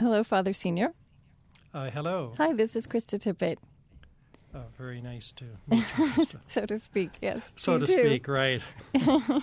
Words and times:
Hello, 0.00 0.24
Father 0.24 0.52
Senior. 0.52 0.92
Uh, 1.72 1.90
hello. 1.90 2.32
Hi, 2.38 2.52
this 2.52 2.76
is 2.76 2.86
Krista 2.86 3.18
Tippett, 3.18 3.56
Uh, 4.54 4.58
very 4.76 5.00
nice 5.00 5.32
to 5.32 5.44
meet 5.68 5.84
you. 5.98 6.26
So 6.46 6.66
to 6.66 6.78
speak. 6.78 7.10
Yes. 7.20 7.52
so 7.56 7.74
you 7.74 7.80
to 7.80 7.86
too. 7.86 7.92
speak, 8.04 8.28
right? 8.28 8.62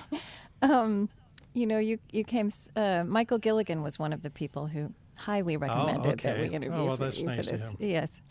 Um, 0.63 1.09
you 1.55 1.65
know, 1.65 1.79
you 1.79 1.97
you 2.11 2.23
came. 2.23 2.51
Uh, 2.75 3.03
Michael 3.03 3.39
Gilligan 3.39 3.81
was 3.81 3.97
one 3.97 4.13
of 4.13 4.21
the 4.21 4.29
people 4.29 4.67
who 4.67 4.93
highly 5.15 5.57
recommended 5.57 6.03
that 6.19 6.25
okay. 6.25 6.47
we 6.47 6.53
interview 6.55 6.77
Oh, 6.81 6.85
well, 6.85 6.97
for 6.97 7.05
that's 7.05 7.19
you 7.19 7.25
nice 7.25 7.47
for 7.49 7.55
of 7.55 7.61
this. 7.61 7.71
him. 7.71 7.77
Yes. 7.79 8.21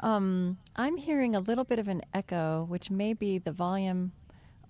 Um, 0.00 0.56
I'm 0.74 0.96
hearing 0.96 1.36
a 1.36 1.40
little 1.40 1.64
bit 1.64 1.78
of 1.78 1.88
an 1.88 2.00
echo, 2.14 2.64
which 2.70 2.90
may 2.90 3.12
be 3.12 3.36
the 3.36 3.52
volume 3.52 4.12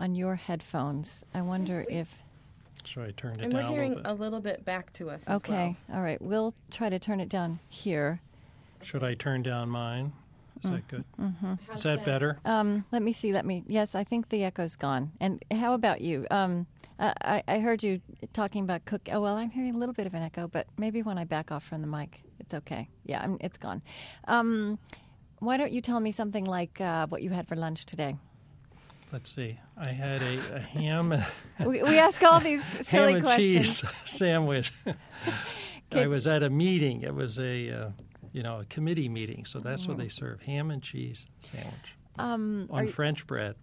on 0.01 0.17
your 0.17 0.35
headphones. 0.35 1.25
I 1.33 1.43
wonder 1.43 1.85
if. 1.89 2.21
So 2.89 3.03
I 3.03 3.11
turned 3.17 3.39
it 3.39 3.45
And 3.45 3.53
we're 3.53 3.61
down 3.61 3.71
a 3.71 3.75
hearing 3.75 3.91
little 3.95 4.03
bit. 4.05 4.13
a 4.13 4.15
little 4.23 4.41
bit 4.41 4.65
back 4.65 4.93
to 4.95 5.11
us. 5.11 5.23
as 5.27 5.37
Okay. 5.37 5.77
All 5.93 6.01
right. 6.03 6.21
We'll 6.23 6.55
try 6.71 6.89
to 6.89 6.99
turn 6.99 7.21
it 7.21 7.29
down 7.29 7.59
here. 7.69 8.21
Should 8.83 9.05
I 9.05 9.15
turn 9.15 9.43
down 9.43 9.69
mine? 9.69 10.13
Is 10.63 10.71
Mm. 10.71 10.75
that 10.75 10.89
good? 10.89 11.05
well. 11.19 11.59
Is 11.75 11.83
that 11.85 12.05
better? 12.05 12.39
Um, 12.45 12.85
let 12.91 13.03
me 13.03 13.13
see. 13.13 13.33
Let 13.33 13.45
me. 13.45 13.63
Yes, 13.67 13.95
I 13.95 14.05
think 14.05 14.29
the 14.31 14.43
echo's 14.45 14.75
gone. 14.77 15.13
And 15.21 15.45
how 15.53 15.75
about 15.75 16.01
you? 16.01 16.27
Um, 16.31 16.67
I, 16.99 17.13
I- 17.21 17.43
I 17.47 17.59
heard 17.61 17.83
you 17.85 18.01
talking 18.33 18.65
about 18.65 18.85
cook. 18.85 19.03
Oh 19.13 19.21
well, 19.21 19.37
I'm 19.37 19.51
hearing 19.51 19.75
a 19.75 19.79
little 19.79 19.93
bit 19.95 20.07
of 20.07 20.15
an 20.15 20.23
echo, 20.23 20.49
but 20.49 20.67
maybe 20.77 21.03
when 21.03 21.17
I 21.19 21.25
back 21.25 21.53
off 21.53 21.65
from 21.65 21.81
the 21.81 21.87
mic, 21.87 22.23
it's 22.41 22.55
okay. 22.55 22.89
Yeah, 23.05 23.21
I'm, 23.23 23.37
it's 23.41 23.57
gone. 23.59 23.83
Um, 24.27 24.79
why 25.41 25.57
don't 25.59 25.71
you 25.71 25.81
tell 25.81 26.01
me 26.01 26.11
something 26.11 26.45
like 26.45 26.81
uh, 26.81 27.07
what 27.07 27.23
you 27.23 27.31
had 27.31 27.47
for 27.47 27.55
lunch 27.55 27.87
today? 27.87 28.17
Let's 29.13 29.35
see. 29.35 29.59
I 29.77 29.89
had 29.91 30.21
a, 30.23 30.57
a 30.57 30.61
ham, 30.61 31.11
ham 31.13 31.27
We, 31.67 31.83
we 31.83 31.99
ask 31.99 32.23
all 32.23 32.41
these 32.41 32.63
silly 32.87 33.15
ham 33.15 33.17
and 33.17 33.25
questions. 33.25 33.81
cheese 33.81 33.85
sandwich. 34.05 34.73
I 35.93 36.07
was 36.07 36.27
at 36.27 36.43
a 36.43 36.51
meeting. 36.51 37.03
It 37.03 37.15
was 37.15 37.39
a 37.39 37.71
uh, 37.71 37.91
you 38.33 38.43
know 38.43 38.61
a 38.61 38.65
committee 38.67 39.09
meeting, 39.09 39.45
so 39.47 39.59
that's 39.61 39.87
what 39.89 39.97
they 39.97 40.09
serve: 40.09 40.43
ham 40.43 40.71
and 40.71 40.83
cheese 40.83 41.27
sandwich 41.41 41.97
Um, 42.19 42.67
on 42.71 42.85
you, 42.87 42.91
French 42.93 43.27
bread. 43.27 43.55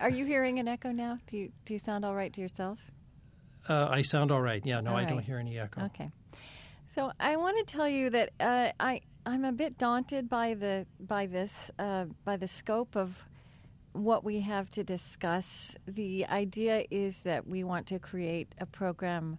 are 0.00 0.10
you 0.10 0.24
hearing 0.24 0.58
an 0.60 0.68
echo 0.68 0.92
now? 0.92 1.18
Do 1.26 1.36
you 1.36 1.50
do 1.64 1.72
you 1.74 1.78
sound 1.80 2.04
all 2.04 2.14
right 2.14 2.32
to 2.32 2.40
yourself? 2.40 2.78
Uh, 3.68 3.88
I 3.90 4.02
sound 4.02 4.30
all 4.30 4.40
right. 4.40 4.64
Yeah, 4.64 4.80
no, 4.80 4.92
All 4.92 4.96
I 4.96 5.04
don't 5.04 5.18
hear 5.22 5.38
any 5.38 5.58
echo. 5.58 5.82
Okay. 5.86 6.10
So 6.94 7.12
I 7.20 7.36
want 7.36 7.58
to 7.58 7.64
tell 7.76 7.88
you 7.88 8.10
that 8.10 8.30
uh, 8.40 8.70
I 8.78 9.00
I'm 9.26 9.44
a 9.44 9.52
bit 9.52 9.76
daunted 9.76 10.28
by 10.28 10.54
the 10.54 10.86
by 11.00 11.26
this 11.26 11.70
uh, 11.80 12.04
by 12.24 12.36
the 12.36 12.46
scope 12.48 12.96
of 12.96 13.24
what 13.92 14.24
we 14.24 14.40
have 14.40 14.70
to 14.70 14.84
discuss. 14.84 15.76
The 15.86 16.26
idea 16.26 16.84
is 16.90 17.20
that 17.20 17.46
we 17.46 17.64
want 17.64 17.86
to 17.88 17.98
create 17.98 18.54
a 18.58 18.66
program 18.66 19.38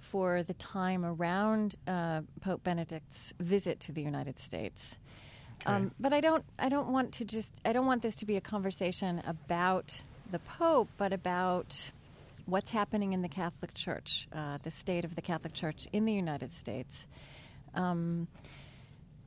for 0.00 0.42
the 0.42 0.54
time 0.54 1.04
around 1.04 1.76
uh, 1.86 2.22
Pope 2.40 2.64
Benedict's 2.64 3.34
visit 3.38 3.80
to 3.80 3.92
the 3.92 4.02
United 4.02 4.38
States. 4.38 4.98
Um, 5.66 5.90
but 6.00 6.14
I 6.14 6.20
don't 6.20 6.44
I 6.58 6.70
don't 6.70 6.88
want 6.88 7.12
to 7.14 7.24
just 7.24 7.54
I 7.66 7.74
don't 7.74 7.84
want 7.84 8.00
this 8.00 8.16
to 8.16 8.26
be 8.26 8.36
a 8.36 8.40
conversation 8.40 9.22
about 9.26 10.00
the 10.30 10.38
Pope, 10.38 10.88
but 10.96 11.12
about 11.12 11.92
what's 12.46 12.70
happening 12.70 13.12
in 13.12 13.22
the 13.22 13.28
Catholic 13.28 13.74
Church, 13.74 14.26
uh, 14.32 14.58
the 14.62 14.70
state 14.70 15.04
of 15.04 15.14
the 15.14 15.22
Catholic 15.22 15.52
Church 15.52 15.86
in 15.92 16.06
the 16.06 16.12
United 16.12 16.52
States. 16.52 17.06
Um, 17.74 18.26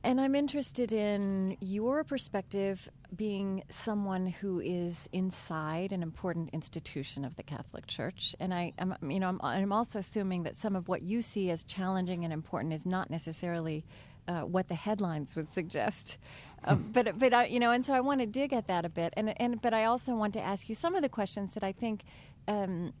and 0.04 0.20
I'm 0.20 0.34
interested 0.34 0.92
in 0.92 1.56
your 1.60 2.04
perspective 2.04 2.88
being 3.16 3.64
someone 3.70 4.26
who 4.26 4.60
is 4.60 5.08
inside 5.12 5.92
an 5.92 6.02
important 6.02 6.50
institution 6.52 7.24
of 7.24 7.36
the 7.36 7.42
Catholic 7.42 7.86
Church. 7.86 8.36
And 8.38 8.52
I, 8.52 8.72
am 8.78 8.94
you 9.08 9.18
know, 9.18 9.28
I'm, 9.28 9.40
I'm 9.42 9.72
also 9.72 9.98
assuming 9.98 10.42
that 10.42 10.56
some 10.56 10.76
of 10.76 10.88
what 10.88 11.02
you 11.02 11.22
see 11.22 11.50
as 11.50 11.64
challenging 11.64 12.22
and 12.24 12.32
important 12.34 12.74
is 12.74 12.84
not 12.84 13.10
necessarily 13.10 13.84
uh, 14.28 14.42
what 14.42 14.68
the 14.68 14.74
headlines 14.74 15.34
would 15.36 15.50
suggest. 15.50 16.18
Um, 16.64 16.90
but, 16.92 17.18
but 17.18 17.32
I, 17.32 17.46
you 17.46 17.58
know, 17.58 17.70
and 17.70 17.84
so 17.84 17.94
I 17.94 18.00
want 18.00 18.20
to 18.20 18.26
dig 18.26 18.52
at 18.52 18.66
that 18.66 18.84
a 18.84 18.90
bit. 18.90 19.14
And, 19.16 19.38
and, 19.40 19.60
but 19.60 19.72
I 19.72 19.84
also 19.84 20.14
want 20.14 20.34
to 20.34 20.40
ask 20.40 20.68
you 20.68 20.74
some 20.74 20.94
of 20.94 21.02
the 21.02 21.08
questions 21.08 21.54
that 21.54 21.64
I 21.64 21.72
think 21.72 22.04
um, 22.46 22.92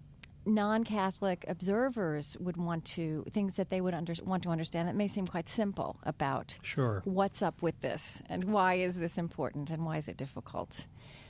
non-Catholic 0.46 1.44
observers 1.48 2.36
would 2.38 2.56
want 2.56 2.84
to 2.84 3.24
things 3.30 3.56
that 3.56 3.70
they 3.70 3.80
would 3.80 3.94
under, 3.94 4.14
want 4.24 4.42
to 4.42 4.50
understand 4.50 4.88
that 4.88 4.96
may 4.96 5.08
seem 5.08 5.26
quite 5.26 5.48
simple 5.48 5.96
about 6.04 6.58
Sure. 6.62 7.02
what's 7.04 7.42
up 7.42 7.62
with 7.62 7.80
this 7.80 8.22
and 8.28 8.44
why 8.44 8.74
is 8.74 8.96
this 8.96 9.18
important 9.18 9.70
and 9.70 9.84
why 9.84 9.96
is 9.96 10.08
it 10.08 10.16
difficult. 10.16 10.86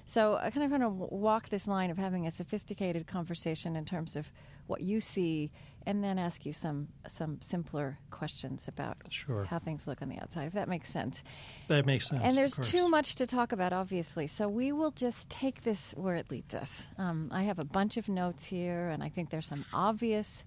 So 0.06 0.36
I 0.36 0.50
kind 0.50 0.64
of 0.64 0.70
want 0.70 0.82
to 0.82 0.88
walk 1.14 1.48
this 1.48 1.66
line 1.66 1.90
of 1.90 1.96
having 1.96 2.26
a 2.26 2.30
sophisticated 2.30 3.06
conversation 3.06 3.74
in 3.74 3.84
terms 3.84 4.16
of 4.16 4.30
what 4.66 4.82
you 4.82 5.00
see, 5.00 5.50
and 5.86 6.02
then 6.02 6.18
ask 6.18 6.46
you 6.46 6.52
some 6.52 6.88
some 7.06 7.40
simpler 7.42 7.98
questions 8.10 8.68
about 8.68 8.96
Sure. 9.10 9.44
how 9.44 9.58
things 9.58 9.86
look 9.86 10.00
on 10.02 10.08
the 10.08 10.18
outside, 10.18 10.46
if 10.46 10.52
that 10.54 10.68
makes 10.68 10.90
sense. 10.90 11.22
That 11.68 11.84
makes 11.86 12.08
sense. 12.08 12.22
And 12.24 12.36
there's 12.36 12.54
course. 12.54 12.70
too 12.70 12.88
much 12.88 13.14
to 13.16 13.26
talk 13.26 13.52
about, 13.52 13.72
obviously. 13.72 14.26
So 14.26 14.48
we 14.48 14.72
will 14.72 14.90
just 14.92 15.28
take 15.30 15.62
this 15.62 15.92
where 15.96 16.16
it 16.16 16.30
leads 16.30 16.54
us. 16.54 16.88
Um, 16.98 17.28
I 17.32 17.42
have 17.44 17.58
a 17.58 17.64
bunch 17.64 17.96
of 17.96 18.08
notes 18.08 18.44
here, 18.44 18.88
and 18.88 19.02
I 19.02 19.08
think 19.08 19.30
there's 19.30 19.46
some 19.46 19.64
obvious 19.72 20.44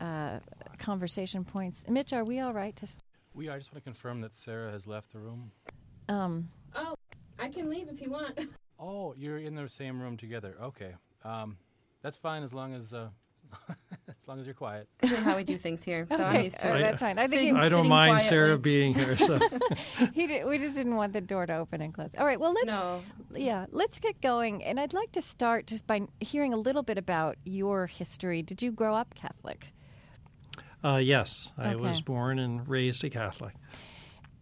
uh, 0.00 0.38
conversation 0.78 1.44
points. 1.44 1.84
Mitch, 1.88 2.12
are 2.12 2.24
we 2.24 2.38
all 2.40 2.52
right? 2.54 2.74
To 2.76 2.86
st- 2.86 3.02
We 3.34 3.48
are. 3.48 3.56
I 3.56 3.58
just 3.58 3.72
want 3.72 3.82
to 3.84 3.88
confirm 3.90 4.20
that 4.20 4.32
Sarah 4.32 4.70
has 4.70 4.86
left 4.86 5.12
the 5.12 5.18
room. 5.18 5.50
um, 6.08 6.48
Oh, 6.74 6.94
I 7.38 7.48
can 7.48 7.68
leave 7.70 7.88
if 7.88 8.00
you 8.00 8.10
want. 8.10 8.38
Oh, 8.80 9.12
you're 9.18 9.38
in 9.38 9.56
the 9.56 9.68
same 9.68 10.00
room 10.00 10.16
together. 10.16 10.54
Okay. 10.62 10.94
Um, 11.24 11.56
that's 12.00 12.16
fine 12.16 12.44
as 12.44 12.54
long 12.54 12.74
as 12.74 12.92
uh, 12.94 13.08
as 14.28 14.30
long 14.30 14.40
as 14.40 14.46
you're 14.46 14.54
quiet. 14.54 14.86
this 15.00 15.12
is 15.12 15.18
how 15.20 15.36
we 15.36 15.42
do 15.42 15.56
things 15.56 15.82
here. 15.82 16.06
So 16.10 16.22
I'm 16.22 16.44
used 16.44 16.60
to 16.60 16.76
it. 16.76 16.82
that's 16.82 17.00
fine. 17.00 17.18
I 17.18 17.22
think 17.28 17.40
Sitting- 17.40 17.56
he, 17.56 17.60
I 17.62 17.70
don't 17.70 17.84
sitting 17.84 17.88
mind 17.88 18.20
Sarah 18.28 18.58
being 18.58 18.92
here. 18.94 19.16
So 19.16 19.38
he 20.12 20.26
did, 20.26 20.46
we 20.46 20.58
just 20.58 20.76
didn't 20.76 20.96
want 20.96 21.14
the 21.14 21.22
door 21.22 21.46
to 21.46 21.56
open 21.56 21.80
and 21.80 21.94
close. 21.94 22.10
All 22.18 22.26
right, 22.26 22.38
well, 22.38 22.52
let's 22.52 22.66
No. 22.66 23.02
yeah, 23.34 23.64
let's 23.70 23.98
get 23.98 24.20
going. 24.20 24.62
And 24.62 24.78
I'd 24.78 24.92
like 24.92 25.12
to 25.12 25.22
start 25.22 25.66
just 25.66 25.86
by 25.86 26.02
hearing 26.20 26.52
a 26.52 26.58
little 26.58 26.82
bit 26.82 26.98
about 26.98 27.36
your 27.44 27.86
history. 27.86 28.42
Did 28.42 28.60
you 28.60 28.70
grow 28.70 28.94
up 28.94 29.14
Catholic? 29.14 29.68
uh, 30.84 31.00
yes, 31.02 31.50
I 31.56 31.74
was 31.74 32.02
born 32.02 32.38
and 32.38 32.68
raised 32.68 33.02
a 33.04 33.10
Catholic. 33.10 33.54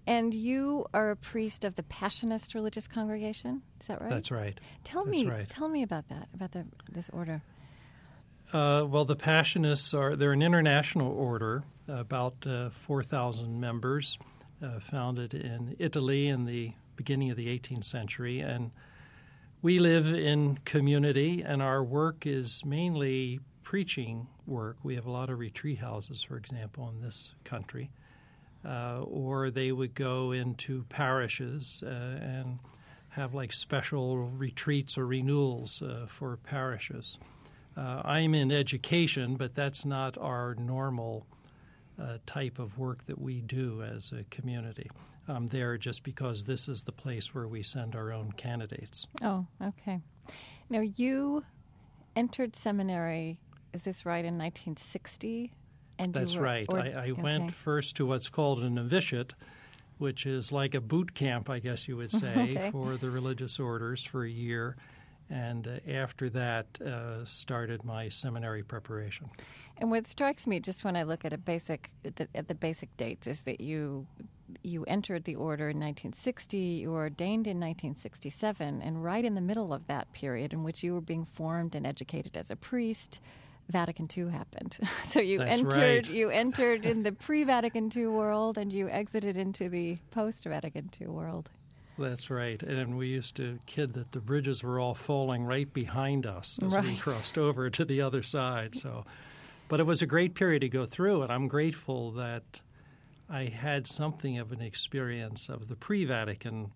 And 0.08 0.34
you 0.34 0.86
are 0.94 1.10
a 1.12 1.16
priest 1.16 1.64
of 1.64 1.76
the 1.76 1.82
Passionist 1.84 2.54
religious 2.54 2.86
congregation. 2.88 3.62
Is 3.80 3.86
that 3.86 4.00
right? 4.00 4.10
That's 4.10 4.30
right. 4.32 4.60
Tell 4.84 5.04
That's 5.04 5.16
me, 5.16 5.28
right. 5.28 5.48
tell 5.48 5.68
me 5.68 5.82
about 5.82 6.08
that, 6.08 6.28
about 6.34 6.52
the, 6.52 6.64
this 6.90 7.08
order. 7.12 7.42
Uh, 8.52 8.84
well, 8.88 9.04
the 9.04 9.16
Passionists 9.16 9.92
are 9.92 10.14
they're 10.14 10.32
an 10.32 10.42
international 10.42 11.10
order, 11.10 11.64
about 11.88 12.46
uh, 12.46 12.70
four 12.70 13.02
thousand 13.02 13.60
members, 13.60 14.18
uh, 14.62 14.78
founded 14.78 15.34
in 15.34 15.74
Italy 15.78 16.28
in 16.28 16.44
the 16.44 16.72
beginning 16.94 17.30
of 17.30 17.36
the 17.36 17.46
18th 17.46 17.84
century, 17.84 18.40
and 18.40 18.70
we 19.62 19.78
live 19.80 20.12
in 20.12 20.58
community, 20.64 21.42
and 21.42 21.60
our 21.60 21.82
work 21.82 22.24
is 22.26 22.64
mainly 22.64 23.40
preaching 23.62 24.26
work. 24.46 24.76
We 24.84 24.94
have 24.94 25.06
a 25.06 25.10
lot 25.10 25.28
of 25.28 25.38
retreat 25.40 25.78
houses, 25.78 26.22
for 26.22 26.36
example, 26.36 26.88
in 26.88 27.00
this 27.00 27.34
country, 27.44 27.90
uh, 28.64 29.00
or 29.02 29.50
they 29.50 29.72
would 29.72 29.94
go 29.94 30.32
into 30.32 30.84
parishes 30.84 31.82
uh, 31.84 31.88
and 31.88 32.60
have 33.08 33.34
like 33.34 33.52
special 33.52 34.28
retreats 34.28 34.96
or 34.96 35.06
renewals 35.06 35.82
uh, 35.82 36.06
for 36.08 36.36
parishes. 36.44 37.18
Uh, 37.76 38.00
I'm 38.04 38.34
in 38.34 38.50
education, 38.50 39.36
but 39.36 39.54
that's 39.54 39.84
not 39.84 40.16
our 40.18 40.54
normal 40.54 41.26
uh, 42.00 42.18
type 42.26 42.58
of 42.58 42.78
work 42.78 43.04
that 43.06 43.20
we 43.20 43.40
do 43.42 43.82
as 43.82 44.12
a 44.12 44.24
community. 44.24 44.90
I'm 45.28 45.46
there 45.48 45.76
just 45.76 46.02
because 46.04 46.44
this 46.44 46.68
is 46.68 46.82
the 46.82 46.92
place 46.92 47.34
where 47.34 47.48
we 47.48 47.62
send 47.62 47.94
our 47.96 48.12
own 48.12 48.32
candidates. 48.32 49.06
Oh, 49.22 49.46
okay. 49.62 50.00
Now 50.70 50.80
you 50.80 51.44
entered 52.14 52.54
seminary. 52.56 53.38
Is 53.72 53.82
this 53.82 54.06
right 54.06 54.24
in 54.24 54.38
1960? 54.38 55.52
And 55.98 56.14
you 56.14 56.20
That's 56.20 56.36
were- 56.36 56.42
right. 56.42 56.66
or- 56.68 56.78
I, 56.80 56.88
I 56.90 57.10
okay. 57.10 57.22
went 57.22 57.54
first 57.54 57.96
to 57.96 58.06
what's 58.06 58.28
called 58.28 58.62
a 58.62 58.70
novitiate, 58.70 59.34
which 59.98 60.26
is 60.26 60.52
like 60.52 60.74
a 60.74 60.80
boot 60.80 61.14
camp, 61.14 61.50
I 61.50 61.58
guess 61.58 61.88
you 61.88 61.96
would 61.96 62.10
say, 62.12 62.52
Okay. 62.56 62.70
for 62.70 62.96
the 62.96 63.10
religious 63.10 63.58
orders 63.58 64.02
for 64.04 64.24
a 64.24 64.30
year. 64.30 64.76
And 65.28 65.66
uh, 65.66 65.90
after 65.90 66.30
that, 66.30 66.66
uh, 66.80 67.24
started 67.24 67.84
my 67.84 68.08
seminary 68.08 68.62
preparation. 68.62 69.28
And 69.78 69.90
what 69.90 70.06
strikes 70.06 70.46
me, 70.46 70.60
just 70.60 70.84
when 70.84 70.96
I 70.96 71.02
look 71.02 71.24
at 71.24 71.32
a 71.32 71.38
basic 71.38 71.90
at 72.04 72.16
the, 72.16 72.28
at 72.34 72.48
the 72.48 72.54
basic 72.54 72.96
dates, 72.96 73.26
is 73.26 73.42
that 73.42 73.60
you 73.60 74.06
you 74.62 74.84
entered 74.84 75.24
the 75.24 75.34
order 75.34 75.64
in 75.64 75.76
1960, 75.76 76.56
you 76.56 76.90
were 76.90 77.00
ordained 77.00 77.46
in 77.46 77.58
1967, 77.58 78.80
and 78.80 79.04
right 79.04 79.24
in 79.24 79.34
the 79.34 79.40
middle 79.40 79.72
of 79.72 79.86
that 79.88 80.10
period 80.12 80.52
in 80.52 80.62
which 80.62 80.82
you 80.82 80.94
were 80.94 81.00
being 81.00 81.24
formed 81.24 81.74
and 81.74 81.86
educated 81.86 82.36
as 82.36 82.50
a 82.50 82.56
priest, 82.56 83.20
Vatican 83.68 84.08
II 84.16 84.30
happened. 84.30 84.78
so 85.04 85.20
you 85.20 85.38
That's 85.38 85.60
entered 85.60 85.76
right. 85.76 86.10
you 86.10 86.30
entered 86.30 86.86
in 86.86 87.02
the 87.02 87.12
pre-Vatican 87.12 87.90
II 87.94 88.06
world, 88.06 88.58
and 88.58 88.72
you 88.72 88.88
exited 88.88 89.36
into 89.36 89.68
the 89.68 89.98
post-Vatican 90.10 90.90
II 91.00 91.08
world. 91.08 91.50
That's 91.98 92.30
right. 92.30 92.62
And 92.62 92.98
we 92.98 93.08
used 93.08 93.36
to 93.36 93.58
kid 93.66 93.94
that 93.94 94.10
the 94.10 94.20
bridges 94.20 94.62
were 94.62 94.78
all 94.78 94.94
falling 94.94 95.44
right 95.44 95.72
behind 95.72 96.26
us 96.26 96.58
as 96.62 96.74
we 96.84 96.96
crossed 96.96 97.38
over 97.38 97.70
to 97.70 97.84
the 97.84 98.02
other 98.02 98.22
side. 98.22 98.74
So, 98.74 99.04
but 99.68 99.80
it 99.80 99.84
was 99.84 100.02
a 100.02 100.06
great 100.06 100.34
period 100.34 100.60
to 100.60 100.68
go 100.68 100.86
through, 100.86 101.22
and 101.22 101.32
I'm 101.32 101.48
grateful 101.48 102.12
that 102.12 102.60
I 103.28 103.44
had 103.44 103.86
something 103.86 104.38
of 104.38 104.52
an 104.52 104.60
experience 104.60 105.48
of 105.48 105.68
the 105.68 105.76
pre 105.76 106.04
Vatican 106.04 106.70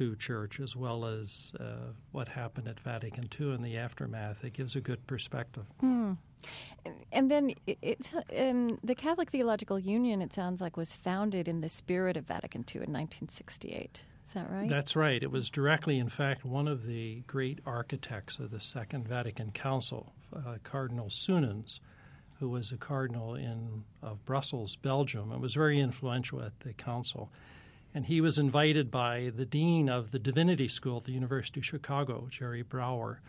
II 0.00 0.16
church 0.16 0.60
as 0.60 0.74
well 0.74 1.04
as 1.04 1.52
uh, 1.60 1.92
what 2.12 2.28
happened 2.28 2.68
at 2.68 2.80
Vatican 2.80 3.28
II 3.38 3.54
in 3.54 3.62
the 3.62 3.76
aftermath. 3.76 4.44
It 4.44 4.52
gives 4.52 4.76
a 4.76 4.80
good 4.80 5.06
perspective. 5.06 5.64
Hmm. 5.80 6.12
And 7.12 7.30
then 7.30 7.54
it's 7.66 8.10
um, 8.36 8.78
the 8.84 8.94
Catholic 8.94 9.30
Theological 9.30 9.78
Union. 9.78 10.20
It 10.20 10.32
sounds 10.32 10.60
like 10.60 10.76
was 10.76 10.94
founded 10.94 11.48
in 11.48 11.60
the 11.60 11.68
spirit 11.68 12.16
of 12.16 12.26
Vatican 12.26 12.62
II 12.62 12.82
in 12.82 12.92
1968. 12.92 14.04
Is 14.24 14.32
that 14.32 14.50
right? 14.50 14.68
That's 14.68 14.96
right. 14.96 15.22
It 15.22 15.30
was 15.30 15.50
directly, 15.50 15.98
in 15.98 16.08
fact, 16.08 16.44
one 16.44 16.66
of 16.66 16.86
the 16.86 17.22
great 17.26 17.60
architects 17.66 18.38
of 18.38 18.50
the 18.50 18.60
Second 18.60 19.06
Vatican 19.06 19.50
Council, 19.52 20.14
uh, 20.34 20.56
Cardinal 20.62 21.10
Suenens, 21.10 21.80
who 22.40 22.48
was 22.48 22.72
a 22.72 22.76
cardinal 22.76 23.34
in 23.34 23.84
of 24.02 24.24
Brussels, 24.24 24.76
Belgium, 24.76 25.30
and 25.30 25.40
was 25.40 25.54
very 25.54 25.78
influential 25.78 26.42
at 26.42 26.58
the 26.60 26.72
council. 26.72 27.30
And 27.94 28.04
he 28.04 28.20
was 28.20 28.38
invited 28.38 28.90
by 28.90 29.30
the 29.36 29.44
dean 29.44 29.88
of 29.88 30.10
the 30.10 30.18
Divinity 30.18 30.68
School 30.68 30.96
at 30.96 31.04
the 31.04 31.12
University 31.12 31.60
of 31.60 31.66
Chicago, 31.66 32.26
Jerry 32.28 32.62
Brauer, 32.62 33.20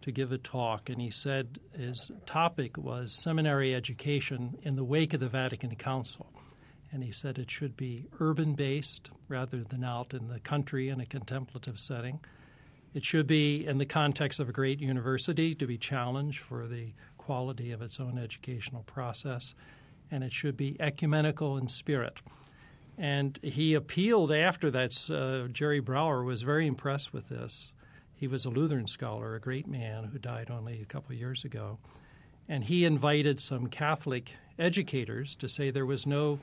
to 0.00 0.10
give 0.10 0.32
a 0.32 0.38
talk. 0.38 0.88
And 0.88 1.00
he 1.00 1.10
said 1.10 1.60
his 1.76 2.10
topic 2.26 2.76
was 2.78 3.12
seminary 3.12 3.74
education 3.74 4.56
in 4.62 4.74
the 4.74 4.84
wake 4.84 5.14
of 5.14 5.20
the 5.20 5.28
Vatican 5.28 5.76
Council. 5.76 6.32
And 6.92 7.04
he 7.04 7.12
said 7.12 7.38
it 7.38 7.50
should 7.50 7.76
be 7.76 8.06
urban 8.18 8.54
based 8.54 9.10
rather 9.28 9.62
than 9.62 9.84
out 9.84 10.12
in 10.12 10.28
the 10.28 10.40
country 10.40 10.88
in 10.88 11.00
a 11.00 11.06
contemplative 11.06 11.78
setting. 11.78 12.20
It 12.94 13.04
should 13.04 13.26
be 13.26 13.66
in 13.66 13.78
the 13.78 13.86
context 13.86 14.40
of 14.40 14.48
a 14.48 14.52
great 14.52 14.80
university 14.80 15.54
to 15.54 15.66
be 15.66 15.78
challenged 15.78 16.40
for 16.40 16.66
the 16.66 16.92
quality 17.18 17.70
of 17.70 17.82
its 17.82 18.00
own 18.00 18.18
educational 18.18 18.82
process. 18.82 19.54
And 20.10 20.24
it 20.24 20.32
should 20.32 20.56
be 20.56 20.76
ecumenical 20.80 21.58
in 21.58 21.68
spirit. 21.68 22.18
And 22.98 23.38
he 23.42 23.74
appealed 23.74 24.32
after 24.32 24.70
that. 24.72 25.08
Uh, 25.08 25.48
Jerry 25.52 25.80
Brauer 25.80 26.24
was 26.24 26.42
very 26.42 26.66
impressed 26.66 27.12
with 27.12 27.28
this. 27.28 27.72
He 28.16 28.26
was 28.26 28.44
a 28.44 28.50
Lutheran 28.50 28.86
scholar, 28.86 29.36
a 29.36 29.40
great 29.40 29.66
man 29.66 30.04
who 30.04 30.18
died 30.18 30.50
only 30.50 30.82
a 30.82 30.84
couple 30.84 31.14
years 31.14 31.44
ago. 31.44 31.78
And 32.48 32.64
he 32.64 32.84
invited 32.84 33.38
some 33.38 33.68
Catholic 33.68 34.34
educators 34.58 35.36
to 35.36 35.48
say 35.48 35.70
there 35.70 35.86
was 35.86 36.06
no 36.06 36.38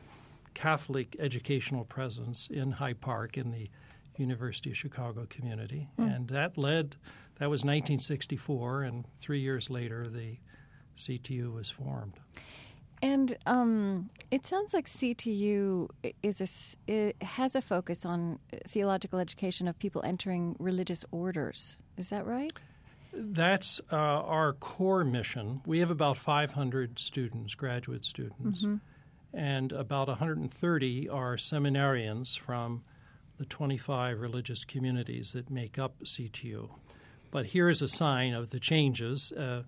Catholic 0.57 1.15
educational 1.19 1.86
presence 1.86 2.48
in 2.48 2.71
Hyde 2.71 3.00
Park 3.00 3.38
in 3.38 3.51
the 3.51 3.69
University 4.18 4.71
of 4.71 4.77
Chicago 4.77 5.27
community. 5.30 5.88
Mm. 6.00 6.15
And 6.15 6.27
that 6.30 6.57
led, 6.57 6.95
that 7.36 7.48
was 7.48 7.59
1964, 7.59 8.81
and 8.81 9.06
three 9.19 9.39
years 9.39 9.69
later, 9.69 10.09
the 10.09 10.38
CTU 10.98 11.54
was 11.54 11.69
formed. 11.69 12.13
And 13.04 13.38
um, 13.45 14.09
it 14.31 14.48
sounds 14.48 14.74
like 14.74 14.88
CTU 14.88 15.89
is 16.24 16.75
a, 16.89 17.13
has 17.21 17.56
a 17.56 17.62
focus 17.62 18.04
on 18.04 18.39
theological 18.68 19.19
education 19.19 19.68
of 19.68 19.77
people 19.77 20.01
entering 20.04 20.56
religious 20.57 21.06
orders. 21.12 21.77
Is 21.98 22.09
that 22.09 22.25
right? 22.25 22.51
That's 23.13 23.80
uh, 23.92 23.95
our 23.95 24.54
core 24.54 25.04
mission. 25.04 25.62
We 25.68 25.81
have 25.81 25.92
about 25.92 26.18
500 26.18 26.98
students, 26.98 27.54
graduate 27.54 28.04
students, 28.04 28.63
mm-hmm. 28.63 28.77
And 29.37 29.71
about 29.71 30.07
130 30.07 31.09
are 31.09 31.35
seminarians 31.35 32.37
from 32.37 32.83
the 33.37 33.45
25 33.45 34.19
religious 34.19 34.65
communities 34.65 35.33
that 35.33 35.51
make 35.51 35.77
up 35.77 35.93
CTU. 36.03 36.67
But 37.29 37.45
here's 37.45 37.83
a 37.83 37.87
sign 37.87 38.33
of 38.33 38.49
the 38.49 38.59
changes. 38.59 39.31
Uh, 39.31 39.61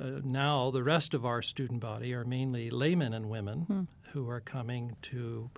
uh, 0.00 0.20
now 0.24 0.70
the 0.70 0.82
rest 0.82 1.12
of 1.12 1.26
our 1.26 1.42
student 1.42 1.80
body 1.80 2.14
are 2.14 2.24
mainly 2.24 2.70
laymen 2.70 3.12
and 3.12 3.28
women 3.28 3.60
hmm. 3.60 3.82
who 4.12 4.30
are 4.30 4.40
coming 4.40 4.96
to 5.02 5.50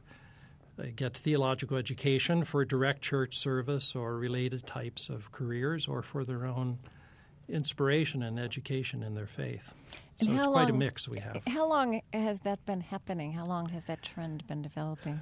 uh, 0.76 0.86
get 0.96 1.16
theological 1.16 1.76
education 1.76 2.42
for 2.42 2.64
direct 2.64 3.02
church 3.02 3.38
service 3.38 3.94
or 3.94 4.16
related 4.16 4.66
types 4.66 5.08
of 5.08 5.30
careers 5.30 5.86
or 5.86 6.02
for 6.02 6.24
their 6.24 6.44
own 6.44 6.76
inspiration 7.48 8.22
and 8.22 8.38
education 8.38 9.02
in 9.02 9.14
their 9.14 9.26
faith. 9.26 9.74
And 10.20 10.28
so 10.28 10.34
it's 10.34 10.44
long, 10.46 10.52
quite 10.52 10.70
a 10.70 10.72
mix 10.72 11.08
we 11.08 11.18
have. 11.18 11.42
How 11.46 11.68
long 11.68 12.00
has 12.12 12.40
that 12.40 12.64
been 12.66 12.80
happening? 12.80 13.32
How 13.32 13.44
long 13.44 13.68
has 13.70 13.86
that 13.86 14.02
trend 14.02 14.46
been 14.46 14.62
developing? 14.62 15.20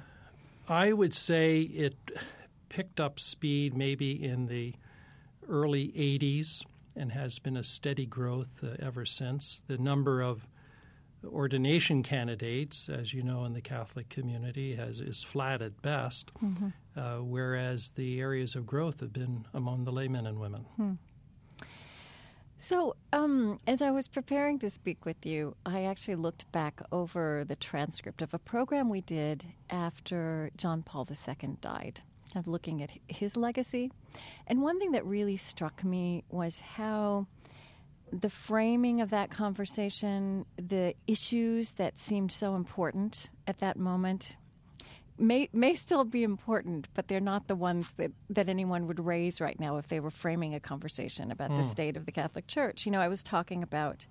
I 0.67 0.93
would 0.93 1.13
say 1.13 1.61
it 1.61 1.95
picked 2.69 2.99
up 2.99 3.19
speed 3.19 3.75
maybe 3.75 4.23
in 4.23 4.47
the 4.47 4.73
early 5.47 5.87
80s 5.89 6.63
and 6.95 7.11
has 7.11 7.39
been 7.39 7.57
a 7.57 7.63
steady 7.63 8.05
growth 8.05 8.63
uh, 8.63 8.75
ever 8.79 9.05
since. 9.05 9.61
The 9.67 9.77
number 9.77 10.21
of 10.21 10.47
ordination 11.25 12.03
candidates, 12.03 12.89
as 12.89 13.13
you 13.13 13.23
know, 13.23 13.45
in 13.45 13.53
the 13.53 13.61
Catholic 13.61 14.09
community, 14.09 14.75
has 14.75 14.99
is 14.99 15.23
flat 15.23 15.61
at 15.61 15.81
best, 15.81 16.31
mm-hmm. 16.43 16.69
uh, 16.97 17.21
whereas 17.21 17.91
the 17.95 18.19
areas 18.19 18.55
of 18.55 18.65
growth 18.65 18.99
have 18.99 19.13
been 19.13 19.45
among 19.53 19.85
the 19.85 19.91
laymen 19.91 20.27
and 20.27 20.39
women. 20.39 20.65
Hmm. 20.75 20.93
So, 22.63 22.95
um, 23.11 23.57
as 23.67 23.81
I 23.81 23.91
was 23.91 24.07
preparing 24.07 24.57
to 24.59 24.69
speak 24.69 25.03
with 25.03 25.25
you, 25.25 25.53
I 25.65 25.83
actually 25.83 26.15
looked 26.15 26.49
back 26.53 26.81
over 26.93 27.43
the 27.45 27.57
transcript 27.57 28.21
of 28.21 28.33
a 28.33 28.39
program 28.39 28.89
we 28.89 29.01
did 29.01 29.45
after 29.69 30.49
John 30.55 30.81
Paul 30.81 31.05
II 31.11 31.57
died 31.59 31.99
of 32.37 32.47
looking 32.47 32.81
at 32.81 32.89
his 33.09 33.35
legacy. 33.35 33.91
And 34.47 34.61
one 34.61 34.79
thing 34.79 34.93
that 34.93 35.05
really 35.05 35.35
struck 35.35 35.83
me 35.83 36.23
was 36.29 36.61
how 36.61 37.27
the 38.13 38.29
framing 38.29 39.01
of 39.01 39.09
that 39.09 39.29
conversation, 39.29 40.45
the 40.55 40.95
issues 41.05 41.73
that 41.73 41.99
seemed 41.99 42.31
so 42.31 42.55
important 42.55 43.29
at 43.45 43.59
that 43.59 43.77
moment, 43.77 44.37
may 45.17 45.49
may 45.53 45.73
still 45.73 46.03
be 46.03 46.23
important, 46.23 46.89
but 46.93 47.07
they're 47.07 47.19
not 47.19 47.47
the 47.47 47.55
ones 47.55 47.91
that, 47.97 48.11
that 48.29 48.49
anyone 48.49 48.87
would 48.87 48.99
raise 48.99 49.39
right 49.39 49.59
now 49.59 49.77
if 49.77 49.87
they 49.87 49.99
were 49.99 50.09
framing 50.09 50.55
a 50.55 50.59
conversation 50.59 51.31
about 51.31 51.51
mm. 51.51 51.57
the 51.57 51.63
hmm. 51.63 51.69
state 51.69 51.97
of 51.97 52.05
the 52.05 52.11
Catholic 52.11 52.47
Church. 52.47 52.85
You 52.85 52.91
know, 52.91 52.99
I 52.99 53.07
was 53.07 53.23
talking 53.23 53.63
about 53.63 54.07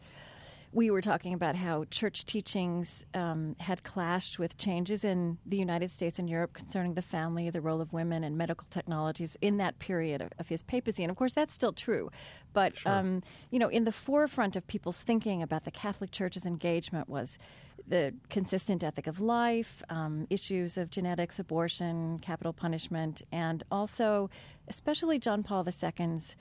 we 0.73 0.91
were 0.91 1.03
talking 1.03 1.35
about 1.35 1.55
how 1.55 1.85
church 1.91 2.25
teachings 2.25 3.05
um, 3.13 3.55
had 3.61 3.83
clashed 3.83 4.39
with 4.39 4.57
changes 4.57 5.05
in 5.05 5.37
the 5.45 5.59
United 5.59 5.91
States 5.91 6.19
and 6.19 6.31
Europe 6.31 6.55
concerning 6.55 6.95
the 6.95 7.03
family, 7.03 7.51
the 7.51 7.61
role 7.61 7.83
of 7.83 7.93
women, 7.93 8.25
and 8.25 8.39
medical 8.39 8.67
technologies 8.71 9.37
in 9.43 9.59
that 9.59 9.79
period 9.79 10.23
of, 10.23 10.31
of 10.39 10.49
his 10.49 10.63
papacy. 10.63 11.05
And 11.05 11.11
of 11.11 11.17
course, 11.17 11.35
that's 11.35 11.53
still 11.53 11.75
true. 11.75 12.11
But, 12.55 12.79
sure. 12.79 12.93
um, 12.93 13.23
you 13.51 13.59
know, 13.59 13.69
in 13.69 13.85
the 13.85 13.93
forefront 13.93 14.57
of 14.57 14.67
people's 14.67 15.03
thinking 15.03 15.43
about 15.43 15.65
the 15.65 15.71
Catholic 15.71 16.11
Church's 16.11 16.47
engagement 16.47 17.07
was 17.07 17.39
the 17.87 18.15
consistent 18.31 18.85
ethic 18.85 19.07
of 19.07 19.21
life, 19.21 19.83
um, 19.89 20.27
issues 20.31 20.79
of 20.79 20.91
genetics, 20.91 21.39
abortion, 21.39 22.19
capital 22.21 22.53
punishment, 22.53 23.23
and 23.33 23.63
also, 23.71 24.31
especially 24.69 25.19
John 25.19 25.43
Paul 25.43 25.67
II's 25.67 26.37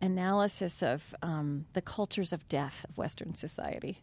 analysis 0.00 0.82
of 0.82 1.14
um, 1.22 1.64
the 1.72 1.82
cultures 1.82 2.32
of 2.32 2.46
death 2.48 2.84
of 2.88 2.98
Western 2.98 3.34
society. 3.34 3.98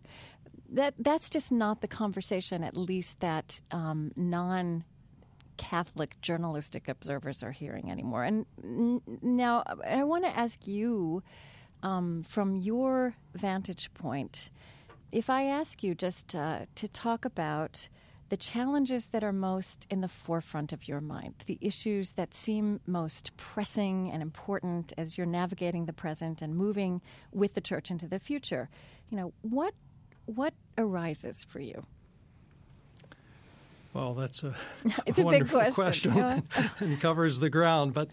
That 0.71 0.93
that's 0.99 1.29
just 1.29 1.51
not 1.51 1.81
the 1.81 1.87
conversation, 1.87 2.63
at 2.63 2.77
least 2.77 3.19
that 3.19 3.61
um, 3.71 4.11
non. 4.15 4.83
Catholic 5.57 6.15
journalistic 6.21 6.87
observers 6.87 7.43
are 7.43 7.51
hearing 7.51 7.91
anymore. 7.91 8.23
And 8.23 8.45
n- 8.63 9.01
now 9.21 9.61
I 9.85 10.05
want 10.05 10.23
to 10.23 10.29
ask 10.29 10.65
you, 10.65 11.21
um, 11.83 12.23
from 12.23 12.55
your 12.55 13.15
vantage 13.35 13.93
point, 13.93 14.51
if 15.11 15.29
I 15.29 15.43
ask 15.43 15.83
you 15.83 15.95
just 15.95 16.35
uh, 16.35 16.65
to 16.75 16.87
talk 16.87 17.25
about 17.25 17.89
the 18.29 18.37
challenges 18.37 19.07
that 19.07 19.23
are 19.23 19.33
most 19.33 19.87
in 19.89 20.01
the 20.01 20.07
forefront 20.07 20.71
of 20.71 20.87
your 20.87 21.01
mind, 21.01 21.33
the 21.47 21.57
issues 21.61 22.13
that 22.13 22.33
seem 22.33 22.79
most 22.85 23.35
pressing 23.37 24.11
and 24.11 24.21
important 24.21 24.93
as 24.97 25.17
you're 25.17 25.25
navigating 25.25 25.85
the 25.85 25.93
present 25.93 26.41
and 26.41 26.55
moving 26.55 27.01
with 27.31 27.55
the 27.55 27.61
church 27.61 27.89
into 27.89 28.07
the 28.07 28.19
future. 28.19 28.69
You 29.09 29.17
know, 29.17 29.33
what 29.41 29.73
what 30.25 30.53
arises 30.77 31.43
for 31.43 31.59
you? 31.59 31.83
Well, 33.93 34.13
that's 34.13 34.43
a, 34.43 34.53
it's 35.07 35.17
a, 35.17 35.25
big 35.25 35.49
question, 35.49 35.73
question 35.73 36.15
yeah. 36.15 36.41
and 36.79 37.01
covers 37.01 37.39
the 37.39 37.49
ground. 37.49 37.93
But 37.93 38.09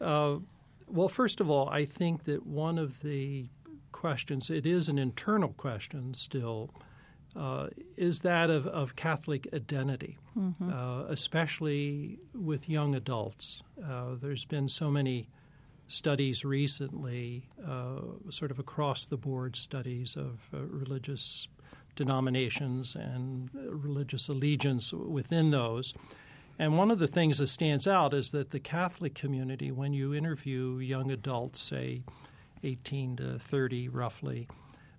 uh, 0.00 0.38
well, 0.88 1.08
first 1.08 1.40
of 1.40 1.48
all, 1.48 1.68
I 1.68 1.84
think 1.84 2.24
that 2.24 2.44
one 2.44 2.78
of 2.78 3.00
the 3.02 3.46
questions 4.00 4.48
it 4.48 4.64
is 4.64 4.88
an 4.88 4.98
internal 4.98 5.52
question 5.58 6.14
still 6.14 6.70
uh, 7.36 7.68
is 7.98 8.20
that 8.20 8.48
of, 8.48 8.66
of 8.66 8.96
Catholic 8.96 9.46
identity, 9.52 10.18
mm-hmm. 10.36 10.72
uh, 10.72 11.02
especially 11.04 12.18
with 12.34 12.66
young 12.66 12.94
adults. 12.94 13.62
Uh, 13.86 14.14
there's 14.20 14.46
been 14.46 14.68
so 14.70 14.90
many 14.90 15.28
studies 15.86 16.46
recently, 16.46 17.44
uh, 17.68 18.00
sort 18.30 18.50
of 18.50 18.58
across 18.58 19.04
the 19.04 19.18
board 19.18 19.54
studies 19.54 20.16
of 20.16 20.40
uh, 20.54 20.58
religious 20.62 21.46
denominations 21.94 22.96
and 22.96 23.50
religious 23.54 24.28
allegiance 24.28 24.94
within 24.94 25.50
those. 25.50 25.92
And 26.58 26.78
one 26.78 26.90
of 26.90 26.98
the 26.98 27.08
things 27.08 27.36
that 27.38 27.48
stands 27.48 27.86
out 27.86 28.14
is 28.14 28.30
that 28.30 28.48
the 28.48 28.60
Catholic 28.60 29.14
community, 29.14 29.70
when 29.70 29.92
you 29.92 30.14
interview 30.14 30.78
young 30.78 31.10
adults, 31.10 31.60
say 31.60 32.02
18 32.62 33.16
to 33.16 33.38
30 33.38 33.88
roughly, 33.88 34.48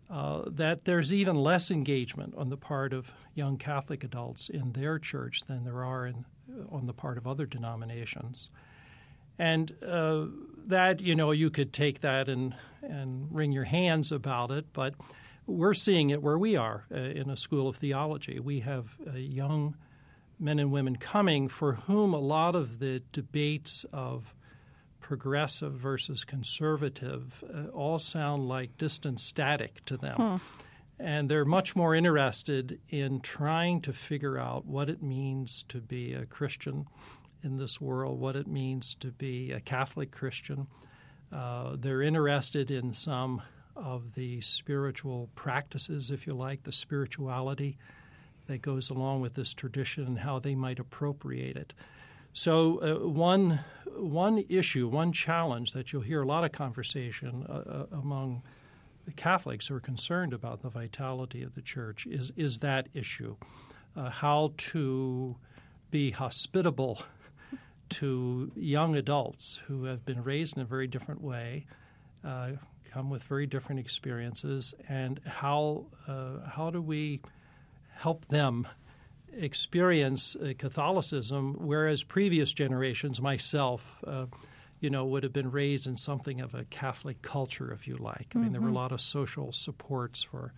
uh, 0.09 0.43
that 0.47 0.85
there's 0.85 1.13
even 1.13 1.35
less 1.35 1.71
engagement 1.71 2.33
on 2.37 2.49
the 2.49 2.57
part 2.57 2.93
of 2.93 3.11
young 3.33 3.57
Catholic 3.57 4.03
adults 4.03 4.49
in 4.49 4.71
their 4.73 4.99
church 4.99 5.41
than 5.47 5.63
there 5.63 5.83
are 5.83 6.07
in, 6.07 6.25
on 6.69 6.85
the 6.85 6.93
part 6.93 7.17
of 7.17 7.25
other 7.25 7.45
denominations. 7.45 8.49
And 9.39 9.71
uh, 9.83 10.25
that, 10.67 10.99
you 10.99 11.15
know, 11.15 11.31
you 11.31 11.49
could 11.49 11.73
take 11.73 12.01
that 12.01 12.29
and, 12.29 12.55
and 12.81 13.27
wring 13.31 13.51
your 13.51 13.63
hands 13.63 14.11
about 14.11 14.51
it, 14.51 14.65
but 14.73 14.93
we're 15.47 15.73
seeing 15.73 16.09
it 16.09 16.21
where 16.21 16.37
we 16.37 16.55
are 16.55 16.85
uh, 16.91 16.97
in 16.97 17.29
a 17.29 17.37
school 17.37 17.67
of 17.67 17.77
theology. 17.77 18.39
We 18.39 18.59
have 18.59 18.95
uh, 19.07 19.17
young 19.17 19.75
men 20.39 20.59
and 20.59 20.71
women 20.71 20.95
coming 20.95 21.47
for 21.47 21.73
whom 21.73 22.13
a 22.13 22.19
lot 22.19 22.55
of 22.55 22.79
the 22.79 23.01
debates 23.11 23.85
of 23.93 24.35
progressive 25.01 25.74
versus 25.74 26.24
conservative 26.24 27.43
uh, 27.53 27.67
all 27.70 28.00
sound 28.00 28.48
like 28.48 28.77
distant 28.77 29.20
static 29.20 29.84
to 29.86 29.98
them. 29.98 30.15
Hmm. 30.15 30.36
And 31.00 31.29
they're 31.29 31.46
much 31.46 31.75
more 31.75 31.96
interested 31.96 32.79
in 32.89 33.22
trying 33.22 33.81
to 33.81 33.93
figure 33.93 34.38
out 34.38 34.65
what 34.65 34.88
it 34.88 35.01
means 35.01 35.65
to 35.70 35.81
be 35.81 36.13
a 36.13 36.25
Christian 36.27 36.86
in 37.43 37.58
this 37.58 37.81
world, 37.81 38.20
what 38.20 38.36
it 38.36 38.48
means 38.48 38.96
to 39.00 39.12
be 39.12 39.51
a 39.51 39.60
Catholic 39.60 40.12
Christian. 40.12 40.67
Uh, 41.31 41.75
they're 41.79 42.03
interested 42.03 42.70
in 42.70 42.93
some 42.93 43.41
of 43.75 44.13
the 44.13 44.41
spiritual 44.41 45.29
practices, 45.34 46.12
if 46.12 46.27
you 46.27 46.34
like, 46.34 46.62
the 46.63 46.72
spirituality 46.72 47.77
that 48.48 48.62
goes 48.62 48.89
along 48.89 49.22
with 49.22 49.34
this 49.34 49.53
tradition 49.53 50.05
and 50.05 50.20
how 50.20 50.39
they 50.39 50.55
might 50.55 50.79
appropriate 50.79 51.58
it. 51.58 51.74
So, 52.33 52.77
uh, 52.81 53.07
one, 53.07 53.59
one 53.97 54.45
issue, 54.47 54.88
one 54.88 55.11
challenge 55.11 55.73
that 55.73 55.91
you'll 55.91 56.01
hear 56.01 56.21
a 56.21 56.25
lot 56.25 56.45
of 56.45 56.53
conversation 56.53 57.45
uh, 57.50 57.53
uh, 57.53 57.85
among 57.91 58.41
the 59.05 59.11
Catholics 59.11 59.67
who 59.67 59.75
are 59.75 59.81
concerned 59.81 60.33
about 60.33 60.61
the 60.61 60.69
vitality 60.69 61.43
of 61.43 61.53
the 61.55 61.61
church 61.61 62.07
is, 62.07 62.31
is 62.38 62.59
that 62.59 62.88
issue 62.93 63.35
uh, 63.95 64.09
how 64.09 64.53
to 64.57 65.35
be 65.89 66.11
hospitable 66.11 67.01
to 67.89 68.51
young 68.55 68.95
adults 68.95 69.61
who 69.67 69.83
have 69.83 70.05
been 70.05 70.23
raised 70.23 70.55
in 70.55 70.61
a 70.61 70.65
very 70.65 70.88
different 70.88 71.21
way, 71.21 71.65
uh, 72.23 72.51
come 72.89 73.09
with 73.09 73.23
very 73.23 73.45
different 73.45 73.79
experiences, 73.79 74.73
and 74.88 75.19
how 75.25 75.85
uh, 76.07 76.39
how 76.47 76.69
do 76.69 76.81
we 76.81 77.21
help 77.93 78.25
them 78.27 78.67
experience 79.38 80.35
uh, 80.35 80.53
Catholicism, 80.57 81.55
whereas 81.59 82.03
previous 82.03 82.53
generations, 82.53 83.21
myself, 83.21 83.97
uh, 84.05 84.25
you 84.79 84.89
know, 84.89 85.05
would 85.05 85.23
have 85.23 85.33
been 85.33 85.51
raised 85.51 85.88
in 85.88 85.95
something 85.95 86.41
of 86.41 86.53
a 86.53 86.65
Catholic 86.65 87.21
culture, 87.21 87.71
if 87.71 87.88
you 87.88 87.97
like. 87.97 88.27
I 88.33 88.39
mean, 88.39 88.45
mm-hmm. 88.45 88.53
there 88.53 88.61
were 88.61 88.67
a 88.67 88.69
mm-hmm. 88.69 88.77
lot 88.77 88.91
of 88.91 89.01
social 89.01 89.51
supports 89.51 90.23
for 90.23 90.53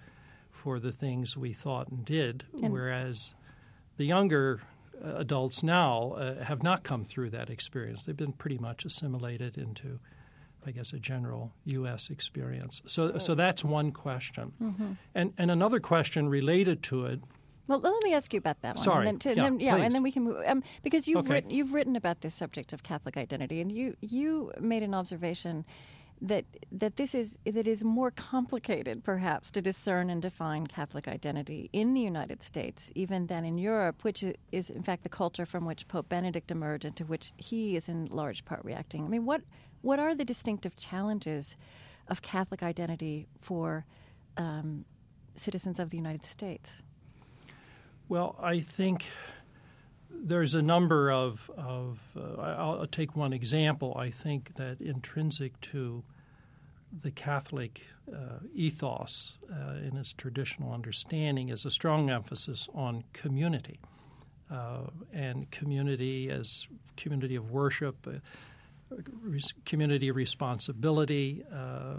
for 0.52 0.80
the 0.80 0.92
things 0.92 1.36
we 1.36 1.52
thought 1.52 1.90
and 1.90 2.06
did, 2.06 2.46
and 2.62 2.72
whereas 2.72 3.34
the 3.98 4.06
younger 4.06 4.62
uh, 5.04 5.16
adults 5.16 5.62
now 5.64 6.14
uh, 6.14 6.42
have 6.44 6.64
not 6.64 6.84
come 6.84 7.04
through 7.04 7.32
that 7.32 7.50
experience. 7.50 8.06
They've 8.06 8.16
been 8.16 8.32
pretty 8.34 8.60
much 8.60 8.86
assimilated 8.86 9.58
into 9.58 10.00
I 10.66 10.72
guess, 10.72 10.94
a 10.94 11.00
general 11.00 11.52
U.S. 11.66 12.10
experience. 12.10 12.82
So, 12.86 13.18
so 13.18 13.36
that's 13.36 13.64
one 13.64 13.92
question. 13.92 14.54
Mm-hmm. 14.62 14.92
And, 15.16 15.34
and 15.38 15.52
another 15.52 15.80
question 15.80 16.30
related 16.30 16.84
to 16.84 17.06
it. 17.08 17.20
Well, 17.68 17.80
let 17.80 18.04
me 18.04 18.14
ask 18.14 18.34
you 18.34 18.40
about 18.40 18.62
that 18.62 18.76
one. 18.76 18.84
Sorry. 18.84 19.08
And 19.08 19.22
then 19.22 19.36
to, 19.36 19.42
yeah, 19.42 19.44
then, 19.44 19.60
yeah 19.60 19.76
and 19.78 19.94
then 19.94 20.04
we 20.04 20.12
can 20.12 20.24
move. 20.24 20.44
Um, 20.46 20.64
because 20.84 21.08
you've, 21.08 21.20
okay. 21.20 21.36
written, 21.36 21.50
you've 21.50 21.74
written 21.74 21.96
about 21.96 22.22
this 22.22 22.36
subject 22.36 22.74
of 22.74 22.84
Catholic 22.84 23.16
identity, 23.16 23.62
and 23.62 23.72
you, 23.72 23.96
you 24.02 24.52
made 24.60 24.84
an 24.84 24.94
observation 24.94 25.66
that 26.24 26.46
that 26.72 26.96
this 26.96 27.14
is 27.14 27.38
that 27.46 27.68
is 27.68 27.84
more 27.84 28.10
complicated 28.10 29.04
perhaps 29.04 29.52
to 29.52 29.62
discern 29.62 30.10
and 30.10 30.22
define 30.22 30.66
Catholic 30.66 31.08
identity 31.08 31.70
in 31.74 31.94
the 31.94 32.00
United 32.00 32.42
States 32.42 32.92
even 32.96 33.28
than 33.28 33.44
in 33.44 33.58
Europe, 33.58 34.04
which 34.04 34.24
is 34.52 34.70
in 34.70 34.84
fact 34.84 35.04
the 35.04 35.10
culture 35.10 35.46
from 35.46 35.66
which 35.66 35.88
Pope 35.88 36.08
Benedict 36.08 36.50
emerged 36.50 36.86
and 36.86 36.96
to 36.96 37.04
which 37.04 37.34
he 37.36 37.76
is 37.76 37.90
in 37.90 38.06
large 38.06 38.46
part 38.46 38.64
reacting. 38.64 39.04
I 39.04 39.10
mean, 39.10 39.26
what 39.26 39.42
what 39.82 40.00
are 40.00 40.16
the 40.16 40.24
distinctive 40.24 40.78
challenges 40.78 41.58
of 42.08 42.22
Catholic 42.22 42.64
identity 42.64 43.28
for 43.42 43.86
um, 44.38 44.86
citizens 45.36 45.78
of 45.78 45.90
the 45.90 45.98
United 45.98 46.24
States? 46.24 46.82
Well, 48.10 48.36
I 48.42 48.60
think 48.60 49.06
there's 50.10 50.56
a 50.56 50.62
number 50.62 51.12
of, 51.12 51.50
of 51.58 52.02
uh, 52.16 52.42
I'll 52.42 52.88
take 52.88 53.16
one 53.16 53.34
example. 53.34 53.96
I 53.98 54.10
think 54.10 54.56
that 54.56 54.82
intrinsic 54.82 55.60
to 55.72 56.04
the 57.02 57.12
Catholic 57.12 57.82
uh, 58.14 58.40
ethos 58.54 59.40
uh, 59.52 59.76
in 59.88 59.98
its 59.98 60.14
traditional 60.14 60.74
understanding 60.74 61.50
is 61.50 61.66
a 61.66 61.72
strong 61.72 62.10
emphasis 62.10 62.68
on 62.74 63.04
community. 63.14 63.80
Uh, 64.52 64.82
and 65.14 65.50
community 65.50 66.30
as 66.30 66.68
community 66.96 67.36
of 67.36 67.50
worship, 67.50 67.96
uh, 68.06 68.98
community 69.66 70.12
responsibility, 70.12 71.44
uh, 71.52 71.96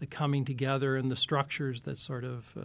the 0.00 0.06
coming 0.06 0.44
together, 0.44 0.96
and 0.96 1.10
the 1.10 1.16
structures 1.16 1.82
that 1.82 1.98
sort 1.98 2.24
of 2.24 2.56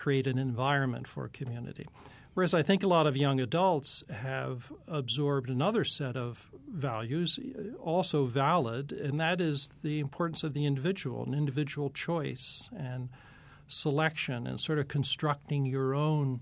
create 0.00 0.26
an 0.26 0.38
environment 0.38 1.06
for 1.06 1.26
a 1.26 1.28
community. 1.28 1.86
Whereas 2.34 2.54
I 2.54 2.62
think 2.62 2.82
a 2.82 2.86
lot 2.86 3.06
of 3.06 3.16
young 3.16 3.40
adults 3.40 4.02
have 4.08 4.72
absorbed 4.88 5.50
another 5.50 5.84
set 5.84 6.16
of 6.16 6.48
values, 6.72 7.38
also 7.80 8.24
valid, 8.24 8.92
and 8.92 9.20
that 9.20 9.40
is 9.40 9.68
the 9.82 9.98
importance 9.98 10.42
of 10.42 10.54
the 10.54 10.64
individual, 10.64 11.24
an 11.24 11.34
individual 11.34 11.90
choice 11.90 12.68
and 12.74 13.08
selection, 13.68 14.46
and 14.46 14.58
sort 14.58 14.78
of 14.78 14.88
constructing 14.88 15.66
your 15.66 15.94
own 15.94 16.40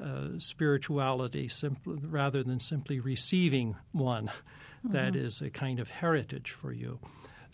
uh, 0.00 0.38
spirituality 0.38 1.48
simply, 1.48 1.96
rather 2.02 2.44
than 2.44 2.60
simply 2.60 3.00
receiving 3.00 3.74
one 3.92 4.30
that 4.84 5.14
mm-hmm. 5.14 5.26
is 5.26 5.40
a 5.40 5.50
kind 5.50 5.80
of 5.80 5.88
heritage 5.88 6.50
for 6.50 6.72
you. 6.72 7.00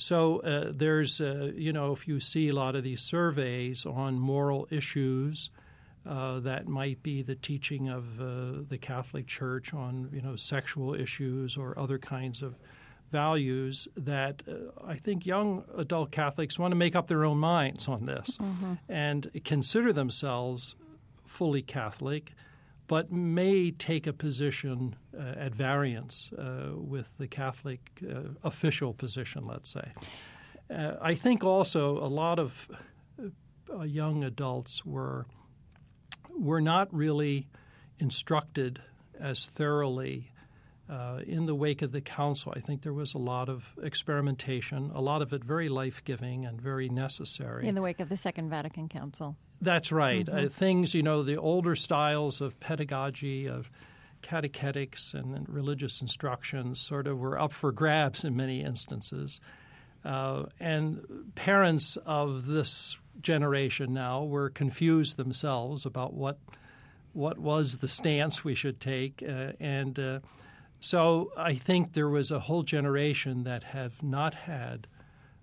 So 0.01 0.39
uh, 0.39 0.73
there's, 0.75 1.21
uh, 1.21 1.53
you 1.55 1.75
know, 1.75 1.93
if 1.93 2.09
you 2.09 2.21
see 2.21 2.49
a 2.49 2.55
lot 2.55 2.75
of 2.75 2.83
these 2.83 3.03
surveys 3.03 3.85
on 3.85 4.19
moral 4.19 4.67
issues, 4.71 5.51
uh, 6.09 6.41
that 6.41 6.67
might 6.67 7.03
be 7.03 7.21
the 7.21 7.35
teaching 7.35 7.91
of 7.91 8.19
uh, 8.19 8.63
the 8.67 8.79
Catholic 8.81 9.27
Church 9.27 9.75
on, 9.75 10.09
you 10.11 10.23
know, 10.23 10.37
sexual 10.37 10.95
issues 10.95 11.59
or 11.59 11.79
other 11.79 11.99
kinds 11.99 12.41
of 12.41 12.57
values 13.13 13.89
that 13.95 14.43
uh, 14.49 14.71
I 14.87 14.95
think 14.95 15.27
young 15.27 15.65
adult 15.77 16.13
Catholics 16.13 16.59
want 16.59 16.73
to 16.73 16.77
make 16.77 16.97
up 16.97 17.07
their 17.07 17.27
own 17.27 17.37
minds 17.37 17.87
on 17.87 18.07
this 18.07 18.39
mm-hmm. 18.39 18.75
and 18.89 19.31
consider 19.45 19.93
themselves 19.93 20.77
fully 21.27 21.61
Catholic 21.61 22.33
but 22.91 23.13
may 23.13 23.71
take 23.71 24.09
a 24.09 24.13
position 24.13 24.97
uh, 25.17 25.23
at 25.23 25.55
variance 25.55 26.29
uh, 26.33 26.71
with 26.75 27.17
the 27.19 27.29
Catholic 27.29 27.79
uh, 28.03 28.23
official 28.43 28.93
position, 28.93 29.47
let's 29.47 29.73
say. 29.73 29.93
Uh, 30.69 30.95
I 31.01 31.15
think 31.15 31.45
also 31.45 31.99
a 31.99 32.11
lot 32.11 32.41
of 32.41 32.69
uh, 33.73 33.83
young 33.83 34.25
adults 34.25 34.85
were 34.85 35.25
were 36.37 36.61
not 36.61 36.93
really 36.93 37.47
instructed 38.01 38.83
as 39.21 39.47
thoroughly 39.47 40.33
uh, 40.91 41.21
in 41.25 41.47
the 41.47 41.55
wake 41.55 41.83
of 41.83 41.93
the 41.93 42.01
council, 42.01 42.53
I 42.57 42.59
think 42.59 42.83
there 42.83 42.93
was 42.93 43.15
a 43.15 43.19
lot 43.19 43.49
of 43.49 43.73
experimentation, 43.81 44.91
a 44.93 45.01
lot 45.01 45.23
of 45.23 45.33
it 45.33 45.45
very 45.45 45.69
life 45.69 46.03
giving 46.05 46.45
and 46.45 46.61
very 46.61 46.89
necessary. 46.89 47.69
In 47.69 47.77
the 47.77 47.83
wake 47.83 48.01
of 48.01 48.09
the 48.09 48.17
Second 48.17 48.51
Vatican 48.51 48.89
Council. 48.89 49.37
That's 49.61 49.93
right. 49.93 50.25
Mm-hmm. 50.25 50.47
Uh, 50.47 50.49
things, 50.49 50.95
you 50.95 51.03
know, 51.03 51.23
the 51.23 51.37
older 51.37 51.75
styles 51.75 52.41
of 52.41 52.59
pedagogy, 52.61 53.47
of 53.47 53.71
catechetics 54.23 55.15
and, 55.15 55.35
and, 55.35 55.49
religious 55.49 56.03
instruction 56.03 56.75
sort 56.75 57.07
of 57.07 57.19
were 57.19 57.39
up 57.39 57.53
for 57.53 57.73
grabs 57.73 58.25
in 58.25 58.37
many 58.37 58.63
instances. 58.63 59.41
Uh, 60.05 60.45
and 60.59 61.33
parents 61.35 61.97
of 62.07 62.47
this 62.47 62.97
generation 63.21 63.93
now 63.93 64.25
were 64.25 64.51
confused 64.51 65.17
themselves 65.17 65.87
about 65.87 66.15
what 66.15 66.39
what 67.13 67.39
was 67.39 67.79
the 67.79 67.89
stance 67.89 68.45
we 68.45 68.55
should 68.55 68.81
take, 68.81 69.21
uh, 69.29 69.51
and 69.59 69.99
uh, 69.99 70.21
so 70.79 71.33
I 71.37 71.55
think 71.55 71.93
there 71.93 72.09
was 72.09 72.31
a 72.31 72.39
whole 72.39 72.63
generation 72.63 73.43
that 73.45 73.65
have 73.65 74.01
not 74.01 74.33
had 74.33 74.87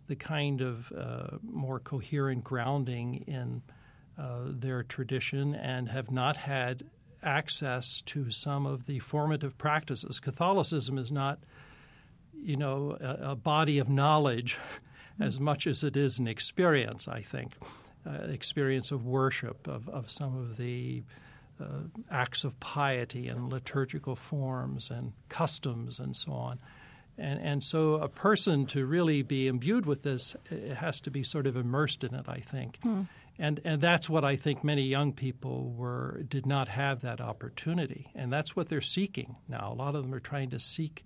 the 0.08 0.16
kind 0.16 0.62
of 0.62 0.92
uh, 0.94 1.38
more 1.44 1.80
coherent 1.82 2.46
grounding 2.46 3.26
in 3.28 3.62
uh, 3.68 3.74
their 4.46 4.84
tradition 4.84 5.56
and 5.56 5.90
have 5.90 6.12
not 6.12 6.38
had 6.38 6.84
access 7.24 8.02
to 8.02 8.30
some 8.30 8.66
of 8.66 8.86
the 8.86 9.00
formative 9.00 9.58
practices. 9.58 10.20
Catholicism 10.20 10.98
is 10.98 11.12
not, 11.12 11.40
you 12.34 12.56
know, 12.56 12.98
a, 13.00 13.32
a 13.32 13.36
body 13.36 13.80
of 13.80 13.90
knowledge 13.90 14.60
as 15.20 15.40
much 15.40 15.68
as 15.68 15.84
it 15.84 15.98
is 15.98 16.20
an 16.20 16.28
experience. 16.28 17.08
I 17.08 17.22
think, 17.22 17.54
uh, 18.06 18.26
experience 18.28 18.92
of 18.92 19.06
worship 19.06 19.68
of, 19.68 19.90
of 19.90 20.10
some 20.10 20.38
of 20.38 20.58
the 20.58 21.04
uh, 21.60 21.66
acts 22.12 22.44
of 22.44 22.60
piety 22.60 23.28
and 23.28 23.52
liturgical 23.52 24.16
forms 24.16 24.92
and 24.92 25.14
customs 25.30 26.00
and 26.00 26.16
so 26.16 26.32
on. 26.32 26.60
And, 27.18 27.42
and 27.42 27.64
so 27.64 27.96
a 27.96 28.08
person 28.08 28.68
to 28.68 28.86
really 28.86 29.24
be 29.24 29.48
imbued 29.48 29.88
with 29.88 30.04
this 30.04 30.36
has 30.76 31.02
to 31.02 31.12
be 31.12 31.24
sort 31.24 31.48
of 31.48 31.58
immersed 31.58 32.04
in 32.04 32.14
it, 32.14 32.26
I 32.28 32.40
think. 32.40 32.78
Hmm. 32.84 33.02
And, 33.40 33.60
and 33.64 33.80
that's 33.80 34.10
what 34.10 34.26
I 34.26 34.36
think 34.36 34.64
many 34.64 34.84
young 34.84 35.14
people 35.14 35.72
were 35.72 36.24
did 36.28 36.46
not 36.46 36.68
have 36.70 37.02
that 37.02 37.22
opportunity, 37.22 38.12
and 38.16 38.34
that's 38.34 38.56
what 38.56 38.68
they're 38.68 38.82
seeking 38.82 39.36
now. 39.48 39.72
A 39.72 39.76
lot 39.76 39.96
of 39.96 40.04
them 40.04 40.14
are 40.14 40.20
trying 40.20 40.50
to 40.52 40.60
seek 40.60 41.04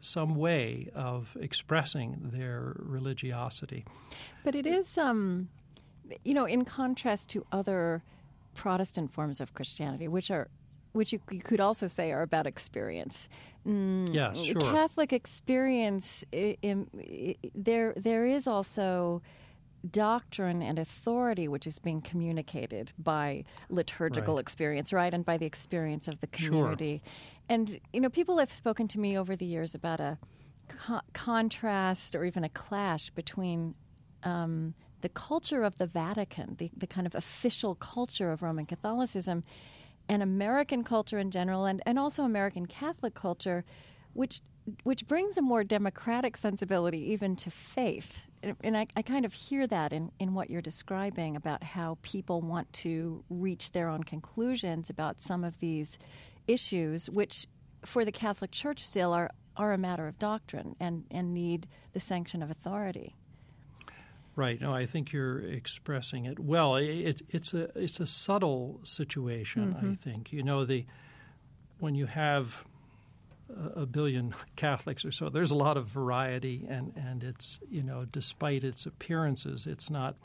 some 0.00 0.36
way 0.36 0.90
of 0.94 1.36
expressing 1.40 2.18
their 2.22 2.74
religiosity. 2.76 3.84
But 4.44 4.54
it 4.54 4.66
is, 4.66 4.98
um, 4.98 5.48
you 6.24 6.34
know, 6.34 6.44
in 6.44 6.64
contrast 6.64 7.30
to 7.30 7.46
other 7.52 8.02
Protestant 8.54 9.12
forms 9.12 9.40
of 9.40 9.54
Christianity, 9.54 10.08
which 10.08 10.30
are 10.30 10.48
which 10.92 11.12
you, 11.12 11.20
you 11.30 11.40
could 11.40 11.60
also 11.60 11.86
say 11.86 12.12
are 12.12 12.22
about 12.22 12.46
experience. 12.46 13.28
Mm, 13.66 14.12
yeah, 14.12 14.32
sure. 14.34 14.60
Catholic 14.60 15.12
experience, 15.12 16.24
there 16.32 17.94
there 17.96 18.26
is 18.26 18.46
also 18.46 19.22
doctrine 19.90 20.62
and 20.62 20.78
authority 20.78 21.48
which 21.48 21.66
is 21.66 21.78
being 21.78 22.00
communicated 22.00 22.92
by 22.98 23.44
liturgical 23.68 24.34
right. 24.34 24.40
experience, 24.40 24.92
right, 24.92 25.12
and 25.12 25.24
by 25.24 25.36
the 25.36 25.46
experience 25.46 26.08
of 26.08 26.20
the 26.20 26.26
community. 26.28 27.02
Sure. 27.04 27.12
And 27.48 27.80
you 27.92 28.00
know, 28.00 28.08
people 28.08 28.38
have 28.38 28.52
spoken 28.52 28.86
to 28.88 29.00
me 29.00 29.18
over 29.18 29.34
the 29.34 29.44
years 29.44 29.74
about 29.74 30.00
a 30.00 30.18
co- 30.68 31.00
contrast 31.12 32.14
or 32.14 32.24
even 32.24 32.44
a 32.44 32.48
clash 32.48 33.10
between 33.10 33.74
um, 34.22 34.74
the 35.00 35.08
culture 35.08 35.64
of 35.64 35.78
the 35.78 35.86
Vatican, 35.86 36.56
the, 36.58 36.70
the 36.76 36.86
kind 36.86 37.06
of 37.06 37.14
official 37.14 37.74
culture 37.74 38.30
of 38.30 38.42
Roman 38.42 38.66
Catholicism, 38.66 39.42
and 40.08 40.22
American 40.22 40.84
culture 40.84 41.18
in 41.18 41.30
general, 41.30 41.64
and, 41.64 41.82
and 41.86 41.98
also 41.98 42.22
American 42.22 42.66
Catholic 42.66 43.14
culture, 43.14 43.64
which 44.12 44.40
which 44.84 45.08
brings 45.08 45.36
a 45.36 45.42
more 45.42 45.64
democratic 45.64 46.36
sensibility 46.36 47.10
even 47.10 47.34
to 47.34 47.50
faith. 47.50 48.22
And, 48.42 48.56
and 48.62 48.76
I, 48.76 48.86
I, 48.96 49.02
kind 49.02 49.24
of 49.24 49.32
hear 49.32 49.66
that 49.68 49.92
in, 49.92 50.10
in 50.18 50.34
what 50.34 50.50
you're 50.50 50.62
describing 50.62 51.36
about 51.36 51.62
how 51.62 51.98
people 52.02 52.40
want 52.40 52.72
to 52.74 53.22
reach 53.30 53.72
their 53.72 53.88
own 53.88 54.02
conclusions 54.02 54.90
about 54.90 55.22
some 55.22 55.44
of 55.44 55.58
these 55.60 55.98
issues, 56.48 57.08
which 57.08 57.46
for 57.84 58.04
the 58.04 58.12
Catholic 58.12 58.50
Church 58.50 58.80
still 58.80 59.12
are, 59.12 59.30
are 59.56 59.72
a 59.72 59.78
matter 59.78 60.08
of 60.08 60.18
doctrine 60.18 60.74
and, 60.80 61.04
and 61.10 61.32
need 61.32 61.68
the 61.92 62.00
sanction 62.00 62.42
of 62.42 62.50
authority. 62.50 63.14
Right. 64.34 64.60
No, 64.60 64.74
I 64.74 64.86
think 64.86 65.12
you're 65.12 65.40
expressing 65.40 66.24
it 66.24 66.38
well. 66.40 66.76
It, 66.76 67.20
it's 67.28 67.52
a 67.52 67.70
it's 67.78 68.00
a 68.00 68.06
subtle 68.06 68.80
situation. 68.82 69.74
Mm-hmm. 69.74 69.90
I 69.90 69.94
think 69.94 70.32
you 70.32 70.42
know 70.42 70.64
the 70.64 70.86
when 71.80 71.94
you 71.94 72.06
have 72.06 72.64
a 73.74 73.86
billion 73.86 74.34
Catholics 74.56 75.04
or 75.04 75.12
so, 75.12 75.28
there's 75.28 75.50
a 75.50 75.56
lot 75.56 75.76
of 75.76 75.86
variety, 75.86 76.66
and 76.68 76.92
and 76.96 77.22
it's 77.22 77.58
you 77.70 77.82
know 77.82 78.04
despite 78.04 78.64
its 78.64 78.86
appearances, 78.86 79.66
it's 79.66 79.90
not 79.90 80.16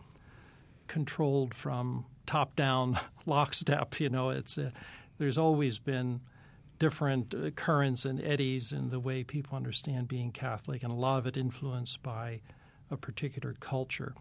controlled 0.87 1.53
from 1.53 2.05
top 2.25 2.55
down 2.55 2.99
lockstep. 3.25 3.99
You 3.99 4.09
know, 4.09 4.29
it's 4.29 4.57
a, 4.57 4.71
there's 5.17 5.37
always 5.37 5.79
been 5.79 6.21
different 6.79 7.55
currents 7.55 8.05
and 8.05 8.21
eddies 8.21 8.71
in 8.71 8.89
the 8.89 8.99
way 8.99 9.23
people 9.23 9.57
understand 9.57 10.07
being 10.07 10.31
Catholic, 10.31 10.83
and 10.83 10.91
a 10.91 10.95
lot 10.95 11.19
of 11.19 11.27
it 11.27 11.37
influenced 11.37 12.03
by 12.03 12.41
a 12.91 12.97
particular 12.97 13.55
culture. 13.59 14.13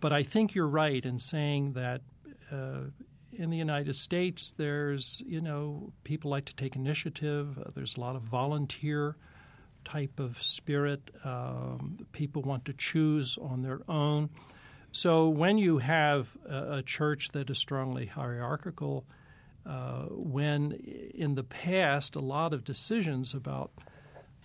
But 0.00 0.12
I 0.12 0.22
think 0.22 0.54
you're 0.54 0.68
right 0.68 1.04
in 1.04 1.18
saying 1.18 1.72
that 1.72 2.02
uh, 2.50 2.90
in 3.32 3.50
the 3.50 3.56
United 3.56 3.96
States, 3.96 4.54
there's, 4.56 5.22
you 5.26 5.40
know, 5.40 5.92
people 6.04 6.30
like 6.30 6.46
to 6.46 6.56
take 6.56 6.76
initiative. 6.76 7.58
Uh, 7.58 7.70
there's 7.74 7.96
a 7.96 8.00
lot 8.00 8.16
of 8.16 8.22
volunteer 8.22 9.16
type 9.84 10.20
of 10.20 10.40
spirit. 10.42 11.10
Um, 11.24 11.98
people 12.12 12.42
want 12.42 12.64
to 12.66 12.72
choose 12.72 13.38
on 13.40 13.62
their 13.62 13.80
own. 13.88 14.30
So 14.92 15.28
when 15.28 15.58
you 15.58 15.78
have 15.78 16.36
a, 16.48 16.74
a 16.74 16.82
church 16.82 17.30
that 17.32 17.50
is 17.50 17.58
strongly 17.58 18.06
hierarchical, 18.06 19.04
uh, 19.64 20.04
when 20.10 20.72
in 21.14 21.34
the 21.34 21.44
past 21.44 22.16
a 22.16 22.20
lot 22.20 22.52
of 22.52 22.64
decisions 22.64 23.32
about 23.32 23.70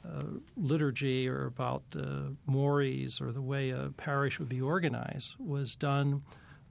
uh, 0.08 0.24
liturgy 0.56 1.28
or 1.28 1.48
about 1.48 1.84
uh, 1.96 2.30
mores 2.46 3.20
or 3.20 3.32
the 3.32 3.42
way 3.42 3.72
a 3.72 3.92
parish 3.98 4.40
would 4.40 4.48
be 4.48 4.62
organized 4.62 5.36
was 5.38 5.76
done 5.76 6.22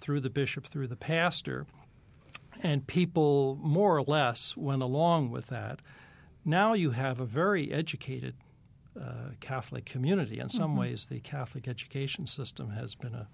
through 0.00 0.20
the 0.20 0.30
bishop, 0.30 0.66
through 0.66 0.86
the 0.86 0.96
pastor, 0.96 1.66
and 2.62 2.86
people 2.86 3.58
more 3.62 3.96
or 3.96 4.02
less 4.02 4.56
went 4.56 4.82
along 4.82 5.30
with 5.30 5.48
that. 5.48 5.80
Now 6.44 6.74
you 6.74 6.90
have 6.90 7.20
a 7.20 7.26
very 7.26 7.72
educated 7.72 8.34
uh, 9.00 9.30
Catholic 9.40 9.84
community. 9.84 10.38
In 10.38 10.48
some 10.48 10.70
mm-hmm. 10.70 10.80
ways, 10.80 11.06
the 11.10 11.20
Catholic 11.20 11.68
education 11.68 12.26
system 12.26 12.70
has 12.70 12.94
been 12.94 13.14
a 13.14 13.28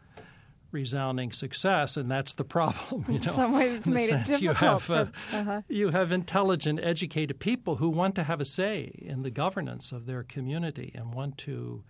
resounding 0.73 1.31
success, 1.33 1.97
and 1.97 2.11
that's 2.11 2.35
the 2.35 2.45
problem. 2.45 3.05
You 3.07 3.19
know, 3.21 3.27
in 3.27 3.35
some 3.35 3.53
ways, 3.53 3.75
it's 3.75 3.89
made 3.89 4.11
it 4.11 4.25
difficult. 4.25 4.41
You 4.43 4.53
have, 4.55 4.91
uh, 4.91 5.07
uh-huh. 5.33 5.63
you 5.69 5.91
have 5.91 6.11
intelligent, 6.11 6.81
educated 6.83 7.39
people 7.39 7.77
who 7.77 7.91
want 7.91 8.15
to 8.17 8.25
have 8.25 8.41
a 8.41 8.45
say 8.45 8.91
in 8.99 9.23
the 9.23 9.31
governance 9.31 9.93
of 9.93 10.07
their 10.07 10.23
community 10.23 10.91
and 10.95 11.15
want 11.15 11.37
to, 11.39 11.85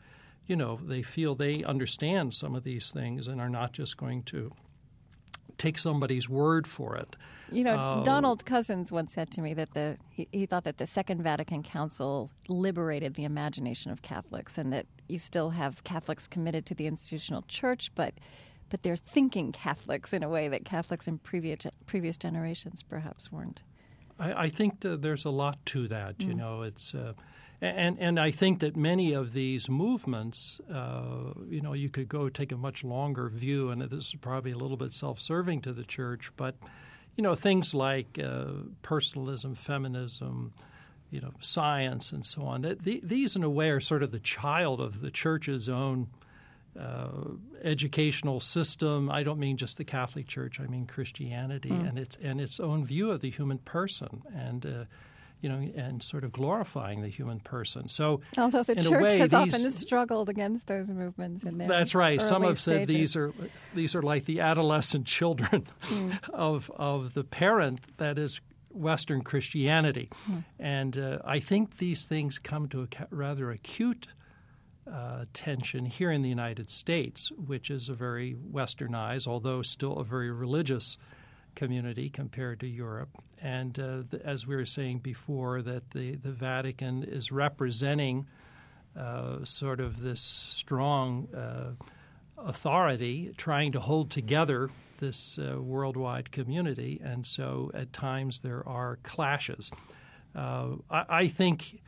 you 0.46 0.56
know, 0.56 0.78
they 0.82 1.02
feel 1.02 1.34
they 1.34 1.62
understand 1.62 2.34
some 2.34 2.54
of 2.54 2.64
these 2.64 2.90
things 2.90 3.28
and 3.28 3.40
are 3.40 3.48
not 3.48 3.72
just 3.72 3.96
going 3.96 4.24
to 4.24 4.52
take 5.62 5.78
somebody's 5.78 6.28
word 6.28 6.66
for 6.66 6.96
it. 6.96 7.14
You 7.52 7.62
know, 7.62 7.76
uh, 7.76 8.02
Donald 8.02 8.44
Cozzens 8.44 8.90
once 8.90 9.14
said 9.14 9.30
to 9.32 9.40
me 9.40 9.54
that 9.54 9.74
the 9.74 9.96
he, 10.10 10.26
he, 10.32 10.46
thought 10.46 10.64
that 10.64 10.78
the 10.78 10.86
Second 10.86 11.22
Vatican 11.22 11.62
Council 11.62 12.30
liberated 12.48 13.14
the 13.14 13.24
imagination 13.24 13.92
of 13.92 14.02
Catholics, 14.02 14.58
and 14.58 14.72
that 14.72 14.86
you 15.08 15.18
still 15.18 15.50
have 15.50 15.84
Catholics 15.84 16.26
committed 16.26 16.66
to 16.66 16.74
the 16.74 16.86
institutional 16.86 17.42
church, 17.42 17.92
but 17.94 18.14
but 18.70 18.82
they're 18.82 18.96
thinking 18.96 19.52
Catholics 19.52 20.12
in 20.12 20.22
a 20.22 20.28
way 20.28 20.48
that 20.48 20.64
Catholics 20.64 21.06
in 21.06 21.18
previous 21.18 21.66
previous 21.86 22.16
generations 22.16 22.82
perhaps 22.82 23.30
weren't. 23.30 23.62
I, 24.18 24.44
I 24.44 24.48
think 24.48 24.80
there's 24.80 25.24
a 25.24 25.30
lot 25.30 25.64
to 25.66 25.86
that. 25.88 26.18
Mm. 26.18 26.26
You 26.26 26.34
know, 26.34 26.62
it's. 26.62 26.94
Uh, 26.94 27.12
and 27.62 27.98
and 28.00 28.18
I 28.18 28.32
think 28.32 28.58
that 28.60 28.76
many 28.76 29.12
of 29.12 29.32
these 29.32 29.68
movements, 29.68 30.60
uh, 30.72 31.32
you 31.48 31.60
know, 31.60 31.74
you 31.74 31.88
could 31.88 32.08
go 32.08 32.28
take 32.28 32.50
a 32.50 32.56
much 32.56 32.82
longer 32.82 33.28
view, 33.28 33.70
and 33.70 33.80
this 33.82 34.08
is 34.08 34.14
probably 34.20 34.50
a 34.50 34.58
little 34.58 34.76
bit 34.76 34.92
self-serving 34.92 35.62
to 35.62 35.72
the 35.72 35.84
church, 35.84 36.32
but 36.36 36.56
you 37.16 37.22
know, 37.22 37.36
things 37.36 37.72
like 37.72 38.18
uh, 38.18 38.46
personalism, 38.82 39.54
feminism, 39.54 40.52
you 41.10 41.20
know, 41.20 41.30
science, 41.40 42.10
and 42.10 42.24
so 42.26 42.42
on. 42.42 42.62
The, 42.62 43.00
these, 43.02 43.36
in 43.36 43.44
a 43.44 43.50
way, 43.50 43.70
are 43.70 43.80
sort 43.80 44.02
of 44.02 44.10
the 44.10 44.18
child 44.18 44.80
of 44.80 45.00
the 45.00 45.10
church's 45.10 45.68
own 45.68 46.08
uh, 46.78 47.10
educational 47.62 48.40
system. 48.40 49.08
I 49.08 49.22
don't 49.22 49.38
mean 49.38 49.56
just 49.56 49.76
the 49.76 49.84
Catholic 49.84 50.26
Church. 50.26 50.58
I 50.58 50.66
mean 50.66 50.86
Christianity 50.86 51.70
mm. 51.70 51.88
and 51.88 51.96
its 51.96 52.18
and 52.20 52.40
its 52.40 52.58
own 52.58 52.84
view 52.84 53.12
of 53.12 53.20
the 53.20 53.30
human 53.30 53.58
person 53.58 54.22
and. 54.34 54.86
You 55.42 55.48
know, 55.48 55.72
and 55.76 56.00
sort 56.02 56.22
of 56.22 56.32
glorifying 56.32 57.02
the 57.02 57.08
human 57.08 57.40
person. 57.40 57.88
So, 57.88 58.20
although 58.38 58.62
the 58.62 58.76
church 58.76 59.02
way, 59.02 59.18
has 59.18 59.32
these, 59.32 59.54
often 59.54 59.70
struggled 59.72 60.28
against 60.28 60.68
those 60.68 60.88
movements, 60.88 61.42
in 61.42 61.58
their 61.58 61.66
that's 61.66 61.96
right. 61.96 62.22
Some 62.22 62.44
have 62.44 62.60
said 62.60 62.88
stages. 62.88 62.94
these 62.94 63.16
are 63.16 63.34
these 63.74 63.94
are 63.96 64.02
like 64.02 64.24
the 64.24 64.38
adolescent 64.40 65.06
children 65.06 65.66
mm. 65.82 66.30
of 66.30 66.70
of 66.76 67.14
the 67.14 67.24
parent 67.24 67.80
that 67.98 68.18
is 68.18 68.40
Western 68.70 69.22
Christianity, 69.22 70.10
mm. 70.30 70.44
and 70.60 70.96
uh, 70.96 71.18
I 71.24 71.40
think 71.40 71.78
these 71.78 72.04
things 72.04 72.38
come 72.38 72.68
to 72.68 72.82
a 72.82 73.06
rather 73.10 73.50
acute. 73.50 74.06
Uh, 74.84 75.26
tension 75.32 75.84
here 75.84 76.10
in 76.10 76.22
the 76.22 76.28
United 76.28 76.68
States, 76.68 77.30
which 77.46 77.70
is 77.70 77.88
a 77.88 77.94
very 77.94 78.34
westernized, 78.34 79.28
although 79.28 79.62
still 79.62 79.96
a 79.98 80.04
very 80.04 80.32
religious 80.32 80.98
community 81.54 82.08
compared 82.08 82.60
to 82.60 82.66
Europe. 82.66 83.10
And 83.40 83.78
uh, 83.78 84.02
the, 84.08 84.20
as 84.24 84.46
we 84.46 84.54
were 84.54 84.64
saying 84.64 85.00
before, 85.00 85.62
that 85.62 85.90
the, 85.90 86.16
the 86.16 86.30
Vatican 86.30 87.02
is 87.02 87.32
representing 87.32 88.26
uh, 88.96 89.44
sort 89.44 89.80
of 89.80 90.00
this 90.00 90.20
strong 90.20 91.28
uh, 91.34 91.72
authority 92.38 93.32
trying 93.36 93.72
to 93.72 93.80
hold 93.80 94.10
together 94.10 94.70
this 94.98 95.38
uh, 95.38 95.60
worldwide 95.60 96.30
community. 96.30 97.00
And 97.02 97.26
so 97.26 97.70
at 97.74 97.92
times 97.92 98.40
there 98.40 98.66
are 98.68 98.98
clashes. 99.02 99.70
Uh, 100.34 100.76
I, 100.90 101.04
I, 101.08 101.28
think. 101.28 101.80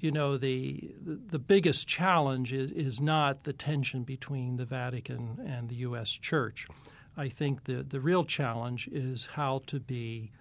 You 0.00 0.10
know 0.10 0.36
the 0.36 0.92
the 1.06 1.38
biggest 1.38 1.88
challenge 1.88 2.52
is, 2.52 2.70
is 2.72 3.00
not 3.00 3.44
the 3.44 3.54
tension 3.54 4.02
between 4.02 4.58
the 4.58 4.66
Vatican 4.66 5.40
and 5.46 5.70
the 5.70 5.76
U.S. 5.76 6.10
Church. 6.10 6.66
I 7.16 7.28
think 7.28 7.64
the, 7.64 7.82
the 7.82 8.00
real 8.00 8.24
challenge 8.24 8.88
is 8.88 9.26
how 9.26 9.62
to 9.66 9.80
be 9.80 10.32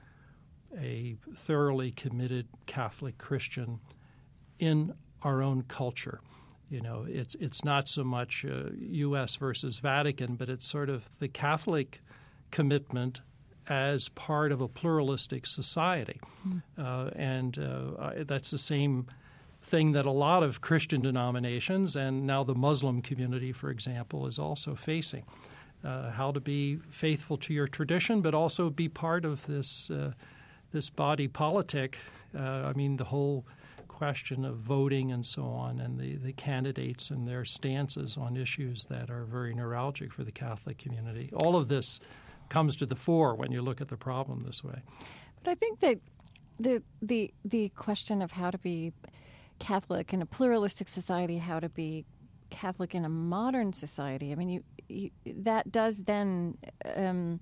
a 0.80 1.16
thoroughly 1.36 1.92
committed 1.92 2.48
Catholic 2.66 3.18
Christian 3.18 3.80
in 4.60 4.94
our 5.22 5.42
own 5.42 5.64
culture. 5.64 6.20
You 6.70 6.82
know, 6.82 7.06
it's 7.08 7.36
it's 7.36 7.64
not 7.64 7.88
so 7.88 8.04
much 8.04 8.46
uh, 8.46 8.70
U.S. 8.74 9.36
versus 9.36 9.80
Vatican, 9.80 10.36
but 10.36 10.50
it's 10.50 10.66
sort 10.66 10.90
of 10.90 11.08
the 11.20 11.28
Catholic 11.28 12.02
commitment 12.50 13.22
as 13.70 14.10
part 14.10 14.52
of 14.52 14.62
a 14.62 14.68
pluralistic 14.68 15.46
society, 15.46 16.20
mm. 16.48 16.62
uh, 16.78 17.12
and 17.16 17.58
uh, 17.60 18.24
that's 18.26 18.50
the 18.52 18.58
same 18.58 19.08
thing 19.62 19.94
that 19.94 20.06
a 20.06 20.12
lot 20.12 20.44
of 20.44 20.62
Christian 20.62 21.02
denominations 21.02 21.96
and 21.96 22.28
now 22.28 22.44
the 22.44 22.56
Muslim 22.56 23.02
community, 23.02 23.52
for 23.52 23.70
example, 23.70 24.28
is 24.28 24.38
also 24.38 24.76
facing. 24.76 25.24
Uh, 25.84 26.12
how 26.12 26.32
to 26.32 26.40
be 26.40 26.78
faithful 26.90 27.38
to 27.38 27.54
your 27.54 27.68
tradition, 27.68 28.22
but 28.22 28.34
also 28.34 28.70
be 28.70 28.90
part 28.90 29.26
of 29.26 29.46
this 29.46 29.90
uh, 29.90 30.12
this 30.72 30.90
body 30.90 31.28
politic. 31.28 31.98
Uh, 32.36 32.42
I 32.42 32.74
mean, 32.74 32.98
the 32.98 33.04
whole 33.04 33.46
question 33.88 34.44
of 34.44 34.58
voting 34.58 35.12
and 35.12 35.26
so 35.26 35.44
on, 35.44 35.80
and 35.80 36.00
the, 36.00 36.16
the 36.16 36.34
candidates 36.34 37.12
and 37.12 37.28
their 37.28 37.46
stances 37.46 38.18
on 38.18 38.36
issues 38.36 38.86
that 38.86 39.10
are 39.10 39.24
very 39.26 39.54
neuralgic 39.54 40.12
for 40.12 40.24
the 40.24 40.32
Catholic 40.32 40.80
community. 40.80 41.30
All 41.36 41.56
of 41.56 41.68
this 41.68 42.00
comes 42.50 42.76
to 42.78 42.86
the 42.86 42.96
fore 42.96 43.36
when 43.36 43.52
you 43.52 43.62
look 43.62 43.82
at 43.82 43.88
the 43.88 43.98
problem 43.98 44.40
this 44.42 44.64
way. 44.64 44.82
But 45.44 45.52
I 45.52 45.56
think 45.56 45.80
that 45.82 46.00
the 46.60 46.82
the 47.02 47.34
the 47.46 47.70
question 47.70 48.22
of 48.22 48.32
how 48.32 48.52
to 48.52 48.58
be 48.58 48.94
Catholic 49.60 50.14
in 50.14 50.22
a 50.22 50.26
pluralistic 50.26 50.88
society, 50.88 51.38
how 51.38 51.60
to 51.60 51.70
be 51.70 52.06
Catholic 52.54 52.96
in 52.96 53.04
a 53.04 53.10
modern 53.10 53.74
society. 53.74 54.32
I 54.32 54.36
mean, 54.36 54.50
you, 54.50 54.64
you 54.88 55.12
that 55.26 55.72
does 55.72 56.04
then. 56.04 56.58
Um, 56.96 57.40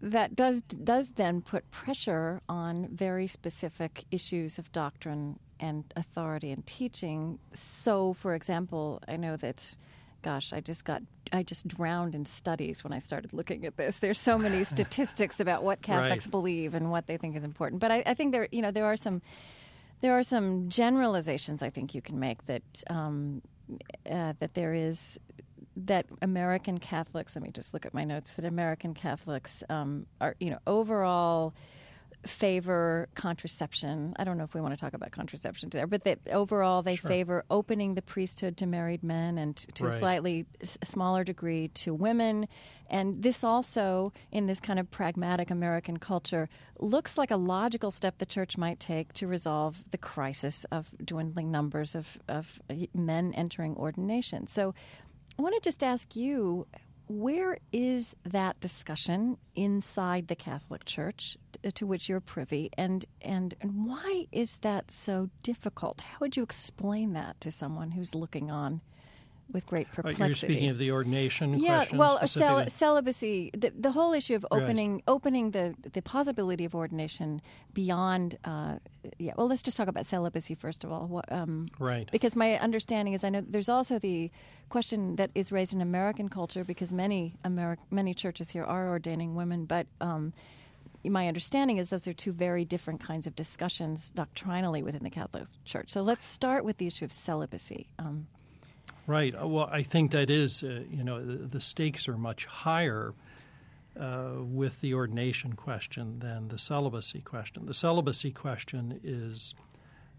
that 0.00 0.36
does 0.36 0.62
does 0.62 1.10
then 1.10 1.42
put 1.42 1.68
pressure 1.72 2.40
on 2.48 2.88
very 2.92 3.26
specific 3.26 4.04
issues 4.12 4.58
of 4.58 4.70
doctrine 4.70 5.38
and 5.60 5.92
authority 5.96 6.52
and 6.52 6.64
teaching. 6.66 7.38
So, 7.52 8.12
for 8.12 8.34
example, 8.34 9.02
I 9.08 9.16
know 9.16 9.36
that 9.36 9.74
gosh, 10.22 10.52
I 10.52 10.60
just 10.60 10.84
got 10.84 11.02
I 11.32 11.42
just 11.42 11.66
drowned 11.68 12.14
in 12.14 12.24
studies 12.24 12.82
when 12.84 12.92
I 12.92 12.98
started 12.98 13.32
looking 13.32 13.66
at 13.66 13.76
this. 13.76 13.98
There's 13.98 14.20
so 14.20 14.38
many 14.38 14.64
statistics 14.74 15.40
about 15.40 15.62
what 15.62 15.82
Catholics 15.82 16.26
right. 16.26 16.30
believe 16.30 16.74
and 16.74 16.90
what 16.90 17.06
they 17.06 17.16
think 17.16 17.36
is 17.36 17.44
important. 17.44 17.80
But 17.80 17.90
I, 17.90 18.02
I, 18.06 18.14
think 18.14 18.32
there 18.32 18.48
you 18.50 18.62
know 18.62 18.70
there 18.70 18.86
are 18.86 18.96
some 18.96 19.20
there 20.00 20.16
are 20.16 20.22
some 20.22 20.68
generalizations 20.68 21.62
I 21.62 21.70
think 21.70 21.94
you 21.94 22.02
can 22.02 22.18
make 22.18 22.46
that 22.46 22.62
um, 22.88 23.42
uh, 24.10 24.34
that 24.38 24.54
there 24.54 24.74
is 24.74 25.18
that 25.76 26.06
American 26.22 26.78
Catholics. 26.78 27.36
Let 27.36 27.42
me 27.42 27.50
just 27.50 27.72
look 27.72 27.86
at 27.86 27.94
my 27.94 28.04
notes. 28.04 28.32
That 28.34 28.44
American 28.44 28.94
Catholics 28.94 29.62
um, 29.68 30.06
are 30.20 30.34
you 30.40 30.50
know 30.50 30.58
overall 30.66 31.54
favor 32.26 33.08
contraception. 33.14 34.14
I 34.18 34.24
don't 34.24 34.38
know 34.38 34.44
if 34.44 34.54
we 34.54 34.60
want 34.60 34.74
to 34.74 34.80
talk 34.80 34.94
about 34.94 35.12
contraception 35.12 35.70
today, 35.70 35.84
but 35.84 36.18
overall 36.30 36.82
they 36.82 36.96
sure. 36.96 37.08
favor 37.08 37.44
opening 37.50 37.94
the 37.94 38.02
priesthood 38.02 38.56
to 38.58 38.66
married 38.66 39.02
men 39.02 39.38
and 39.38 39.56
to 39.56 39.84
right. 39.84 39.92
a 39.92 39.96
slightly 39.96 40.46
s- 40.60 40.78
smaller 40.82 41.24
degree 41.24 41.68
to 41.68 41.94
women. 41.94 42.48
And 42.90 43.22
this 43.22 43.44
also, 43.44 44.12
in 44.32 44.46
this 44.46 44.60
kind 44.60 44.78
of 44.78 44.90
pragmatic 44.90 45.50
American 45.50 45.98
culture, 45.98 46.48
looks 46.78 47.16
like 47.16 47.30
a 47.30 47.36
logical 47.36 47.90
step 47.90 48.18
the 48.18 48.26
church 48.26 48.56
might 48.56 48.80
take 48.80 49.12
to 49.14 49.26
resolve 49.26 49.84
the 49.90 49.98
crisis 49.98 50.64
of 50.72 50.90
dwindling 51.04 51.50
numbers 51.50 51.94
of, 51.94 52.18
of 52.28 52.60
men 52.94 53.32
entering 53.34 53.76
ordination. 53.76 54.46
So 54.46 54.74
I 55.38 55.42
want 55.42 55.54
to 55.54 55.60
just 55.60 55.84
ask 55.84 56.16
you 56.16 56.66
where 57.08 57.58
is 57.72 58.14
that 58.24 58.60
discussion 58.60 59.38
inside 59.54 60.28
the 60.28 60.36
Catholic 60.36 60.84
Church 60.84 61.36
uh, 61.64 61.70
to 61.74 61.86
which 61.86 62.08
you're 62.08 62.20
privy, 62.20 62.70
and, 62.76 63.04
and 63.22 63.54
and 63.60 63.86
why 63.86 64.26
is 64.30 64.58
that 64.58 64.90
so 64.90 65.30
difficult? 65.42 66.02
How 66.02 66.18
would 66.20 66.36
you 66.36 66.42
explain 66.42 67.14
that 67.14 67.40
to 67.40 67.50
someone 67.50 67.90
who's 67.90 68.14
looking 68.14 68.50
on 68.50 68.80
with 69.52 69.66
great 69.66 69.90
perplexity? 69.92 70.22
Uh, 70.22 70.26
you're 70.26 70.34
speaking 70.34 70.68
of 70.68 70.78
the 70.78 70.90
ordination 70.92 71.58
yeah, 71.58 71.84
well, 71.92 72.26
cel- 72.26 72.68
celibacy. 72.68 73.50
The, 73.56 73.72
the 73.78 73.90
whole 73.92 74.12
issue 74.12 74.34
of 74.34 74.44
Right. 74.50 74.62
opening 74.62 75.02
opening 75.06 75.50
the 75.52 75.74
the 75.92 76.02
possibility 76.02 76.64
of 76.64 76.74
ordination 76.74 77.40
beyond. 77.74 78.38
Uh, 78.44 78.76
yeah, 79.18 79.32
well, 79.36 79.48
let's 79.48 79.62
just 79.62 79.76
talk 79.76 79.88
about 79.88 80.06
celibacy 80.06 80.54
first 80.54 80.84
of 80.84 80.92
all. 80.92 81.06
What, 81.06 81.30
um, 81.32 81.68
right. 81.78 82.08
because 82.10 82.36
my 82.36 82.58
understanding 82.58 83.14
is 83.14 83.24
I 83.24 83.30
know 83.30 83.42
there's 83.46 83.68
also 83.68 83.98
the 83.98 84.30
question 84.68 85.16
that 85.16 85.30
is 85.34 85.50
raised 85.50 85.72
in 85.72 85.80
American 85.80 86.28
culture 86.28 86.64
because 86.64 86.92
many 86.92 87.34
Ameri- 87.44 87.78
many 87.90 88.14
churches 88.14 88.50
here 88.50 88.64
are 88.64 88.88
ordaining 88.90 89.34
women, 89.34 89.64
but 89.64 89.86
um, 90.00 90.32
my 91.04 91.28
understanding 91.28 91.78
is 91.78 91.90
those 91.90 92.06
are 92.06 92.12
two 92.12 92.32
very 92.32 92.64
different 92.64 93.00
kinds 93.00 93.26
of 93.26 93.34
discussions 93.36 94.10
doctrinally 94.10 94.82
within 94.82 95.04
the 95.04 95.10
Catholic 95.10 95.44
Church. 95.64 95.90
So 95.90 96.02
let's 96.02 96.26
start 96.26 96.64
with 96.64 96.78
the 96.78 96.86
issue 96.86 97.04
of 97.04 97.12
celibacy. 97.12 97.88
Um, 97.98 98.26
Right. 99.08 99.34
Uh, 99.34 99.48
Well, 99.48 99.70
I 99.72 99.82
think 99.84 100.10
that 100.10 100.28
is, 100.28 100.62
uh, 100.62 100.82
you 100.90 101.02
know, 101.02 101.24
the, 101.24 101.36
the 101.46 101.60
stakes 101.62 102.08
are 102.08 102.18
much 102.18 102.44
higher 102.44 103.14
uh, 103.98 104.32
with 104.36 104.82
the 104.82 104.92
ordination 104.92 105.54
question 105.54 106.18
than 106.18 106.48
the 106.48 106.58
celibacy 106.58 107.22
question. 107.22 107.64
The 107.64 107.72
celibacy 107.72 108.32
question 108.32 109.00
is 109.02 109.54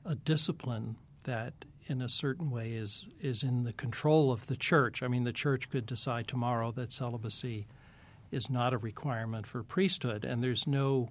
a 0.06 0.15
discipline 0.15 0.95
that, 1.23 1.54
in 1.86 2.02
a 2.02 2.10
certain 2.10 2.49
way, 2.49 2.71
is 2.71 3.06
is 3.21 3.43
in 3.43 3.63
the 3.63 3.73
control 3.73 4.32
of 4.32 4.47
the 4.47 4.56
church. 4.56 5.04
I 5.04 5.08
mean, 5.08 5.23
the 5.23 5.34
church 5.34 5.69
could 5.69 5.86
decide 5.86 6.28
tomorrow 6.28 6.71
that 6.71 6.91
celibacy 6.91 7.67
is 8.32 8.49
not 8.49 8.73
a 8.73 8.78
requirement 8.80 9.45
for 9.45 9.62
priesthood, 9.62 10.25
and 10.25 10.41
there's 10.43 10.65
no 10.65 11.10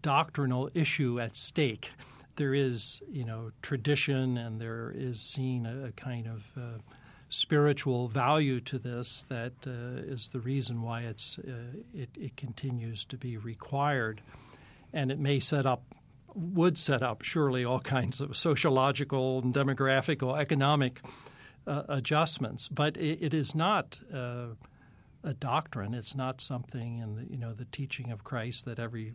doctrinal 0.00 0.70
issue 0.74 1.20
at 1.20 1.34
stake. 1.34 1.90
There 2.36 2.54
is, 2.54 3.02
you 3.08 3.24
know, 3.24 3.52
tradition, 3.62 4.38
and 4.38 4.60
there 4.60 4.92
is 4.94 5.20
seen 5.20 5.66
a, 5.66 5.86
a 5.86 5.92
kind 5.92 6.26
of 6.26 6.52
uh, 6.56 6.78
spiritual 7.28 8.08
value 8.08 8.60
to 8.60 8.78
this 8.78 9.26
that 9.28 9.52
uh, 9.66 10.02
is 10.12 10.28
the 10.28 10.40
reason 10.40 10.82
why 10.82 11.02
it's 11.02 11.38
uh, 11.38 11.78
it, 11.92 12.10
it 12.16 12.36
continues 12.36 13.04
to 13.06 13.16
be 13.16 13.36
required, 13.36 14.20
and 14.92 15.10
it 15.10 15.18
may 15.18 15.40
set 15.40 15.66
up 15.66 15.82
would 16.34 16.76
set 16.76 17.02
up 17.02 17.22
surely 17.22 17.64
all 17.64 17.80
kinds 17.80 18.20
of 18.20 18.36
sociological 18.36 19.40
and 19.40 19.54
demographic 19.54 20.22
or 20.22 20.38
economic 20.38 21.00
uh, 21.66 21.82
adjustments, 21.88 22.68
but 22.68 22.96
it, 22.96 23.22
it 23.22 23.34
is 23.34 23.54
not 23.54 23.98
uh, 24.12 24.46
a 25.22 25.34
doctrine. 25.34 25.94
It's 25.94 26.14
not 26.14 26.40
something 26.40 26.98
in 26.98 27.16
the 27.16 27.24
you 27.30 27.36
know 27.36 27.52
the 27.52 27.66
teaching 27.66 28.10
of 28.10 28.24
Christ 28.24 28.64
that 28.66 28.78
every 28.78 29.14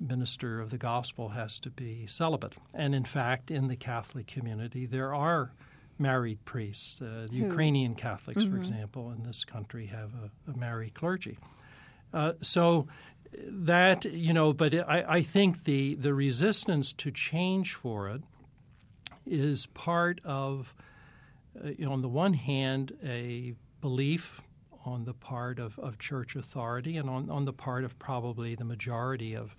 minister 0.00 0.60
of 0.60 0.70
the 0.70 0.78
gospel 0.78 1.28
has 1.28 1.58
to 1.60 1.70
be 1.70 2.06
celibate. 2.06 2.54
And 2.74 2.94
in 2.94 3.04
fact, 3.04 3.50
in 3.50 3.68
the 3.68 3.76
Catholic 3.76 4.26
community, 4.26 4.86
there 4.86 5.14
are 5.14 5.52
married 5.98 6.44
priests. 6.44 7.00
Uh, 7.00 7.26
the 7.30 7.36
Who? 7.36 7.46
Ukrainian 7.46 7.94
Catholics, 7.94 8.44
for 8.44 8.56
example, 8.56 9.10
in 9.10 9.22
this 9.22 9.44
country 9.44 9.86
have 9.86 10.10
a, 10.14 10.50
a 10.50 10.56
married 10.56 10.94
clergy. 10.94 11.38
Uh, 12.12 12.32
so 12.40 12.88
that 13.46 14.04
you 14.04 14.32
know, 14.32 14.52
but 14.52 14.74
I, 14.74 15.04
I 15.06 15.22
think 15.22 15.64
the 15.64 15.94
the 15.94 16.14
resistance 16.14 16.92
to 16.94 17.10
change 17.10 17.74
for 17.74 18.08
it 18.08 18.22
is 19.26 19.66
part 19.66 20.20
of, 20.24 20.74
uh, 21.62 21.68
you 21.68 21.86
know, 21.86 21.92
on 21.92 22.02
the 22.02 22.08
one 22.08 22.32
hand, 22.32 22.92
a 23.04 23.54
belief 23.80 24.40
on 24.84 25.04
the 25.04 25.14
part 25.14 25.58
of, 25.58 25.78
of 25.78 25.98
church 25.98 26.36
authority 26.36 26.96
and 26.96 27.08
on, 27.08 27.30
on 27.30 27.44
the 27.44 27.52
part 27.52 27.84
of 27.84 27.98
probably 27.98 28.54
the 28.54 28.64
majority 28.64 29.34
of 29.34 29.54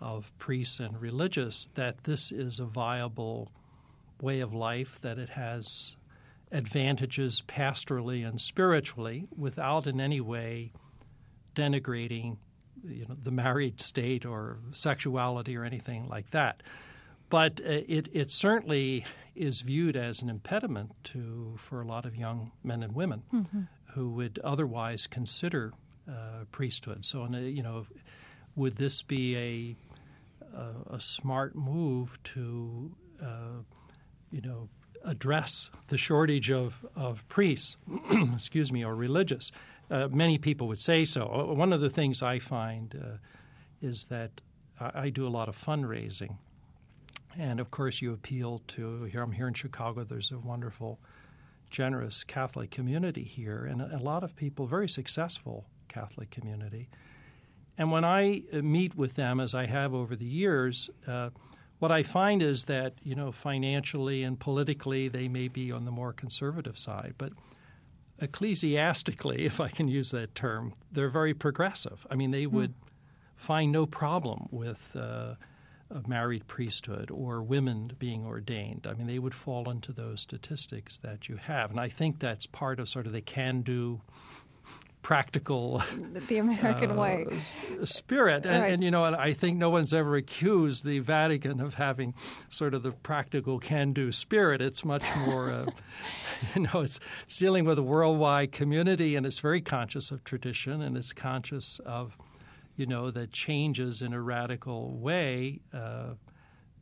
of 0.00 0.36
priests 0.38 0.80
and 0.80 1.00
religious 1.00 1.68
that 1.74 2.04
this 2.04 2.32
is 2.32 2.60
a 2.60 2.64
viable 2.64 3.50
way 4.20 4.40
of 4.40 4.52
life, 4.52 5.00
that 5.00 5.18
it 5.18 5.30
has 5.30 5.96
advantages 6.52 7.42
pastorally 7.46 8.26
and 8.26 8.40
spiritually 8.40 9.26
without 9.36 9.86
in 9.86 10.00
any 10.00 10.20
way 10.20 10.72
denigrating 11.54 12.36
you 12.84 13.06
know, 13.08 13.16
the 13.20 13.30
married 13.30 13.80
state 13.80 14.24
or 14.24 14.58
sexuality 14.72 15.56
or 15.56 15.64
anything 15.64 16.08
like 16.08 16.30
that. 16.30 16.62
But 17.28 17.60
uh, 17.60 17.82
it, 17.88 18.08
it 18.12 18.30
certainly 18.30 19.04
is 19.34 19.60
viewed 19.60 19.96
as 19.96 20.22
an 20.22 20.30
impediment 20.30 20.92
to 21.04 21.54
for 21.58 21.82
a 21.82 21.86
lot 21.86 22.06
of 22.06 22.14
young 22.14 22.52
men 22.62 22.82
and 22.82 22.94
women 22.94 23.22
who 23.94 24.10
would 24.10 24.38
otherwise 24.44 25.06
consider 25.06 25.72
uh, 26.08 26.44
priesthood. 26.52 27.04
So, 27.04 27.24
in 27.24 27.34
a, 27.34 27.40
you 27.40 27.62
know, 27.62 27.86
would 28.54 28.76
this 28.76 29.02
be 29.02 29.36
a 29.36 29.76
a, 30.56 30.94
a 30.94 31.00
smart 31.00 31.54
move 31.54 32.18
to, 32.24 32.90
uh, 33.22 33.62
you 34.30 34.40
know, 34.40 34.68
address 35.04 35.70
the 35.88 35.98
shortage 35.98 36.50
of, 36.50 36.84
of 36.96 37.26
priests, 37.28 37.76
excuse 38.34 38.72
me, 38.72 38.84
or 38.84 38.94
religious? 38.94 39.52
Uh, 39.90 40.08
many 40.08 40.38
people 40.38 40.66
would 40.68 40.78
say 40.78 41.04
so. 41.04 41.26
Uh, 41.26 41.54
One 41.54 41.72
of 41.72 41.80
the 41.80 41.90
things 41.90 42.22
I 42.22 42.38
find 42.38 42.94
uh, 43.00 43.16
is 43.80 44.06
that 44.06 44.40
I, 44.80 44.90
I 44.94 45.10
do 45.10 45.26
a 45.26 45.30
lot 45.30 45.48
of 45.48 45.56
fundraising. 45.56 46.36
And 47.38 47.60
of 47.60 47.70
course, 47.70 48.00
you 48.00 48.12
appeal 48.12 48.62
to 48.68 49.04
here. 49.04 49.22
I'm 49.22 49.32
here 49.32 49.48
in 49.48 49.54
Chicago. 49.54 50.04
There's 50.04 50.32
a 50.32 50.38
wonderful, 50.38 50.98
generous 51.70 52.24
Catholic 52.24 52.70
community 52.70 53.24
here, 53.24 53.66
and 53.66 53.82
a, 53.82 53.96
a 53.96 54.02
lot 54.02 54.24
of 54.24 54.34
people, 54.34 54.66
very 54.66 54.88
successful 54.88 55.66
Catholic 55.88 56.30
community. 56.30 56.88
And 57.78 57.90
when 57.90 58.04
I 58.04 58.42
uh, 58.52 58.62
meet 58.62 58.94
with 58.94 59.14
them, 59.14 59.40
as 59.40 59.54
I 59.54 59.66
have 59.66 59.94
over 59.94 60.16
the 60.16 60.24
years, 60.24 60.88
uh, 61.06 61.30
what 61.78 61.92
I 61.92 62.02
find 62.02 62.42
is 62.42 62.64
that 62.64 62.94
you 63.02 63.14
know 63.14 63.32
financially 63.32 64.22
and 64.22 64.38
politically 64.38 65.08
they 65.08 65.28
may 65.28 65.48
be 65.48 65.72
on 65.72 65.84
the 65.84 65.90
more 65.90 66.12
conservative 66.12 66.78
side, 66.78 67.14
but 67.18 67.32
ecclesiastically, 68.18 69.44
if 69.44 69.60
I 69.60 69.68
can 69.68 69.88
use 69.88 70.10
that 70.10 70.34
term, 70.34 70.72
they're 70.90 71.10
very 71.10 71.34
progressive. 71.34 72.06
I 72.10 72.14
mean, 72.14 72.30
they 72.30 72.46
would 72.46 72.74
find 73.36 73.70
no 73.70 73.84
problem 73.84 74.48
with 74.50 74.96
uh, 74.96 75.34
a 75.90 76.08
married 76.08 76.46
priesthood 76.46 77.10
or 77.10 77.42
women 77.42 77.92
being 77.98 78.24
ordained. 78.24 78.86
I 78.88 78.94
mean, 78.94 79.06
they 79.06 79.18
would 79.18 79.34
fall 79.34 79.68
into 79.70 79.92
those 79.92 80.22
statistics 80.22 80.98
that 80.98 81.28
you 81.28 81.36
have, 81.36 81.70
and 81.70 81.78
I 81.78 81.88
think 81.88 82.18
that's 82.18 82.46
part 82.46 82.80
of 82.80 82.88
sort 82.88 83.06
of 83.06 83.12
the 83.12 83.20
can-do 83.20 84.00
practical 85.06 85.80
the 86.28 86.38
American 86.38 86.90
uh, 86.90 86.94
way 86.96 87.26
spirit. 87.84 88.44
And, 88.44 88.60
right. 88.60 88.72
and, 88.72 88.82
you 88.82 88.90
know, 88.90 89.04
and 89.04 89.14
I 89.14 89.34
think 89.34 89.56
no 89.56 89.70
one's 89.70 89.94
ever 89.94 90.16
accused 90.16 90.84
the 90.84 90.98
Vatican 90.98 91.60
of 91.60 91.74
having 91.74 92.12
sort 92.48 92.74
of 92.74 92.82
the 92.82 92.90
practical 92.90 93.60
can-do 93.60 94.10
spirit. 94.10 94.60
It's 94.60 94.84
much 94.84 95.04
more, 95.24 95.52
uh, 95.52 95.66
you 96.56 96.62
know, 96.62 96.80
it's, 96.80 96.98
it's 97.22 97.38
dealing 97.38 97.64
with 97.64 97.78
a 97.78 97.84
worldwide 97.84 98.50
community, 98.50 99.14
and 99.14 99.24
it's 99.24 99.38
very 99.38 99.60
conscious 99.60 100.10
of 100.10 100.24
tradition, 100.24 100.82
and 100.82 100.96
it's 100.96 101.12
conscious 101.12 101.78
of, 101.86 102.18
you 102.74 102.86
know, 102.86 103.12
that 103.12 103.30
changes 103.30 104.02
in 104.02 104.12
a 104.12 104.20
radical 104.20 104.90
way. 104.98 105.60
Uh, 105.72 106.14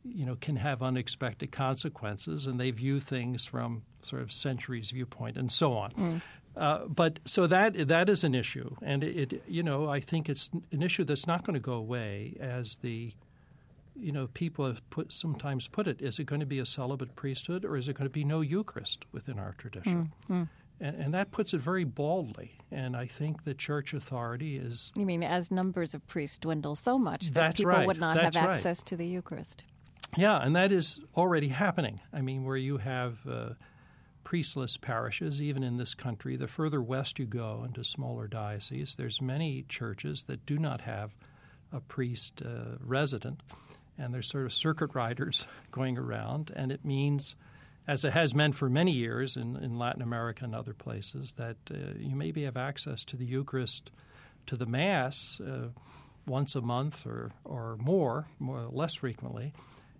you 0.03 0.25
know, 0.25 0.35
can 0.35 0.55
have 0.55 0.81
unexpected 0.81 1.51
consequences, 1.51 2.47
and 2.47 2.59
they 2.59 2.71
view 2.71 2.99
things 2.99 3.45
from 3.45 3.83
sort 4.01 4.21
of 4.21 4.31
centuries 4.31 4.91
viewpoint, 4.91 5.35
and 5.37 5.51
so 5.51 5.73
on. 5.73 5.91
Mm. 5.91 6.21
Uh, 6.55 6.85
but 6.85 7.19
so 7.25 7.47
that 7.47 7.87
that 7.87 8.09
is 8.09 8.23
an 8.23 8.33
issue, 8.33 8.75
and 8.81 9.03
it, 9.03 9.33
it, 9.33 9.43
you 9.47 9.61
know 9.61 9.89
I 9.89 9.99
think 9.99 10.29
it's 10.29 10.49
an 10.71 10.81
issue 10.81 11.03
that's 11.03 11.27
not 11.27 11.45
going 11.45 11.55
to 11.55 11.59
go 11.59 11.73
away 11.73 12.37
as 12.39 12.77
the 12.77 13.13
you 13.95 14.11
know 14.11 14.27
people 14.27 14.65
have 14.65 14.87
put 14.89 15.11
sometimes 15.11 15.67
put 15.67 15.87
it. 15.87 16.01
Is 16.01 16.19
it 16.19 16.25
going 16.25 16.39
to 16.39 16.45
be 16.45 16.59
a 16.59 16.65
celibate 16.65 17.15
priesthood, 17.15 17.65
or 17.65 17.75
is 17.75 17.87
it 17.87 17.97
going 17.97 18.05
to 18.05 18.13
be 18.13 18.23
no 18.23 18.41
Eucharist 18.41 19.05
within 19.11 19.37
our 19.37 19.53
tradition? 19.57 20.11
Mm. 20.29 20.47
And, 20.81 20.95
and, 20.97 21.13
that 21.13 21.31
puts 21.31 21.53
it 21.53 21.61
very 21.61 21.85
baldly. 21.85 22.51
And 22.69 22.97
I 22.97 23.07
think 23.07 23.45
the 23.45 23.53
church 23.53 23.93
authority 23.93 24.57
is. 24.57 24.91
You 24.97 25.05
mean 25.05 25.23
as 25.23 25.49
numbers 25.49 25.93
of 25.93 26.05
priests 26.07 26.37
dwindle 26.37 26.75
so 26.75 26.99
much 26.99 27.31
that 27.31 27.55
people 27.55 27.71
right. 27.71 27.87
would 27.87 27.97
not 27.99 28.15
that's 28.15 28.35
have 28.35 28.45
right. 28.45 28.55
access 28.55 28.83
to 28.83 28.97
the 28.97 29.07
Eucharist? 29.07 29.63
Yeah, 30.17 30.37
and 30.37 30.55
that 30.55 30.71
is 30.71 30.99
already 31.15 31.47
happening. 31.47 32.01
I 32.13 32.21
mean, 32.21 32.43
where 32.43 32.57
you 32.57 32.77
have 32.77 33.25
uh, 33.27 33.49
priestless 34.25 34.75
parishes, 34.75 35.41
even 35.41 35.63
in 35.63 35.77
this 35.77 35.93
country, 35.93 36.35
the 36.35 36.47
further 36.47 36.81
west 36.81 37.19
you 37.19 37.25
go 37.25 37.63
into 37.63 37.83
smaller 37.83 38.27
dioceses, 38.27 38.95
there's 38.97 39.21
many 39.21 39.63
churches 39.69 40.25
that 40.27 40.45
do 40.45 40.57
not 40.57 40.81
have 40.81 41.15
a 41.71 41.79
priest 41.79 42.41
uh, 42.43 42.75
resident, 42.81 43.39
and 43.97 44.13
there's 44.13 44.27
sort 44.27 44.45
of 44.45 44.51
circuit 44.51 44.93
riders 44.93 45.47
going 45.71 45.97
around, 45.97 46.51
and 46.55 46.71
it 46.71 46.83
means, 46.83 47.35
as 47.87 48.03
it 48.03 48.11
has 48.11 48.35
meant 48.35 48.55
for 48.55 48.69
many 48.69 48.91
years 48.91 49.37
in, 49.37 49.55
in 49.57 49.77
Latin 49.77 50.01
America 50.01 50.43
and 50.43 50.55
other 50.55 50.73
places, 50.73 51.33
that 51.33 51.57
uh, 51.71 51.93
you 51.97 52.15
maybe 52.15 52.43
have 52.43 52.57
access 52.57 53.05
to 53.05 53.15
the 53.15 53.25
Eucharist, 53.25 53.91
to 54.47 54.57
the 54.57 54.65
Mass 54.65 55.39
uh, 55.39 55.69
once 56.25 56.55
a 56.55 56.61
month 56.61 57.05
or, 57.05 57.31
or 57.43 57.77
more, 57.79 58.25
more 58.39 58.67
less 58.71 58.95
frequently 58.95 59.53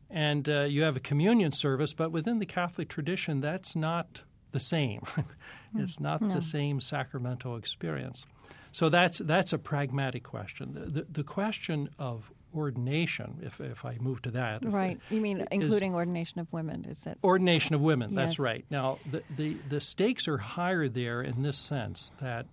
and 0.10 0.48
uh, 0.48 0.62
you 0.64 0.84
have 0.84 0.96
a 0.96 1.00
communion 1.00 1.52
service, 1.52 1.94
but 1.94 2.12
within 2.12 2.40
the 2.40 2.46
Catholic 2.46 2.90
tradition, 2.90 3.42
that's 3.42 3.76
not 3.76 4.22
the 4.52 4.60
same. 4.60 5.02
it's 5.76 6.00
not 6.00 6.22
no. 6.22 6.36
the 6.36 6.42
same 6.42 6.80
sacramental 6.80 7.58
experience. 7.58 8.26
So 8.72 8.90
that's 8.90 9.20
that's 9.20 9.54
a 9.54 9.58
pragmatic 9.58 10.24
question. 10.24 10.74
The, 10.74 10.86
the, 10.86 11.06
the 11.10 11.24
question 11.24 11.90
of 11.98 12.32
ordination, 12.54 13.40
if, 13.42 13.60
if 13.60 13.86
I 13.86 13.98
move 14.00 14.22
to 14.24 14.32
that, 14.32 14.66
right? 14.66 15.00
It, 15.10 15.16
you 15.16 15.22
mean 15.22 15.46
including 15.52 15.96
ordination 15.96 16.40
of 16.40 16.52
women? 16.52 16.86
Is 16.86 17.06
it 17.06 17.18
ordination 17.24 17.76
of 17.76 17.82
women? 17.82 18.12
Yes. 18.12 18.18
That's 18.18 18.40
right. 18.40 18.66
Now 18.70 19.00
the, 19.10 19.24
the 19.36 19.58
the 19.70 19.82
stakes 19.82 20.28
are 20.28 20.38
higher 20.38 20.88
there 20.88 21.22
in 21.22 21.42
this 21.42 21.58
sense 21.58 22.12
that 22.22 22.48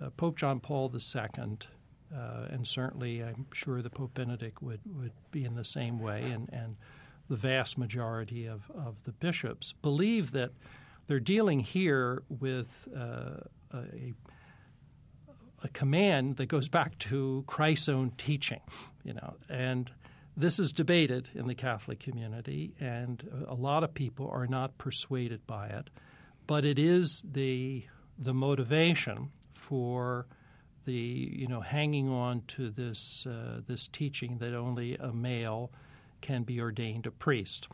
uh, 0.00 0.10
Pope 0.10 0.36
John 0.36 0.60
Paul 0.60 0.92
II 0.94 1.58
uh, 2.14 2.46
and 2.50 2.66
certainly, 2.66 3.22
I'm 3.22 3.46
sure 3.52 3.82
the 3.82 3.90
Pope 3.90 4.14
Benedict 4.14 4.62
would, 4.62 4.80
would 4.86 5.12
be 5.30 5.44
in 5.44 5.54
the 5.54 5.64
same 5.64 5.98
way, 5.98 6.22
and, 6.22 6.48
and 6.52 6.76
the 7.28 7.36
vast 7.36 7.76
majority 7.76 8.46
of, 8.46 8.70
of 8.74 9.02
the 9.04 9.12
bishops 9.12 9.72
believe 9.82 10.32
that 10.32 10.50
they're 11.06 11.20
dealing 11.20 11.60
here 11.60 12.22
with 12.28 12.88
uh, 12.96 13.40
a, 13.74 14.14
a 15.62 15.68
command 15.72 16.36
that 16.36 16.46
goes 16.46 16.68
back 16.68 16.98
to 16.98 17.44
Christ's 17.46 17.88
own 17.88 18.12
teaching, 18.16 18.60
you 19.04 19.14
know, 19.14 19.34
and 19.48 19.90
this 20.36 20.60
is 20.60 20.72
debated 20.72 21.28
in 21.34 21.48
the 21.48 21.54
Catholic 21.54 21.98
community, 21.98 22.72
and 22.78 23.28
a 23.48 23.54
lot 23.54 23.82
of 23.82 23.92
people 23.92 24.30
are 24.32 24.46
not 24.46 24.78
persuaded 24.78 25.44
by 25.46 25.66
it, 25.66 25.90
but 26.46 26.64
it 26.64 26.78
is 26.78 27.22
the 27.30 27.84
the 28.20 28.34
motivation 28.34 29.30
for 29.54 30.26
the 30.88 30.94
you 30.94 31.46
know 31.46 31.60
hanging 31.60 32.08
on 32.08 32.42
to 32.48 32.70
this 32.70 33.26
uh, 33.26 33.60
this 33.66 33.86
teaching 33.88 34.38
that 34.38 34.54
only 34.54 34.96
a 34.96 35.12
male 35.12 35.70
can 36.22 36.44
be 36.44 36.60
ordained 36.60 37.06
a 37.06 37.10
priest, 37.10 37.68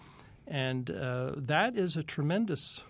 and 0.48 0.90
uh, 0.90 1.30
that 1.36 1.76
is 1.76 1.96
a 1.96 2.02
tremendous 2.02 2.82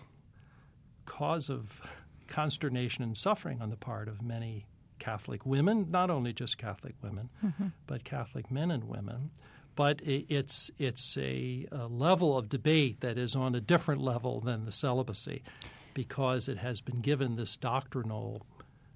cause 1.05 1.51
of 1.51 1.83
consternation 2.27 3.05
and 3.05 3.19
suffering 3.19 3.61
on 3.61 3.69
the 3.69 3.77
part 3.77 4.09
of 4.09 4.23
many 4.23 4.65
Catholic 4.99 5.45
women, 5.45 5.91
not 5.91 6.09
only 6.09 6.33
just 6.33 6.57
Catholic 6.57 6.95
women, 7.03 7.29
mm-hmm. 7.45 7.67
but 7.87 8.03
Catholic 8.05 8.51
men 8.51 8.71
and 8.71 8.85
women. 8.85 9.31
But 9.77 10.01
it's 10.05 10.71
it's 10.79 11.19
a, 11.19 11.67
a 11.71 11.87
level 11.87 12.39
of 12.39 12.49
debate 12.49 13.01
that 13.01 13.19
is 13.19 13.37
on 13.37 13.55
a 13.55 13.61
different 13.61 14.01
level 14.01 14.41
than 14.41 14.65
the 14.65 14.73
celibacy, 14.73 15.43
because 15.93 16.49
it 16.49 16.59
has 16.59 16.81
been 16.81 17.01
given 17.03 17.37
this 17.37 17.57
doctrinal 17.57 18.47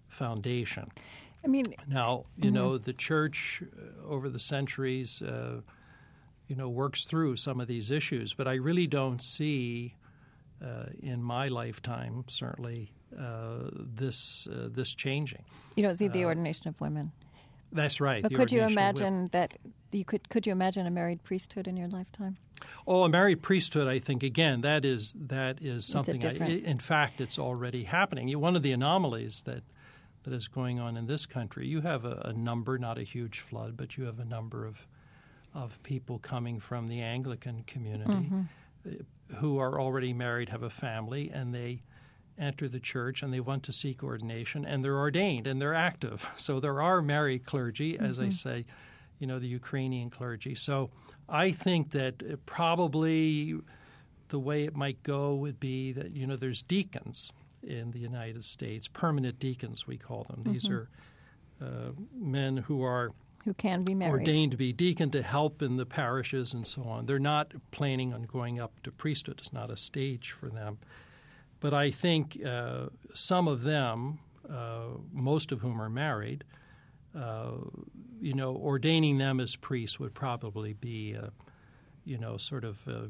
foundation. 0.09 0.91
I 1.45 1.49
mean, 1.49 1.75
now 1.87 2.25
you 2.37 2.45
mm-hmm. 2.45 2.55
know 2.55 2.79
the 2.79 2.93
church 2.93 3.63
uh, 3.63 4.09
over 4.09 4.29
the 4.29 4.39
centuries, 4.39 5.23
uh, 5.23 5.61
you 6.49 6.57
know, 6.57 6.69
works 6.69 7.05
through 7.05 7.37
some 7.37 7.61
of 7.61 7.69
these 7.69 7.91
issues, 7.91 8.35
but 8.35 8.49
I 8.49 8.55
really 8.55 8.87
don't 8.87 9.23
see 9.23 9.95
uh, 10.63 10.87
in 11.01 11.23
my 11.23 11.49
lifetime, 11.49 12.25
certainly, 12.27 12.93
uh, 13.19 13.71
this 13.73 14.49
uh, 14.49 14.69
this 14.71 14.95
changing. 14.95 15.45
You 15.77 15.85
don't 15.85 15.95
see 15.95 16.09
the 16.09 16.25
ordination 16.25 16.69
of 16.69 16.81
women. 16.81 17.13
That's 17.73 18.01
right. 18.01 18.23
But 18.23 18.35
could 18.35 18.51
you 18.51 18.63
imagine 18.63 19.29
that 19.33 19.57
you 19.93 20.05
could 20.05 20.29
could 20.29 20.47
you 20.47 20.53
imagine 20.53 20.87
a 20.87 20.91
married 20.91 21.23
priesthood 21.23 21.69
in 21.69 21.77
your 21.77 21.89
lifetime? 21.89 22.37
Oh, 22.87 23.05
a 23.05 23.09
married 23.09 23.43
priesthood. 23.43 23.87
I 23.87 23.99
think 23.99 24.23
again 24.23 24.63
that 24.63 24.85
is 24.85 25.15
that 25.27 25.63
is 25.63 25.85
something. 25.85 26.25
I, 26.25 26.31
in 26.31 26.79
fact, 26.79 27.21
it's 27.21 27.39
already 27.39 27.85
happening. 27.85 28.39
One 28.41 28.57
of 28.57 28.63
the 28.63 28.73
anomalies 28.73 29.45
that 29.45 29.63
that 30.29 30.37
is 30.37 30.49
going 30.49 30.79
on 30.79 30.97
in 30.97 31.07
this 31.07 31.27
country. 31.27 31.67
You 31.67 31.81
have 31.81 32.05
a, 32.05 32.23
a, 32.27 32.33
number, 32.33 32.79
not 32.79 32.99
a 32.99 33.03
huge 33.03 33.41
flood, 33.41 33.77
but 33.77 33.97
you 33.97 34.05
have 34.05 34.21
a 34.21 34.25
number 34.25 34.67
of 34.67 34.87
of 35.55 35.83
people 35.83 36.19
coming 36.19 36.61
from 36.61 36.87
the 36.87 37.01
Anglican 37.01 37.65
community 37.67 38.13
mm-hmm. 38.13 38.93
who 39.37 39.59
are 39.59 39.81
already 39.81 40.13
married, 40.13 40.51
have 40.51 40.63
a 40.63 40.71
family, 40.71 41.31
and 41.33 41.55
they 41.55 41.83
enter 42.39 42.69
the 42.69 42.79
church 42.79 43.23
and 43.23 43.33
they 43.33 43.41
want 43.41 43.63
to 43.63 43.73
seek 43.73 44.05
ordination, 44.05 44.67
and 44.67 44.85
they're 44.85 44.99
ordained 44.99 45.47
and 45.47 45.61
they're 45.61 45.75
active. 45.75 46.29
So 46.37 46.61
there 46.61 46.83
are 46.83 47.01
married 47.01 47.47
clergy, 47.47 47.95
mm-hmm. 47.95 48.05
as 48.05 48.19
I 48.19 48.29
say, 48.29 48.67
you 49.19 49.27
know, 49.27 49.39
the 49.39 49.49
Ukrainian 49.49 50.11
clergy. 50.11 50.55
So 50.55 50.91
I 51.29 51.51
think 51.51 51.93
that 51.93 52.45
probably 52.45 53.57
the 54.29 54.39
way 54.39 54.65
it 54.65 54.77
might 54.77 55.03
go 55.03 55.35
would 55.37 55.59
be 55.59 55.93
that 55.93 56.15
you 56.15 56.27
know 56.27 56.37
there's 56.37 56.61
deacons 56.61 57.33
in 57.63 57.91
the 57.91 57.99
United 57.99 58.45
States, 58.45 58.89
permanent 58.89 59.39
deacons, 59.39 59.87
we 59.87 59.97
call 59.97 60.25
them. 60.25 60.41
Mm-hmm. 60.41 60.53
These 60.53 60.69
are 60.69 60.89
uh, 61.61 61.91
men 62.15 62.57
who 62.57 62.83
are 62.83 63.13
who 63.45 63.55
can 63.55 63.83
be 63.83 63.95
married. 63.95 64.13
ordained 64.13 64.51
to 64.51 64.57
be 64.57 64.73
deacon 64.73 65.11
to 65.11 65.23
help 65.23 65.63
in 65.63 65.77
the 65.77 65.87
parishes 65.87 66.53
and 66.53 66.67
so 66.67 66.83
on. 66.83 67.07
They're 67.07 67.19
not 67.19 67.53
planning 67.71 68.13
on 68.13 68.25
going 68.25 68.61
up 68.61 68.73
to 68.83 68.91
priesthood. 68.91 69.39
It's 69.39 69.53
not 69.53 69.71
a 69.71 69.77
stage 69.77 70.33
for 70.33 70.49
them. 70.49 70.79
But 71.61 71.73
I 71.73 71.91
think 71.91 72.39
uh, 72.45 72.87
some 73.15 73.49
of 73.49 73.63
them, 73.63 74.19
uh, 74.49 74.99
most 75.13 75.51
of 75.51 75.61
whom 75.61 75.81
are 75.81 75.89
married, 75.89 76.45
uh, 77.17 77.53
you 78.21 78.35
know, 78.35 78.55
ordaining 78.55 79.19
them 79.19 79.41
as 79.41 79.57
priests 79.57 79.99
would 79.99 80.15
probably 80.15 80.75
be, 80.75 81.17
you 82.05 82.19
know, 82.19 82.37
sort 82.37 82.65
of 82.65 82.87
a, 82.87 83.09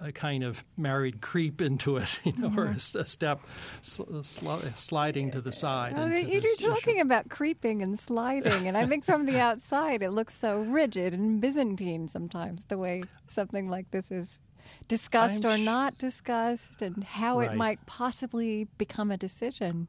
a, 0.00 0.12
kind 0.12 0.42
of 0.42 0.64
married 0.76 1.20
creep 1.20 1.60
into 1.60 1.96
it, 1.96 2.20
you 2.24 2.32
know, 2.32 2.48
mm-hmm. 2.48 2.58
or 2.58 2.66
a, 2.66 3.02
a 3.02 3.06
step 3.06 3.40
sl- 3.82 4.20
sl- 4.22 4.66
sliding 4.74 5.30
to 5.32 5.40
the 5.40 5.52
side. 5.52 5.94
Oh, 5.96 6.06
you're 6.06 6.40
talking 6.56 6.96
issue. 6.96 7.02
about 7.02 7.28
creeping 7.28 7.82
and 7.82 7.98
sliding, 7.98 8.66
and 8.68 8.76
I 8.76 8.86
think 8.86 9.04
from 9.04 9.26
the 9.26 9.38
outside 9.40 10.02
it 10.02 10.10
looks 10.10 10.36
so 10.36 10.60
rigid 10.60 11.12
and 11.12 11.40
Byzantine 11.40 12.08
sometimes, 12.08 12.64
the 12.64 12.78
way 12.78 13.04
something 13.28 13.68
like 13.68 13.90
this 13.90 14.10
is 14.10 14.40
discussed 14.86 15.44
I'm 15.44 15.52
or 15.52 15.56
sh- 15.56 15.64
not 15.64 15.98
discussed, 15.98 16.82
and 16.82 17.04
how 17.04 17.38
right. 17.38 17.52
it 17.52 17.56
might 17.56 17.84
possibly 17.86 18.68
become 18.78 19.10
a 19.10 19.16
decision. 19.16 19.88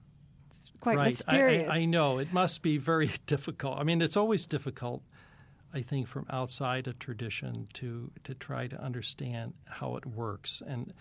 It's 0.50 0.72
quite 0.80 0.98
right. 0.98 1.08
mysterious. 1.08 1.70
I, 1.70 1.74
I, 1.74 1.78
I 1.80 1.86
know 1.86 2.20
it 2.20 2.34
must 2.34 2.62
be 2.62 2.78
very 2.78 3.12
difficult. 3.26 3.80
I 3.80 3.84
mean, 3.84 4.02
it's 4.02 4.18
always 4.18 4.46
difficult 4.46 5.04
I 5.74 5.82
think, 5.82 6.08
from 6.08 6.26
outside 6.30 6.88
a 6.88 6.94
tradition 6.94 7.68
to 7.76 8.12
to 8.24 8.34
try 8.34 8.68
to 8.68 8.82
understand 8.82 9.54
how 9.66 9.96
it 9.98 10.06
works. 10.06 10.62
And 10.66 10.94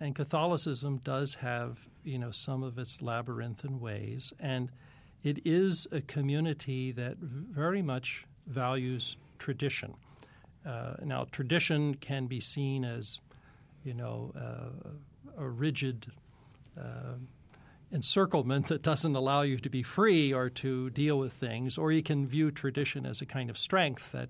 and 0.00 0.14
Catholicism 0.14 0.98
does 1.04 1.34
have 1.34 1.78
you 2.04 2.18
know 2.18 2.30
some 2.30 2.62
of 2.62 2.78
its 2.78 3.00
labyrinthine 3.00 3.80
ways, 3.80 4.32
and 4.38 4.70
it 5.22 5.40
is 5.46 5.86
a 5.92 6.00
community 6.02 6.92
that 6.92 7.16
very 7.18 7.82
much 7.82 8.26
values 8.46 9.16
tradition. 9.38 9.94
Uh, 10.66 10.94
now, 11.02 11.26
tradition 11.30 11.94
can 11.94 12.26
be 12.26 12.40
seen 12.40 12.84
as 12.84 13.20
you 13.84 13.94
know 13.94 14.32
uh, 14.36 14.90
a 15.38 15.48
rigid. 15.48 16.06
Uh, 16.78 17.14
encirclement 17.92 18.68
that 18.68 18.82
doesn't 18.82 19.16
allow 19.16 19.42
you 19.42 19.58
to 19.58 19.70
be 19.70 19.82
free 19.82 20.32
or 20.32 20.48
to 20.48 20.90
deal 20.90 21.18
with 21.18 21.32
things, 21.32 21.78
or 21.78 21.90
you 21.90 22.02
can 22.02 22.26
view 22.26 22.50
tradition 22.50 23.04
as 23.06 23.20
a 23.20 23.26
kind 23.26 23.50
of 23.50 23.58
strength 23.58 24.12
that 24.12 24.28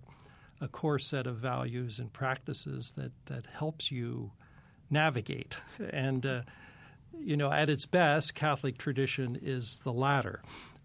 a 0.61 0.69
core 0.69 0.99
set 0.99 1.27
of 1.27 1.37
values 1.37 1.99
and 1.99 2.13
practices 2.13 2.93
that, 2.97 3.13
that 3.27 3.47
helps 3.47 3.91
you 3.91 4.31
navigate. 4.91 5.57
And, 5.93 6.25
uh, 6.27 6.43
you 7.19 7.37
know, 7.37 7.51
at 7.51 7.71
its 7.71 7.87
best, 7.87 8.35
Catholic 8.35 8.79
tradition 8.79 9.39
is 9.41 9.81
the 9.85 9.93
latter. 9.93 10.43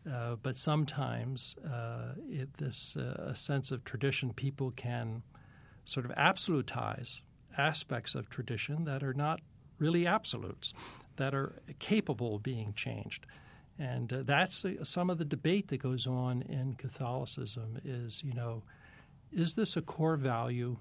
Uh, 0.10 0.36
but 0.42 0.56
sometimes 0.56 1.56
uh, 1.66 2.14
it, 2.30 2.54
this 2.58 2.96
uh, 2.96 3.34
sense 3.34 3.72
of 3.72 3.84
tradition, 3.84 4.34
people 4.34 4.72
can 4.72 5.24
sort 5.86 6.06
of 6.06 6.12
absolutize 6.12 7.22
aspects 7.58 8.16
of 8.16 8.30
tradition 8.30 8.86
that 8.86 9.04
are 9.04 9.14
not 9.14 9.40
really 9.80 10.06
absolutes, 10.06 10.74
that 11.17 11.34
are 11.34 11.62
capable 11.80 12.36
of 12.36 12.43
being 12.43 12.73
changed. 12.73 13.25
And 13.78 14.12
uh, 14.12 14.23
that's 14.23 14.63
uh, 14.63 14.84
some 14.84 15.10
of 15.10 15.17
the 15.17 15.25
debate 15.25 15.67
that 15.69 15.78
goes 15.78 16.08
on 16.08 16.43
in 16.43 16.75
Catholicism 16.75 17.80
is, 17.84 18.21
you 18.23 18.34
know, 18.34 18.63
is 19.32 19.56
this 19.56 19.75
a 19.75 19.82
core 19.82 20.15
value 20.15 20.78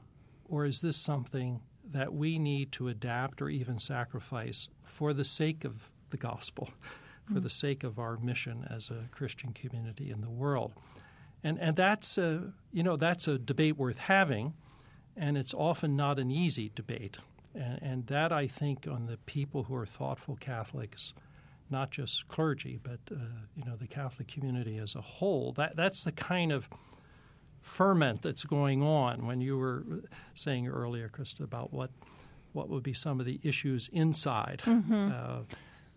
or 0.48 0.64
is 0.64 0.80
this 0.80 0.96
something 0.96 1.60
that 1.92 2.14
we 2.14 2.38
need 2.38 2.72
to 2.72 2.88
adapt 2.88 3.42
or 3.42 3.48
even 3.48 3.78
sacrifice 3.78 4.68
for 4.84 5.12
the 5.12 5.24
sake 5.24 5.64
of 5.64 5.90
the 6.10 6.16
gospel, 6.16 6.70
for 7.24 7.34
mm-hmm. 7.34 7.42
the 7.42 7.50
sake 7.50 7.84
of 7.84 7.98
our 7.98 8.16
mission 8.18 8.66
as 8.70 8.90
a 8.90 9.08
Christian 9.10 9.52
community 9.52 10.10
in 10.10 10.20
the 10.20 10.30
world? 10.30 10.72
And, 11.42 11.58
and 11.58 11.76
that's, 11.76 12.16
a, 12.16 12.52
you 12.72 12.82
know, 12.82 12.96
that's 12.96 13.28
a 13.28 13.38
debate 13.38 13.76
worth 13.76 13.98
having, 13.98 14.54
and 15.16 15.36
it's 15.36 15.52
often 15.52 15.96
not 15.96 16.18
an 16.18 16.30
easy 16.30 16.70
debate. 16.74 17.18
And, 17.54 17.82
and 17.82 18.06
that, 18.08 18.32
I 18.32 18.46
think, 18.46 18.86
on 18.90 19.06
the 19.06 19.16
people 19.18 19.62
who 19.62 19.74
are 19.74 19.86
thoughtful 19.86 20.36
Catholics, 20.36 21.14
not 21.70 21.90
just 21.90 22.28
clergy, 22.28 22.78
but 22.82 23.00
uh, 23.10 23.16
you 23.56 23.64
know 23.64 23.76
the 23.76 23.86
Catholic 23.86 24.28
community 24.28 24.78
as 24.78 24.94
a 24.94 25.00
whole. 25.00 25.52
That 25.52 25.76
that's 25.76 26.04
the 26.04 26.12
kind 26.12 26.52
of 26.52 26.68
ferment 27.62 28.22
that's 28.22 28.44
going 28.44 28.82
on 28.82 29.26
when 29.26 29.40
you 29.40 29.56
were 29.56 29.84
saying 30.34 30.68
earlier, 30.68 31.08
Krista, 31.08 31.40
about 31.40 31.72
what 31.72 31.90
what 32.52 32.68
would 32.68 32.82
be 32.82 32.94
some 32.94 33.20
of 33.20 33.26
the 33.26 33.40
issues 33.42 33.88
inside. 33.92 34.62
Mm-hmm. 34.64 35.10
Uh, 35.12 35.42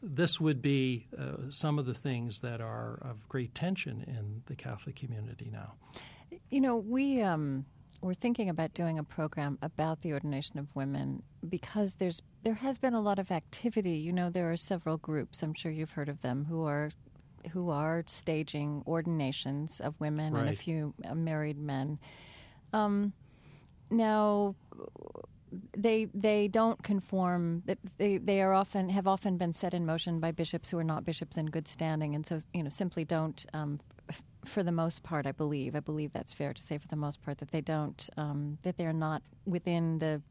this 0.01 0.39
would 0.39 0.61
be 0.61 1.07
uh, 1.17 1.49
some 1.49 1.79
of 1.79 1.85
the 1.85 1.93
things 1.93 2.41
that 2.41 2.61
are 2.61 2.99
of 3.01 3.27
great 3.27 3.53
tension 3.55 4.03
in 4.07 4.43
the 4.45 4.55
Catholic 4.55 4.95
community 4.95 5.49
now. 5.51 5.73
You 6.49 6.61
know, 6.61 6.77
we 6.77 7.21
um, 7.21 7.65
we're 8.01 8.13
thinking 8.13 8.49
about 8.49 8.73
doing 8.73 8.99
a 8.99 9.03
program 9.03 9.57
about 9.61 10.01
the 10.01 10.13
ordination 10.13 10.59
of 10.59 10.67
women 10.75 11.23
because 11.49 11.95
there's 11.95 12.21
there 12.43 12.53
has 12.53 12.77
been 12.77 12.93
a 12.93 13.01
lot 13.01 13.19
of 13.19 13.31
activity. 13.31 13.91
You 13.91 14.13
know, 14.13 14.29
there 14.29 14.51
are 14.51 14.57
several 14.57 14.97
groups. 14.97 15.41
I'm 15.43 15.53
sure 15.53 15.71
you've 15.71 15.91
heard 15.91 16.09
of 16.09 16.21
them 16.21 16.45
who 16.45 16.65
are 16.65 16.91
who 17.51 17.69
are 17.69 18.03
staging 18.07 18.83
ordinations 18.87 19.79
of 19.79 19.99
women 19.99 20.33
right. 20.33 20.41
and 20.41 20.49
a 20.49 20.55
few 20.55 20.93
uh, 21.05 21.15
married 21.15 21.57
men. 21.57 21.99
Um, 22.73 23.13
now, 23.89 24.55
they 25.75 26.05
they 26.13 26.47
don't 26.47 26.81
conform. 26.83 27.63
They 27.97 28.17
they 28.17 28.41
are 28.41 28.53
often 28.53 28.89
have 28.89 29.07
often 29.07 29.37
been 29.37 29.53
set 29.53 29.73
in 29.73 29.85
motion 29.85 30.19
by 30.19 30.31
bishops 30.31 30.69
who 30.69 30.77
are 30.77 30.83
not 30.83 31.03
bishops 31.05 31.37
in 31.37 31.47
good 31.47 31.67
standing, 31.67 32.15
and 32.15 32.25
so 32.25 32.39
you 32.53 32.63
know 32.63 32.69
simply 32.69 33.05
don't. 33.05 33.45
Um, 33.53 33.79
for 34.47 34.63
the 34.63 34.71
most 34.71 35.03
part, 35.03 35.25
I 35.25 35.31
believe. 35.31 35.75
I 35.75 35.79
believe 35.79 36.13
that's 36.13 36.33
fair 36.33 36.53
to 36.53 36.61
say. 36.61 36.77
For 36.77 36.87
the 36.87 36.95
most 36.95 37.21
part, 37.21 37.37
that 37.39 37.51
they 37.51 37.61
don't. 37.61 38.09
Um, 38.17 38.57
that 38.63 38.77
they're 38.77 38.93
not 38.93 39.21
within 39.45 39.99
the 39.99 40.21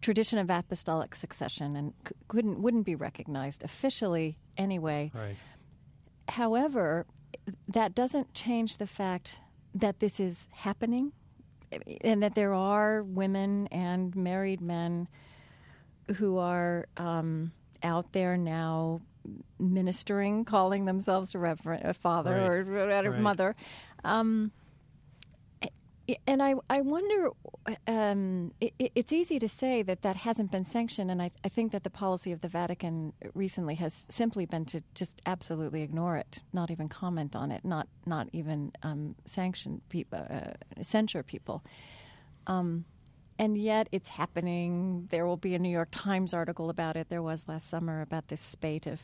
tradition 0.00 0.38
of 0.38 0.50
apostolic 0.50 1.14
succession 1.14 1.74
and 1.74 1.94
c- 2.06 2.14
couldn't 2.28 2.60
wouldn't 2.60 2.84
be 2.84 2.94
recognized 2.94 3.62
officially 3.62 4.38
anyway. 4.56 5.10
Right. 5.14 5.36
However, 6.28 7.06
that 7.68 7.94
doesn't 7.94 8.34
change 8.34 8.76
the 8.76 8.86
fact 8.86 9.40
that 9.74 10.00
this 10.00 10.20
is 10.20 10.48
happening 10.52 11.12
and 12.02 12.22
that 12.22 12.34
there 12.34 12.54
are 12.54 13.02
women 13.02 13.66
and 13.68 14.14
married 14.16 14.60
men 14.60 15.08
who 16.16 16.38
are 16.38 16.86
um, 16.96 17.52
out 17.82 18.12
there 18.12 18.36
now 18.36 19.00
ministering, 19.58 20.44
calling 20.44 20.84
themselves 20.84 21.34
a 21.34 21.38
reverend, 21.38 21.84
a 21.84 21.94
father 21.94 22.32
right. 22.32 22.42
or 22.42 22.90
a 22.90 23.10
right. 23.10 23.20
mother. 23.20 23.56
Um, 24.04 24.52
and 26.26 26.42
I, 26.42 26.54
I 26.70 26.82
wonder, 26.82 27.30
um, 27.88 28.52
it, 28.60 28.74
it's 28.78 29.12
easy 29.12 29.38
to 29.40 29.48
say 29.48 29.82
that 29.82 30.02
that 30.02 30.14
hasn't 30.14 30.52
been 30.52 30.64
sanctioned, 30.64 31.10
and 31.10 31.20
I, 31.20 31.32
I, 31.44 31.48
think 31.48 31.72
that 31.72 31.82
the 31.82 31.90
policy 31.90 32.30
of 32.30 32.40
the 32.42 32.48
Vatican 32.48 33.12
recently 33.34 33.74
has 33.76 34.06
simply 34.08 34.46
been 34.46 34.64
to 34.66 34.82
just 34.94 35.20
absolutely 35.26 35.82
ignore 35.82 36.16
it, 36.16 36.40
not 36.52 36.70
even 36.70 36.88
comment 36.88 37.34
on 37.34 37.50
it, 37.50 37.64
not 37.64 37.88
not 38.04 38.28
even 38.32 38.72
um, 38.84 39.16
sanction 39.24 39.80
people, 39.88 40.24
uh, 40.30 40.82
censure 40.82 41.24
people. 41.24 41.64
Um, 42.46 42.84
and 43.38 43.58
yet 43.58 43.88
it's 43.92 44.08
happening. 44.08 45.08
There 45.10 45.26
will 45.26 45.36
be 45.36 45.54
a 45.54 45.58
New 45.58 45.70
York 45.70 45.88
Times 45.90 46.32
article 46.32 46.70
about 46.70 46.96
it. 46.96 47.08
There 47.08 47.22
was 47.22 47.48
last 47.48 47.68
summer 47.68 48.00
about 48.00 48.28
this 48.28 48.40
spate 48.40 48.86
of 48.86 49.00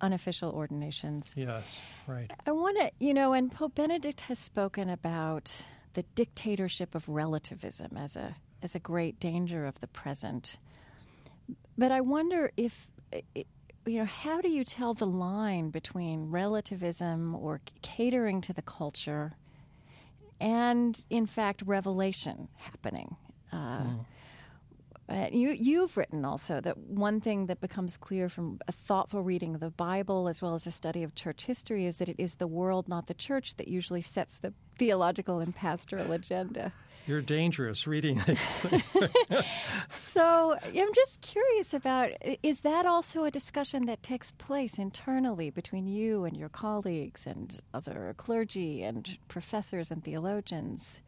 unofficial 0.00 0.50
ordinations. 0.50 1.34
Yes, 1.36 1.78
right. 2.06 2.30
I 2.46 2.52
want 2.52 2.78
to, 2.78 2.90
you 2.98 3.14
know, 3.14 3.32
and 3.32 3.50
Pope 3.50 3.74
Benedict 3.74 4.22
has 4.22 4.38
spoken 4.38 4.90
about 4.90 5.64
the 5.94 6.02
dictatorship 6.14 6.94
of 6.94 7.08
relativism 7.08 7.96
as 7.96 8.16
a 8.16 8.34
as 8.62 8.74
a 8.74 8.78
great 8.78 9.18
danger 9.18 9.64
of 9.64 9.80
the 9.80 9.86
present. 9.86 10.58
But 11.78 11.92
I 11.92 12.00
wonder 12.00 12.52
if 12.56 12.88
you 13.86 13.98
know 13.98 14.04
how 14.04 14.40
do 14.40 14.48
you 14.48 14.64
tell 14.64 14.94
the 14.94 15.06
line 15.06 15.70
between 15.70 16.30
relativism 16.30 17.34
or 17.34 17.60
catering 17.82 18.40
to 18.42 18.52
the 18.52 18.62
culture 18.62 19.32
and 20.40 21.04
in 21.10 21.26
fact 21.26 21.62
revelation 21.66 22.48
happening 22.56 23.16
uh, 23.52 23.56
mm. 23.56 23.99
You, 25.30 25.50
you've 25.50 25.96
written 25.96 26.24
also 26.24 26.60
that 26.60 26.76
one 26.76 27.20
thing 27.20 27.46
that 27.46 27.60
becomes 27.60 27.96
clear 27.96 28.28
from 28.28 28.58
a 28.66 28.72
thoughtful 28.72 29.22
reading 29.22 29.54
of 29.54 29.60
the 29.60 29.70
Bible 29.70 30.28
as 30.28 30.42
well 30.42 30.54
as 30.54 30.66
a 30.66 30.70
study 30.70 31.02
of 31.02 31.14
church 31.14 31.44
history 31.44 31.86
is 31.86 31.96
that 31.96 32.08
it 32.08 32.16
is 32.18 32.36
the 32.36 32.46
world, 32.46 32.88
not 32.88 33.06
the 33.06 33.14
church, 33.14 33.56
that 33.56 33.68
usually 33.68 34.02
sets 34.02 34.38
the 34.38 34.52
theological 34.76 35.38
and 35.38 35.54
pastoral 35.54 36.12
agenda. 36.12 36.72
You're 37.06 37.22
dangerous 37.22 37.86
reading 37.86 38.20
these 38.26 38.66
so 39.96 40.56
I'm 40.64 40.94
just 40.94 41.20
curious 41.20 41.74
about 41.74 42.12
is 42.42 42.60
that 42.60 42.86
also 42.86 43.24
a 43.24 43.30
discussion 43.30 43.86
that 43.86 44.02
takes 44.02 44.32
place 44.32 44.78
internally 44.78 45.50
between 45.50 45.86
you 45.86 46.24
and 46.24 46.36
your 46.36 46.48
colleagues 46.48 47.26
and 47.26 47.58
other 47.72 48.14
clergy 48.16 48.82
and 48.82 49.16
professors 49.28 49.90
and 49.90 50.04
theologians? 50.04 51.02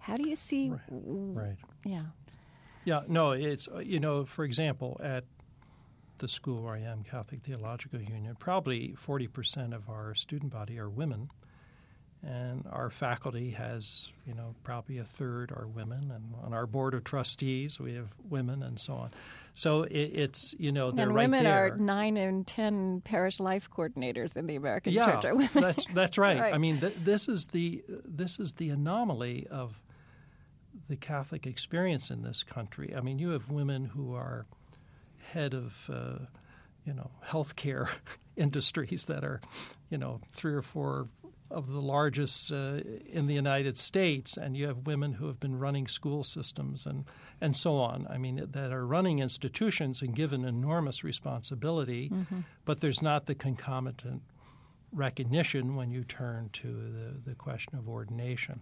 How 0.00 0.16
do 0.16 0.28
you 0.28 0.36
see? 0.36 0.70
Right. 0.70 0.80
right. 0.90 1.56
Yeah. 1.84 2.04
Yeah, 2.88 3.02
no, 3.06 3.32
it's, 3.32 3.68
uh, 3.68 3.80
you 3.80 4.00
know, 4.00 4.24
for 4.24 4.46
example, 4.46 4.98
at 5.04 5.24
the 6.16 6.26
school 6.26 6.62
where 6.62 6.72
I 6.72 6.78
am, 6.78 7.04
Catholic 7.04 7.42
Theological 7.42 8.00
Union, 8.00 8.34
probably 8.38 8.94
40% 8.96 9.74
of 9.74 9.90
our 9.90 10.14
student 10.14 10.52
body 10.52 10.78
are 10.78 10.88
women. 10.88 11.28
And 12.26 12.64
our 12.72 12.88
faculty 12.88 13.50
has, 13.50 14.10
you 14.26 14.32
know, 14.32 14.54
probably 14.64 14.96
a 14.96 15.04
third 15.04 15.52
are 15.52 15.66
women. 15.66 16.10
And 16.10 16.32
on 16.42 16.54
our 16.54 16.66
board 16.66 16.94
of 16.94 17.04
trustees, 17.04 17.78
we 17.78 17.92
have 17.92 18.08
women 18.30 18.62
and 18.62 18.80
so 18.80 18.94
on. 18.94 19.10
So 19.54 19.82
it, 19.82 19.92
it's, 19.92 20.54
you 20.58 20.72
know, 20.72 20.90
they're 20.90 21.08
and 21.08 21.14
right 21.14 21.24
women 21.24 21.44
there. 21.44 21.74
are 21.74 21.76
nine 21.76 22.16
and 22.16 22.46
ten 22.46 23.02
parish 23.02 23.38
life 23.38 23.68
coordinators 23.70 24.34
in 24.34 24.46
the 24.46 24.56
American 24.56 24.94
yeah, 24.94 25.12
Church. 25.12 25.26
Are 25.26 25.34
women. 25.34 25.50
that's 25.52 25.84
that's 25.92 26.16
right. 26.16 26.38
right. 26.40 26.54
I 26.54 26.58
mean, 26.58 26.80
th- 26.80 26.96
this 27.04 27.28
is 27.28 27.48
the 27.48 27.84
this 28.06 28.40
is 28.40 28.52
the 28.52 28.70
anomaly 28.70 29.46
of 29.50 29.78
the 30.88 30.96
Catholic 30.96 31.46
experience 31.46 32.10
in 32.10 32.22
this 32.22 32.42
country. 32.42 32.94
I 32.96 33.00
mean, 33.00 33.18
you 33.18 33.30
have 33.30 33.50
women 33.50 33.84
who 33.84 34.14
are 34.14 34.46
head 35.18 35.54
of, 35.54 35.90
uh, 35.92 36.24
you 36.84 36.94
know, 36.94 37.10
healthcare 37.26 37.88
industries 38.36 39.04
that 39.06 39.24
are, 39.24 39.40
you 39.90 39.98
know, 39.98 40.20
three 40.30 40.54
or 40.54 40.62
four 40.62 41.08
of 41.50 41.70
the 41.70 41.80
largest 41.80 42.52
uh, 42.52 42.80
in 43.10 43.26
the 43.26 43.34
United 43.34 43.78
States, 43.78 44.36
and 44.36 44.56
you 44.56 44.66
have 44.66 44.86
women 44.86 45.14
who 45.14 45.26
have 45.26 45.40
been 45.40 45.58
running 45.58 45.86
school 45.86 46.22
systems 46.22 46.84
and 46.84 47.04
and 47.40 47.56
so 47.56 47.76
on. 47.76 48.06
I 48.10 48.18
mean, 48.18 48.46
that 48.52 48.72
are 48.72 48.86
running 48.86 49.20
institutions 49.20 50.02
and 50.02 50.14
given 50.14 50.44
enormous 50.44 51.04
responsibility, 51.04 52.10
mm-hmm. 52.10 52.40
but 52.64 52.80
there's 52.80 53.00
not 53.00 53.26
the 53.26 53.34
concomitant 53.34 54.22
recognition 54.92 55.76
when 55.76 55.90
you 55.90 56.04
turn 56.04 56.50
to 56.54 56.66
the, 56.66 57.30
the 57.30 57.34
question 57.34 57.78
of 57.78 57.88
ordination. 57.88 58.60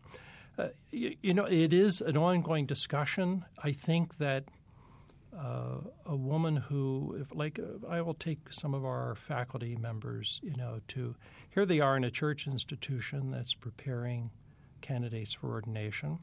Uh, 0.59 0.69
you, 0.91 1.17
you, 1.23 1.35
know, 1.35 1.45
it 1.45 1.75
is 1.75 2.01
an 2.01 2.17
ongoing 2.17 2.67
discussion. 2.67 3.45
I 3.63 3.73
think 3.73 4.17
that 4.19 4.45
uh, 5.37 5.81
a 6.07 6.17
woman 6.17 6.57
who, 6.57 7.17
if, 7.21 7.35
like, 7.35 7.59
uh, 7.59 7.87
I 7.87 8.01
will 8.01 8.15
take 8.15 8.39
some 8.51 8.73
of 8.73 8.85
our 8.85 9.15
faculty 9.15 9.77
members, 9.77 10.41
you 10.43 10.57
know, 10.57 10.81
to 10.89 11.15
here 11.51 11.67
they 11.67 11.81
are 11.81 11.97
in 11.97 12.05
a 12.05 12.11
church 12.11 12.47
institution 12.47 13.31
that's 13.31 13.55
preparing 13.55 14.31
candidates 14.81 15.35
for 15.35 15.49
ordination. 15.49 16.19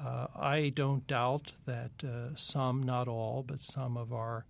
Uh, 0.00 0.26
I 0.34 0.72
don't 0.74 1.06
doubt 1.06 1.52
that 1.66 1.92
uh, 2.02 2.34
some, 2.34 2.82
not 2.82 3.06
all, 3.06 3.44
but 3.46 3.60
some 3.60 3.96
of 3.96 4.12
our 4.12 4.44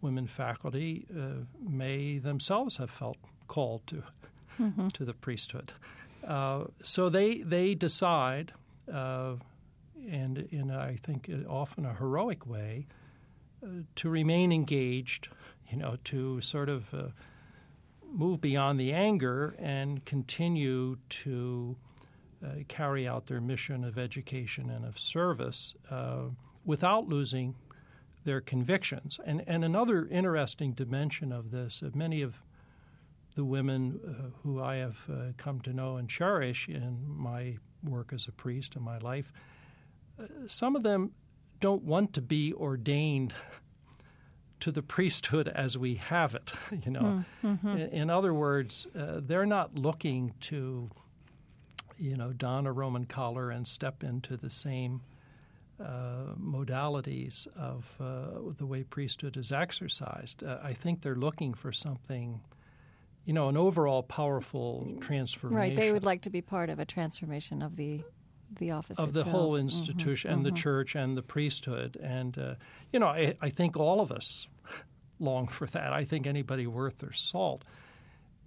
women 0.00 0.26
faculty 0.26 1.06
uh, 1.16 1.44
may 1.60 2.18
themselves 2.18 2.76
have 2.78 2.90
felt 2.90 3.16
called 3.46 3.86
to 3.88 4.02
mm-hmm. 4.60 4.88
to 4.88 5.04
the 5.04 5.14
priesthood. 5.14 5.72
Uh, 6.26 6.64
so 6.82 7.08
they 7.08 7.38
they 7.38 7.74
decide, 7.74 8.52
uh, 8.92 9.34
and 10.10 10.38
in 10.50 10.70
I 10.70 10.96
think 10.96 11.30
often 11.48 11.84
a 11.86 11.94
heroic 11.94 12.46
way, 12.46 12.86
uh, 13.62 13.68
to 13.96 14.08
remain 14.08 14.52
engaged. 14.52 15.28
You 15.68 15.76
know, 15.76 15.96
to 16.04 16.40
sort 16.40 16.68
of 16.68 16.92
uh, 16.92 17.08
move 18.12 18.40
beyond 18.40 18.80
the 18.80 18.92
anger 18.92 19.54
and 19.58 20.04
continue 20.04 20.96
to 21.08 21.76
uh, 22.44 22.48
carry 22.66 23.06
out 23.06 23.26
their 23.26 23.40
mission 23.40 23.84
of 23.84 23.96
education 23.96 24.68
and 24.70 24.84
of 24.84 24.98
service 24.98 25.76
without 26.64 27.08
losing 27.08 27.54
their 28.24 28.40
convictions. 28.40 29.18
And, 29.24 29.42
and 29.46 29.64
another 29.64 30.06
interesting 30.06 30.72
dimension 30.72 31.32
of 31.32 31.50
this, 31.50 31.82
uh, 31.82 31.90
many 31.94 32.22
of 32.22 32.34
the 33.34 33.44
women 33.44 34.00
uh, 34.04 34.30
who 34.42 34.62
I 34.62 34.76
have 34.76 34.98
uh, 35.10 35.14
come 35.36 35.60
to 35.60 35.72
know 35.72 35.96
and 35.96 36.08
cherish 36.08 36.68
in 36.68 36.98
my 37.06 37.58
work 37.84 38.12
as 38.12 38.26
a 38.26 38.32
priest 38.32 38.76
in 38.76 38.82
my 38.82 38.98
life, 38.98 39.32
uh, 40.18 40.24
some 40.46 40.76
of 40.76 40.82
them 40.82 41.12
don't 41.60 41.82
want 41.82 42.14
to 42.14 42.22
be 42.22 42.52
ordained 42.54 43.34
to 44.60 44.70
the 44.70 44.82
priesthood 44.82 45.48
as 45.48 45.76
we 45.78 45.94
have 45.96 46.34
it. 46.34 46.52
You 46.84 46.92
know, 46.92 47.24
mm-hmm. 47.42 47.68
in, 47.68 47.88
in, 47.90 48.10
other 48.10 48.32
words, 48.32 48.86
uh, 48.98 49.20
they're 49.22 49.46
not 49.46 49.74
looking 49.74 50.34
to, 50.42 50.90
you 51.98 52.16
know, 52.16 52.32
don 52.32 52.66
a 52.66 52.72
Roman 52.72 53.04
collar 53.04 53.50
and 53.50 53.66
step 53.66 54.02
into 54.02 54.36
the 54.36 54.50
same 54.50 55.00
uh, 55.80 56.34
modalities 56.38 57.46
of 57.56 57.96
uh, 58.00 58.52
the 58.58 58.66
way 58.66 58.82
priesthood 58.82 59.36
is 59.36 59.50
exercised. 59.50 60.44
Uh, 60.44 60.58
I 60.62 60.74
think 60.74 61.00
they're 61.00 61.14
looking 61.14 61.54
for 61.54 61.72
something, 61.72 62.40
you 63.30 63.34
know, 63.34 63.48
an 63.48 63.56
overall 63.56 64.02
powerful 64.02 64.92
transformation. 64.98 65.56
Right. 65.56 65.76
They 65.76 65.92
would 65.92 66.04
like 66.04 66.22
to 66.22 66.30
be 66.30 66.42
part 66.42 66.68
of 66.68 66.80
a 66.80 66.84
transformation 66.84 67.62
of 67.62 67.76
the 67.76 68.02
the 68.58 68.72
office 68.72 68.98
of 68.98 69.10
itself. 69.10 69.24
the 69.24 69.30
whole 69.30 69.54
institution 69.54 70.30
mm-hmm. 70.30 70.38
and 70.38 70.46
mm-hmm. 70.46 70.52
the 70.56 70.60
church 70.60 70.96
and 70.96 71.16
the 71.16 71.22
priesthood. 71.22 71.96
And 72.02 72.36
uh, 72.36 72.54
you 72.92 72.98
know, 72.98 73.06
I, 73.06 73.36
I 73.40 73.50
think 73.50 73.76
all 73.76 74.00
of 74.00 74.10
us 74.10 74.48
long 75.20 75.46
for 75.46 75.68
that. 75.68 75.92
I 75.92 76.04
think 76.04 76.26
anybody 76.26 76.66
worth 76.66 76.98
their 76.98 77.12
salt 77.12 77.62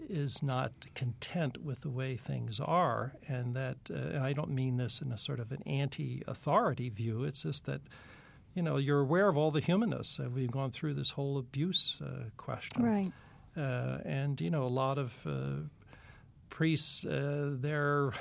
is 0.10 0.44
not 0.44 0.74
content 0.96 1.64
with 1.64 1.80
the 1.80 1.90
way 1.90 2.18
things 2.18 2.60
are, 2.60 3.14
and 3.30 3.56
that, 3.56 3.78
uh, 3.90 3.94
and 3.94 4.18
I 4.18 4.34
don't 4.34 4.52
mean 4.52 4.76
this 4.76 5.00
in 5.00 5.14
a 5.14 5.18
sort 5.18 5.40
of 5.40 5.54
an 5.54 5.64
anti-authority 5.66 6.90
view. 6.90 7.24
It's 7.24 7.44
just 7.44 7.68
that, 7.68 7.80
you 8.54 8.62
know, 8.62 8.76
you're 8.76 9.00
aware 9.00 9.30
of 9.30 9.38
all 9.38 9.50
the 9.50 9.62
humanness. 9.62 10.20
Uh, 10.20 10.30
we've 10.30 10.52
gone 10.52 10.72
through 10.72 10.96
this 10.96 11.10
whole 11.10 11.38
abuse 11.38 12.02
uh, 12.04 12.26
question, 12.36 12.84
right? 12.84 13.14
Uh, 13.56 13.98
and 14.06 14.42
you 14.42 14.50
know, 14.50 14.64
a 14.64 14.68
lot 14.68 14.98
of 14.98 15.14
uh, 15.26 15.68
priests, 16.50 17.06
uh, 17.06 17.52
their 17.60 18.14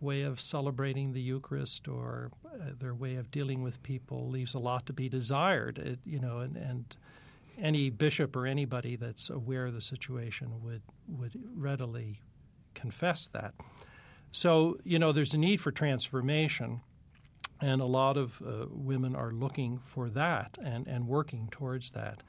way 0.00 0.22
of 0.22 0.40
celebrating 0.40 1.12
the 1.12 1.20
Eucharist 1.20 1.88
or 1.88 2.30
their 2.78 2.94
way 2.94 3.16
of 3.16 3.30
dealing 3.30 3.62
with 3.62 3.82
people 3.82 4.28
leaves 4.28 4.54
a 4.54 4.58
lot 4.58 4.86
to 4.86 4.92
be 4.92 5.08
desired. 5.08 5.78
It, 5.78 5.98
you 6.04 6.20
know, 6.20 6.40
and, 6.40 6.56
and 6.56 6.96
any 7.58 7.90
bishop 7.90 8.36
or 8.36 8.46
anybody 8.46 8.96
that's 8.96 9.30
aware 9.30 9.66
of 9.66 9.74
the 9.74 9.80
situation 9.80 10.52
would 10.62 10.82
would 11.08 11.32
readily 11.54 12.20
confess 12.74 13.28
that. 13.28 13.54
So 14.32 14.78
you 14.84 14.98
know, 14.98 15.12
there's 15.12 15.34
a 15.34 15.38
need 15.38 15.60
for 15.60 15.70
transformation, 15.70 16.80
and 17.60 17.80
a 17.80 17.86
lot 17.86 18.16
of 18.16 18.40
uh, 18.46 18.66
women 18.70 19.16
are 19.16 19.32
looking 19.32 19.78
for 19.78 20.10
that 20.10 20.58
and 20.62 20.86
and 20.86 21.06
working 21.06 21.48
towards 21.50 21.90
that. 21.90 22.22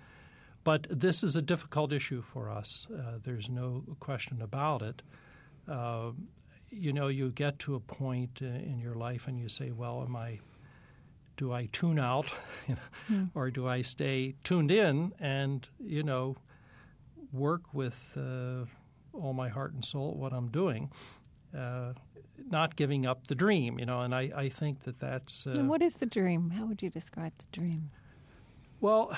But 0.68 0.86
this 0.90 1.24
is 1.24 1.38
a 1.38 1.42
difficult 1.42 1.94
issue 1.94 2.22
for 2.22 2.50
us. 2.50 2.88
Uh, 2.94 3.20
there's 3.24 3.48
no 3.48 3.86
question 4.02 4.42
about 4.42 4.82
it. 4.82 5.02
Uh, 5.66 6.12
you 6.70 6.92
know, 6.92 7.08
you 7.08 7.30
get 7.32 7.58
to 7.60 7.76
a 7.76 7.80
point 7.80 8.42
uh, 8.42 8.48
in 8.48 8.78
your 8.78 8.96
life 8.96 9.30
and 9.30 9.40
you 9.40 9.48
say, 9.48 9.72
"Well, 9.72 10.04
am 10.06 10.18
I?" 10.18 10.40
do 11.38 11.54
I 11.54 11.68
tune 11.72 12.00
out, 12.00 12.26
you 12.68 12.76
know, 12.76 12.82
mm. 13.10 13.30
or 13.34 13.50
do 13.50 13.66
I 13.66 13.82
stay 13.82 14.36
tuned 14.44 14.72
in 14.72 15.14
and 15.22 15.66
you 15.80 16.04
know 16.04 16.36
work 17.32 17.74
with 17.74 18.18
uh, 18.18 18.66
all 19.14 19.32
my 19.32 19.48
heart 19.48 19.72
and 19.74 19.86
soul 19.86 20.12
at 20.12 20.18
what 20.18 20.34
I'm 20.34 20.50
doing, 20.50 20.92
uh, 21.58 21.94
not 22.50 22.76
giving 22.76 23.06
up 23.06 23.28
the 23.28 23.36
dream, 23.36 23.80
you 23.80 23.86
know. 23.86 24.02
And 24.02 24.14
I, 24.14 24.32
I 24.36 24.50
think 24.50 24.84
that 24.84 25.00
that's. 25.00 25.48
Uh, 25.48 25.64
what 25.64 25.82
is 25.82 25.94
the 25.94 26.06
dream? 26.06 26.50
How 26.50 26.66
would 26.66 26.84
you 26.84 26.90
describe 26.90 27.32
the 27.38 27.58
dream? 27.58 27.90
Well, 28.82 29.18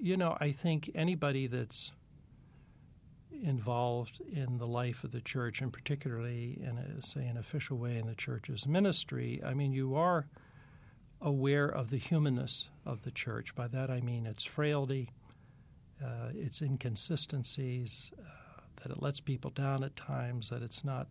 you 0.00 0.16
know, 0.16 0.36
I 0.40 0.52
think 0.52 0.90
anybody 0.94 1.46
that's 1.46 1.92
involved 3.42 4.20
in 4.32 4.58
the 4.58 4.66
life 4.66 5.04
of 5.04 5.12
the 5.12 5.20
church, 5.20 5.60
and 5.60 5.72
particularly 5.72 6.58
in 6.62 6.78
a, 6.78 7.02
say 7.02 7.26
an 7.26 7.36
official 7.36 7.78
way 7.78 7.98
in 7.98 8.06
the 8.06 8.14
church's 8.14 8.66
ministry, 8.66 9.40
I 9.44 9.54
mean, 9.54 9.72
you 9.72 9.94
are 9.94 10.26
aware 11.20 11.68
of 11.68 11.90
the 11.90 11.96
humanness 11.96 12.70
of 12.86 13.02
the 13.02 13.10
church. 13.10 13.54
By 13.54 13.68
that 13.68 13.90
I 13.90 14.00
mean 14.00 14.26
its 14.26 14.44
frailty, 14.44 15.10
uh, 16.02 16.30
its 16.34 16.62
inconsistencies, 16.62 18.10
uh, 18.18 18.62
that 18.82 18.90
it 18.90 19.02
lets 19.02 19.20
people 19.20 19.50
down 19.50 19.84
at 19.84 19.96
times, 19.96 20.48
that 20.48 20.62
it's 20.62 20.84
not 20.84 21.08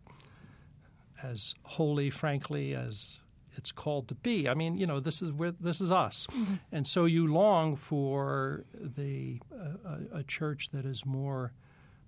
as 1.22 1.54
holy, 1.64 2.10
frankly, 2.10 2.74
as 2.74 3.20
it's 3.60 3.74
called 3.74 4.08
to 4.08 4.16
be. 4.16 4.48
I 4.48 4.54
mean, 4.54 4.76
you 4.76 4.88
know, 4.88 5.02
this 5.02 5.22
is 5.22 5.32
where 5.34 5.52
this 5.52 5.82
is 5.82 5.92
us, 5.92 6.28
mm-hmm. 6.32 6.56
and 6.72 6.88
so 6.88 7.06
you 7.06 7.28
long 7.28 7.76
for 7.76 8.64
the 8.74 9.40
uh, 9.54 9.98
a, 10.14 10.20
a, 10.20 10.24
church 10.24 10.70
that 10.72 10.86
is 10.86 11.06
more 11.06 11.52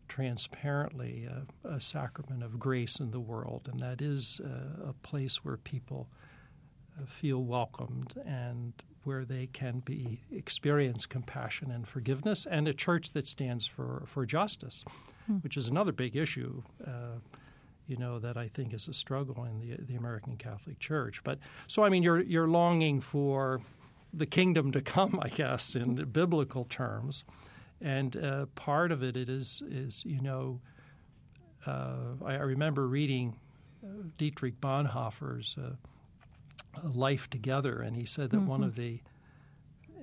transparently 0.08 1.26
a, 1.26 1.68
a, 1.68 1.80
sacrament 1.82 2.42
of 2.42 2.58
grace 2.58 3.02
in 3.02 3.12
the 3.12 3.20
world, 3.20 3.68
and 3.70 3.82
that 3.82 4.02
is 4.02 4.40
uh, 4.46 4.90
a 4.90 4.94
place 5.04 5.44
where 5.44 5.58
people 5.58 6.08
feel 7.06 7.44
welcomed 7.44 8.14
and 8.26 8.74
where 9.04 9.26
they 9.26 9.48
can 9.48 9.80
be 9.80 10.22
experience 10.32 11.06
compassion 11.06 11.72
and 11.72 11.86
forgiveness, 11.86 12.48
and 12.50 12.68
a 12.70 12.74
church 12.74 13.12
that 13.12 13.28
stands 13.28 13.68
for 13.68 14.04
for 14.08 14.26
justice, 14.26 14.86
hmm. 15.26 15.36
which 15.44 15.58
is 15.58 15.68
another 15.68 15.92
big 15.92 16.16
issue. 16.16 16.64
Uh, 16.88 17.20
you 17.92 17.98
know 17.98 18.20
that 18.20 18.38
I 18.38 18.48
think 18.48 18.74
is 18.74 18.88
a 18.88 18.94
struggle 18.94 19.46
in 19.46 19.60
the 19.60 19.76
the 19.86 19.96
American 19.96 20.38
Catholic 20.38 20.80
Church. 20.80 21.24
But 21.24 21.38
so 21.68 21.84
I 21.84 21.90
mean, 21.90 22.04
you're 22.04 22.22
you're 22.22 22.48
longing 22.48 23.02
for 23.02 23.62
the 24.14 24.26
kingdom 24.26 24.72
to 24.72 24.82
come, 24.82 25.20
I 25.22 25.30
guess, 25.30 25.76
in 25.76 25.96
biblical 25.96 26.66
terms, 26.66 27.24
and 27.82 28.16
uh, 28.16 28.46
part 28.56 28.92
of 28.92 29.04
it, 29.04 29.18
it 29.18 29.30
is 29.30 29.62
is 29.70 30.04
you 30.06 30.22
know, 30.22 30.62
uh, 31.68 32.16
I, 32.26 32.34
I, 32.34 32.46
remember 32.56 32.88
reading 32.88 33.38
uh, 33.84 34.04
Dietrich 34.18 34.60
Bonhoeffer's 34.62 35.58
uh, 35.58 35.76
life 36.84 37.30
together. 37.30 37.82
And 37.82 37.96
he 37.96 38.06
said 38.06 38.30
that 38.32 38.38
mm-hmm. 38.38 38.48
one 38.48 38.64
of 38.64 38.76
the 38.76 39.02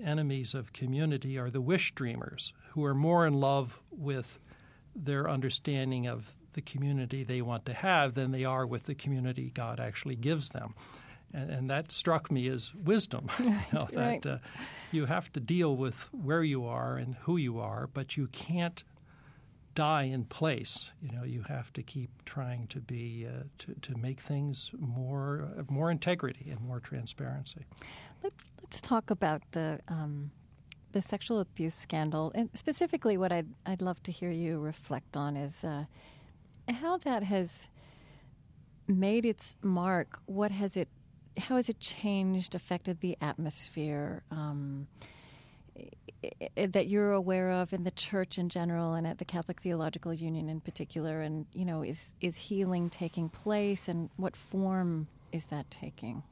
enemies 0.05 0.55
of 0.55 0.73
community 0.73 1.39
are 1.39 1.51
the 1.51 1.61
wish 1.61 1.93
dreamers, 1.95 2.53
who 2.71 2.85
are 2.85 2.95
more 2.95 3.27
in 3.27 3.35
love 3.35 3.81
with 3.91 4.39
their 4.95 5.29
understanding 5.29 6.07
of 6.07 6.35
the 6.59 6.73
community 6.73 7.23
they 7.23 7.41
want 7.41 7.65
to 7.67 7.73
have 7.73 8.15
than 8.15 8.33
they 8.33 8.45
are 8.45 8.67
with 8.67 8.83
the 8.83 8.95
community 8.97 9.53
God 9.55 9.79
actually 9.79 10.17
gives 10.17 10.49
them. 10.49 10.75
And, 11.33 11.51
and 11.51 11.71
that 11.71 11.93
struck 11.93 12.33
me 12.33 12.49
as 12.49 12.75
wisdom. 12.75 13.29
you 13.39 13.51
know, 13.73 13.87
right. 13.93 14.21
That 14.23 14.33
uh, 14.33 14.39
you 14.91 15.07
have 15.07 15.33
to 15.35 15.41
deal 15.41 15.77
with 15.77 16.09
where 16.13 16.43
you 16.43 16.65
are 16.65 16.97
and 16.97 17.15
who 17.21 17.37
you 17.37 17.61
are, 17.61 17.89
but 17.95 18.17
you 18.17 18.27
can't 18.33 18.83
die 19.77 20.03
in 20.03 20.25
place. 20.25 20.91
You 21.01 21.13
know, 21.13 21.23
you 21.23 21.45
have 21.45 21.73
to 21.75 21.83
keep 21.85 22.11
trying 22.25 22.67
to 22.69 22.81
be 22.81 23.29
uh, 23.29 23.45
to, 23.59 23.75
to 23.83 23.97
make 23.97 24.21
things 24.21 24.73
more 24.81 25.49
uh, 25.57 25.63
more 25.69 25.93
integrity 25.93 26.49
and 26.51 26.61
more 26.61 26.81
transparency. 26.81 27.67
Let, 28.25 28.33
us 28.73 28.81
talk 28.81 29.11
about 29.11 29.43
the 29.53 29.79
um, 29.87 30.33
the 30.91 31.03
sexual 31.03 31.39
abuse 31.39 31.77
scandal, 31.77 32.33
and 32.35 32.51
specifically, 32.55 33.17
what 33.17 33.31
I'd 33.31 33.47
I'd 33.65 33.81
love 33.81 34.03
to 34.03 34.11
hear 34.11 34.33
you 34.33 34.59
reflect 34.59 35.17
on 35.17 35.37
is 35.37 35.63
uh, 35.63 35.85
how 36.69 36.99
that 36.99 37.23
has 37.23 37.69
made 38.87 39.25
its 39.25 39.57
mark. 39.63 40.21
What 40.27 40.51
has 40.51 40.77
it? 40.77 40.89
How 41.37 41.57
has 41.57 41.69
it 41.69 41.81
changed? 41.81 42.55
Affected 42.55 43.01
the 43.01 43.17
atmosphere? 43.21 44.23
Um, 44.31 44.89
that 46.57 46.89
you're 46.89 47.13
aware 47.13 47.51
of 47.51 47.73
in 47.73 47.85
the 47.85 47.91
church 47.93 48.39
in 48.39 48.49
general 48.49 48.95
and 48.95 49.07
at 49.07 49.19
the 49.19 49.25
Catholic 49.25 49.61
Theological 49.61 50.13
Union 50.13 50.49
in 50.49 50.61
particular 50.61 51.21
and 51.21 51.47
you 51.53 51.65
know 51.65 51.83
is 51.83 52.17
is 52.21 52.37
healing 52.37 52.91
taking 52.91 53.29
place 53.29 53.89
and 53.89 54.11
what 54.17 54.35
form 54.35 55.07
is 55.31 55.47
that 55.47 55.71
taking 55.71 56.23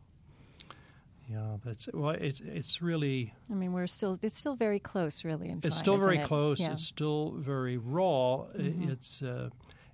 yeah 1.31 1.57
that's 1.65 1.89
well 1.95 2.11
it's 2.11 2.41
it's 2.41 2.83
really 2.83 3.33
I 3.51 3.55
mean 3.55 3.73
we're 3.73 3.87
still 3.87 4.19
it's 4.23 4.39
still 4.39 4.57
very 4.57 4.81
close 4.81 5.25
really 5.25 5.51
in 5.51 5.59
it's 5.59 5.77
time, 5.77 5.85
still 5.85 5.99
very 5.99 6.19
it? 6.19 6.27
close 6.27 6.61
yeah. 6.61 6.73
it's 6.73 6.85
still 6.85 7.35
very 7.39 7.77
raw 7.77 8.47
mm-hmm. 8.57 8.91
it's 8.91 9.23
uh, 9.23 9.51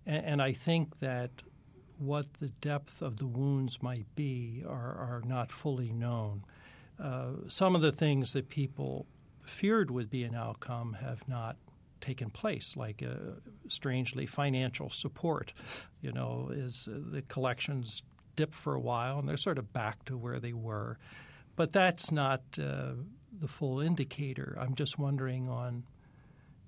and, 0.07 0.25
and, 0.25 0.43
I 0.43 0.53
think 0.53 0.99
that 1.01 1.31
what 1.99 2.27
the 2.35 2.49
depth 2.61 3.03
of 3.03 3.19
the 3.19 3.27
wounds 3.27 3.83
might 3.83 4.07
be 4.15 4.65
are, 4.67 4.95
are 4.95 5.23
not 5.25 5.53
fully 5.53 5.93
known 5.93 6.45
uh, 7.03 7.33
some 7.49 7.75
of 7.75 7.83
the 7.83 7.93
things 7.93 8.33
that 8.33 8.49
people 8.49 9.07
feared 9.45 9.91
would 9.91 10.09
be 10.09 10.23
an 10.23 10.35
outcome 10.35 10.93
have 11.01 11.27
not 11.29 11.57
taken 12.01 12.31
place, 12.31 12.77
like 12.77 13.03
uh, 13.03 13.33
strangely 13.69 14.27
financial 14.27 14.91
support. 14.91 15.53
You 16.01 16.13
know, 16.13 16.51
is 16.53 16.89
uh, 16.91 16.99
the 17.11 17.23
collections 17.23 18.03
dip 18.37 18.55
for 18.55 18.75
a 18.75 18.81
while 18.81 19.19
and 19.19 19.29
they're 19.29 19.37
sort 19.37 19.59
of 19.59 19.73
back 19.73 20.05
to 20.07 20.17
where 20.17 20.41
they 20.41 20.53
were, 20.53 20.99
but 21.57 21.73
that's 21.73 22.11
not 22.11 22.43
uh, 22.59 22.93
the 23.41 23.49
full 23.49 23.81
indicator. 23.81 24.57
I'm 24.61 24.75
just 24.75 24.99
wondering 24.99 25.49
on 25.49 25.85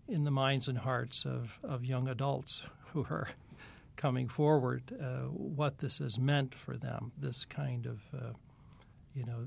in 0.08 0.24
the 0.24 0.30
minds 0.30 0.68
and 0.68 0.76
hearts 0.76 1.24
of, 1.24 1.58
of 1.62 1.84
young 1.84 2.08
adults 2.08 2.62
who 2.94 3.02
are 3.10 3.28
coming 3.96 4.28
forward 4.28 4.82
uh, 5.00 5.26
what 5.28 5.78
this 5.78 5.98
has 5.98 6.18
meant 6.18 6.54
for 6.54 6.76
them, 6.76 7.12
this 7.18 7.44
kind 7.44 7.86
of, 7.86 8.00
uh, 8.14 8.32
you 9.14 9.24
know, 9.24 9.46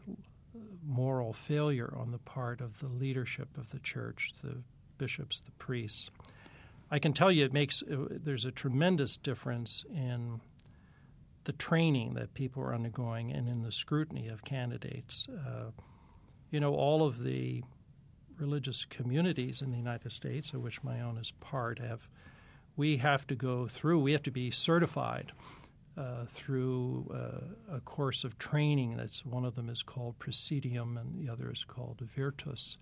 moral 0.85 1.33
failure 1.33 1.93
on 1.97 2.11
the 2.11 2.17
part 2.19 2.61
of 2.61 2.79
the 2.79 2.87
leadership 2.87 3.49
of 3.57 3.71
the 3.71 3.79
church, 3.79 4.31
the 4.43 4.57
bishops, 4.97 5.41
the 5.41 5.51
priests. 5.53 6.09
I 6.89 6.99
can 6.99 7.13
tell 7.13 7.31
you 7.31 7.45
it 7.45 7.53
makes, 7.53 7.83
uh, 7.83 8.07
there's 8.09 8.45
a 8.45 8.51
tremendous 8.51 9.17
difference 9.17 9.85
in 9.93 10.39
the 11.43 11.53
training 11.53 12.13
that 12.15 12.33
people 12.33 12.61
are 12.63 12.73
undergoing 12.73 13.31
and 13.31 13.47
in 13.47 13.61
the 13.61 13.71
scrutiny 13.71 14.27
of 14.27 14.43
candidates. 14.43 15.27
Uh, 15.29 15.71
you 16.51 16.59
know, 16.59 16.73
all 16.73 17.05
of 17.05 17.23
the 17.23 17.63
religious 18.39 18.85
communities 18.85 19.61
in 19.61 19.71
the 19.71 19.77
United 19.77 20.11
States, 20.11 20.53
of 20.53 20.61
which 20.61 20.83
my 20.83 21.01
own 21.01 21.17
is 21.17 21.31
part, 21.39 21.79
have 21.79 22.07
we 22.77 22.97
have 22.97 23.27
to 23.27 23.35
go 23.35 23.67
through. 23.67 23.99
We 23.99 24.13
have 24.13 24.23
to 24.23 24.31
be 24.31 24.51
certified 24.51 25.33
uh, 25.97 26.25
through 26.29 27.11
uh, 27.11 27.75
a 27.75 27.79
course 27.81 28.23
of 28.23 28.37
training. 28.37 28.95
That's 28.95 29.25
one 29.25 29.45
of 29.45 29.55
them 29.55 29.69
is 29.69 29.83
called 29.83 30.17
Praesidium, 30.19 30.97
and 30.97 31.19
the 31.19 31.31
other 31.31 31.51
is 31.51 31.63
called 31.63 31.99
Virtus. 32.15 32.77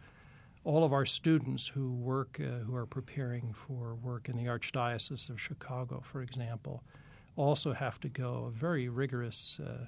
All 0.65 0.83
of 0.83 0.93
our 0.93 1.05
students 1.05 1.67
who 1.67 1.93
work, 1.93 2.39
uh, 2.39 2.63
who 2.65 2.75
are 2.75 2.85
preparing 2.85 3.53
for 3.53 3.95
work 3.95 4.29
in 4.29 4.35
the 4.35 4.45
Archdiocese 4.45 5.29
of 5.29 5.39
Chicago, 5.39 6.01
for 6.03 6.21
example, 6.21 6.83
also 7.37 7.71
have 7.71 7.99
to 8.01 8.09
go 8.09 8.45
a 8.47 8.51
very 8.51 8.89
rigorous 8.89 9.59
uh, 9.65 9.85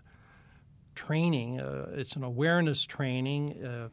training. 0.96 1.60
Uh, 1.60 1.90
it's 1.94 2.16
an 2.16 2.24
awareness 2.24 2.84
training 2.84 3.64
uh, 3.64 3.90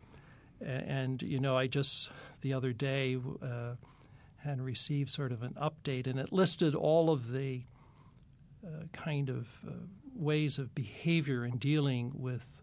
and, 0.65 1.23
you 1.23 1.41
know, 1.41 1.57
I 1.57 1.67
just 1.67 2.11
the 2.41 2.53
other 2.53 2.73
day 2.73 3.19
had 4.45 4.61
received 4.61 5.11
sort 5.11 5.33
of 5.33 5.43
an 5.43 5.55
update, 5.55 6.07
and 6.07 6.19
it 6.19 6.33
listed 6.33 6.75
all 6.75 7.11
of 7.11 7.33
the 7.33 7.63
uh, 8.65 8.85
kind 8.93 9.29
of 9.29 9.59
uh, 9.67 9.73
ways 10.15 10.59
of 10.59 10.75
behavior 10.75 11.45
in 11.45 11.57
dealing 11.59 12.13
with 12.15 12.63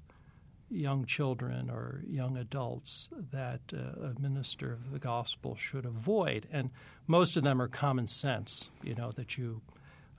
young 0.69 1.05
children 1.05 1.69
or 1.69 2.01
young 2.07 2.37
adults 2.37 3.09
that 3.31 3.59
uh, 3.73 4.07
a 4.07 4.19
minister 4.19 4.71
of 4.71 4.91
the 4.91 4.99
gospel 4.99 5.55
should 5.55 5.85
avoid. 5.85 6.47
And 6.51 6.69
most 7.07 7.35
of 7.35 7.43
them 7.43 7.61
are 7.61 7.67
common 7.67 8.07
sense, 8.07 8.69
you 8.83 8.95
know, 8.95 9.11
that 9.11 9.37
you. 9.37 9.61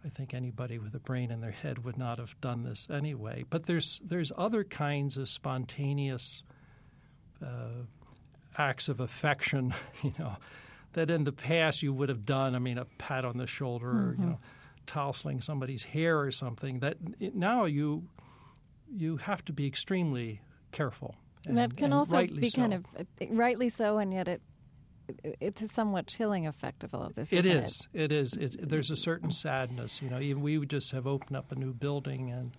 I 0.05 0.09
think 0.09 0.35
anybody 0.35 0.79
with 0.79 0.97
a 0.97 0.99
brain 0.99 1.31
in 1.31 1.41
their 1.41 1.53
head 1.53 1.85
would 1.85 1.97
not 1.97 2.19
have 2.19 2.35
done 2.41 2.65
this 2.65 2.89
anyway. 2.91 3.45
But 3.49 3.67
there's 3.67 4.01
there's 4.05 4.33
other 4.37 4.65
kinds 4.65 5.17
of 5.17 5.29
spontaneous 5.29 6.43
uh, 7.41 7.85
acts 8.59 8.89
of 8.89 8.99
affection, 8.99 9.73
you 10.03 10.13
know, 10.19 10.37
that 10.93 11.11
in 11.11 11.24
the 11.24 11.32
past 11.32 11.82
you 11.82 11.93
would 11.93 12.09
have 12.09 12.24
done. 12.24 12.55
I 12.55 12.59
mean, 12.59 12.78
a 12.78 12.84
pat 12.99 13.24
on 13.24 13.38
the 13.38 13.47
shoulder, 13.47 13.86
mm-hmm. 13.86 14.09
or 14.09 14.14
you 14.18 14.30
know, 14.30 14.38
tousling 14.86 15.43
somebody's 15.43 15.82
hair 15.82 16.20
or 16.20 16.30
something. 16.30 16.80
That 16.80 16.97
now 17.34 17.64
you 17.64 18.09
you 18.90 19.16
have 19.18 19.45
to 19.47 19.53
be 19.53 19.66
extremely 19.66 20.40
careful. 20.70 21.14
And, 21.47 21.59
that 21.59 21.76
can 21.76 21.93
also 21.93 22.24
be 22.26 22.49
so. 22.49 22.61
kind 22.61 22.74
of 22.74 22.84
rightly 23.30 23.68
so, 23.68 23.99
and 23.99 24.12
yet 24.12 24.28
it 24.28 24.43
it's 25.40 25.62
a 25.62 25.68
somewhat 25.68 26.07
chilling 26.07 26.47
effect 26.47 26.84
of 26.84 26.95
all 26.95 27.03
of 27.03 27.14
this. 27.14 27.32
It 27.32 27.47
is. 27.47 27.88
It, 27.93 28.12
it 28.12 28.12
is. 28.12 28.34
It, 28.34 28.68
there's 28.68 28.90
a 28.90 28.97
certain 28.97 29.32
sadness. 29.32 30.01
You 30.01 30.11
know, 30.11 30.20
even 30.20 30.43
we 30.43 30.64
just 30.66 30.93
have 30.93 31.07
opened 31.07 31.36
up 31.36 31.53
a 31.53 31.55
new 31.55 31.72
building 31.72 32.30
and 32.30 32.53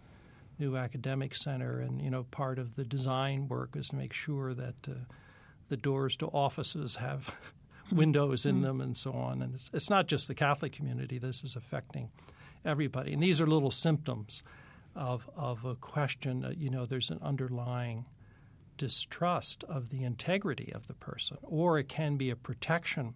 new 0.59 0.75
academic 0.75 1.36
center, 1.36 1.79
and 1.79 2.01
you 2.01 2.09
know, 2.09 2.23
part 2.23 2.59
of 2.59 2.75
the 2.75 2.84
design 2.84 3.47
work 3.47 3.75
is 3.75 3.88
to 3.89 3.95
make 3.95 4.13
sure 4.13 4.53
that 4.53 4.75
uh, 4.88 4.93
the 5.69 5.77
doors 5.77 6.15
to 6.17 6.27
offices 6.27 6.95
have 6.95 7.34
windows 7.94 8.46
in 8.46 8.56
mm-hmm. 8.56 8.66
them 8.66 8.82
and 8.82 8.98
so 8.98 9.12
on. 9.14 9.41
And 9.41 9.54
it's, 9.54 9.70
it's 9.74 9.89
not 9.89 10.08
just 10.08 10.28
the 10.28 10.36
Catholic 10.36 10.74
community. 10.74 11.18
This 11.18 11.44
is 11.44 11.56
affecting 11.56 12.10
everybody, 12.66 13.14
and 13.14 13.22
these 13.22 13.41
are 13.41 13.48
little 13.48 13.72
symptoms 13.72 14.44
of 14.96 15.30
of 15.36 15.66
a 15.66 15.76
question. 15.76 16.46
Uh, 16.46 16.54
you 16.56 16.70
know, 16.70 16.86
there's 16.86 17.10
an 17.10 17.20
underlying 17.22 18.06
distrust 18.78 19.64
of 19.66 19.89
the 19.89 20.04
integrity 20.04 20.72
of 20.74 20.88
the 20.88 20.94
person, 20.94 21.38
or 21.44 21.80
it 21.80 21.88
can 21.88 22.18
be 22.18 22.30
a 22.30 22.36
protection. 22.36 23.14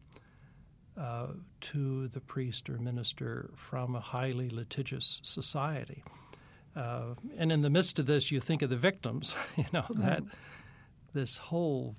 Uh, 0.97 1.27
to 1.61 2.07
the 2.07 2.19
priest 2.19 2.67
or 2.71 2.79
minister 2.79 3.51
from 3.55 3.93
a 3.93 3.99
highly 3.99 4.49
litigious 4.49 5.19
society. 5.21 6.03
Uh, 6.75 7.15
and 7.37 7.51
in 7.51 7.61
the 7.61 7.69
midst 7.69 7.99
of 7.99 8.07
this, 8.07 8.31
you 8.31 8.39
think 8.39 8.63
of 8.63 8.71
the 8.71 8.77
victims, 8.77 9.35
you 9.55 9.65
know, 9.73 9.81
mm-hmm. 9.81 10.01
that 10.01 10.23
this 11.13 11.37
whole, 11.37 11.95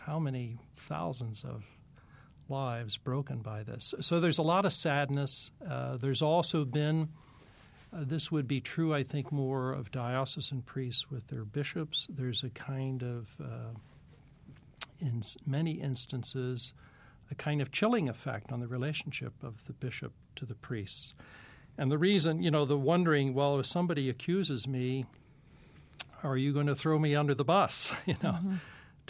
how 0.00 0.18
many 0.18 0.58
thousands 0.76 1.44
of 1.44 1.64
lives 2.50 2.96
broken 2.96 3.38
by 3.38 3.62
this. 3.62 3.94
So 4.00 4.20
there's 4.20 4.38
a 4.38 4.42
lot 4.42 4.64
of 4.64 4.72
sadness. 4.72 5.50
Uh, 5.66 5.96
there's 5.96 6.22
also 6.22 6.64
been, 6.64 7.08
uh, 7.92 8.04
this 8.04 8.30
would 8.30 8.48
be 8.48 8.60
true, 8.60 8.94
I 8.94 9.02
think, 9.02 9.32
more 9.32 9.72
of 9.72 9.90
diocesan 9.90 10.62
priests 10.62 11.10
with 11.10 11.26
their 11.28 11.44
bishops. 11.44 12.06
There's 12.10 12.44
a 12.44 12.50
kind 12.50 13.02
of, 13.02 13.28
uh, 13.42 13.74
in 15.00 15.22
many 15.46 15.80
instances, 15.80 16.72
a 17.30 17.34
kind 17.34 17.62
of 17.62 17.70
chilling 17.70 18.08
effect 18.08 18.52
on 18.52 18.60
the 18.60 18.66
relationship 18.66 19.32
of 19.42 19.64
the 19.66 19.72
bishop 19.72 20.12
to 20.36 20.44
the 20.44 20.54
priests. 20.54 21.14
And 21.78 21.90
the 21.90 21.98
reason, 21.98 22.42
you 22.42 22.50
know, 22.50 22.64
the 22.64 22.76
wondering, 22.76 23.32
well, 23.32 23.58
if 23.58 23.66
somebody 23.66 24.10
accuses 24.10 24.66
me, 24.66 25.06
are 26.22 26.36
you 26.36 26.52
going 26.52 26.66
to 26.66 26.74
throw 26.74 26.98
me 26.98 27.14
under 27.14 27.34
the 27.34 27.44
bus? 27.44 27.92
You 28.06 28.16
know, 28.22 28.32
mm-hmm. 28.32 28.54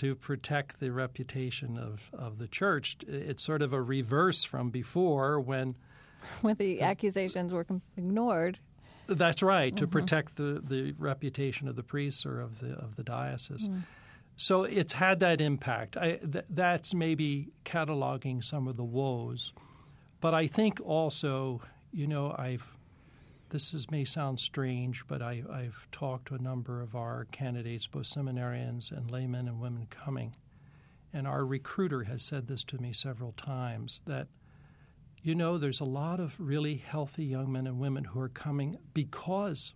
To 0.01 0.15
protect 0.15 0.81
the 0.81 0.91
reputation 0.91 1.77
of, 1.77 2.01
of 2.19 2.39
the 2.39 2.49
church. 2.49 2.97
It's 3.07 3.43
sort 3.43 3.61
of 3.61 3.75
a 3.75 3.83
reverse 3.83 4.45
from 4.45 4.71
before 4.71 5.39
when. 5.41 5.77
When 6.43 6.55
the 6.57 6.83
accusations 6.83 7.53
were 7.53 7.67
ignored. 7.97 8.59
That's 9.07 9.43
right, 9.43 9.75
to 9.77 9.85
mm-hmm. 9.85 9.93
protect 9.93 10.37
the, 10.37 10.63
the 10.63 10.95
reputation 10.99 11.67
of 11.67 11.77
the 11.77 11.83
priests 11.83 12.27
or 12.27 12.41
of 12.41 12.61
the 12.61 12.75
of 12.75 12.97
the 12.97 13.03
diocese. 13.03 13.69
Mm. 13.69 13.83
So 14.37 14.65
it's 14.65 14.93
had 14.93 15.21
that 15.21 15.41
impact. 15.41 15.97
I, 15.97 16.17
th- 16.17 16.45
that's 16.51 16.95
maybe 16.95 17.49
cataloging 17.65 18.45
some 18.45 18.69
of 18.69 18.77
the 18.77 18.85
woes, 18.85 19.55
but 20.21 20.35
I 20.35 20.47
think 20.47 20.81
also 20.85 21.63
you 21.93 22.07
know, 22.07 22.35
I've 22.37 22.67
this 23.51 23.75
is, 23.75 23.91
may 23.91 24.05
sound 24.05 24.41
strange, 24.41 25.07
but 25.07 25.23
I, 25.23 25.43
have 25.51 25.91
talked 25.93 26.29
to 26.29 26.35
a 26.35 26.39
number 26.39 26.81
of 26.81 26.95
our 26.95 27.27
candidates, 27.33 27.87
both 27.87 28.05
seminarians 28.05 28.91
and 28.91 29.11
laymen 29.11 29.49
and 29.49 29.61
women 29.61 29.87
coming. 29.91 30.35
And 31.13 31.27
our 31.27 31.45
recruiter 31.45 32.05
has 32.05 32.23
said 32.23 32.47
this 32.47 32.65
to 32.65 32.81
me 32.81 32.93
several 32.93 33.33
times 33.33 34.03
that, 34.07 34.29
you 35.23 35.35
know, 35.35 35.59
there's 35.59 35.81
a 35.81 35.85
lot 35.85 36.21
of 36.21 36.35
really 36.39 36.77
healthy 36.77 37.25
young 37.25 37.51
men 37.51 37.67
and 37.67 37.79
women 37.79 38.05
who 38.05 38.21
are 38.21 38.29
coming 38.29 38.79
because 38.95 39.75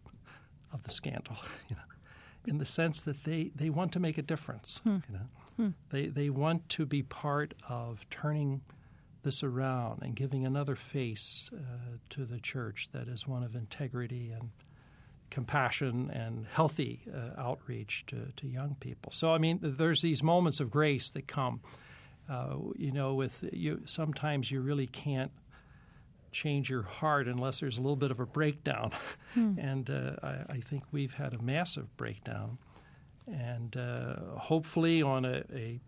of 0.73 0.83
the 0.85 0.91
scandal, 0.91 1.37
you 1.69 1.77
know, 1.77 1.83
in 2.47 2.59
the 2.59 2.65
sense 2.65 3.01
that 3.03 3.25
they, 3.25 3.51
they 3.55 3.71
want 3.71 3.93
to 3.93 4.01
make 4.01 4.19
a 4.19 4.23
difference. 4.23 4.81
Hmm. 4.85 4.99
You 5.09 5.15
know, 5.15 5.27
hmm. 5.57 5.69
they, 5.91 6.07
they 6.07 6.31
want 6.31 6.69
to 6.71 6.87
be 6.87 7.03
part 7.03 7.55
of 7.69 8.09
turning– 8.09 8.63
this 9.25 9.43
around 9.43 10.03
and 10.03 10.15
giving 10.15 10.47
another 10.47 10.77
face 10.77 11.51
uh, 11.53 11.97
to 12.11 12.25
the 12.25 12.39
church 12.39 12.89
that 12.93 13.09
is 13.09 13.27
one 13.27 13.43
of 13.43 13.57
integrity 13.57 14.31
and 14.31 14.51
compassion 15.31 16.11
and 16.13 16.47
healthy 16.53 17.01
uh, 17.13 17.41
outreach 17.41 18.07
to, 18.07 18.29
to 18.37 18.47
young 18.47 18.77
people. 18.79 19.11
So, 19.11 19.33
I 19.33 19.39
mean, 19.39 19.59
there's 19.61 20.01
these 20.01 20.23
moments 20.23 20.61
of 20.61 20.71
grace 20.71 21.11
that 21.11 21.27
come. 21.27 21.61
Uh, 22.31 22.57
you 22.77 22.93
know, 22.93 23.15
with 23.15 23.45
you, 23.53 23.83
sometimes 23.85 24.51
you 24.51 24.61
really 24.61 24.87
can't 24.87 25.33
change 26.31 26.71
your 26.71 26.83
heart 26.83 27.27
unless 27.29 27.61
there's 27.61 27.79
a 27.79 27.81
little 27.81 27.97
bit 27.97 28.11
of 28.11 28.21
a 28.21 28.27
breakdown. 28.27 28.93
Hmm. 29.35 29.55
and 29.59 29.91
uh, 29.91 30.13
I, 30.23 30.37
I, 30.51 30.61
think 30.61 30.85
we've 30.93 31.15
had 31.15 31.35
a 31.35 31.43
massive 31.43 31.97
breakdown. 31.97 32.59
And 33.27 33.77
uh, 33.77 34.17
hopefully, 34.37 35.03
on 35.03 35.25
a, 35.25 35.43
a 35.55 35.81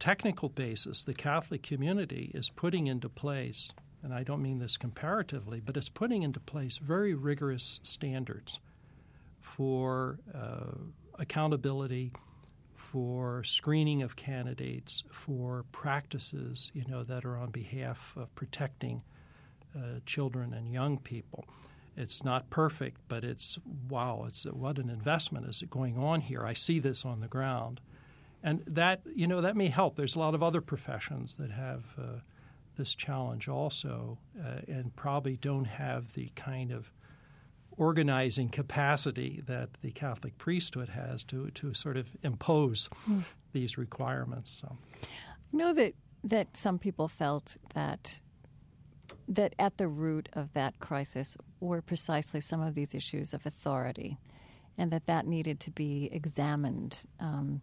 technical 0.00 0.48
basis, 0.48 1.04
the 1.04 1.14
Catholic 1.14 1.62
community 1.62 2.32
is 2.34 2.50
putting 2.50 2.88
into 2.88 3.08
place, 3.08 3.70
and 4.02 4.12
I 4.12 4.24
don't 4.24 4.42
mean 4.42 4.58
this 4.58 4.76
comparatively, 4.76 5.60
but 5.60 5.76
it's 5.76 5.90
putting 5.90 6.22
into 6.22 6.40
place 6.40 6.78
very 6.78 7.14
rigorous 7.14 7.80
standards 7.84 8.58
for 9.40 10.18
uh, 10.34 10.72
accountability, 11.18 12.12
for 12.74 13.44
screening 13.44 14.02
of 14.02 14.16
candidates, 14.16 15.04
for 15.12 15.66
practices, 15.70 16.72
you 16.74 16.84
know, 16.88 17.04
that 17.04 17.26
are 17.26 17.36
on 17.36 17.50
behalf 17.50 18.14
of 18.16 18.34
protecting 18.34 19.02
uh, 19.76 20.00
children 20.06 20.54
and 20.54 20.72
young 20.72 20.98
people. 20.98 21.44
It's 21.96 22.24
not 22.24 22.48
perfect, 22.48 23.02
but 23.08 23.22
it's 23.22 23.58
wow! 23.88 24.24
It's 24.26 24.44
what 24.44 24.78
an 24.78 24.88
investment 24.88 25.46
is 25.46 25.62
going 25.68 25.98
on 25.98 26.22
here. 26.22 26.46
I 26.46 26.54
see 26.54 26.78
this 26.78 27.04
on 27.04 27.18
the 27.18 27.28
ground, 27.28 27.80
and 28.42 28.62
that 28.66 29.02
you 29.14 29.26
know 29.26 29.40
that 29.40 29.56
may 29.56 29.68
help. 29.68 29.96
There's 29.96 30.14
a 30.14 30.18
lot 30.18 30.34
of 30.34 30.42
other 30.42 30.60
professions 30.60 31.36
that 31.36 31.50
have 31.50 31.84
uh, 31.98 32.20
this 32.76 32.94
challenge 32.94 33.48
also, 33.48 34.18
uh, 34.42 34.60
and 34.68 34.94
probably 34.96 35.36
don't 35.36 35.66
have 35.66 36.12
the 36.14 36.30
kind 36.36 36.72
of 36.72 36.90
organizing 37.76 38.48
capacity 38.48 39.42
that 39.46 39.70
the 39.82 39.90
Catholic 39.90 40.36
priesthood 40.38 40.88
has 40.88 41.22
to 41.24 41.50
to 41.50 41.74
sort 41.74 41.96
of 41.96 42.08
impose 42.22 42.88
mm. 43.08 43.22
these 43.52 43.78
requirements. 43.78 44.50
So, 44.50 44.76
I 45.02 45.56
know 45.56 45.72
that 45.74 45.94
that 46.24 46.56
some 46.56 46.78
people 46.78 47.08
felt 47.08 47.56
that 47.74 48.20
that 49.28 49.54
at 49.58 49.76
the 49.76 49.88
root 49.88 50.28
of 50.32 50.52
that 50.54 50.78
crisis 50.80 51.36
were 51.60 51.82
precisely 51.82 52.40
some 52.40 52.60
of 52.60 52.74
these 52.74 52.94
issues 52.94 53.34
of 53.34 53.46
authority, 53.46 54.18
and 54.78 54.90
that 54.90 55.06
that 55.06 55.26
needed 55.26 55.60
to 55.60 55.70
be 55.70 56.08
examined. 56.12 57.02
Um, 57.20 57.60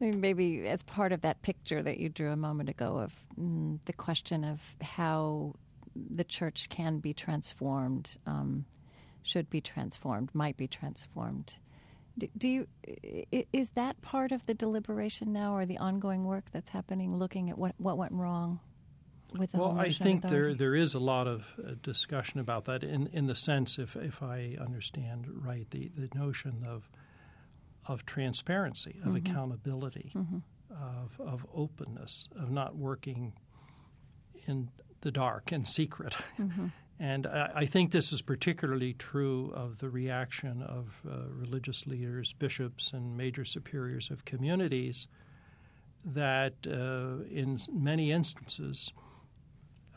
maybe 0.00 0.66
as 0.66 0.82
part 0.82 1.12
of 1.12 1.22
that 1.22 1.42
picture 1.42 1.82
that 1.82 1.98
you 1.98 2.08
drew 2.08 2.30
a 2.30 2.36
moment 2.36 2.68
ago 2.68 2.98
of 2.98 3.14
mm, 3.38 3.78
the 3.86 3.92
question 3.92 4.44
of 4.44 4.60
how 4.80 5.54
the 5.94 6.24
church 6.24 6.68
can 6.68 6.98
be 6.98 7.14
transformed, 7.14 8.16
um, 8.26 8.66
should 9.22 9.48
be 9.48 9.60
transformed, 9.60 10.30
might 10.34 10.56
be 10.56 10.68
transformed. 10.68 11.54
Do, 12.18 12.28
do, 12.36 12.48
you 12.48 12.66
is 13.52 13.70
that 13.70 14.00
part 14.00 14.32
of 14.32 14.44
the 14.46 14.54
deliberation 14.54 15.32
now, 15.32 15.54
or 15.54 15.66
the 15.66 15.78
ongoing 15.78 16.24
work 16.24 16.44
that's 16.50 16.70
happening, 16.70 17.14
looking 17.14 17.50
at 17.50 17.58
what 17.58 17.74
what 17.78 17.98
went 17.98 18.12
wrong? 18.12 18.60
with 19.34 19.52
the 19.52 19.58
well, 19.58 19.78
I 19.78 19.90
think 19.90 20.22
there 20.22 20.54
there 20.54 20.74
is 20.74 20.94
a 20.94 20.98
lot 20.98 21.26
of 21.26 21.44
uh, 21.58 21.72
discussion 21.82 22.40
about 22.40 22.66
that 22.66 22.82
in 22.82 23.08
in 23.08 23.26
the 23.26 23.34
sense, 23.34 23.78
if 23.78 23.96
if 23.96 24.22
I 24.22 24.56
understand 24.60 25.26
right, 25.28 25.68
the 25.70 25.90
the 25.96 26.08
notion 26.16 26.64
of 26.66 26.88
of 27.88 28.04
transparency, 28.06 28.96
of 29.02 29.08
mm-hmm. 29.08 29.16
accountability, 29.16 30.12
mm-hmm. 30.14 30.38
of 30.70 31.20
of 31.20 31.46
openness, 31.54 32.28
of 32.38 32.50
not 32.50 32.76
working 32.76 33.32
in 34.46 34.68
the 35.00 35.10
dark 35.10 35.52
and 35.52 35.66
secret. 35.66 36.16
Mm-hmm. 36.38 36.66
And 36.98 37.26
I, 37.26 37.50
I, 37.54 37.66
think 37.66 37.90
this 37.90 38.10
is 38.10 38.22
particularly 38.22 38.94
true 38.94 39.52
of 39.54 39.80
the 39.80 39.90
reaction 39.90 40.62
of 40.62 41.02
uh, 41.06 41.28
religious 41.28 41.86
leaders, 41.86 42.32
bishops, 42.32 42.94
and 42.94 43.14
major 43.14 43.44
superiors 43.44 44.10
of 44.10 44.24
communities 44.24 45.06
that 46.06 46.54
uh, 46.66 47.22
in 47.28 47.58
many 47.70 48.12
instances 48.12 48.92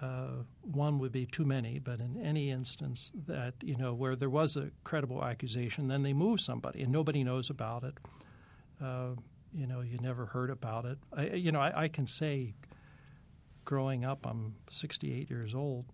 uh, 0.02 0.44
one 0.62 1.00
would 1.00 1.12
be 1.12 1.26
too 1.26 1.44
many, 1.44 1.80
but 1.80 2.00
in 2.00 2.22
any 2.24 2.52
instance 2.52 3.12
that 3.28 3.54
you 3.62 3.76
know 3.76 3.94
where 3.94 4.16
there 4.16 4.30
was 4.30 4.56
a 4.56 4.72
credible 4.84 5.24
accusation, 5.24 5.88
then 5.88 6.04
they 6.04 6.14
move 6.14 6.40
somebody 6.40 6.82
and 6.84 6.92
nobody 6.92 7.24
knows 7.24 7.50
about 7.50 7.84
it. 7.84 7.94
Uh, 8.82 9.10
you 9.54 9.68
know, 9.68 9.82
you 9.82 9.98
never 9.98 10.26
heard 10.26 10.50
about 10.50 10.86
it. 10.86 10.98
I, 11.12 11.26
you 11.32 11.52
know, 11.52 11.60
I, 11.60 11.84
I, 11.84 11.88
can 11.88 12.08
say, 12.08 12.54
growing 13.66 14.06
up, 14.06 14.26
I'm 14.26 14.56
68 14.70 15.30
years 15.30 15.54
old. 15.54 15.86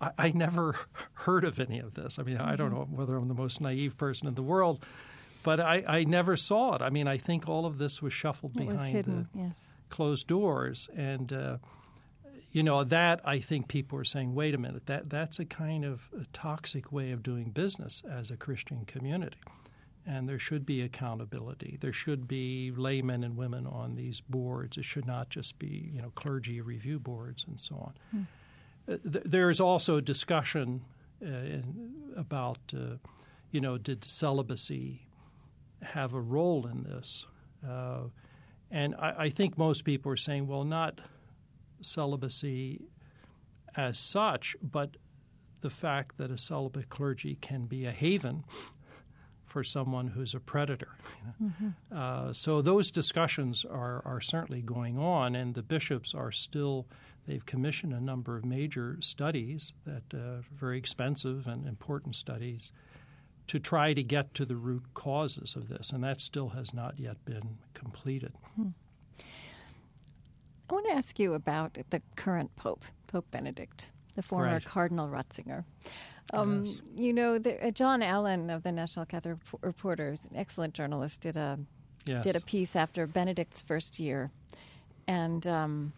I, 0.00 0.10
I 0.18 0.30
never 0.30 0.76
heard 1.12 1.44
of 1.44 1.60
any 1.60 1.80
of 1.80 1.92
this. 1.94 2.18
I 2.18 2.22
mean, 2.22 2.36
mm-hmm. 2.36 2.48
I 2.48 2.56
don't 2.56 2.70
mm-hmm. 2.70 2.92
know 2.92 2.98
whether 2.98 3.16
I'm 3.16 3.28
the 3.28 3.34
most 3.34 3.60
naive 3.60 3.98
person 3.98 4.26
in 4.26 4.34
the 4.34 4.42
world, 4.42 4.84
but 5.42 5.60
I, 5.60 5.82
I 5.86 6.04
never 6.04 6.36
saw 6.36 6.76
it. 6.76 6.82
I 6.82 6.90
mean, 6.90 7.08
I 7.08 7.18
think 7.18 7.48
all 7.48 7.66
of 7.66 7.78
this 7.78 8.00
was 8.00 8.12
shuffled 8.12 8.52
it 8.56 8.60
behind 8.60 8.78
was 8.78 8.88
hidden, 8.88 9.28
the 9.34 9.40
yes. 9.40 9.74
closed 9.90 10.26
doors, 10.26 10.88
and 10.96 11.32
uh, 11.32 11.56
you 12.52 12.62
know 12.62 12.82
that 12.84 13.20
I 13.24 13.38
think 13.38 13.68
people 13.68 13.98
are 13.98 14.04
saying, 14.04 14.34
wait 14.34 14.54
a 14.54 14.58
minute, 14.58 14.86
that 14.86 15.08
that's 15.08 15.38
a 15.38 15.44
kind 15.44 15.84
of 15.84 16.00
a 16.18 16.24
toxic 16.32 16.90
way 16.90 17.12
of 17.12 17.22
doing 17.22 17.50
business 17.50 18.02
as 18.10 18.30
a 18.30 18.36
Christian 18.36 18.84
community, 18.86 19.38
and 20.04 20.28
there 20.28 20.38
should 20.38 20.66
be 20.66 20.82
accountability. 20.82 21.78
There 21.80 21.92
should 21.92 22.26
be 22.26 22.72
laymen 22.76 23.22
and 23.22 23.36
women 23.36 23.66
on 23.66 23.94
these 23.94 24.20
boards. 24.20 24.76
It 24.76 24.84
should 24.84 25.06
not 25.06 25.30
just 25.30 25.58
be 25.58 25.90
you 25.94 26.02
know 26.02 26.10
clergy 26.16 26.60
review 26.60 26.98
boards 26.98 27.44
and 27.46 27.58
so 27.58 27.76
on. 27.76 27.94
Hmm. 28.10 28.22
Uh, 28.92 28.96
th- 29.12 29.24
there 29.24 29.50
is 29.50 29.60
also 29.60 30.00
discussion 30.00 30.80
uh, 31.22 31.28
in, 31.28 31.92
about 32.16 32.58
uh, 32.74 32.96
you 33.52 33.60
know 33.60 33.78
did 33.78 34.04
celibacy 34.04 35.06
have 35.82 36.14
a 36.14 36.20
role 36.20 36.66
in 36.66 36.82
this, 36.82 37.26
uh, 37.66 38.00
and 38.72 38.96
I, 38.96 39.14
I 39.18 39.30
think 39.30 39.56
most 39.56 39.84
people 39.84 40.10
are 40.10 40.16
saying, 40.16 40.48
well, 40.48 40.64
not 40.64 41.00
celibacy 41.82 42.80
as 43.76 43.98
such, 43.98 44.56
but 44.62 44.96
the 45.60 45.70
fact 45.70 46.18
that 46.18 46.30
a 46.30 46.38
celibate 46.38 46.88
clergy 46.88 47.36
can 47.40 47.66
be 47.66 47.86
a 47.86 47.92
haven 47.92 48.44
for 49.44 49.64
someone 49.64 50.06
who's 50.06 50.34
a 50.34 50.40
predator. 50.40 50.96
You 51.18 51.26
know? 51.26 51.52
mm-hmm. 51.52 51.98
uh, 51.98 52.32
so 52.32 52.62
those 52.62 52.90
discussions 52.90 53.64
are, 53.64 54.02
are 54.04 54.20
certainly 54.20 54.62
going 54.62 54.98
on, 54.98 55.34
and 55.34 55.54
the 55.54 55.62
bishops 55.62 56.14
are 56.14 56.32
still. 56.32 56.86
They've 57.26 57.44
commissioned 57.44 57.92
a 57.92 58.00
number 58.00 58.36
of 58.36 58.44
major 58.44 58.96
studies 59.00 59.72
that 59.84 60.02
uh, 60.14 60.42
very 60.54 60.78
expensive 60.78 61.46
and 61.46 61.66
important 61.66 62.16
studies 62.16 62.72
to 63.48 63.58
try 63.58 63.92
to 63.92 64.02
get 64.02 64.32
to 64.34 64.46
the 64.46 64.56
root 64.56 64.84
causes 64.94 65.54
of 65.54 65.68
this, 65.68 65.90
and 65.90 66.02
that 66.02 66.20
still 66.20 66.48
has 66.48 66.72
not 66.72 66.98
yet 66.98 67.22
been 67.24 67.58
completed. 67.74 68.32
Hmm. 68.56 68.68
I 70.70 70.74
want 70.74 70.86
to 70.86 70.92
ask 70.92 71.18
you 71.18 71.34
about 71.34 71.76
the 71.90 72.00
current 72.14 72.54
Pope, 72.54 72.84
Pope 73.08 73.28
Benedict, 73.32 73.90
the 74.14 74.22
former 74.22 74.52
right. 74.52 74.64
Cardinal 74.64 75.08
Ratzinger. 75.08 75.64
Um, 76.32 76.64
yes. 76.64 76.80
You 76.96 77.12
know, 77.12 77.38
the, 77.38 77.66
uh, 77.66 77.70
John 77.72 78.02
Allen 78.02 78.50
of 78.50 78.62
the 78.62 78.70
National 78.70 79.04
Catholic 79.04 79.38
Reporter, 79.62 80.10
an 80.10 80.36
excellent 80.36 80.74
journalist, 80.74 81.22
did 81.22 81.36
a 81.36 81.58
yes. 82.06 82.22
did 82.22 82.36
a 82.36 82.40
piece 82.40 82.76
after 82.76 83.08
Benedict's 83.08 83.60
first 83.60 83.98
year, 83.98 84.30
and 85.08 85.44
um, 85.48 85.92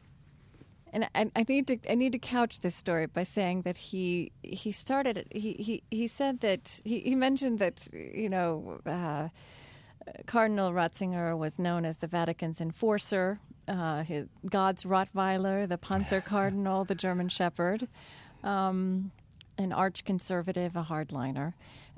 and 0.91 1.07
I, 1.14 1.31
I, 1.37 1.45
need 1.47 1.66
to 1.66 1.79
I 1.91 1.95
need 1.95 2.12
to 2.12 2.18
couch 2.18 2.61
this 2.61 2.75
story 2.75 3.07
by 3.07 3.25
saying 3.25 3.62
that 3.62 3.77
he 3.77 4.33
he 4.43 4.73
started 4.73 5.27
he 5.31 5.53
he, 5.53 5.83
he 5.91 6.07
said 6.07 6.41
that 6.41 6.81
he, 6.83 7.01
he 7.01 7.14
mentioned 7.14 7.59
that 7.59 7.89
you 7.93 8.31
know. 8.31 8.81
Uh, 8.87 9.29
Cardinal 10.27 10.73
Ratzinger 10.73 11.39
was 11.39 11.61
known 11.61 11.85
as 11.85 11.99
the 11.99 12.09
Vatican's 12.09 12.61
enforcer, 12.61 13.39
uh, 13.73 14.05
his, 14.05 14.27
God's 14.49 14.85
Rottweiler, 14.85 15.68
the 15.68 15.79
Panzer 15.79 16.25
Cardinal, 16.25 16.85
the 16.85 16.95
German 16.95 17.29
Shepherd, 17.29 17.89
um, 18.45 19.11
an 19.59 19.73
arch 19.73 20.05
conservative, 20.05 20.77
a 20.77 20.83
hardliner. 20.83 21.55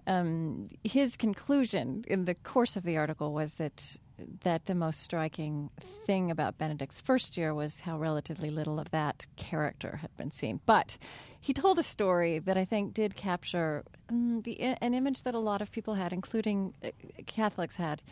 Um, 0.06 0.68
his 0.84 1.16
conclusion 1.16 2.04
in 2.06 2.26
the 2.26 2.34
course 2.34 2.76
of 2.76 2.84
the 2.84 2.96
article 2.96 3.32
was 3.32 3.54
that 3.54 3.96
that 4.42 4.66
the 4.66 4.76
most 4.76 5.00
striking 5.00 5.70
thing 6.06 6.30
about 6.30 6.56
Benedict's 6.56 7.00
first 7.00 7.36
year 7.36 7.52
was 7.52 7.80
how 7.80 7.98
relatively 7.98 8.48
little 8.48 8.78
of 8.78 8.92
that 8.92 9.26
character 9.34 9.96
had 9.96 10.16
been 10.16 10.30
seen. 10.30 10.60
But 10.66 10.98
he 11.40 11.52
told 11.52 11.80
a 11.80 11.82
story 11.82 12.38
that 12.38 12.56
I 12.56 12.64
think 12.64 12.94
did 12.94 13.16
capture 13.16 13.82
um, 14.08 14.42
the, 14.42 14.60
an 14.60 14.94
image 14.94 15.24
that 15.24 15.34
a 15.34 15.40
lot 15.40 15.60
of 15.60 15.72
people 15.72 15.94
had, 15.94 16.12
including 16.12 16.74
uh, 16.84 16.90
Catholics 17.26 17.74
had, 17.74 18.02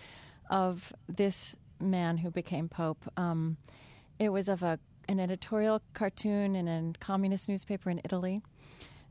of 0.50 0.92
this 1.08 1.54
man 1.82 2.18
who 2.18 2.30
became 2.30 2.68
pope. 2.68 3.10
Um, 3.16 3.56
it 4.18 4.30
was 4.30 4.48
of 4.48 4.62
a 4.62 4.78
an 5.08 5.18
editorial 5.18 5.82
cartoon 5.94 6.54
in 6.54 6.68
a 6.68 6.92
communist 7.00 7.48
newspaper 7.48 7.90
in 7.90 8.00
Italy. 8.04 8.40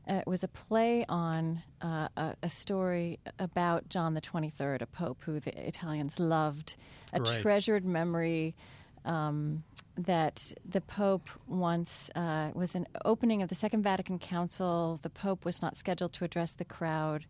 Uh, 0.08 0.14
it 0.14 0.26
was 0.26 0.42
a 0.42 0.48
play 0.48 1.04
on 1.08 1.62
uh, 1.80 2.08
a, 2.16 2.34
a, 2.42 2.50
story 2.50 3.20
about 3.38 3.88
John 3.88 4.14
the 4.14 4.20
23rd, 4.20 4.82
a 4.82 4.86
pope 4.86 5.22
who 5.22 5.38
the 5.38 5.56
Italians 5.66 6.18
loved, 6.18 6.74
a 7.12 7.20
right. 7.20 7.40
treasured 7.40 7.84
memory 7.84 8.56
um, 9.04 9.62
that 9.96 10.52
the 10.68 10.80
Pope 10.80 11.28
once 11.46 12.10
uh, 12.14 12.50
was 12.54 12.74
an 12.74 12.86
opening 13.04 13.42
of 13.42 13.48
the 13.48 13.54
Second 13.54 13.82
Vatican 13.82 14.18
Council. 14.18 14.98
The 15.02 15.10
Pope 15.10 15.44
was 15.44 15.62
not 15.62 15.76
scheduled 15.76 16.12
to 16.14 16.24
address 16.24 16.52
the 16.52 16.64
crowd. 16.64 17.26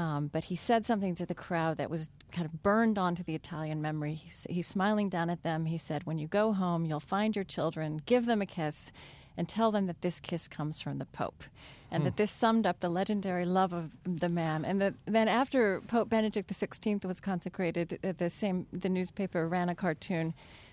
Um, 0.00 0.28
but 0.32 0.44
he 0.44 0.56
said 0.56 0.86
something 0.86 1.14
to 1.16 1.26
the 1.26 1.34
crowd 1.34 1.76
that 1.76 1.90
was 1.90 2.08
kind 2.32 2.46
of 2.46 2.62
burned 2.62 2.98
onto 2.98 3.22
the 3.22 3.34
Italian 3.34 3.82
memory. 3.82 4.14
He's, 4.14 4.46
he's, 4.48 4.66
smiling 4.66 5.10
down 5.10 5.28
at 5.28 5.42
them. 5.42 5.66
He 5.66 5.76
said, 5.76 6.04
When 6.04 6.16
you 6.16 6.26
go 6.26 6.54
home, 6.54 6.86
you'll 6.86 7.00
find 7.00 7.36
your 7.36 7.44
children, 7.44 8.00
give 8.06 8.24
them 8.24 8.40
a 8.40 8.46
kiss, 8.46 8.92
and 9.36 9.46
tell 9.46 9.70
them 9.70 9.86
that 9.88 10.00
this 10.00 10.18
kiss 10.18 10.48
comes 10.48 10.80
from 10.80 10.96
the 10.96 11.04
Pope. 11.04 11.44
And 11.90 12.00
hmm. 12.00 12.04
that 12.06 12.16
this 12.16 12.32
summed 12.32 12.66
up 12.66 12.80
the 12.80 12.88
legendary 12.88 13.44
love 13.44 13.74
of 13.74 13.90
the 14.06 14.30
man. 14.30 14.64
And 14.64 14.80
that 14.80 14.94
then, 15.04 15.28
after 15.28 15.82
Pope 15.82 16.08
Benedict 16.08 16.50
XVI 16.50 17.04
was 17.04 17.20
consecrated, 17.20 17.98
uh, 18.02 18.14
the 18.16 18.30
same 18.30 18.66
the 18.72 18.88
newspaper 18.88 19.46
ran 19.46 19.68
a 19.68 19.74
cartoon 19.74 20.32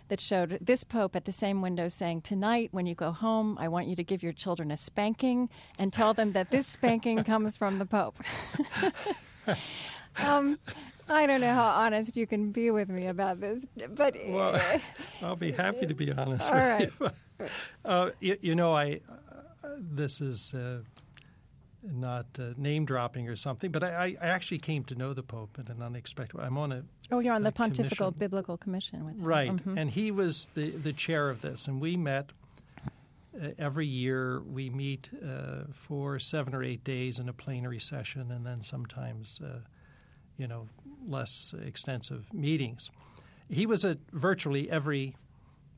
that 0.10 0.22
showed 0.22 0.58
this 0.62 0.84
Pope 0.84 1.16
at 1.16 1.26
the 1.26 1.32
same 1.32 1.62
window 1.62 1.88
saying, 1.88 2.22
Tonight, 2.22 2.70
when 2.72 2.86
you 2.86 2.96
go 2.96 3.12
home, 3.12 3.58
I 3.60 3.68
want 3.68 3.88
you 3.88 3.96
to 3.96 4.04
give 4.04 4.24
your 4.24 4.34
children 4.34 4.72
a 4.72 4.78
spanking 4.78 5.50
and 5.80 5.92
tell 5.92 6.14
them 6.14 6.34
that 6.34 6.52
this 6.52 6.68
spanking 6.68 7.24
comes 7.24 7.58
from 7.58 7.80
the 7.80 7.86
Pope. 7.86 8.18
um, 10.18 10.60
I 11.10 11.26
don't 11.26 11.42
know 11.42 11.54
how 11.54 11.68
honest 11.68 12.18
you 12.18 12.28
can 12.28 12.52
be 12.52 12.72
with 12.72 12.90
me 12.90 13.08
about 13.08 13.40
this, 13.40 13.66
but. 13.90 14.16
Well, 14.28 14.56
uh, 14.56 14.80
I'll 15.22 15.36
be 15.36 15.52
happy 15.52 15.86
to 15.86 15.94
be 15.94 16.12
honest 16.12 16.52
all 16.52 16.58
right. 16.58 16.92
you. 17.00 17.10
Uh, 17.86 18.10
you, 18.20 18.36
you, 18.42 18.56
know, 18.56 18.74
I. 18.74 19.00
Uh, 19.64 19.68
this 19.78 20.22
is. 20.22 20.56
Uh, 20.56 20.80
not 21.94 22.26
uh, 22.40 22.54
name 22.58 22.86
dropping 22.86 23.28
or 23.30 23.36
something, 23.36 23.72
but 23.72 23.84
I, 23.84 24.16
I 24.22 24.26
actually 24.28 24.60
came 24.60 24.84
to 24.86 24.96
know 24.96 25.14
the 25.14 25.24
Pope 25.24 25.58
in 25.60 25.68
an 25.72 25.82
unexpected 25.82 26.38
way. 26.38 26.44
I'm 26.46 26.58
on 26.58 26.72
a 26.72 26.84
Oh, 27.12 27.20
you're 27.20 27.34
on 27.34 27.42
the 27.42 27.52
Pontifical 27.52 28.08
commission. 28.08 28.20
Biblical 28.20 28.58
Commission 28.58 29.06
with 29.06 29.16
him. 29.16 29.24
right, 29.24 29.52
Mhm. 29.56 29.80
and 29.80 29.90
he 29.92 30.12
was 30.12 30.48
the 30.56 30.70
the 30.72 30.94
chair 30.94 31.30
of 31.30 31.42
this, 31.42 31.68
and 31.68 31.80
we 31.82 31.96
met 31.98 32.32
uh, 33.42 33.50
every 33.60 33.86
year. 33.88 34.42
We 34.42 34.70
meet 34.70 35.10
uh, 35.26 35.64
for 35.72 36.20
seven 36.20 36.54
or 36.56 36.64
eight 36.64 36.84
days 36.84 37.20
in 37.20 37.30
a 37.30 37.34
plenary 37.34 37.80
session, 37.80 38.32
and 38.32 38.46
then 38.46 38.62
sometimes, 38.64 39.40
uh, 39.44 39.60
you 40.38 40.48
know, 40.48 40.68
less 41.06 41.54
extensive 41.66 42.34
meetings. 42.34 42.90
He 43.50 43.66
was 43.66 43.86
at 43.86 44.00
virtually 44.12 44.70
every 44.70 45.16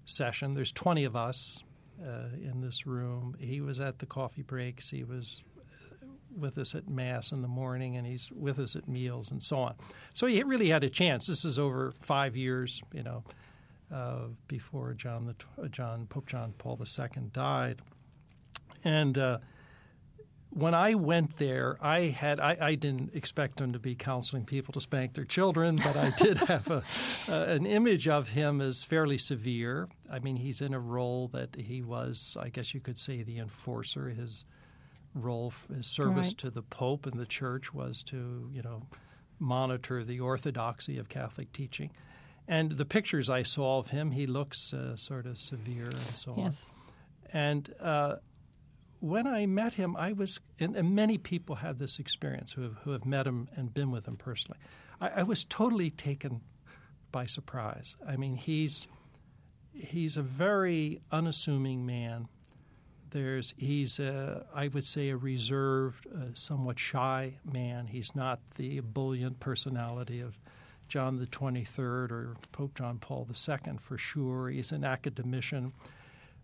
session. 0.06 0.54
There's 0.54 0.72
20 0.72 1.04
of 1.04 1.16
us 1.16 1.64
uh, 2.04 2.30
in 2.42 2.62
this 2.62 2.88
room. 2.88 3.36
He 3.40 3.62
was 3.62 3.80
at 3.80 4.00
the 4.00 4.06
coffee 4.08 4.42
breaks. 4.42 4.90
He 4.90 5.04
was 5.04 5.44
with 6.36 6.58
us 6.58 6.76
at 6.76 6.88
mass 6.88 7.32
in 7.32 7.42
the 7.42 7.48
morning, 7.48 7.98
and 7.98 8.06
he's 8.06 8.30
with 8.32 8.60
us 8.60 8.76
at 8.76 8.88
meals 8.88 9.32
and 9.32 9.42
so 9.42 9.60
on. 9.60 9.76
So 10.14 10.28
he 10.28 10.44
really 10.44 10.70
had 10.70 10.84
a 10.84 10.90
chance. 10.90 11.28
This 11.28 11.46
is 11.46 11.60
over 11.60 11.94
five 12.02 12.36
years, 12.36 12.82
you 12.94 13.04
know, 13.04 13.24
uh, 13.94 14.28
before 14.48 14.94
John 14.94 15.26
the 15.26 15.64
uh, 15.64 15.68
John 15.68 16.06
Pope 16.08 16.28
John 16.28 16.54
Paul 16.58 16.80
II 16.82 17.24
died, 17.34 17.82
and. 18.84 19.18
Uh, 19.18 19.40
when 20.52 20.74
I 20.74 20.96
went 20.96 21.38
there, 21.38 21.78
I 21.80 22.08
had 22.08 22.40
I, 22.40 22.58
I 22.60 22.76
didn't 22.76 23.14
expect 23.14 23.62
him 23.62 23.74
to 23.74 23.80
be 23.80 23.96
counseling 23.96 24.46
people 24.46 24.74
to 24.74 24.82
spank 24.82 25.14
their 25.14 25.26
children, 25.26 25.76
but 25.76 25.96
I 25.96 26.12
did 26.18 26.38
have 26.48 26.70
a, 26.72 26.84
uh, 27.28 27.44
an 27.44 27.66
image 27.66 28.08
of 28.08 28.30
him 28.30 28.62
as 28.62 28.84
fairly 28.84 29.18
severe. 29.18 29.88
I 30.12 30.20
mean, 30.20 30.36
he's 30.36 30.62
in 30.62 30.74
a 30.74 30.80
role 30.80 31.28
that 31.30 31.56
he 31.56 31.82
was, 31.82 32.36
I 32.40 32.50
guess 32.50 32.74
you 32.74 32.80
could 32.80 32.98
say, 32.98 33.22
the 33.22 33.38
enforcer. 33.38 34.10
His 34.10 34.44
role, 35.14 35.54
his 35.74 35.88
service 35.88 36.28
Right. 36.28 36.38
to 36.40 36.50
the 36.52 36.62
Pope 36.62 37.06
and 37.06 37.20
the 37.20 37.26
Church 37.26 37.74
was 37.74 38.04
to, 38.04 38.50
you 38.54 38.62
know, 38.62 38.84
monitor 39.40 40.04
the 40.04 40.20
orthodoxy 40.20 40.98
of 40.98 41.10
Catholic 41.10 41.52
teaching. 41.54 41.92
And 42.48 42.72
the 42.72 42.86
pictures 42.86 43.30
I 43.30 43.44
saw 43.44 43.78
of 43.80 43.88
him, 43.90 44.12
he 44.12 44.26
looks 44.28 44.74
uh, 44.74 44.96
sort 44.96 45.26
of 45.26 45.38
severe 45.38 45.86
and 45.86 46.16
so 46.16 46.34
on. 46.34 46.40
Yes. 46.40 46.72
And 47.32 47.74
uh, 47.80 48.16
when 49.00 49.28
I 49.28 49.46
met 49.46 49.74
him, 49.74 49.96
I 49.96 50.14
was, 50.14 50.40
and, 50.60 50.76
and 50.76 50.96
many 50.96 51.18
people 51.18 51.56
have 51.56 51.78
this 51.78 52.00
experience 52.00 52.52
who 52.52 52.64
have, 52.64 52.76
who 52.84 52.92
have 52.92 53.06
met 53.06 53.28
him 53.28 53.48
and 53.56 53.74
been 53.74 53.92
with 53.92 54.08
him 54.08 54.18
personally. 54.18 54.60
I, 55.00 55.10
I 55.10 55.24
was 55.24 55.46
totally 55.46 55.92
taken 55.92 56.42
by 57.12 57.26
surprise. 57.26 57.96
I 58.08 58.16
mean, 58.18 58.36
he's 58.36 58.88
he's 59.74 60.18
a 60.18 60.22
very 60.22 61.02
unassuming 61.12 61.86
man. 61.86 62.28
There's 63.12 63.54
he's 63.58 64.00
a, 64.00 64.46
I 64.54 64.68
would 64.68 64.86
say 64.86 65.10
a 65.10 65.18
reserved, 65.18 66.08
uh, 66.08 66.26
somewhat 66.34 66.78
shy 66.78 67.38
man. 67.52 67.88
He's 67.88 68.16
not 68.16 68.40
the 68.56 68.78
ebullient 68.78 69.40
personality 69.40 70.22
of 70.22 70.38
John 70.88 71.18
the 71.18 71.28
Twenty 71.28 71.64
Third 71.64 72.12
or 72.12 72.36
Pope 72.52 72.76
John 72.76 72.98
Paul 73.00 73.28
II 73.30 73.78
for 73.80 73.98
sure. 73.98 74.50
He's 74.50 74.72
an 74.72 74.84
academician. 74.84 75.74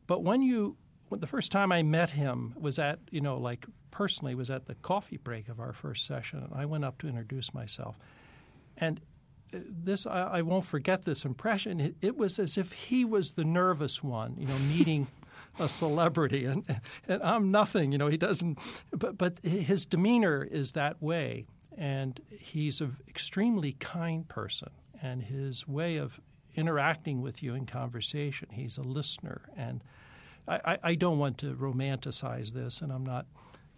But 0.08 0.24
when 0.24 0.42
you, 0.42 0.78
when 1.10 1.20
the 1.20 1.28
first 1.28 1.52
time 1.52 1.72
I 1.72 1.84
met 1.84 2.12
him 2.12 2.54
was 2.60 2.80
at, 2.80 3.00
you 3.10 3.22
know, 3.22 3.38
like 3.38 3.66
personally, 3.92 4.36
was 4.36 4.50
at 4.50 4.66
the 4.66 4.76
coffee 4.76 5.18
break 5.18 5.50
of 5.50 5.60
our 5.60 5.74
first 5.74 6.06
session, 6.06 6.40
and 6.40 6.54
I 6.54 6.66
went 6.66 6.86
up 6.86 6.98
to 7.00 7.08
introduce 7.08 7.54
myself, 7.54 7.98
and 8.78 9.02
uh, 9.54 9.60
this 9.68 10.06
I, 10.06 10.22
I 10.24 10.42
won't 10.42 10.66
forget 10.66 11.04
this 11.04 11.26
impression. 11.26 11.80
It, 11.80 11.96
it 12.02 12.18
was 12.18 12.40
as 12.40 12.58
if 12.58 12.72
he 12.72 13.06
was 13.06 13.34
the 13.34 13.46
nervous 13.46 14.04
one, 14.04 14.36
you 14.38 14.48
know, 14.48 14.58
meeting 14.70 15.08
a 15.60 15.70
celebrity, 15.70 16.46
and 16.46 16.64
and 17.08 17.22
I'm 17.24 17.52
nothing, 17.52 17.92
you 17.92 17.98
know. 17.98 18.08
He 18.08 18.18
doesn't, 18.18 18.60
but 18.92 19.18
but 19.18 19.40
his 19.40 19.86
demeanor 19.86 20.44
is 20.44 20.74
that 20.74 21.02
way, 21.02 21.46
and 21.78 22.20
he's 22.30 22.82
an 22.82 22.96
extremely 23.08 23.74
kind 23.74 24.28
person, 24.28 24.70
and 25.02 25.24
his 25.24 25.68
way 25.68 25.98
of 25.98 26.20
interacting 26.56 27.22
with 27.22 27.44
you 27.44 27.54
in 27.54 27.66
conversation, 27.66 28.48
he's 28.52 28.78
a 28.78 28.82
listener, 28.82 29.42
and 29.58 29.84
I, 30.48 30.60
I, 30.66 30.78
I 30.84 30.96
don't 30.96 31.20
want 31.20 31.38
to 31.40 31.54
romanticize 31.56 32.52
this, 32.54 32.82
and 32.82 32.92
I'm 32.92 33.06
not, 33.06 33.26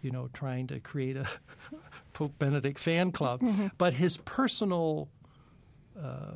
you 0.02 0.12
know, 0.12 0.30
trying 0.34 0.68
to 0.68 0.80
create 0.80 1.18
a 1.18 1.28
Pope 2.14 2.38
Benedict 2.40 2.80
fan 2.80 3.12
club, 3.12 3.42
but 3.78 3.94
his 3.96 4.18
personal, 4.18 5.10
uh, 6.00 6.34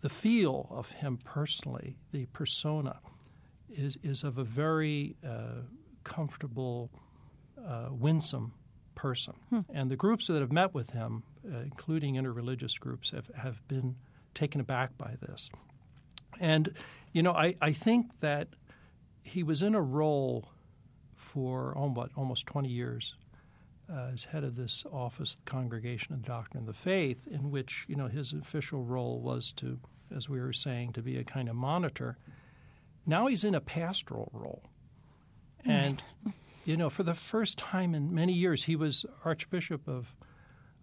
the 0.00 0.08
feel 0.08 0.68
of 0.70 0.90
him 0.90 1.18
personally, 1.24 1.96
the 2.12 2.26
persona, 2.26 2.98
is 3.76 3.96
is 4.02 4.24
of 4.24 4.38
a 4.38 4.44
very 4.44 5.16
uh, 5.26 5.62
comfortable, 6.04 6.90
uh, 7.66 7.88
winsome 7.90 8.52
person, 8.94 9.34
and 9.72 9.90
the 9.90 9.96
groups 9.96 10.26
that 10.28 10.40
have 10.40 10.52
met 10.52 10.74
with 10.74 10.90
him, 10.90 11.22
uh, 11.52 11.58
including 11.58 12.14
interreligious 12.14 12.78
groups, 12.78 13.10
have 13.10 13.30
have 13.36 13.66
been 13.68 13.96
taken 14.34 14.60
aback 14.60 14.96
by 14.98 15.14
this, 15.20 15.50
and 16.40 16.74
you 17.12 17.22
know, 17.22 17.32
I, 17.32 17.56
I 17.62 17.72
think 17.72 18.20
that 18.20 18.48
he 19.24 19.42
was 19.42 19.62
in 19.62 19.74
a 19.74 19.80
role 19.80 20.50
for 21.14 21.72
oh, 21.76 21.88
what, 21.88 22.10
almost 22.14 22.44
20 22.46 22.68
years 22.68 23.14
uh, 23.90 24.10
as 24.12 24.24
head 24.24 24.44
of 24.44 24.56
this 24.56 24.84
office, 24.92 25.34
the 25.34 25.50
Congregation 25.50 26.12
of 26.12 26.22
the 26.22 26.26
Doctrine 26.26 26.62
of 26.62 26.66
the 26.66 26.74
Faith, 26.74 27.26
in 27.30 27.50
which 27.50 27.86
you 27.88 27.96
know 27.96 28.06
his 28.06 28.32
official 28.32 28.84
role 28.84 29.20
was 29.20 29.52
to, 29.52 29.78
as 30.14 30.28
we 30.28 30.40
were 30.40 30.52
saying, 30.52 30.92
to 30.92 31.02
be 31.02 31.16
a 31.16 31.24
kind 31.24 31.48
of 31.48 31.56
monitor. 31.56 32.18
Now 33.06 33.26
he's 33.28 33.44
in 33.44 33.54
a 33.54 33.60
pastoral 33.60 34.30
role, 34.32 34.62
and 35.64 36.02
you 36.64 36.76
know, 36.76 36.90
for 36.90 37.04
the 37.04 37.14
first 37.14 37.56
time 37.56 37.94
in 37.94 38.12
many 38.12 38.32
years, 38.32 38.64
he 38.64 38.76
was 38.76 39.06
Archbishop 39.24 39.86
of 39.88 40.14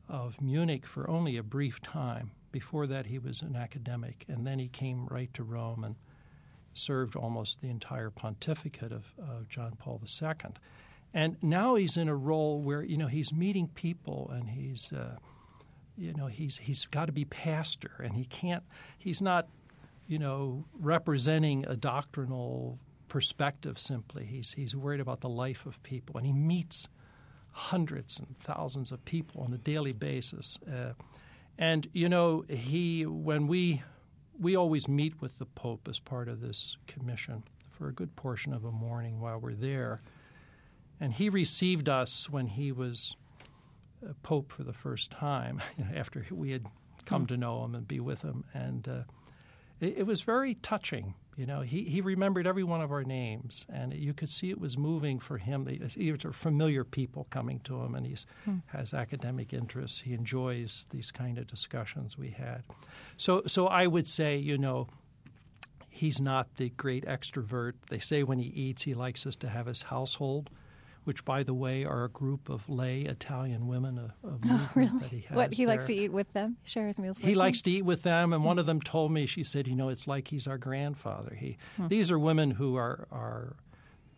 of 0.08 0.42
Munich 0.42 0.86
for 0.86 1.10
only 1.10 1.38
a 1.38 1.44
brief 1.44 1.82
time. 1.82 2.32
Before 2.52 2.88
that, 2.88 3.06
he 3.06 3.20
was 3.20 3.42
an 3.42 3.56
academic, 3.56 4.26
and 4.28 4.46
then 4.46 4.60
he 4.60 4.68
came 4.68 5.08
right 5.08 5.34
to 5.34 5.44
Rome 5.44 5.84
and 5.84 5.96
served 6.74 7.16
almost 7.16 7.62
the 7.62 7.70
entire 7.70 8.10
pontificate 8.10 8.92
of, 8.92 9.06
of 9.18 9.48
John 9.48 9.76
Paul 9.78 10.02
II. 10.04 10.52
And 11.14 11.38
now 11.42 11.76
he's 11.76 11.98
in 11.98 12.08
a 12.08 12.16
role 12.16 12.62
where 12.62 12.82
you 12.82 12.98
know 12.98 13.08
he's 13.08 13.32
meeting 13.32 13.68
people 13.68 14.32
and 14.34 14.50
he's 14.50 14.92
uh, 14.92 15.18
you 15.98 16.14
know 16.14 16.28
he's 16.28 16.58
he's 16.58 16.86
got 16.86 17.06
to 17.06 17.12
be 17.12 17.26
pastor 17.26 17.92
and 18.04 18.16
he 18.16 18.26
can't 18.26 18.64
he's 18.98 19.22
not 19.22 19.48
you 20.08 20.20
know 20.20 20.66
representing 20.80 21.66
a 21.68 21.76
doctrinal 21.76 22.78
perspective 23.08 23.78
simply 23.78 24.26
he's 24.26 24.52
he's 24.52 24.76
worried 24.76 25.00
about 25.00 25.22
the 25.22 25.30
life 25.30 25.66
of 25.66 25.82
people 25.84 26.18
and 26.18 26.26
he 26.26 26.34
meets 26.34 26.88
hundreds 27.52 28.18
and 28.18 28.36
thousands 28.36 28.92
of 28.92 29.04
people 29.06 29.42
on 29.42 29.54
a 29.54 29.58
daily 29.58 29.94
basis 29.94 30.58
uh, 30.72 30.94
and 31.60 31.88
you 31.94 32.10
know 32.10 32.44
he 32.50 33.06
when 33.06 33.48
we 33.48 33.82
we 34.40 34.56
always 34.56 34.88
meet 34.88 35.20
with 35.22 35.38
the 35.38 35.46
Pope 35.46 35.88
as 35.90 36.00
part 36.00 36.28
of 36.28 36.42
this 36.42 36.78
commission 36.88 37.44
for 37.70 37.88
a 37.88 37.94
good 37.94 38.16
portion 38.16 38.54
of 38.54 38.66
a 38.66 38.72
morning 38.72 39.20
while 39.20 39.40
we're 39.40 39.54
there. 39.54 40.02
And 41.00 41.14
he 41.14 41.30
received 41.30 41.90
us 41.90 42.30
when 42.30 42.48
he 42.48 42.72
was 42.72 43.16
uh, 44.06 44.14
Pope 44.24 44.52
for 44.52 44.64
the 44.64 44.74
first 44.74 45.12
time, 45.12 45.62
you 45.78 45.86
know, 45.86 45.92
after 45.96 46.26
we 46.32 46.52
had 46.52 46.66
come 47.06 47.26
to 47.28 47.38
know 47.38 47.64
him 47.64 47.76
and 47.76 47.88
be 47.88 48.00
with 48.00 48.22
him. 48.22 48.44
And 48.54 48.88
uh, 48.88 49.02
it, 49.84 49.98
it 50.00 50.04
was 50.04 50.22
very 50.22 50.56
touching. 50.56 51.14
You 51.36 51.48
know, 51.48 51.62
he, 51.62 51.84
he 51.84 52.02
remembered 52.02 52.46
every 52.46 52.64
one 52.64 52.82
of 52.82 52.92
our 52.92 53.04
names, 53.04 53.66
and 53.74 53.92
you 53.92 54.14
could 54.14 54.30
see 54.30 54.52
it 54.52 54.60
was 54.60 54.78
moving 54.78 55.20
for 55.20 55.40
him. 55.40 55.66
These 55.66 56.26
are 56.26 56.32
familiar 56.32 56.84
people 56.84 57.26
coming 57.32 57.60
to 57.62 57.82
him, 57.82 57.96
and 57.96 58.06
he 58.06 58.16
hmm. 58.46 58.58
has 58.68 58.94
academic 58.94 59.52
interests. 59.52 60.00
He 60.00 60.14
enjoys 60.14 60.86
these 60.92 61.10
kind 61.10 61.40
of 61.40 61.48
discussions 61.48 62.18
we 62.18 62.30
had. 62.30 62.64
So, 63.18 63.44
so 63.48 63.66
I 63.68 63.88
would 63.88 64.06
say, 64.06 64.38
you 64.38 64.60
know, 64.60 64.88
he's 65.90 66.20
not 66.20 66.56
the 66.58 66.70
great 66.70 67.06
extrovert. 67.06 67.74
They 67.90 68.00
say 68.00 68.22
when 68.22 68.38
he 68.38 68.50
eats, 68.50 68.84
he 68.84 68.94
likes 68.94 69.26
us 69.26 69.36
to 69.38 69.50
have 69.50 69.66
his 69.66 69.82
household, 69.82 70.52
which, 71.04 71.26
by 71.26 71.44
the 71.44 71.54
way, 71.54 71.84
are 71.84 72.06
a 72.06 72.10
group 72.10 72.50
of 72.50 72.68
lay 72.70 73.02
Italian 73.02 73.68
women, 73.68 73.98
a, 73.98 74.28
a 74.28 74.32
oh, 74.32 74.40
movement 74.44 74.70
Really? 74.76 75.00
that 75.00 75.12
he 75.12 75.22
has. 75.22 75.36
What 75.36 75.54
he 75.54 75.66
likes 75.66 75.86
to 75.88 75.94
eat 75.94 76.12
with 76.12 76.32
them, 76.34 76.58
share 76.64 76.88
his 76.88 77.00
meals 77.00 77.18
with 77.18 77.24
them. 77.24 77.30
He 77.30 77.34
them? 77.34 77.40
likes 77.40 77.62
to 77.62 77.72
eat 77.72 77.86
with 77.86 78.04
them, 78.04 78.34
and 78.34 78.44
one 78.44 78.60
of 78.60 78.66
them 78.66 78.78
hmm. 78.78 78.84
told 78.84 79.12
me, 79.12 79.26
she 79.26 79.44
said, 79.44 79.68
you 79.68 79.76
know, 79.76 79.90
it's 79.90 80.08
like 80.08 80.28
he's 80.28 80.48
our 80.48 80.58
grandfather. 80.58 81.36
He, 81.36 81.58
hmm. 81.78 81.88
these 81.88 82.12
are 82.12 82.20
women 82.20 82.52
who 82.52 82.76
are 82.76 83.08
are 83.12 83.56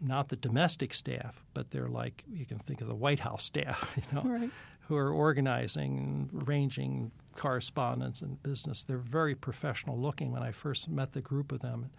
not 0.02 0.30
the 0.30 0.36
domestic 0.36 0.94
staff, 0.94 1.44
but 1.54 1.72
they're 1.72 1.88
like 1.90 2.24
you 2.32 2.46
can 2.46 2.60
think 2.60 2.82
of 2.82 2.88
the 2.88 2.96
White 2.96 3.20
House 3.20 3.44
staff, 3.44 3.90
you 3.96 4.04
know, 4.16 4.22
Right. 4.22 4.50
who 4.88 4.96
are 4.96 5.12
organizing, 5.12 6.30
and 6.32 6.48
arranging 6.48 7.12
correspondence 7.36 8.22
and 8.22 8.42
business. 8.44 8.84
They're 8.84 8.98
very 8.98 9.36
professional 9.36 10.00
looking. 10.00 10.32
When 10.32 10.44
I 10.44 10.52
first 10.52 10.88
met 10.90 11.14
the 11.14 11.22
group 11.22 11.52
of 11.52 11.60
them, 11.60 11.90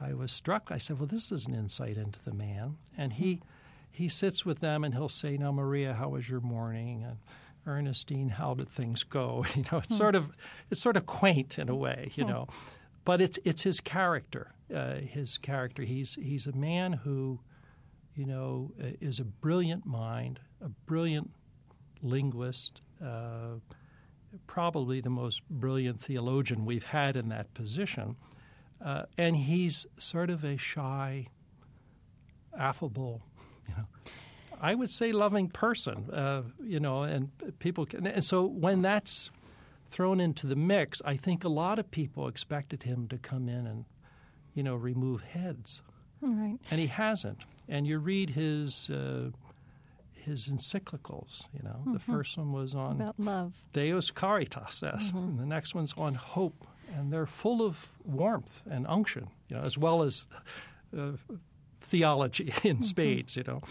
I 0.00 0.14
was 0.14 0.32
struck. 0.32 0.68
I 0.70 0.78
said, 0.78 0.98
well, 0.98 1.06
this 1.06 1.30
is 1.30 1.46
an 1.46 1.54
insight 1.54 1.98
into 1.98 2.18
the 2.24 2.32
man, 2.32 2.76
and 2.96 3.12
he 3.12 3.34
hmm. 3.34 3.42
He 3.90 4.08
sits 4.08 4.46
with 4.46 4.60
them 4.60 4.84
and 4.84 4.94
he'll 4.94 5.08
say, 5.08 5.36
"Now, 5.36 5.52
Maria, 5.52 5.94
how 5.94 6.10
was 6.10 6.28
your 6.28 6.40
morning?" 6.40 7.04
and 7.04 7.18
Ernestine, 7.66 8.28
how 8.30 8.54
did 8.54 8.68
things 8.68 9.02
go? 9.02 9.44
You 9.54 9.64
know, 9.70 9.78
it's 9.78 9.96
sort 9.96 10.14
of 10.14 10.30
it's 10.70 10.80
sort 10.80 10.96
of 10.96 11.06
quaint 11.06 11.58
in 11.58 11.68
a 11.68 11.74
way, 11.74 12.10
you 12.14 12.24
know, 12.24 12.48
but 13.04 13.20
it's 13.20 13.38
it's 13.44 13.62
his 13.62 13.80
character. 13.80 14.52
Uh, 14.74 14.96
his 15.00 15.36
character. 15.38 15.82
He's 15.82 16.14
he's 16.14 16.46
a 16.46 16.52
man 16.52 16.92
who, 16.92 17.40
you 18.14 18.24
know, 18.24 18.72
is 19.00 19.18
a 19.18 19.24
brilliant 19.24 19.84
mind, 19.84 20.38
a 20.60 20.68
brilliant 20.68 21.30
linguist, 22.02 22.80
uh, 23.04 23.56
probably 24.46 25.00
the 25.00 25.10
most 25.10 25.42
brilliant 25.48 26.00
theologian 26.00 26.64
we've 26.64 26.84
had 26.84 27.16
in 27.16 27.28
that 27.30 27.52
position. 27.54 28.16
Uh, 28.82 29.02
and 29.18 29.36
he's 29.36 29.86
sort 29.98 30.30
of 30.30 30.44
a 30.44 30.56
shy, 30.56 31.26
affable, 32.56 33.22
you 33.70 33.76
know, 33.76 34.12
I 34.60 34.74
would 34.74 34.90
say 34.90 35.12
loving 35.12 35.48
person, 35.48 36.10
uh, 36.10 36.42
you 36.62 36.80
know, 36.80 37.02
and 37.02 37.30
people 37.58 37.86
can. 37.86 38.06
And 38.06 38.24
so 38.24 38.44
when 38.44 38.82
that's 38.82 39.30
thrown 39.88 40.20
into 40.20 40.46
the 40.46 40.56
mix, 40.56 41.00
I 41.04 41.16
think 41.16 41.44
a 41.44 41.48
lot 41.48 41.78
of 41.78 41.90
people 41.90 42.28
expected 42.28 42.82
him 42.82 43.08
to 43.08 43.18
come 43.18 43.48
in 43.48 43.66
and, 43.66 43.84
you 44.54 44.62
know, 44.62 44.76
remove 44.76 45.22
heads. 45.22 45.82
Right. 46.20 46.58
And 46.70 46.80
he 46.80 46.86
hasn't. 46.86 47.44
And 47.68 47.86
you 47.86 47.98
read 47.98 48.30
his 48.30 48.90
uh, 48.90 49.30
his 50.12 50.48
encyclicals. 50.48 51.48
You 51.54 51.62
know, 51.62 51.76
mm-hmm. 51.80 51.92
the 51.94 51.98
first 51.98 52.36
one 52.36 52.52
was 52.52 52.74
on 52.74 53.00
about 53.00 53.18
love, 53.18 53.54
Deus 53.72 54.10
Caritas, 54.10 54.82
yes, 54.82 55.08
mm-hmm. 55.08 55.18
and 55.18 55.38
the 55.38 55.46
next 55.46 55.74
one's 55.74 55.94
on 55.96 56.14
hope, 56.14 56.66
and 56.94 57.10
they're 57.10 57.26
full 57.26 57.64
of 57.64 57.88
warmth 58.04 58.62
and 58.68 58.86
unction. 58.86 59.28
You 59.48 59.56
know, 59.56 59.62
as 59.62 59.78
well 59.78 60.02
as. 60.02 60.26
Uh, 60.96 61.12
theology 61.80 62.52
in 62.64 62.76
mm-hmm. 62.76 62.82
spades, 62.82 63.36
you 63.36 63.44
know. 63.46 63.62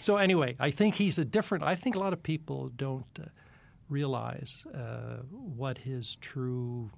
So 0.00 0.16
anyway, 0.16 0.56
I 0.58 0.70
think 0.70 0.94
he's 0.94 1.18
a 1.18 1.24
different. 1.24 1.64
I 1.64 1.74
think 1.74 1.96
a 1.96 1.98
lot 1.98 2.12
of 2.12 2.22
people 2.22 2.70
don't 2.76 3.04
uh, 3.20 3.26
realize 3.88 4.64
uh, 4.74 5.18
what 5.30 5.78
his 5.78 6.16
true 6.16 6.90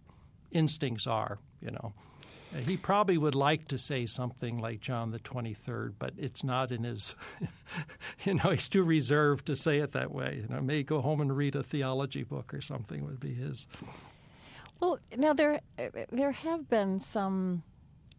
instincts 0.51 1.07
are. 1.07 1.39
You 1.61 1.73
know, 1.73 1.93
he 2.67 2.77
probably 2.77 3.19
would 3.19 3.35
like 3.35 3.69
to 3.69 3.79
say 3.79 4.07
something 4.07 4.59
like 4.59 4.81
John 4.81 5.11
the 5.11 5.19
23rd, 5.19 5.95
but 5.99 6.13
it's 6.17 6.43
not 6.43 6.73
in 6.73 6.85
his, 6.85 7.15
you 8.25 8.35
know, 8.35 8.51
he's 8.51 8.69
too 8.69 8.83
reserved 8.83 9.47
to 9.47 9.57
say 9.57 9.79
it 9.79 9.93
that 9.93 10.13
way. 10.13 10.43
You 10.43 10.55
know, 10.55 10.61
may 10.61 10.83
go 10.83 11.01
home 11.01 11.21
and 11.21 11.37
read 11.37 11.57
a 11.57 11.63
theology 11.63 12.23
book 12.23 12.55
or 12.55 12.61
something 12.61 13.05
would 13.05 13.21
be 13.21 13.35
his. 13.35 13.67
Well, 14.81 15.01
now 15.17 15.33
there 15.33 15.61
there 16.13 16.31
have 16.31 16.71
been 16.71 17.01
some 17.01 17.65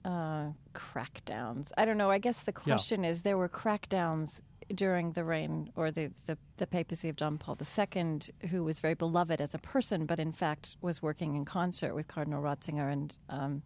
uh, 0.09 0.51
crackdowns. 0.73 1.71
I 1.77 1.85
don't 1.85 1.97
know. 1.97 2.09
I 2.09 2.17
guess 2.17 2.43
the 2.43 2.51
question 2.51 3.03
yeah. 3.03 3.11
is 3.11 3.21
there 3.21 3.37
were 3.37 3.49
crackdowns 3.49 4.41
during 4.73 5.11
the 5.11 5.23
reign 5.23 5.71
or 5.75 5.91
the, 5.91 6.11
the, 6.25 6.37
the, 6.57 6.67
papacy 6.67 7.09
of 7.09 7.15
John 7.15 7.37
Paul 7.37 7.57
II, 7.59 8.19
who 8.49 8.63
was 8.63 8.79
very 8.79 8.93
beloved 8.93 9.41
as 9.41 9.53
a 9.53 9.59
person, 9.59 10.05
but 10.05 10.19
in 10.19 10.31
fact 10.31 10.77
was 10.81 11.01
working 11.01 11.35
in 11.35 11.45
concert 11.45 11.95
with 11.95 12.07
Cardinal 12.07 12.41
Ratzinger 12.41 12.91
and 12.91 13.17
um, 13.29 13.61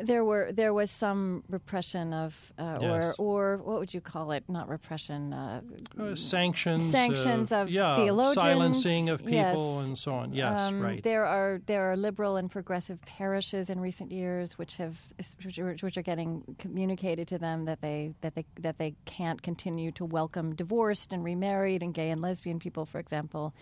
there 0.00 0.24
were 0.24 0.52
there 0.52 0.72
was 0.72 0.90
some 0.90 1.42
repression 1.48 2.12
of 2.12 2.52
uh, 2.58 2.78
yes. 2.80 3.14
or 3.18 3.54
or 3.54 3.56
what 3.58 3.78
would 3.80 3.92
you 3.92 4.00
call 4.00 4.32
it? 4.32 4.44
Not 4.48 4.68
repression. 4.68 5.32
Uh, 5.32 5.60
uh, 5.98 6.14
sanctions. 6.14 6.90
Sanctions 6.90 7.52
uh, 7.52 7.56
of 7.56 7.70
yeah, 7.70 7.96
theologians. 7.96 8.34
Silencing 8.34 9.08
of 9.08 9.24
people 9.24 9.78
yes. 9.78 9.86
and 9.86 9.98
so 9.98 10.12
on. 10.12 10.32
Yes, 10.32 10.60
um, 10.60 10.80
right. 10.80 11.02
There 11.02 11.24
are 11.24 11.60
there 11.66 11.90
are 11.90 11.96
liberal 11.96 12.36
and 12.36 12.50
progressive 12.50 13.00
parishes 13.02 13.70
in 13.70 13.80
recent 13.80 14.12
years 14.12 14.58
which 14.58 14.76
have 14.76 14.98
which 15.44 15.82
which 15.82 15.96
are 15.96 16.02
getting 16.02 16.56
communicated 16.58 17.26
to 17.28 17.38
them 17.38 17.64
that 17.64 17.80
they 17.80 18.14
that 18.20 18.34
they 18.34 18.44
that 18.60 18.78
they 18.78 18.94
can't 19.04 19.42
continue 19.42 19.90
to 19.92 20.04
welcome 20.04 20.54
divorced 20.54 21.12
and 21.12 21.24
remarried 21.24 21.82
and 21.82 21.94
gay 21.94 22.10
and 22.10 22.20
lesbian 22.20 22.58
people, 22.58 22.84
for 22.84 22.98
example. 22.98 23.54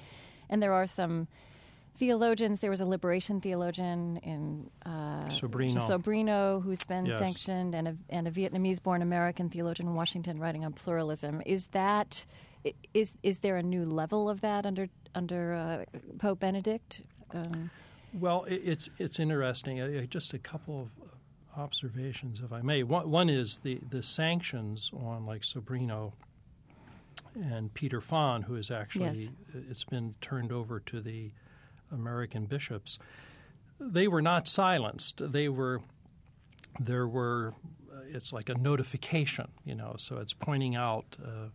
And 0.49 0.62
there 0.62 0.72
are 0.72 0.87
some 0.87 1.29
theologians. 1.97 2.61
There 2.61 2.70
was 2.70 2.80
a 2.80 2.86
liberation 2.86 3.40
theologian 3.40 4.18
in 4.18 4.70
uh, 4.84 5.24
Sobrino. 5.24 5.78
Sobrino 5.88 6.62
who's 6.62 6.84
been 6.84 7.07
yes. 7.07 7.18
sanctioned, 7.18 7.74
and 7.74 7.88
a, 7.88 7.97
and 8.11 8.28
a 8.28 8.30
Vietnamese-born 8.30 9.03
American 9.03 9.49
theologian 9.51 9.88
in 9.88 9.94
Washington 9.94 10.38
writing 10.38 10.64
on 10.64 10.72
pluralism. 10.72 11.42
Is 11.47 11.66
that 11.68 12.24
is 12.94 13.14
is 13.22 13.40
there 13.40 13.57
a 13.57 13.62
new 13.62 13.84
level 13.84 14.28
of 14.28 14.40
that 14.40 14.66
under 14.66 14.88
under 15.14 15.55
uh, 15.55 15.99
Pope 16.18 16.40
Benedict? 16.40 17.03
Um, 17.32 17.70
well, 18.18 18.44
it's 18.49 18.88
it's 18.99 19.18
interesting. 19.18 19.80
Uh, 19.80 20.03
just 20.03 20.34
a 20.34 20.38
couple 20.38 20.80
of 20.80 20.90
observations, 21.59 22.40
if 22.44 22.53
I 22.53 22.62
may. 22.62 22.82
One, 22.82 23.11
one 23.11 23.28
is 23.28 23.59
the 23.59 23.80
the 23.90 24.03
sanctions 24.03 24.90
on 24.94 25.26
like 25.26 25.42
Sobrino 25.42 26.12
and 27.34 27.72
Peter 27.74 28.01
Phan, 28.01 28.42
who 28.42 28.57
is 28.57 28.70
actually 28.70 29.07
yes. 29.07 29.30
it's 29.70 29.84
been 29.84 30.14
turned 30.20 30.53
over 30.53 30.80
to 30.80 31.01
the 31.01 31.30
American 31.93 32.47
bishops, 32.47 32.99
they 33.78 34.09
were 34.09 34.22
not 34.22 34.49
silenced. 34.49 35.20
They 35.32 35.49
were 35.49 35.80
there 36.80 37.07
were 37.07 37.55
it's 38.09 38.32
like 38.32 38.49
a 38.49 38.55
notification, 38.55 39.49
you 39.64 39.74
know. 39.74 39.95
So 39.99 40.18
it's 40.18 40.32
pointing 40.32 40.76
out 40.76 41.05
uh, 41.22 41.49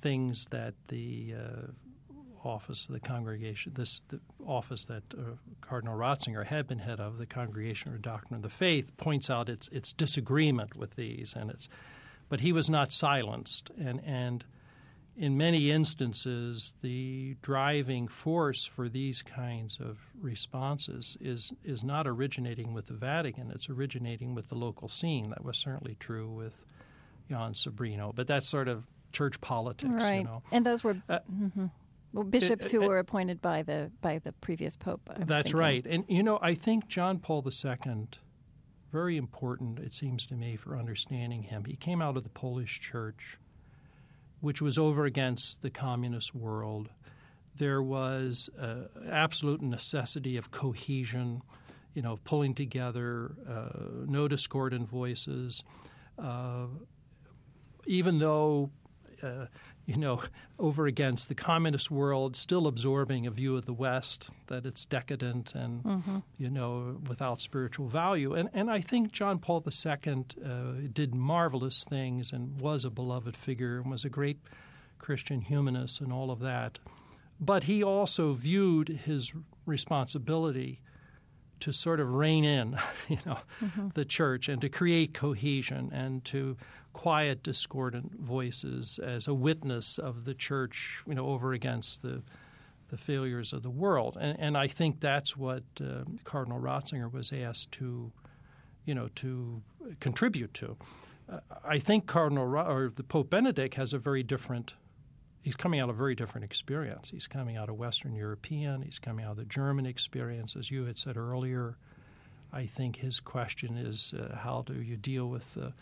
things 0.00 0.46
that 0.46 0.74
the 0.88 1.34
uh, 1.36 2.46
office 2.46 2.88
of 2.88 2.94
the 2.94 3.00
congregation, 3.00 3.72
this 3.74 4.02
the 4.08 4.20
office 4.46 4.84
that 4.84 5.02
uh, 5.14 5.22
Cardinal 5.60 5.96
Ratzinger 5.96 6.44
had 6.44 6.66
been 6.66 6.78
head 6.78 7.00
of, 7.00 7.18
the 7.18 7.26
Congregation 7.26 7.92
for 7.92 7.98
Doctrine 7.98 8.36
of 8.36 8.42
the 8.42 8.48
Faith, 8.48 8.96
points 8.96 9.30
out 9.30 9.48
its 9.48 9.68
its 9.68 9.92
disagreement 9.92 10.76
with 10.76 10.94
these, 10.94 11.34
and 11.36 11.50
it's. 11.50 11.68
But 12.30 12.40
he 12.40 12.52
was 12.52 12.70
not 12.70 12.90
silenced, 12.90 13.70
and 13.78 14.00
and 14.04 14.44
in 15.16 15.36
many 15.36 15.70
instances, 15.70 16.74
the 16.82 17.36
driving 17.40 18.08
force 18.08 18.64
for 18.64 18.88
these 18.88 19.22
kinds 19.22 19.78
of 19.80 19.98
responses 20.20 21.16
is 21.20 21.52
is 21.64 21.84
not 21.84 22.06
originating 22.06 22.74
with 22.74 22.86
the 22.86 22.94
Vatican; 22.94 23.50
it's 23.50 23.70
originating 23.70 24.34
with 24.34 24.48
the 24.48 24.56
local 24.56 24.88
scene. 24.88 25.30
That 25.30 25.44
was 25.44 25.56
certainly 25.56 25.96
true 26.00 26.28
with 26.28 26.64
Jon 27.30 27.52
Sobrino, 27.52 28.14
but 28.14 28.26
that's 28.26 28.48
sort 28.48 28.68
of 28.68 28.84
church 29.12 29.40
politics, 29.40 29.92
right? 29.92 30.18
You 30.18 30.24
know? 30.24 30.42
And 30.50 30.66
those 30.66 30.82
were. 30.82 30.96
Uh, 31.08 31.18
mm-hmm. 31.32 31.66
Well, 32.12 32.22
bishops 32.22 32.70
who 32.70 32.86
were 32.86 32.98
appointed 32.98 33.42
by 33.42 33.62
the 33.62 33.90
by 34.00 34.18
the 34.18 34.30
previous 34.32 34.76
pope. 34.76 35.00
I'm 35.10 35.26
that's 35.26 35.50
thinking. 35.50 35.58
right, 35.58 35.86
and 35.88 36.04
you 36.06 36.22
know 36.22 36.38
I 36.40 36.54
think 36.54 36.86
John 36.86 37.18
Paul 37.18 37.44
II, 37.44 38.06
very 38.92 39.16
important 39.16 39.80
it 39.80 39.92
seems 39.92 40.24
to 40.26 40.36
me 40.36 40.56
for 40.56 40.76
understanding 40.76 41.42
him. 41.42 41.64
He 41.64 41.74
came 41.74 42.00
out 42.00 42.16
of 42.16 42.22
the 42.22 42.28
Polish 42.28 42.80
Church, 42.80 43.36
which 44.44 44.60
was 44.60 44.76
over 44.76 45.06
against 45.06 45.62
the 45.62 45.70
communist 45.70 46.34
world. 46.34 46.90
There 47.56 47.82
was 47.82 48.50
uh, 48.60 48.88
absolute 49.10 49.62
necessity 49.62 50.36
of 50.36 50.50
cohesion, 50.50 51.40
you 51.94 52.02
know, 52.02 52.12
of 52.12 52.24
pulling 52.24 52.54
together, 52.54 53.32
uh, 53.48 54.04
no 54.06 54.28
discordant 54.28 54.86
voices. 54.86 55.64
Uh, 56.18 56.66
even 57.86 58.18
though 58.18 58.68
uh, 59.22 59.46
you 59.86 59.96
know, 59.96 60.22
over 60.58 60.86
against 60.86 61.28
the 61.28 61.34
communist 61.34 61.90
world, 61.90 62.36
still 62.36 62.66
absorbing 62.66 63.26
a 63.26 63.30
view 63.30 63.56
of 63.56 63.66
the 63.66 63.72
West 63.72 64.30
that 64.46 64.64
it's 64.64 64.84
decadent 64.84 65.54
and 65.54 65.82
mm-hmm. 65.82 66.18
you 66.38 66.48
know 66.48 66.98
without 67.08 67.40
spiritual 67.40 67.86
value. 67.86 68.34
And 68.34 68.48
and 68.54 68.70
I 68.70 68.80
think 68.80 69.12
John 69.12 69.38
Paul 69.38 69.62
II 69.66 70.24
uh, 70.44 70.72
did 70.92 71.14
marvelous 71.14 71.84
things 71.84 72.32
and 72.32 72.58
was 72.60 72.84
a 72.84 72.90
beloved 72.90 73.36
figure 73.36 73.78
and 73.78 73.90
was 73.90 74.04
a 74.04 74.10
great 74.10 74.38
Christian 74.98 75.40
humanist 75.40 76.00
and 76.00 76.12
all 76.12 76.30
of 76.30 76.40
that. 76.40 76.78
But 77.40 77.64
he 77.64 77.82
also 77.82 78.32
viewed 78.32 78.88
his 78.88 79.32
responsibility 79.66 80.80
to 81.60 81.72
sort 81.72 82.00
of 82.00 82.14
rein 82.14 82.44
in, 82.44 82.78
you 83.08 83.18
know, 83.26 83.38
mm-hmm. 83.60 83.88
the 83.94 84.04
church 84.04 84.48
and 84.48 84.60
to 84.62 84.68
create 84.68 85.14
cohesion 85.14 85.90
and 85.92 86.24
to 86.26 86.56
quiet 86.94 87.42
discordant 87.42 88.14
voices 88.18 88.98
as 89.02 89.28
a 89.28 89.34
witness 89.34 89.98
of 89.98 90.24
the 90.24 90.32
church, 90.32 91.02
you 91.06 91.14
know, 91.14 91.26
over 91.26 91.52
against 91.52 92.00
the 92.00 92.22
the 92.88 92.96
failures 92.96 93.52
of 93.52 93.62
the 93.62 93.70
world. 93.70 94.16
And, 94.20 94.38
and 94.38 94.56
I 94.56 94.68
think 94.68 95.00
that's 95.00 95.36
what 95.36 95.62
uh, 95.80 96.04
Cardinal 96.22 96.60
Ratzinger 96.60 97.12
was 97.12 97.32
asked 97.32 97.72
to, 97.72 98.12
you 98.84 98.94
know, 98.94 99.08
to 99.16 99.62
contribute 100.00 100.54
to. 100.54 100.76
Uh, 101.28 101.40
I 101.64 101.78
think 101.78 102.06
Cardinal 102.06 102.44
or 102.56 102.90
the 102.94 103.02
Pope 103.02 103.30
Benedict 103.30 103.74
has 103.74 103.94
a 103.94 103.98
very 103.98 104.22
different. 104.22 104.74
He's 105.42 105.56
coming 105.56 105.80
out 105.80 105.88
of 105.88 105.96
a 105.96 105.98
very 105.98 106.14
different 106.14 106.44
experience. 106.44 107.10
He's 107.10 107.26
coming 107.26 107.56
out 107.56 107.68
of 107.68 107.76
Western 107.76 108.14
European. 108.14 108.82
He's 108.82 108.98
coming 108.98 109.24
out 109.24 109.32
of 109.32 109.36
the 109.38 109.44
German 109.44 109.86
experience, 109.86 110.54
as 110.54 110.70
you 110.70 110.84
had 110.84 110.96
said 110.96 111.16
earlier. 111.16 111.76
I 112.52 112.66
think 112.66 112.96
his 112.96 113.18
question 113.18 113.76
is 113.76 114.14
uh, 114.14 114.36
how 114.36 114.62
do 114.66 114.80
you 114.80 114.96
deal 114.96 115.28
with 115.28 115.52
the 115.54 115.72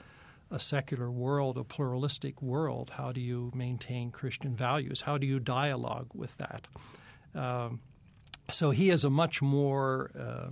a 0.52 0.60
secular 0.60 1.10
world, 1.10 1.56
a 1.56 1.64
pluralistic 1.64 2.40
world, 2.42 2.90
how 2.90 3.10
do 3.10 3.20
you 3.20 3.50
maintain 3.54 4.10
Christian 4.10 4.54
values? 4.54 5.00
How 5.00 5.16
do 5.16 5.26
you 5.26 5.40
dialogue 5.40 6.08
with 6.14 6.36
that? 6.36 6.68
Um, 7.34 7.80
so 8.50 8.70
he 8.70 8.88
has 8.88 9.04
a 9.04 9.10
much 9.10 9.40
more, 9.40 10.10
uh, 10.18 10.50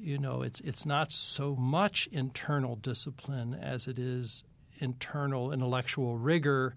you 0.00 0.18
know, 0.18 0.42
it's 0.42 0.60
it's 0.60 0.86
not 0.86 1.10
so 1.10 1.56
much 1.56 2.08
internal 2.12 2.76
discipline 2.76 3.54
as 3.54 3.88
it 3.88 3.98
is 3.98 4.44
internal 4.78 5.52
intellectual 5.52 6.16
rigor 6.16 6.74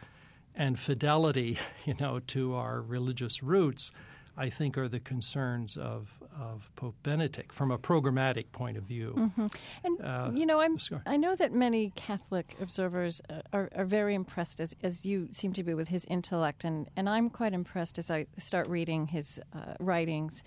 and 0.56 0.80
fidelity, 0.80 1.60
you 1.86 1.94
know, 2.00 2.20
to 2.20 2.56
our 2.56 2.82
religious 2.82 3.44
roots. 3.44 3.92
I 4.36 4.50
think, 4.50 4.78
are 4.78 4.88
the 4.88 5.00
concerns 5.00 5.78
of, 5.78 6.20
of 6.40 6.72
Pope 6.76 6.96
Benedict 7.04 7.54
from 7.54 7.72
a 7.72 7.78
programmatic 7.78 8.52
point 8.52 8.78
of 8.78 8.84
view. 8.84 9.14
Mm-hmm. 9.16 9.48
And 9.84 10.02
Uh, 10.02 10.32
you 10.34 10.46
know, 10.46 10.60
I'm 10.60 10.80
sorry. 10.80 11.02
I 11.06 11.18
know 11.18 11.36
that 11.36 11.54
many 11.54 11.92
Catholic 11.96 12.56
observers 12.60 13.22
uh, 13.30 13.42
are, 13.52 13.70
are 13.76 13.86
very 13.86 14.16
impressed, 14.16 14.60
as 14.60 14.76
as 14.82 15.06
you 15.06 15.28
seem 15.32 15.54
to 15.54 15.64
be, 15.64 15.74
with 15.74 15.90
his 15.90 16.06
intellect, 16.06 16.64
and 16.66 16.90
and 16.96 17.08
I'm 17.08 17.30
quite 17.30 17.54
impressed 17.54 18.00
as 18.00 18.10
I 18.10 18.26
start 18.38 18.68
reading 18.68 19.08
his 19.08 19.40
uh, 19.54 19.74
writings. 19.80 20.44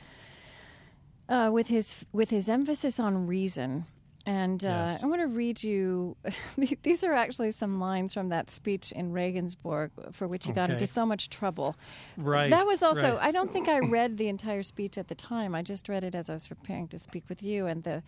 Uh, 1.29 1.51
with 1.53 1.69
his 1.69 2.05
with 2.13 2.31
his 2.31 2.49
emphasis 2.49 3.01
on 3.01 3.27
reason, 3.27 3.87
and 4.27 4.65
uh, 4.65 4.69
Yes. 4.91 5.03
I 5.03 5.07
want 5.07 5.23
to 5.23 5.29
read 5.29 5.63
you. 5.63 6.17
these 6.83 7.05
are 7.05 7.13
actually 7.15 7.51
some 7.53 7.79
lines 7.81 8.13
from 8.13 8.29
that 8.31 8.51
speech 8.51 8.93
in 8.93 9.13
Regensburg, 9.13 9.93
for 10.13 10.27
which 10.29 10.47
he 10.47 10.53
got 10.53 10.65
Okay. 10.65 10.75
into 10.75 10.87
so 10.87 11.07
much 11.07 11.31
trouble. 11.31 11.77
Right. 12.17 12.51
That 12.51 12.67
was 12.67 12.83
also. 12.83 13.13
right. 13.15 13.23
I 13.29 13.31
don't 13.31 13.53
think 13.53 13.69
I 13.69 13.79
read 13.99 14.19
the 14.19 14.29
entire 14.29 14.63
speech 14.63 14.99
at 14.99 15.09
the 15.09 15.15
time. 15.15 15.55
I 15.55 15.63
just 15.63 15.89
read 15.89 16.05
it 16.05 16.15
as 16.15 16.29
I 16.29 16.35
was 16.35 16.49
preparing 16.49 16.89
to 16.89 16.99
speak 16.99 17.25
with 17.29 17.43
you. 17.43 17.67
And 17.67 17.85
the, 17.85 18.03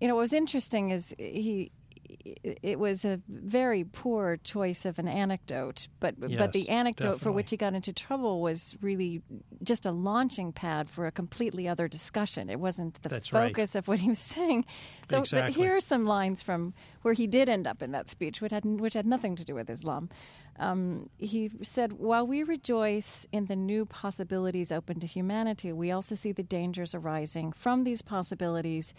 you 0.00 0.08
know, 0.08 0.14
what 0.14 0.22
was 0.22 0.32
interesting 0.32 0.90
is 0.90 1.14
he. 1.18 1.70
It 2.22 2.78
was 2.78 3.04
a 3.04 3.20
very 3.28 3.84
poor 3.84 4.36
choice 4.36 4.84
of 4.84 4.98
an 4.98 5.08
anecdote, 5.08 5.88
but 6.00 6.14
but 6.20 6.52
the 6.52 6.68
anecdote 6.68 7.20
for 7.20 7.32
which 7.32 7.50
he 7.50 7.56
got 7.56 7.74
into 7.74 7.92
trouble 7.92 8.40
was 8.40 8.76
really 8.80 9.22
just 9.62 9.86
a 9.86 9.90
launching 9.90 10.52
pad 10.52 10.88
for 10.88 11.06
a 11.06 11.12
completely 11.12 11.68
other 11.68 11.88
discussion. 11.88 12.50
It 12.50 12.60
wasn't 12.60 13.02
the 13.02 13.08
That's 13.08 13.32
right. 13.32 13.48
focus 13.48 13.74
of 13.74 13.88
what 13.88 13.98
he 13.98 14.08
was 14.08 14.18
saying. 14.18 14.64
So, 15.08 15.24
but 15.30 15.50
here 15.50 15.76
are 15.76 15.80
some 15.80 16.06
lines 16.06 16.42
from 16.42 16.74
where 17.02 17.14
he 17.14 17.26
did 17.26 17.48
end 17.48 17.66
up 17.66 17.82
in 17.82 17.92
that 17.92 18.10
speech, 18.10 18.40
which 18.40 18.52
had 18.52 18.64
which 18.64 18.94
had 18.94 19.06
nothing 19.06 19.36
to 19.36 19.44
do 19.44 19.54
with 19.54 19.68
Islam. 19.70 20.08
Um, 20.58 21.10
he 21.18 21.50
said, 21.62 21.94
While 21.94 22.26
we 22.26 22.42
rejoice 22.42 23.26
in 23.32 23.46
the 23.46 23.56
new 23.56 23.84
possibilities 23.86 24.70
open 24.70 25.00
to 25.00 25.06
humanity, 25.06 25.72
we 25.72 25.90
also 25.90 26.14
see 26.14 26.32
the 26.32 26.42
dangers 26.42 26.94
arising 26.94 27.52
from 27.52 27.84
these 27.84 28.02
possibilities, 28.02 28.94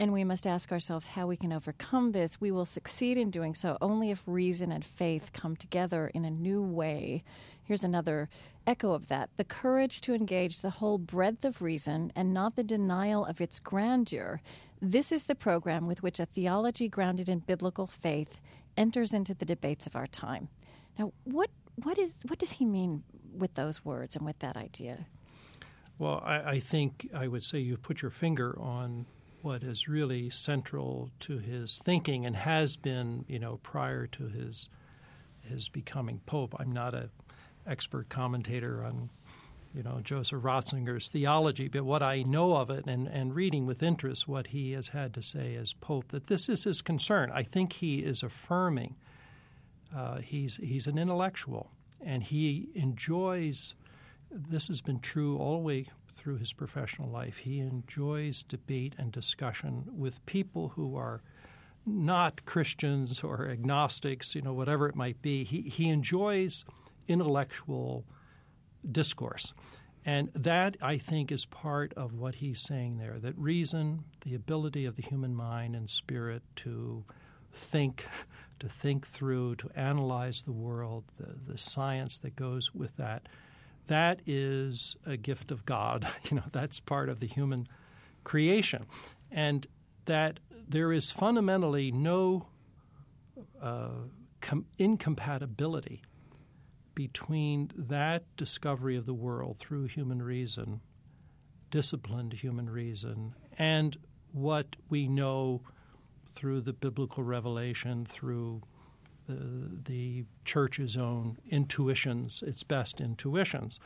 and 0.00 0.14
we 0.14 0.24
must 0.24 0.46
ask 0.46 0.72
ourselves 0.72 1.06
how 1.06 1.26
we 1.26 1.36
can 1.36 1.52
overcome 1.52 2.12
this. 2.12 2.40
We 2.40 2.50
will 2.50 2.64
succeed 2.64 3.18
in 3.18 3.30
doing 3.30 3.54
so 3.54 3.76
only 3.82 4.10
if 4.10 4.22
reason 4.26 4.72
and 4.72 4.82
faith 4.82 5.30
come 5.34 5.56
together 5.56 6.10
in 6.14 6.24
a 6.24 6.30
new 6.30 6.62
way. 6.62 7.22
Here's 7.64 7.84
another 7.84 8.30
echo 8.66 8.94
of 8.94 9.08
that 9.08 9.28
the 9.36 9.44
courage 9.44 10.00
to 10.00 10.14
engage 10.14 10.62
the 10.62 10.70
whole 10.70 10.96
breadth 10.96 11.44
of 11.44 11.60
reason 11.60 12.12
and 12.16 12.32
not 12.32 12.56
the 12.56 12.64
denial 12.64 13.26
of 13.26 13.42
its 13.42 13.60
grandeur. 13.60 14.40
This 14.80 15.12
is 15.12 15.24
the 15.24 15.34
program 15.34 15.86
with 15.86 16.02
which 16.02 16.18
a 16.18 16.24
theology 16.24 16.88
grounded 16.88 17.28
in 17.28 17.40
biblical 17.40 17.86
faith 17.86 18.40
enters 18.78 19.12
into 19.12 19.34
the 19.34 19.44
debates 19.44 19.86
of 19.86 19.94
our 19.94 20.06
time. 20.06 20.48
Now, 20.98 21.12
what 21.24 21.50
what 21.76 21.98
is 21.98 22.16
what 22.26 22.38
does 22.38 22.52
he 22.52 22.64
mean 22.64 23.02
with 23.36 23.52
those 23.52 23.84
words 23.84 24.16
and 24.16 24.24
with 24.24 24.38
that 24.38 24.56
idea? 24.56 25.04
Well, 25.98 26.22
I, 26.24 26.52
I 26.52 26.60
think 26.60 27.06
I 27.14 27.28
would 27.28 27.44
say 27.44 27.58
you've 27.58 27.82
put 27.82 28.00
your 28.00 28.10
finger 28.10 28.58
on 28.58 29.04
what 29.42 29.62
is 29.62 29.88
really 29.88 30.30
central 30.30 31.10
to 31.20 31.38
his 31.38 31.78
thinking 31.78 32.26
and 32.26 32.36
has 32.36 32.76
been, 32.76 33.24
you 33.28 33.38
know, 33.38 33.58
prior 33.62 34.06
to 34.06 34.28
his 34.28 34.68
his 35.48 35.68
becoming 35.68 36.20
pope. 36.26 36.54
I'm 36.58 36.72
not 36.72 36.94
a 36.94 37.10
expert 37.66 38.08
commentator 38.08 38.84
on, 38.84 39.10
you 39.74 39.82
know, 39.82 40.00
Joseph 40.02 40.42
Ratzinger's 40.42 41.08
theology, 41.08 41.68
but 41.68 41.84
what 41.84 42.02
I 42.02 42.22
know 42.22 42.56
of 42.56 42.70
it 42.70 42.86
and, 42.86 43.08
and 43.08 43.34
reading 43.34 43.66
with 43.66 43.82
interest 43.82 44.28
what 44.28 44.48
he 44.48 44.72
has 44.72 44.88
had 44.88 45.14
to 45.14 45.22
say 45.22 45.56
as 45.56 45.72
pope, 45.72 46.08
that 46.08 46.26
this 46.26 46.48
is 46.48 46.64
his 46.64 46.82
concern. 46.82 47.30
I 47.32 47.42
think 47.42 47.72
he 47.72 47.98
is 48.00 48.22
affirming 48.22 48.96
uh, 49.94 50.18
he's 50.18 50.56
he's 50.56 50.86
an 50.86 50.98
intellectual 50.98 51.70
and 52.00 52.22
he 52.22 52.68
enjoys 52.74 53.74
this 54.30 54.68
has 54.68 54.80
been 54.80 55.00
true 55.00 55.36
all 55.38 55.54
the 55.54 55.58
way 55.58 55.86
through 56.12 56.38
his 56.38 56.52
professional 56.52 57.10
life. 57.10 57.38
He 57.38 57.60
enjoys 57.60 58.42
debate 58.42 58.94
and 58.98 59.12
discussion 59.12 59.84
with 59.92 60.24
people 60.26 60.68
who 60.68 60.96
are 60.96 61.22
not 61.86 62.44
Christians 62.44 63.22
or 63.24 63.48
agnostics, 63.48 64.34
you 64.34 64.42
know, 64.42 64.52
whatever 64.52 64.88
it 64.88 64.94
might 64.94 65.20
be. 65.22 65.44
He, 65.44 65.62
he 65.62 65.88
enjoys 65.88 66.64
intellectual 67.08 68.04
discourse. 68.92 69.52
And 70.04 70.30
that, 70.34 70.76
I 70.80 70.96
think, 70.96 71.30
is 71.30 71.44
part 71.44 71.92
of 71.94 72.14
what 72.14 72.34
he's 72.34 72.60
saying 72.60 72.96
there 72.98 73.18
that 73.18 73.36
reason, 73.36 74.04
the 74.22 74.34
ability 74.34 74.86
of 74.86 74.96
the 74.96 75.02
human 75.02 75.34
mind 75.34 75.76
and 75.76 75.88
spirit 75.88 76.42
to 76.56 77.04
think, 77.52 78.06
to 78.60 78.68
think 78.68 79.06
through, 79.06 79.56
to 79.56 79.70
analyze 79.74 80.42
the 80.42 80.52
world, 80.52 81.04
the, 81.18 81.52
the 81.52 81.58
science 81.58 82.18
that 82.18 82.36
goes 82.36 82.74
with 82.74 82.96
that, 82.96 83.28
that 83.90 84.22
is 84.24 84.94
a 85.04 85.16
gift 85.16 85.50
of 85.50 85.66
God. 85.66 86.06
You 86.30 86.36
know, 86.36 86.44
that's 86.52 86.78
part 86.78 87.08
of 87.08 87.18
the 87.18 87.26
human 87.26 87.66
creation. 88.22 88.86
And 89.32 89.66
that 90.04 90.38
there 90.68 90.92
is 90.92 91.10
fundamentally 91.10 91.90
no 91.90 92.46
uh, 93.60 93.88
com- 94.40 94.66
incompatibility 94.78 96.02
between 96.94 97.72
that 97.76 98.24
discovery 98.36 98.96
of 98.96 99.06
the 99.06 99.14
world 99.14 99.58
through 99.58 99.86
human 99.86 100.22
reason, 100.22 100.80
disciplined 101.70 102.32
human 102.32 102.70
reason, 102.70 103.34
and 103.58 103.96
what 104.32 104.76
we 104.88 105.08
know 105.08 105.62
through 106.32 106.60
the 106.60 106.72
biblical 106.72 107.24
revelation, 107.24 108.04
through 108.04 108.62
the, 109.30 109.92
the 109.92 110.24
church's 110.44 110.96
own 110.96 111.38
intuitions, 111.48 112.42
its 112.46 112.62
best 112.62 113.00
intuitions. 113.00 113.78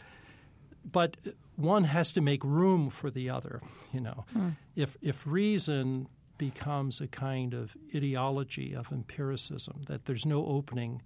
But 0.91 1.17
one 1.57 1.85
has 1.85 2.13
to 2.13 2.21
make 2.21 2.45
room 2.45 2.91
for 2.91 3.11
the 3.11 3.31
other. 3.31 3.61
You 3.93 4.01
know, 4.01 4.25
hmm. 4.33 4.51
if 4.77 4.97
if 5.01 5.27
reason 5.27 6.09
becomes 6.37 7.01
a 7.01 7.07
kind 7.07 7.55
of 7.55 7.77
ideology 7.95 8.75
of 8.75 8.93
empiricism, 8.93 9.83
that 9.87 10.05
there's 10.05 10.27
no 10.27 10.45
opening 10.47 11.01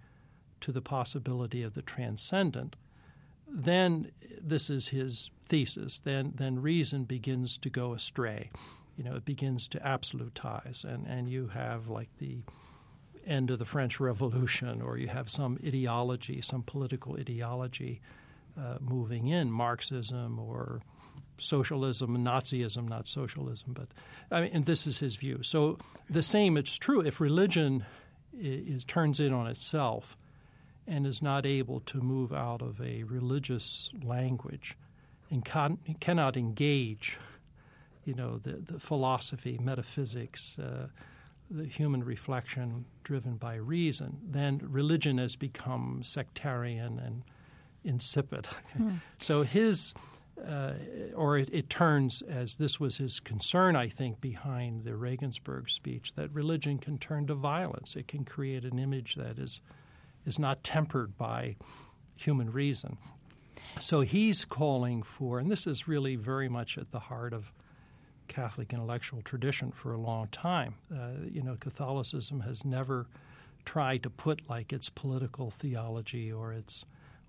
to 0.61 0.73
the 0.73 0.83
possibility 0.83 1.63
of 1.63 1.75
the 1.75 1.83
transcendent, 1.83 2.75
then 3.47 4.11
this 4.43 4.71
is 4.71 4.89
his 4.89 5.31
thesis. 5.45 5.99
Then 5.99 6.33
then 6.35 6.61
reason 6.61 7.05
begins 7.05 7.59
to 7.59 7.71
go 7.71 7.93
astray. 7.93 8.51
You 8.97 9.05
know, 9.05 9.15
it 9.15 9.25
begins 9.25 9.69
to 9.69 9.79
absolutize, 9.79 10.85
and, 10.85 11.07
and 11.07 11.29
you 11.29 11.47
have 11.49 11.87
like 11.89 12.09
the 12.19 12.43
end 13.29 13.51
of 13.51 13.59
the 13.59 13.65
French 13.65 14.01
Revolution, 14.01 14.83
or 14.83 14.99
you 14.99 15.09
have 15.09 15.29
some 15.31 15.59
ideology, 15.65 16.41
some 16.43 16.63
political 16.63 17.17
ideology 17.17 18.01
uh, 18.59 18.79
moving 18.81 19.29
in, 19.29 19.51
Marxism 19.51 20.39
or 20.39 20.81
socialism, 21.39 22.17
Nazism, 22.19 22.89
not 22.89 23.07
socialism, 23.07 23.73
but 23.73 23.89
I 24.31 24.43
mean, 24.43 24.51
and 24.53 24.67
this 24.67 24.87
is 24.87 24.99
his 24.99 25.17
view. 25.17 25.43
So 25.43 25.79
the 26.11 26.23
same, 26.23 26.57
it's 26.57 26.77
true 26.77 27.01
if 27.01 27.21
religion 27.21 27.85
is, 28.37 28.85
turns 28.85 29.21
in 29.21 29.33
on 29.33 29.47
itself 29.47 30.17
and 30.87 31.07
is 31.07 31.23
not 31.23 31.47
able 31.47 31.81
to 31.81 32.01
move 32.01 32.33
out 32.33 32.63
of 32.63 32.81
a 32.81 33.05
religious 33.05 33.91
language 34.03 34.77
and 35.31 35.45
can, 35.45 35.79
cannot 36.01 36.37
engage, 36.37 37.19
you 38.05 38.15
know, 38.15 38.39
the, 38.39 38.53
the 38.53 38.81
philosophy, 38.81 39.59
metaphysics, 39.63 40.59
uh, 40.59 40.89
the 41.51 41.65
human 41.65 42.05
reflection 42.05 42.85
driven 43.05 43.37
by 43.37 43.55
reason, 43.55 44.19
then 44.23 44.61
religion 44.63 45.19
has 45.19 45.37
become 45.37 46.03
sectarian 46.03 46.99
and 46.99 47.23
insipid. 47.85 48.49
So 49.19 49.43
his, 49.43 49.95
uh, 50.47 50.75
or 51.15 51.39
it, 51.39 51.49
it 51.53 51.71
turns, 51.71 52.23
as 52.23 52.57
this 52.57 52.79
was 52.79 52.97
his 52.97 53.19
concern, 53.19 53.77
I 53.77 53.89
think, 53.89 54.21
behind 54.21 54.85
the 54.85 54.95
Regensburg 54.95 55.69
speech, 55.71 56.13
that 56.15 56.33
religion 56.33 56.79
can 56.79 56.99
turn 56.99 57.27
to 57.27 57.35
violence. 57.35 57.97
It 57.97 58.09
can 58.09 58.25
create 58.25 58.65
an 58.65 58.79
image 58.79 59.17
that 59.17 59.39
is 59.39 59.61
is 60.27 60.39
not 60.39 60.63
tempered 60.63 61.17
by 61.17 61.57
human 62.17 62.51
reason. 62.53 62.99
So 63.81 64.03
he's 64.03 64.45
calling 64.45 65.03
for, 65.03 65.39
and 65.39 65.51
this 65.51 65.67
is 65.67 65.89
really 65.89 66.17
very 66.17 66.49
much 66.49 66.77
at 66.77 66.91
the 66.91 66.99
heart 66.99 67.33
of 67.33 67.51
Catholic 68.29 68.73
intellectual 68.73 69.23
tradition 69.23 69.73
for 69.73 69.93
a 69.93 69.99
long 69.99 70.29
time. 70.29 70.75
Uh, 70.93 71.11
you 71.31 71.43
know, 71.43 71.57
Catholicism 71.59 72.41
has 72.41 72.65
never 72.65 73.07
tried 73.65 74.03
to 74.03 74.11
put 74.11 74.49
like 74.49 74.73
its 74.73 74.89
political 74.89 75.51
theology 75.51 76.33
or 76.33 76.53
its 76.53 76.85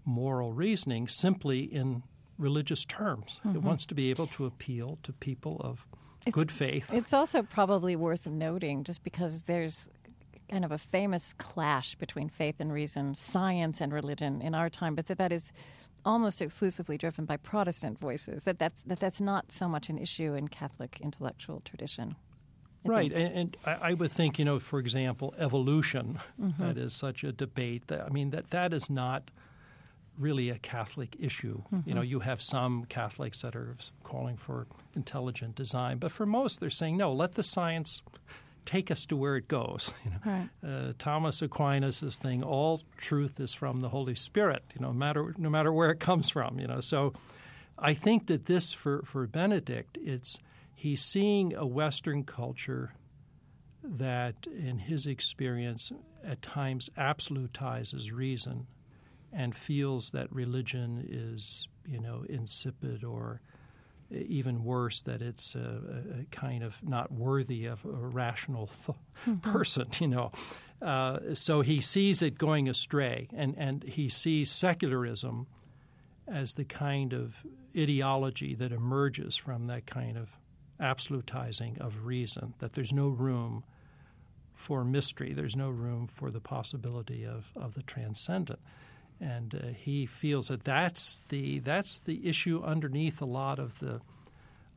moral 0.06 0.54
reasoning 0.54 1.08
simply 1.08 1.62
in 1.62 2.04
religious 2.38 2.86
terms. 2.86 3.42
It 3.54 3.62
wants 3.62 3.86
to 3.88 3.96
be 3.96 4.10
able 4.10 4.28
to 4.28 4.46
appeal 4.46 4.98
to 5.04 5.12
people 5.12 5.58
of 5.60 5.86
good 6.32 6.52
faith. 6.52 6.94
It's 6.94 7.14
also 7.14 7.42
probably 7.42 7.96
worth 7.96 8.26
noting, 8.28 8.84
just 8.84 9.04
because 9.04 9.42
there's 9.42 9.90
kind 10.50 10.66
of 10.66 10.72
a 10.72 10.78
famous 10.78 11.34
clash 11.34 11.96
between 11.96 12.30
faith 12.30 12.56
and 12.60 12.72
reason, 12.72 13.16
science 13.16 13.82
and 13.82 13.94
religion 13.94 14.42
in 14.42 14.56
our 14.56 14.70
time, 14.70 14.96
but 14.96 15.08
that 15.08 15.18
that 15.18 15.32
is 15.32 15.52
almost 16.06 16.42
exclusively 16.42 16.98
driven 16.98 17.26
by 17.26 17.38
Protestant 17.38 18.00
voices. 18.00 18.44
That 18.44 18.60
that's 18.60 18.84
that 18.84 19.00
that's 19.00 19.22
not 19.22 19.52
so 19.52 19.68
much 19.68 19.90
an 19.90 19.98
issue 19.98 20.34
in 20.34 20.48
Catholic 20.48 21.00
intellectual 21.02 21.62
tradition. 21.66 22.16
I 22.86 22.90
Right, 22.90 23.12
and, 23.12 23.34
and 23.38 23.58
I, 23.66 23.90
I 23.90 23.94
would 23.94 24.12
think, 24.12 24.40
you 24.40 24.46
know, 24.46 24.58
for 24.58 24.80
example, 24.80 25.36
evolution. 25.38 26.20
Mm-hmm. 26.42 26.64
that 26.66 26.78
is 26.78 26.96
such 26.96 27.24
a 27.24 27.32
debate. 27.32 27.88
That 27.88 28.06
I 28.06 28.10
mean, 28.10 28.30
that 28.30 28.52
that 28.52 28.74
is 28.74 28.90
not 28.90 29.32
really 30.18 30.50
a 30.50 30.58
Catholic 30.58 31.16
issue. 31.20 31.62
You 31.86 31.94
know, 31.94 32.02
you 32.02 32.20
have 32.20 32.42
some 32.42 32.86
Catholics 32.86 33.42
that 33.42 33.56
are 33.56 33.76
calling 34.04 34.36
for 34.36 34.68
intelligent 34.96 35.56
design, 35.56 35.98
but 35.98 36.12
for 36.12 36.26
most, 36.26 36.60
they're 36.60 36.70
saying 36.70 36.98
no. 36.98 37.14
Let 37.14 37.36
the 37.36 37.44
science 37.44 38.02
take 38.70 38.92
us 38.92 39.06
to 39.08 39.16
where 39.18 39.36
it 39.36 39.48
goes. 39.48 39.92
You 40.06 40.12
know, 40.12 40.20
Right. 40.26 40.50
uh, 40.64 40.94
Thomas 41.00 41.42
Aquinas' 41.42 42.18
thing: 42.20 42.44
all 42.44 42.82
truth 42.98 43.40
is 43.40 43.54
from 43.54 43.80
the 43.80 43.90
Holy 43.90 44.16
Spirit. 44.16 44.64
You 44.76 44.82
know, 44.82 44.92
no 44.92 44.98
matter 44.98 45.34
no 45.38 45.50
matter 45.50 45.74
where 45.74 45.90
it 45.92 46.00
comes 46.00 46.30
from. 46.30 46.60
You 46.60 46.68
know, 46.68 46.80
so 46.82 47.14
I 47.78 47.94
think 47.96 48.28
that 48.28 48.46
this 48.46 48.74
for 48.74 49.02
for 49.06 49.26
Benedict, 49.28 49.98
it's 50.02 50.40
he's 50.76 51.02
seeing 51.02 51.56
a 51.56 51.66
Western 51.66 52.24
culture 52.24 52.94
that, 53.84 54.36
in 54.46 54.78
his 54.78 55.08
experience, 55.08 55.92
at 56.24 56.42
times 56.42 56.90
absolutizes 56.98 58.12
reason 58.14 58.68
and 59.32 59.56
feels 59.56 60.12
that 60.12 60.32
religion 60.34 61.06
is, 61.10 61.68
you 61.88 62.00
know, 62.00 62.24
insipid 62.30 63.04
or 63.04 63.42
even 64.12 64.64
worse, 64.64 65.02
that 65.04 65.22
it's 65.22 65.56
a, 65.56 65.60
a- 66.22 66.26
kind 66.32 66.64
of 66.64 66.82
not 66.84 67.12
worthy 67.12 67.66
of 67.66 67.84
a 67.86 67.90
rational 67.90 68.68
th- 68.68 69.42
person, 69.42 69.88
you 70.00 70.08
know. 70.08 70.32
Uh, 70.82 71.20
so 71.34 71.62
he 71.62 71.82
sees 71.82 72.22
it 72.22 72.38
going 72.38 72.70
astray, 72.70 73.28
and, 73.34 73.56
and 73.58 73.84
he 73.84 74.10
sees 74.10 74.50
secularism 74.50 75.46
as 76.28 76.54
the 76.54 76.64
kind 76.66 77.14
of 77.14 77.36
ideology 77.78 78.56
that 78.56 78.72
emerges 78.72 79.36
from 79.36 79.68
that 79.68 79.86
kind 79.86 80.18
of 80.18 80.30
absolutizing 80.80 81.78
of 81.80 82.06
reason, 82.06 82.54
that 82.60 82.74
there's 82.74 82.94
no 82.94 83.10
room 83.10 83.64
for 84.54 84.84
mystery, 84.84 85.34
there's 85.34 85.56
no 85.56 85.70
room 85.70 86.08
for 86.08 86.32
the 86.32 86.40
possibility 86.40 87.26
of, 87.26 87.52
of 87.56 87.74
the 87.74 87.84
transcendent. 87.84 88.60
And 89.22 89.54
uh, 89.54 89.68
he 89.76 90.06
feels 90.06 90.48
that 90.48 90.64
that's 90.64 91.24
the, 91.30 91.60
that's 91.60 92.00
the 92.00 92.28
issue 92.28 92.64
underneath 92.64 93.22
a 93.22 93.26
lot 93.26 93.60
of 93.60 93.78
the 93.80 94.00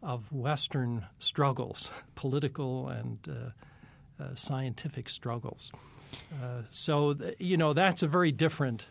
of 0.03 0.33
Western 0.33 1.07
struggles, 1.19 1.91
political 2.15 2.89
and 2.89 3.19
uh, 3.29 4.23
uh, 4.23 4.35
scientific 4.35 5.09
struggles. 5.09 5.71
Uh, 6.33 6.63
so, 6.71 7.15
th- 7.15 7.37
you 7.39 7.57
know, 7.57 7.73
that's 7.73 8.03
a 8.03 8.07
very 8.07 8.33
different 8.33 8.87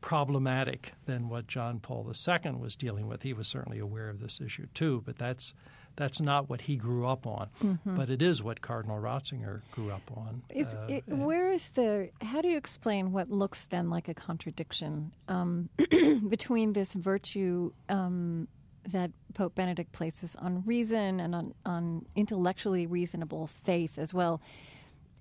problematic 0.00 0.92
than 1.06 1.28
what 1.30 1.46
John 1.46 1.80
Paul 1.80 2.06
II 2.06 2.52
was 2.52 2.76
dealing 2.76 3.06
with. 3.06 3.22
He 3.22 3.32
was 3.32 3.48
certainly 3.48 3.78
aware 3.78 4.10
of 4.10 4.20
this 4.20 4.40
issue 4.40 4.66
too, 4.74 5.02
but 5.06 5.16
that's 5.16 5.54
that's 5.96 6.20
not 6.20 6.48
what 6.50 6.62
he 6.62 6.76
grew 6.76 7.06
up 7.06 7.26
on. 7.26 7.48
But 7.84 8.10
it 8.10 8.20
is 8.22 8.42
what 8.42 8.60
Cardinal 8.60 8.98
Ratzinger 9.00 9.62
grew 9.70 9.90
up 9.90 10.10
on. 10.16 10.42
Is 10.50 10.74
Uh, 10.74 10.86
it, 10.88 11.04
where 11.08 11.52
is 11.52 11.68
the? 11.70 12.10
How 12.20 12.40
do 12.42 12.48
you 12.48 12.56
explain 12.56 13.12
what 13.12 13.30
looks 13.30 13.66
then 13.66 13.90
like 13.90 14.08
a 14.08 14.14
contradiction 14.14 15.12
um, 15.28 15.68
between 16.28 16.72
this 16.72 16.92
virtue 16.94 17.72
um, 17.88 18.48
that 18.90 19.10
Pope 19.34 19.54
Benedict 19.54 19.92
places 19.92 20.36
on 20.36 20.62
reason 20.66 21.20
and 21.20 21.34
on, 21.34 21.54
on 21.64 22.04
intellectually 22.16 22.86
reasonable 22.86 23.46
faith 23.46 23.98
as 23.98 24.12
well, 24.12 24.40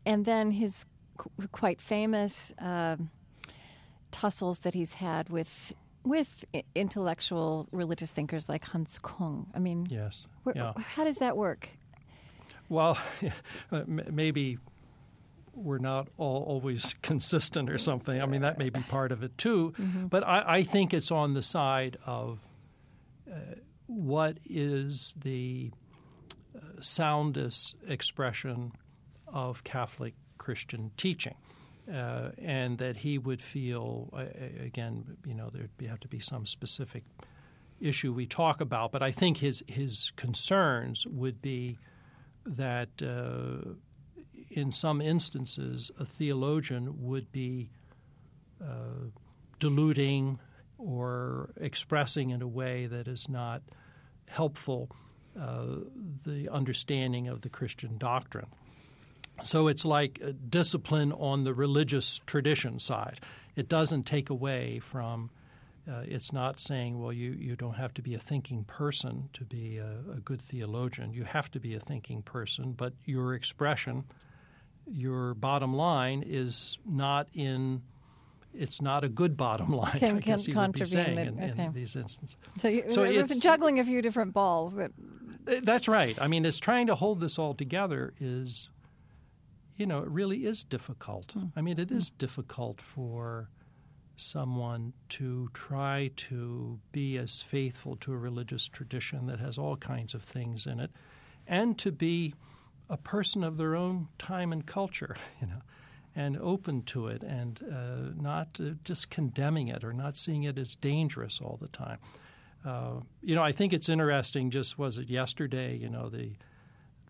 and 0.06 0.26
then 0.26 0.52
his 0.52 0.86
qu- 1.18 1.30
quite 1.52 1.80
famous 1.82 2.54
uh, 2.60 2.98
tussles 4.12 4.60
that 4.60 4.74
he's 4.74 4.96
had 4.96 5.30
with 5.30 5.74
with 6.04 6.46
intellectual 6.76 7.68
religious 7.72 8.12
thinkers 8.12 8.50
like 8.50 8.66
Hans 8.66 9.00
Kung. 9.02 9.48
I 9.54 9.60
mean, 9.60 9.88
yes, 9.90 10.26
where, 10.44 10.56
yeah. 10.56 10.74
how 10.78 11.04
does 11.04 11.18
that 11.18 11.38
work? 11.38 11.70
Well, 12.70 12.98
uh, 13.72 13.84
maybe 13.88 14.58
we're 15.54 15.78
not 15.78 16.08
all 16.18 16.44
always 16.44 16.96
consistent 17.02 17.70
or 17.70 17.78
something. 17.78 18.22
I 18.22 18.26
mean, 18.26 18.42
that 18.42 18.58
may 18.58 18.70
be 18.70 18.82
part 18.82 19.12
of 19.12 19.24
it 19.24 19.38
too. 19.38 19.74
But 20.10 20.28
I, 20.28 20.44
I 20.48 20.64
think 20.64 20.94
it's 20.94 21.12
on 21.12 21.34
the 21.34 21.44
side 21.44 21.98
of 22.06 22.40
uh, 23.32 23.36
what 23.88 24.38
is 24.46 25.14
the 25.22 25.72
uh, 26.56 26.60
soundest 26.82 27.76
expression 27.88 28.72
of 29.28 29.64
Catholic 29.64 30.14
Christian 30.38 30.92
teaching. 30.98 31.36
Uh, 31.92 32.30
and 32.38 32.78
that 32.78 32.96
he 32.96 33.18
would 33.18 33.42
feel, 33.42 34.10
again, 34.64 35.04
you 35.26 35.34
know, 35.34 35.50
there'd 35.52 35.78
be, 35.78 35.86
have 35.86 36.00
to 36.00 36.08
be 36.08 36.20
some 36.20 36.46
specific 36.46 37.04
issue 37.82 38.14
we 38.14 38.26
talk 38.26 38.62
about, 38.62 38.92
but 38.92 39.04
I 39.04 39.12
think 39.12 39.38
his 39.38 39.64
his 39.68 40.12
concerns 40.16 41.06
would 41.08 41.42
be 41.42 41.78
that 42.46 42.90
uh, 43.02 43.74
in 44.50 44.72
some 44.72 45.02
instances 45.02 45.92
a 46.00 46.06
theologian 46.06 47.04
would 47.04 47.32
be 47.32 47.70
uh, 48.62 49.10
diluting 49.60 50.40
or 50.78 51.50
expressing 51.60 52.32
in 52.32 52.42
a 52.42 52.48
way 52.48 52.86
that 52.88 53.08
is 53.08 53.28
not 53.30 53.62
helpful 54.28 54.90
uh, 55.40 55.66
the 56.26 56.50
understanding 56.50 57.28
of 57.28 57.42
the 57.42 57.50
Christian 57.50 57.98
doctrine. 57.98 58.48
So 59.44 59.68
it's 59.68 59.84
like 59.86 60.20
a 60.24 60.32
discipline 60.34 61.12
on 61.14 61.44
the 61.44 61.54
religious 61.54 62.22
tradition 62.26 62.80
side. 62.80 63.20
It 63.56 63.68
doesn't 63.70 64.04
take 64.04 64.30
away 64.30 64.80
from. 64.80 65.30
Uh, 65.90 66.02
it's 66.06 66.32
not 66.32 66.60
saying, 66.62 66.98
well, 67.02 67.12
you, 67.12 67.32
you 67.32 67.56
don't 67.58 67.74
have 67.74 67.94
to 67.96 68.02
be 68.02 68.14
a 68.14 68.18
thinking 68.18 68.64
person 68.64 69.28
to 69.34 69.44
be 69.44 69.78
a, 69.80 69.98
a 70.16 70.20
good 70.22 70.42
theologian. 70.42 71.12
You 71.12 71.26
have 71.26 71.52
to 71.52 71.60
be 71.60 71.76
a 71.76 71.80
thinking 71.80 72.22
person, 72.22 72.72
but 72.72 72.94
your 73.04 73.34
expression, 73.34 74.06
your 74.90 75.34
bottom 75.34 75.74
line 75.74 76.24
is 76.26 76.78
not 76.86 77.28
in. 77.34 77.82
It's 78.54 78.82
not 78.82 79.04
a 79.04 79.10
good 79.10 79.36
bottom 79.36 79.72
line. 79.76 80.00
Can- 80.00 80.18
I 80.18 80.20
guess 80.20 80.46
can 80.46 80.52
be 80.52 80.54
contravene 80.54 80.88
saying 81.06 81.18
it, 81.18 81.28
in, 81.28 81.60
in 81.60 81.74
these 81.74 81.96
instances. 81.98 82.38
So, 82.60 82.68
you, 82.70 82.84
So 82.90 83.04
it's- 83.04 83.40
juggling 83.40 83.80
a 83.80 83.84
few 83.84 84.02
different 84.02 84.34
balls. 84.34 84.76
That 84.76 84.92
Uh, 85.48 85.56
That's 85.64 85.88
right. 85.90 86.16
I 86.22 86.28
mean, 86.28 86.46
it's 86.46 86.60
trying 86.60 86.88
to 86.88 86.96
hold 86.96 87.20
this 87.20 87.38
all 87.40 87.56
together 87.56 88.14
is, 88.22 88.70
you 89.76 89.86
know, 89.86 90.00
it 90.00 90.10
really 90.10 90.46
is 90.46 90.64
difficult. 90.64 91.34
I 91.56 91.62
mean, 91.62 91.80
it 91.80 91.92
is 91.92 92.10
difficult 92.10 92.80
for 92.80 93.50
someone 94.16 94.94
to 95.10 95.50
try 95.54 96.12
to 96.16 96.80
be 96.92 97.18
as 97.18 97.42
faithful 97.42 97.96
to 97.98 98.14
a 98.14 98.18
religious 98.18 98.68
tradition 98.68 99.26
that 99.28 99.40
has 99.40 99.58
all 99.58 99.76
kinds 99.76 100.14
of 100.14 100.22
things 100.22 100.68
in 100.68 100.80
it 100.80 100.92
and 101.48 101.78
to 101.80 101.92
be 101.92 102.34
a 102.90 102.98
person 102.98 103.44
of 103.44 103.58
their 103.58 103.76
own 103.76 104.08
time 104.20 104.52
and 104.52 104.66
culture, 104.66 105.16
you 105.42 105.48
know, 105.48 105.62
and 106.16 106.38
open 106.38 106.84
to 106.84 107.08
it 107.08 107.24
and 107.24 107.60
uh, 107.72 108.22
not 108.22 108.48
uh, 108.60 108.72
just 108.84 109.10
condemning 109.10 109.70
it 109.70 109.84
or 109.84 109.94
not 109.94 110.16
seeing 110.16 110.44
it 110.44 110.58
as 110.60 110.76
dangerous 110.76 111.42
all 111.42 111.58
the 111.60 111.68
time. 111.70 111.98
Uh, 112.64 113.00
you 113.22 113.36
know, 113.36 113.44
I 113.44 113.52
think 113.52 113.74
it's 113.74 113.90
interesting. 113.90 114.52
Just 114.52 114.78
was 114.78 114.98
it 114.98 115.10
yesterday? 115.10 115.76
You 115.76 115.90
know, 115.90 116.10
the 116.10 116.34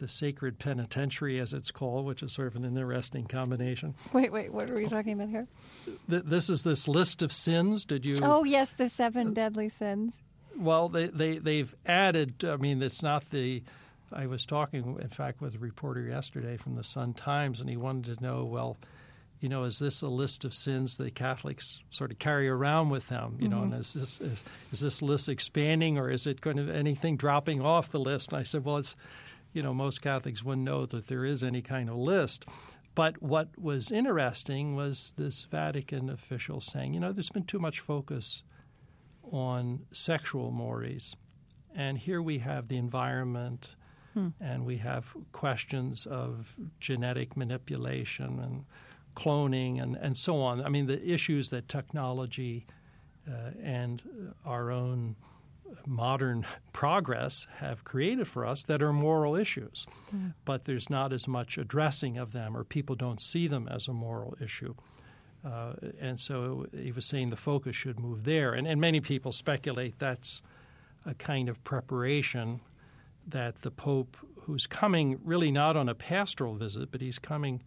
the 0.03 0.09
sacred 0.09 0.59
penitentiary, 0.59 1.39
as 1.39 1.53
it's 1.53 1.71
called, 1.71 2.05
which 2.05 2.21
is 2.21 2.33
sort 2.33 2.49
of 2.49 2.57
an 2.57 2.65
interesting 2.65 3.25
combination. 3.25 3.95
wait, 4.11 4.33
wait, 4.33 4.51
what 4.51 4.69
are 4.69 4.75
we 4.75 4.85
talking 4.85 5.13
about 5.13 5.29
here? 5.29 5.47
Th- 6.09 6.23
this 6.25 6.49
is 6.49 6.61
this 6.65 6.89
list 6.89 7.21
of 7.21 7.31
sins. 7.31 7.85
Did 7.85 8.05
you? 8.05 8.19
Oh, 8.21 8.43
yes, 8.43 8.73
the 8.73 8.89
seven 8.89 9.33
deadly 9.33 9.69
sins. 9.69 10.21
Well, 10.57 10.89
they, 10.89 11.07
they 11.07 11.37
they've 11.37 11.73
added. 11.85 12.43
I 12.43 12.57
mean, 12.57 12.83
it's 12.83 13.01
not 13.01 13.29
the. 13.29 13.63
I 14.11 14.25
was 14.25 14.45
talking, 14.45 14.99
in 15.01 15.07
fact, 15.07 15.39
with 15.39 15.55
a 15.55 15.59
reporter 15.59 16.01
yesterday 16.01 16.57
from 16.57 16.75
the 16.75 16.83
Sun 16.83 17.13
Times, 17.13 17.61
and 17.61 17.69
he 17.69 17.77
wanted 17.77 18.17
to 18.17 18.21
know, 18.21 18.43
well, 18.43 18.75
you 19.39 19.47
know, 19.47 19.63
is 19.63 19.79
this 19.79 20.01
a 20.01 20.09
list 20.09 20.43
of 20.43 20.53
sins 20.53 20.97
that 20.97 21.15
Catholics 21.15 21.81
sort 21.91 22.11
of 22.11 22.19
carry 22.19 22.49
around 22.49 22.89
with 22.89 23.07
them? 23.07 23.37
You 23.39 23.47
know, 23.47 23.61
and 23.61 23.71
mm-hmm. 23.71 23.79
is 23.79 23.93
this 23.93 24.19
is, 24.19 24.43
is 24.73 24.79
this 24.81 25.01
list 25.01 25.29
expanding, 25.29 25.97
or 25.97 26.11
is 26.11 26.27
it 26.27 26.41
going 26.41 26.57
to 26.57 26.69
anything 26.73 27.15
dropping 27.15 27.61
off 27.61 27.89
the 27.89 28.01
list? 28.01 28.33
And 28.33 28.39
I 28.39 28.43
said, 28.43 28.65
well, 28.65 28.77
it's, 28.77 28.97
you 29.53 29.63
know, 29.63 29.73
most 29.73 30.01
Catholics 30.01 30.43
wouldn't 30.43 30.65
know 30.65 30.85
that 30.87 31.07
there 31.07 31.25
is 31.25 31.43
any 31.43 31.61
kind 31.61 31.89
of 31.89 31.95
list. 31.95 32.45
But 32.95 33.21
what 33.23 33.49
was 33.57 33.91
interesting 33.91 34.75
was 34.75 35.13
this 35.17 35.45
Vatican 35.45 36.09
official 36.09 36.61
saying, 36.61 36.93
you 36.93 36.99
know, 36.99 37.11
there's 37.11 37.29
been 37.29 37.45
too 37.45 37.59
much 37.59 37.79
focus 37.79 38.43
on 39.31 39.79
sexual 39.91 40.51
mores. 40.51 41.15
And 41.75 41.97
here 41.97 42.21
we 42.21 42.37
have 42.39 42.67
the 42.67 42.77
environment, 42.77 43.75
and 44.39 44.63
we 44.63 44.77
have 44.77 45.11
questions 45.31 46.05
of 46.05 46.55
genetic 46.79 47.35
manipulation 47.35 48.39
and 48.39 48.65
cloning 49.15 49.81
and, 49.81 49.95
and 49.95 50.15
so 50.15 50.39
on. 50.41 50.63
I 50.63 50.69
mean, 50.69 50.85
the 50.85 51.03
issues 51.03 51.49
that 51.49 51.67
technology 51.67 52.67
uh, 53.27 53.51
and 53.63 54.01
our 54.45 54.69
own 54.69 55.15
modern 55.85 56.45
progress 56.71 57.47
have 57.57 57.83
created 57.83 58.27
for 58.27 58.45
us 58.45 58.63
that 58.63 58.81
are 58.81 58.93
moral 58.93 59.35
issues. 59.35 59.85
But 60.45 60.65
there's 60.65 60.89
not 60.89 61.13
as 61.13 61.27
much 61.27 61.57
addressing 61.57 62.17
of 62.17 62.31
them, 62.31 62.55
or 62.55 62.63
people 62.63 62.95
don't 62.95 63.21
see 63.21 63.47
them 63.47 63.67
as 63.67 63.87
a 63.87 63.93
moral 63.93 64.35
issue. 64.41 64.75
Uh, 65.45 65.73
and 65.99 66.19
so 66.19 66.65
he 66.73 66.91
was 66.91 67.05
saying 67.05 67.29
the 67.29 67.35
focus 67.35 67.75
should 67.75 67.99
move 67.99 68.23
there. 68.23 68.53
And, 68.53 68.65
and 68.65 68.79
many 68.79 69.01
people 69.01 69.31
speculate 69.31 69.99
that's 69.99 70.41
a 71.05 71.13
kind 71.13 71.49
of 71.49 71.63
preparation 71.63 72.61
that 73.27 73.61
the 73.61 73.71
Pope, 73.71 74.15
who's 74.41 74.67
coming 74.67 75.19
really 75.23 75.51
not 75.51 75.75
on 75.75 75.89
a 75.89 75.95
pastoral 75.95 76.55
visit, 76.55 76.91
but 76.91 77.01
he's 77.01 77.19
coming 77.19 77.61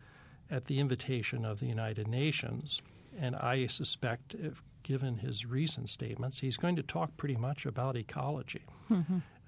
at 0.50 0.66
the 0.66 0.78
invitation 0.78 1.44
of 1.44 1.60
the 1.60 1.66
United 1.66 2.08
Nations. 2.08 2.80
And 3.18 3.36
I 3.36 3.66
suspect, 3.66 4.34
if 4.34 4.62
given 4.82 5.18
his 5.18 5.44
recent 5.46 5.90
statements, 5.90 6.38
he's 6.40 6.56
going 6.56 6.76
to 6.76 6.82
talk 6.82 7.16
pretty 7.16 7.36
much 7.36 7.66
about 7.66 7.96
ecology. 7.96 8.62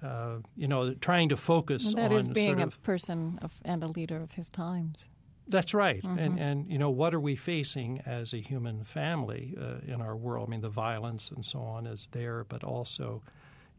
Uh, 0.03 0.37
you 0.55 0.67
know, 0.67 0.93
trying 0.95 1.27
to 1.29 1.35
focus 1.37 1.89
And 1.93 1.97
that 1.97 2.11
on 2.11 2.19
is 2.19 2.27
being 2.29 2.59
sort 2.59 2.73
a 2.73 2.77
person 2.79 3.37
of, 3.41 3.51
and 3.65 3.83
a 3.83 3.87
leader 3.87 4.17
of 4.21 4.31
his 4.31 4.49
times. 4.49 5.09
that's 5.47 5.73
right, 5.73 6.01
Mm-hmm. 6.03 6.19
and 6.19 6.39
and 6.39 6.71
you 6.71 6.77
know 6.77 6.89
what 6.89 7.13
are 7.13 7.19
we 7.19 7.35
facing 7.35 7.99
as 8.05 8.33
a 8.33 8.37
human 8.37 8.83
family 8.85 9.55
uh, 9.59 9.79
in 9.93 9.99
our 10.01 10.15
world? 10.15 10.47
I 10.47 10.51
mean, 10.51 10.61
the 10.61 10.69
violence 10.69 11.31
and 11.31 11.45
so 11.45 11.59
on 11.59 11.85
is 11.87 12.07
there, 12.11 12.45
but 12.45 12.63
also, 12.63 13.21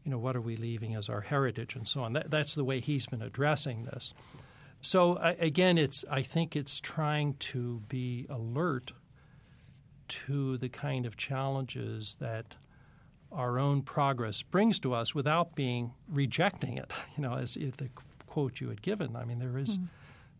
you 0.03 0.11
know, 0.11 0.19
what 0.19 0.35
are 0.35 0.41
we 0.41 0.57
leaving 0.57 0.95
as 0.95 1.09
our 1.09 1.21
heritage 1.21 1.75
and 1.75 1.87
so 1.87 2.03
on? 2.03 2.13
That, 2.13 2.29
that's 2.29 2.53
the 2.55 2.63
way 2.63 2.81
he's 2.81 3.07
been 3.07 3.21
addressing 3.23 3.85
this. 3.85 4.13
So 4.81 5.17
I 5.17 5.31
again, 5.39 5.77
it's 5.79 6.05
I 6.11 6.21
think 6.23 6.55
it's 6.55 6.79
trying 6.79 7.33
to 7.51 7.81
be 7.87 8.27
alert 8.29 8.91
to 10.11 10.57
the 10.57 10.69
kind 10.69 11.05
of 11.05 11.15
challenges 11.15 12.17
that 12.19 12.55
our 13.31 13.57
own 13.57 13.81
progress 13.81 14.41
brings 14.41 14.77
to 14.79 14.93
us 14.93 15.15
without 15.15 15.55
being 15.55 15.93
rejecting 16.09 16.77
it. 16.77 16.91
You 17.17 17.23
know, 17.23 17.35
as 17.35 17.53
the 17.53 17.89
quote 18.25 18.61
you 18.61 18.69
had 18.69 18.81
given. 18.81 19.15
I 19.15 19.25
mean, 19.25 19.39
there 19.39 19.57
is 19.57 19.75
hmm. 19.75 19.83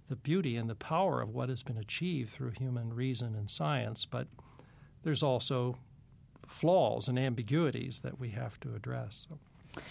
the 0.09 0.15
beauty 0.15 0.55
and 0.55 0.69
the 0.69 0.75
power 0.75 1.21
of 1.21 1.29
what 1.29 1.49
has 1.49 1.61
been 1.63 1.77
achieved 1.77 2.31
through 2.31 2.51
human 2.57 2.93
reason 2.93 3.35
and 3.35 3.49
science, 3.49 4.05
but 4.05 4.27
there's 5.03 5.21
also 5.21 5.77
flaws 6.47 7.07
and 7.07 7.19
ambiguities 7.19 7.99
that 7.99 8.19
we 8.19 8.29
have 8.29 8.59
to 8.61 8.73
address. 8.73 9.27
So. 9.29 9.81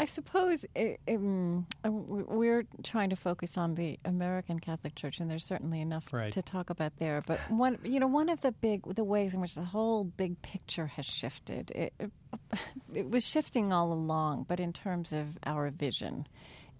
I 0.00 0.06
suppose 0.06 0.64
i 0.74 0.96
um, 1.08 1.66
uh, 1.84 1.90
we're 1.90 2.64
trying 2.82 3.10
to 3.10 3.16
focus 3.16 3.58
on 3.58 3.74
the 3.74 3.98
American 4.06 4.58
Catholic 4.58 4.94
Church, 4.94 5.20
and 5.20 5.30
there's 5.30 5.44
certainly 5.44 5.82
enough 5.82 6.10
Right. 6.10 6.32
to 6.32 6.40
talk 6.40 6.70
about 6.70 6.96
there. 6.96 7.22
But 7.26 7.38
one, 7.50 7.78
you 7.84 8.00
know, 8.00 8.06
one 8.06 8.30
of 8.30 8.40
the 8.40 8.50
big 8.50 8.82
the 8.94 9.04
ways 9.04 9.34
in 9.34 9.42
which 9.42 9.54
the 9.54 9.62
whole 9.62 10.04
big 10.04 10.40
picture 10.40 10.86
has 10.86 11.04
shifted, 11.04 11.70
it, 11.72 11.92
it, 12.00 12.10
it 12.94 13.10
was 13.10 13.26
shifting 13.26 13.74
all 13.74 13.92
along, 13.92 14.46
but 14.48 14.58
in 14.58 14.72
terms 14.72 15.12
of 15.12 15.36
our 15.44 15.68
vision, 15.68 16.26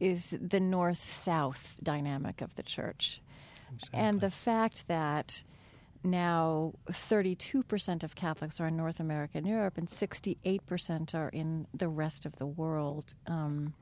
is 0.00 0.34
the 0.40 0.60
north-south 0.60 1.76
dynamic 1.82 2.40
of 2.40 2.54
the 2.56 2.62
church, 2.62 3.20
and 3.92 4.22
the 4.22 4.30
fact 4.30 4.88
that 4.88 5.44
now 6.02 6.72
32% 6.90 8.04
of 8.04 8.14
Catholics 8.14 8.60
are 8.60 8.68
in 8.68 8.76
North 8.76 9.00
America 9.00 9.38
and 9.38 9.46
Europe, 9.46 9.76
and 9.76 9.88
68% 9.88 11.14
are 11.14 11.28
in 11.28 11.66
the 11.74 11.88
rest 11.88 12.26
of 12.26 12.36
the 12.36 12.46
world. 12.46 13.14
Um, 13.26 13.74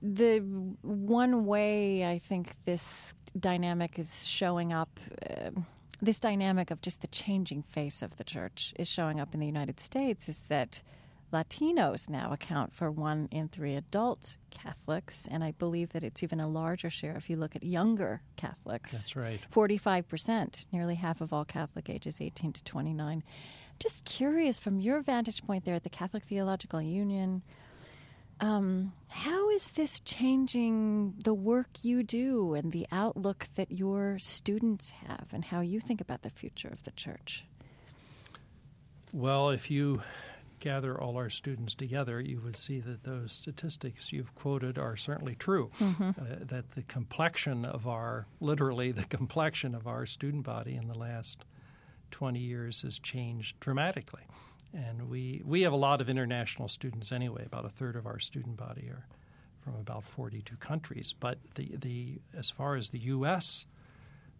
the 0.00 0.38
one 0.82 1.46
way 1.46 2.06
I 2.08 2.18
think 2.18 2.54
this 2.64 3.14
dynamic 3.38 3.98
is 3.98 4.26
showing 4.26 4.72
up, 4.72 5.00
uh, 5.28 5.50
this 6.00 6.20
dynamic 6.20 6.70
of 6.70 6.80
just 6.80 7.00
the 7.00 7.08
changing 7.08 7.62
face 7.62 8.02
of 8.02 8.16
the 8.16 8.24
church 8.24 8.72
is 8.78 8.88
showing 8.88 9.20
up 9.20 9.34
in 9.34 9.40
the 9.40 9.46
United 9.46 9.80
States, 9.80 10.28
is 10.28 10.42
that 10.48 10.82
Latinos 11.32 12.08
now 12.08 12.32
account 12.32 12.74
for 12.74 12.90
one 12.90 13.28
in 13.30 13.48
three 13.48 13.76
adult 13.76 14.36
Catholics, 14.50 15.28
and 15.30 15.44
I 15.44 15.52
believe 15.52 15.90
that 15.90 16.02
it's 16.02 16.22
even 16.22 16.40
a 16.40 16.48
larger 16.48 16.90
share 16.90 17.16
if 17.16 17.30
you 17.30 17.36
look 17.36 17.54
at 17.54 17.62
younger 17.62 18.22
Catholics. 18.36 18.92
That's 18.92 19.16
right. 19.16 19.40
45%, 19.52 20.66
nearly 20.72 20.96
half 20.96 21.20
of 21.20 21.32
all 21.32 21.44
Catholic 21.44 21.88
ages 21.88 22.20
18 22.20 22.52
to 22.54 22.64
29. 22.64 23.22
Just 23.78 24.04
curious, 24.04 24.58
from 24.58 24.80
your 24.80 25.00
vantage 25.00 25.44
point 25.46 25.64
there 25.64 25.74
at 25.74 25.84
the 25.84 25.90
Catholic 25.90 26.24
Theological 26.24 26.82
Union, 26.82 27.42
um, 28.40 28.92
how 29.08 29.50
is 29.50 29.70
this 29.72 30.00
changing 30.00 31.14
the 31.22 31.34
work 31.34 31.68
you 31.82 32.02
do 32.02 32.54
and 32.54 32.72
the 32.72 32.86
outlook 32.90 33.46
that 33.56 33.70
your 33.70 34.18
students 34.18 34.90
have 34.90 35.28
and 35.32 35.44
how 35.44 35.60
you 35.60 35.78
think 35.78 36.00
about 36.00 36.22
the 36.22 36.30
future 36.30 36.68
of 36.68 36.82
the 36.84 36.90
church? 36.92 37.44
Well, 39.12 39.50
if 39.50 39.70
you 39.70 40.02
gather 40.60 41.00
all 41.00 41.16
our 41.16 41.30
students 41.30 41.74
together, 41.74 42.20
you 42.20 42.40
would 42.40 42.56
see 42.56 42.80
that 42.80 43.02
those 43.02 43.32
statistics 43.32 44.12
you've 44.12 44.34
quoted 44.34 44.78
are 44.78 44.96
certainly 44.96 45.34
true. 45.34 45.70
Uh, 45.80 46.12
that 46.40 46.70
the 46.72 46.82
complexion 46.82 47.64
of 47.64 47.86
our, 47.86 48.26
literally, 48.40 48.92
the 48.92 49.04
complexion 49.04 49.74
of 49.74 49.86
our 49.86 50.06
student 50.06 50.44
body 50.44 50.76
in 50.76 50.86
the 50.88 50.98
last 50.98 51.44
20 52.10 52.38
years 52.38 52.82
has 52.82 52.98
changed 52.98 53.58
dramatically. 53.60 54.22
And 54.72 55.08
we, 55.08 55.42
we 55.44 55.62
have 55.62 55.72
a 55.72 55.76
lot 55.76 56.00
of 56.00 56.08
international 56.08 56.68
students 56.68 57.10
anyway. 57.12 57.44
About 57.44 57.64
a 57.64 57.68
third 57.68 57.96
of 57.96 58.06
our 58.06 58.18
student 58.18 58.56
body 58.56 58.88
are 58.88 59.06
from 59.60 59.74
about 59.76 60.04
42 60.04 60.56
countries. 60.56 61.14
But 61.18 61.38
the, 61.54 61.72
the 61.76 62.20
as 62.36 62.50
far 62.50 62.76
as 62.76 62.88
the 62.90 62.98
U.S. 63.00 63.66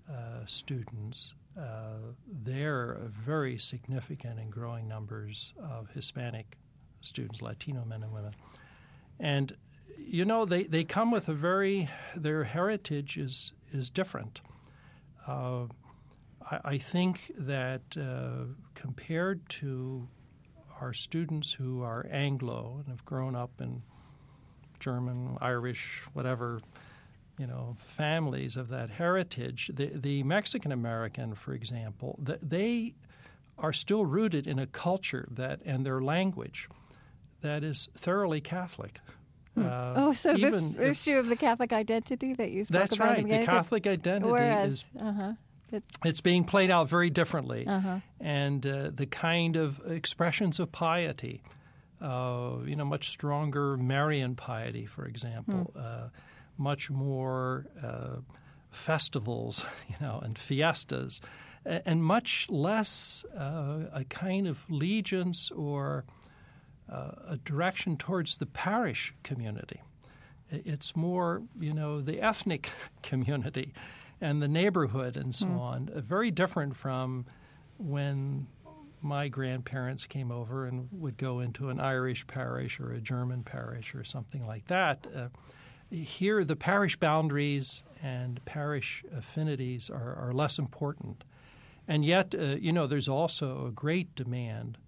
Uh, 0.09 0.44
students, 0.47 1.34
uh, 1.60 2.12
there 2.44 2.74
are 2.74 3.10
very 3.10 3.58
significant 3.58 4.38
and 4.38 4.50
growing 4.50 4.88
numbers 4.88 5.52
of 5.62 5.88
Hispanic 5.90 6.56
students, 7.00 7.42
Latino 7.42 7.84
men 7.84 8.02
and 8.02 8.12
women. 8.12 8.34
And, 9.18 9.54
you 9.98 10.24
know, 10.24 10.44
they, 10.44 10.64
they 10.64 10.84
come 10.84 11.10
with 11.10 11.28
a 11.28 11.34
very, 11.34 11.88
their 12.16 12.44
heritage 12.44 13.18
is, 13.18 13.52
is 13.72 13.90
different. 13.90 14.40
Uh, 15.26 15.66
I, 16.64 16.78
think 16.78 17.32
that 17.38 17.82
uh, 17.96 18.46
compared 18.74 19.46
to 19.50 20.08
our 20.80 20.92
students 20.92 21.52
who 21.52 21.82
are 21.82 22.06
Anglo 22.10 22.76
and 22.78 22.88
have 22.88 23.04
grown 23.04 23.36
up 23.36 23.50
in 23.60 23.82
German, 24.80 25.36
Irish, 25.40 26.02
whatever, 26.14 26.60
you 27.40 27.46
know, 27.46 27.74
families 27.78 28.58
of 28.58 28.68
that 28.68 28.90
heritage, 28.90 29.70
the, 29.72 29.86
the 29.86 30.22
Mexican 30.24 30.72
American, 30.72 31.34
for 31.34 31.54
example, 31.54 32.18
th- 32.24 32.38
they 32.42 32.92
are 33.56 33.72
still 33.72 34.04
rooted 34.04 34.46
in 34.46 34.58
a 34.58 34.66
culture 34.66 35.26
that 35.30 35.60
and 35.64 35.86
their 35.86 36.02
language 36.02 36.68
that 37.40 37.64
is 37.64 37.88
thoroughly 37.94 38.42
Catholic. 38.42 39.00
Uh, 39.56 39.94
oh, 39.96 40.12
so 40.12 40.36
this 40.36 40.76
if- 40.76 40.80
issue 40.80 41.16
of 41.16 41.28
the 41.28 41.36
Catholic 41.36 41.72
identity 41.72 42.34
that 42.34 42.50
you 42.50 42.62
spoke 42.64 42.78
that's 42.78 42.96
about. 42.96 43.04
in 43.04 43.08
right. 43.08 43.16
The 43.16 43.22
beginning, 43.24 43.46
that- 43.46 43.52
Catholic 43.52 43.86
identity 43.86 44.30
Whereas, 44.30 44.72
is 44.72 44.84
uh-huh, 45.00 45.32
that, 45.70 45.82
it's 46.04 46.20
being 46.20 46.44
played 46.44 46.70
out 46.70 46.90
very 46.90 47.08
differently, 47.08 47.66
uh-huh. 47.66 48.00
and 48.20 48.66
uh, 48.66 48.90
the 48.94 49.06
kind 49.06 49.56
of 49.56 49.80
expressions 49.90 50.60
of 50.60 50.70
piety, 50.72 51.42
uh, 52.02 52.56
you 52.66 52.76
know, 52.76 52.84
much 52.84 53.08
stronger 53.08 53.78
Marian 53.78 54.36
piety, 54.36 54.84
for 54.84 55.06
example, 55.06 55.72
uh, 55.74 56.08
much 56.60 56.90
more 56.90 57.66
uh, 57.82 58.16
festivals, 58.70 59.66
you 59.88 59.96
know, 60.00 60.20
and 60.22 60.38
fiestas, 60.38 61.20
and 61.64 62.04
much 62.04 62.48
less 62.48 63.24
uh, 63.36 63.80
a 63.92 64.04
kind 64.04 64.46
of 64.46 64.64
allegiance 64.70 65.50
or 65.50 66.04
uh, 66.90 67.12
a 67.28 67.36
direction 67.44 67.96
towards 67.96 68.36
the 68.36 68.46
parish 68.46 69.14
community. 69.22 69.82
It's 70.50 70.96
more, 70.96 71.42
you 71.58 71.72
know, 71.72 72.00
the 72.00 72.20
ethnic 72.20 72.70
community 73.02 73.72
and 74.20 74.42
the 74.42 74.48
neighborhood 74.48 75.16
and 75.16 75.34
so 75.34 75.48
on. 75.48 75.90
Uh, 75.94 76.00
very 76.00 76.30
different 76.30 76.76
from 76.76 77.26
when 77.78 78.46
my 79.02 79.28
grandparents 79.28 80.04
came 80.06 80.30
over 80.30 80.66
and 80.66 80.88
would 80.92 81.16
go 81.16 81.40
into 81.40 81.70
an 81.70 81.80
Irish 81.80 82.26
parish 82.26 82.80
or 82.80 82.92
a 82.92 83.00
German 83.00 83.42
parish 83.42 83.94
or 83.94 84.04
something 84.04 84.46
like 84.46 84.66
that. 84.66 85.06
Uh, 85.14 85.28
here, 85.90 86.44
the 86.44 86.56
parish 86.56 86.96
boundaries 86.96 87.82
and 88.02 88.42
parish 88.44 89.04
affinities 89.16 89.90
are, 89.90 90.14
are 90.14 90.32
less 90.32 90.58
important. 90.58 91.24
And 91.88 92.04
yet, 92.04 92.34
uh, 92.34 92.56
you 92.56 92.72
know, 92.72 92.86
there's 92.86 93.08
also 93.08 93.66
a 93.66 93.70
great 93.70 94.14
demand 94.14 94.78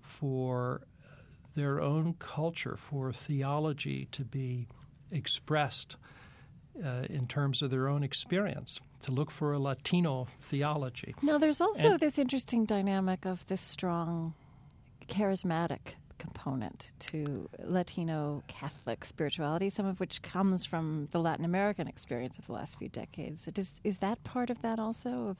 for 0.00 0.82
their 1.54 1.80
own 1.80 2.14
culture, 2.18 2.76
for 2.76 3.12
theology 3.12 4.08
to 4.12 4.24
be 4.24 4.66
expressed 5.10 5.96
uh, 6.84 7.04
in 7.10 7.26
terms 7.26 7.62
of 7.62 7.70
their 7.70 7.88
own 7.88 8.02
experience, 8.02 8.80
to 9.02 9.12
look 9.12 9.30
for 9.30 9.52
a 9.52 9.58
Latino 9.58 10.26
theology. 10.40 11.14
Now, 11.22 11.38
there's 11.38 11.60
also 11.60 11.92
And- 11.92 12.00
this 12.00 12.18
interesting 12.18 12.64
dynamic 12.64 13.26
of 13.26 13.46
this 13.46 13.60
strong 13.60 14.34
charismatic 15.08 15.94
component 16.22 16.92
to 17.00 17.48
Latino 17.64 18.42
Catholic 18.46 19.04
spirituality, 19.04 19.68
some 19.68 19.86
of 19.86 19.98
which 19.98 20.22
comes 20.22 20.64
from 20.64 21.08
the 21.10 21.18
Latin 21.18 21.44
American 21.44 21.88
experience 21.88 22.38
of 22.38 22.46
the 22.46 22.52
last 22.52 22.78
few 22.78 22.88
decades. 22.88 23.48
Does, 23.52 23.80
is 23.82 23.98
that 23.98 24.22
part 24.22 24.48
of 24.48 24.62
that 24.62 24.78
also? 24.78 25.36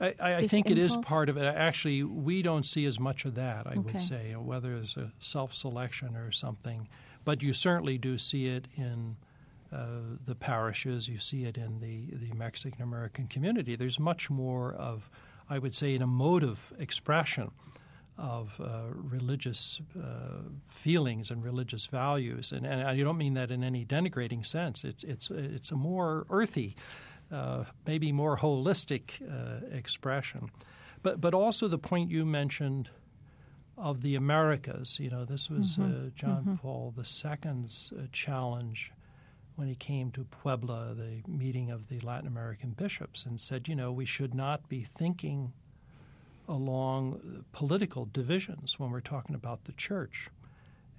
I, 0.00 0.14
I, 0.20 0.34
I 0.36 0.46
think 0.46 0.70
it 0.70 0.76
is 0.76 0.96
part 0.98 1.28
of 1.30 1.36
it. 1.38 1.44
Actually, 1.44 2.02
we 2.02 2.42
don't 2.42 2.66
see 2.66 2.84
as 2.84 3.00
much 3.00 3.24
of 3.24 3.36
that, 3.36 3.66
I 3.66 3.70
Okay. 3.70 3.80
would 3.82 4.00
say, 4.00 4.32
whether 4.32 4.76
it's 4.76 4.96
a 4.96 5.10
self 5.18 5.54
selection 5.54 6.14
or 6.16 6.30
something. 6.30 6.88
But 7.24 7.42
you 7.42 7.52
certainly 7.54 7.96
do 7.98 8.18
see 8.18 8.48
it 8.48 8.66
in 8.76 9.16
uh, 9.72 9.86
the 10.26 10.34
parishes, 10.34 11.08
you 11.08 11.18
see 11.18 11.44
it 11.44 11.56
in 11.56 11.80
the, 11.80 12.14
the 12.26 12.34
Mexican 12.34 12.82
American 12.82 13.28
community. 13.28 13.76
There's 13.76 13.98
much 13.98 14.28
more 14.28 14.74
of, 14.74 15.08
I 15.48 15.58
would 15.58 15.74
say, 15.74 15.94
an 15.94 16.02
emotive 16.02 16.72
expression 16.78 17.50
of 18.22 18.60
uh, 18.60 18.82
religious 18.94 19.80
uh, 19.98 20.42
feelings 20.68 21.30
and 21.30 21.42
religious 21.44 21.86
values, 21.86 22.52
and, 22.52 22.64
and 22.64 22.82
I 22.82 22.96
don't 23.02 23.18
mean 23.18 23.34
that 23.34 23.50
in 23.50 23.64
any 23.64 23.84
denigrating 23.84 24.46
sense. 24.46 24.84
It's 24.84 25.02
it's 25.02 25.28
it's 25.30 25.72
a 25.72 25.76
more 25.76 26.24
earthy, 26.30 26.76
uh, 27.32 27.64
maybe 27.84 28.12
more 28.12 28.36
holistic 28.38 29.20
uh, 29.28 29.66
expression. 29.76 30.50
but 31.02 31.20
but 31.20 31.34
also 31.34 31.66
the 31.68 31.78
point 31.78 32.10
you 32.10 32.24
mentioned 32.24 32.88
of 33.76 34.02
the 34.02 34.14
Americas. 34.14 34.98
You 35.00 35.10
know, 35.10 35.24
this 35.24 35.50
was 35.50 35.76
Mm-hmm. 35.76 36.06
uh, 36.06 36.10
John 36.14 36.58
Paul 36.62 36.94
II's 36.96 37.92
uh, 37.98 38.02
challenge 38.12 38.92
when 39.56 39.66
he 39.68 39.74
came 39.74 40.10
to 40.12 40.24
Puebla, 40.24 40.94
the 40.94 41.22
meeting 41.26 41.70
of 41.72 41.88
the 41.88 41.98
Latin 42.00 42.28
American 42.28 42.70
bishops, 42.70 43.26
and 43.26 43.40
said, 43.40 43.68
you 43.68 43.74
know, 43.74 43.90
we 43.92 44.06
should 44.06 44.32
not 44.34 44.68
be 44.68 44.82
thinking 44.84 45.52
along 46.48 47.44
political 47.52 48.06
divisions 48.12 48.78
when 48.78 48.90
we're 48.90 49.00
talking 49.00 49.34
about 49.34 49.64
the 49.64 49.72
church. 49.72 50.28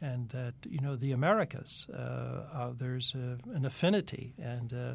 And 0.01 0.27
that, 0.29 0.53
you 0.63 0.79
know, 0.79 0.97
the 0.97 1.13
Americas, 1.13 1.87
uh, 1.93 1.97
uh, 1.97 2.71
there's 2.77 3.15
a, 3.15 3.37
an 3.55 3.65
affinity, 3.65 4.33
and, 4.37 4.73
uh, 4.73 4.93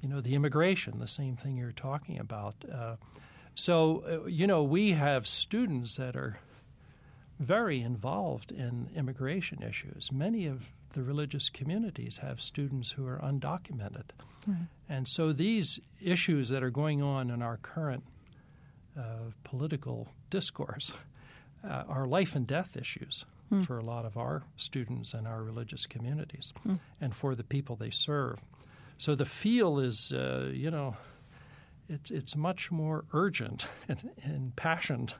you 0.00 0.08
know, 0.08 0.20
the 0.20 0.36
immigration, 0.36 1.00
the 1.00 1.08
same 1.08 1.34
thing 1.34 1.56
you're 1.56 1.72
talking 1.72 2.20
about. 2.20 2.54
Uh, 2.72 2.94
so, 3.56 4.04
uh, 4.06 4.26
you 4.28 4.46
know, 4.46 4.62
we 4.62 4.92
have 4.92 5.26
students 5.26 5.96
that 5.96 6.14
are 6.14 6.38
very 7.40 7.80
involved 7.80 8.52
in 8.52 8.88
immigration 8.94 9.62
issues. 9.62 10.12
Many 10.12 10.46
of 10.46 10.62
the 10.92 11.02
religious 11.02 11.48
communities 11.48 12.18
have 12.18 12.40
students 12.40 12.90
who 12.90 13.06
are 13.06 13.18
undocumented. 13.18 14.10
And 14.88 15.08
so 15.08 15.32
these 15.32 15.80
issues 16.00 16.50
that 16.50 16.62
are 16.62 16.70
going 16.70 17.02
on 17.02 17.30
in 17.30 17.42
our 17.42 17.56
current 17.56 18.04
uh, 18.98 19.30
political 19.44 20.08
discourse 20.30 20.96
uh, 21.68 21.84
are 21.88 22.06
life 22.06 22.34
and 22.34 22.46
death 22.46 22.76
issues 22.76 23.24
for 23.62 23.78
a 23.78 23.84
lot 23.84 24.04
of 24.04 24.16
our 24.16 24.42
students 24.56 25.14
and 25.14 25.26
our 25.26 25.42
religious 25.42 25.86
communities 25.86 26.52
and 27.00 27.14
for 27.14 27.34
the 27.36 27.44
people 27.44 27.76
they 27.76 27.90
serve. 27.90 28.40
So 28.98 29.14
the 29.14 29.24
feel 29.26 29.78
is, 29.78 30.10
uh, 30.12 30.50
you 30.52 30.70
know, 30.70 30.96
it's, 31.88 32.10
it's 32.10 32.34
much 32.34 32.72
more 32.72 33.04
urgent 33.12 33.66
and, 33.88 34.10
and 34.24 34.56
passionate 34.56 35.14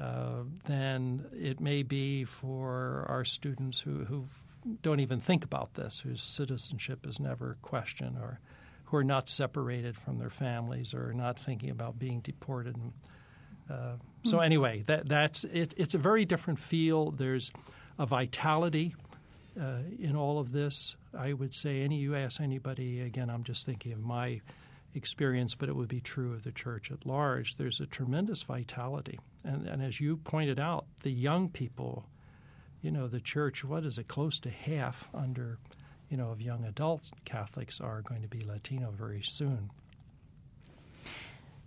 uh, 0.00 0.42
than 0.64 1.24
it 1.32 1.60
may 1.60 1.82
be 1.84 2.24
for 2.24 3.06
our 3.08 3.24
students 3.24 3.80
who, 3.80 4.04
who 4.04 4.26
don't 4.82 5.00
even 5.00 5.20
think 5.20 5.44
about 5.44 5.74
this, 5.74 6.00
whose 6.00 6.22
citizenship 6.22 7.06
is 7.06 7.20
never 7.20 7.56
questioned, 7.62 8.16
or 8.16 8.40
who 8.94 8.98
are 9.00 9.04
not 9.04 9.28
separated 9.28 9.96
from 9.96 10.18
their 10.18 10.30
families, 10.30 10.94
or 10.94 11.12
not 11.12 11.36
thinking 11.36 11.70
about 11.70 11.98
being 11.98 12.20
deported. 12.20 12.76
Uh, 13.68 13.96
so 14.22 14.38
anyway, 14.38 14.84
that 14.86 15.08
that's 15.08 15.42
it, 15.42 15.74
it's 15.76 15.94
a 15.94 15.98
very 15.98 16.24
different 16.24 16.60
feel. 16.60 17.10
There's 17.10 17.50
a 17.98 18.06
vitality 18.06 18.94
uh, 19.60 19.78
in 19.98 20.14
all 20.14 20.38
of 20.38 20.52
this. 20.52 20.94
I 21.12 21.32
would 21.32 21.52
say 21.52 21.82
any 21.82 21.96
you 21.96 22.14
ask 22.14 22.40
anybody 22.40 23.00
again. 23.00 23.30
I'm 23.30 23.42
just 23.42 23.66
thinking 23.66 23.92
of 23.92 24.00
my 24.00 24.40
experience, 24.94 25.56
but 25.56 25.68
it 25.68 25.74
would 25.74 25.88
be 25.88 26.00
true 26.00 26.32
of 26.32 26.44
the 26.44 26.52
church 26.52 26.92
at 26.92 27.04
large. 27.04 27.56
There's 27.56 27.80
a 27.80 27.86
tremendous 27.86 28.42
vitality, 28.42 29.18
and, 29.42 29.66
and 29.66 29.82
as 29.82 30.00
you 30.00 30.18
pointed 30.18 30.60
out, 30.60 30.86
the 31.02 31.10
young 31.10 31.48
people. 31.48 32.06
You 32.80 32.90
know, 32.90 33.08
the 33.08 33.20
church. 33.20 33.64
What 33.64 33.84
is 33.84 33.96
it? 33.98 34.08
Close 34.08 34.38
to 34.40 34.50
half 34.50 35.08
under, 35.14 35.58
you 36.14 36.18
know, 36.18 36.30
of 36.30 36.40
young 36.40 36.64
adults 36.66 37.10
Catholics 37.24 37.80
are 37.80 38.00
going 38.02 38.22
to 38.22 38.28
be 38.28 38.44
Latino 38.44 38.92
very 38.96 39.20
soon. 39.20 39.68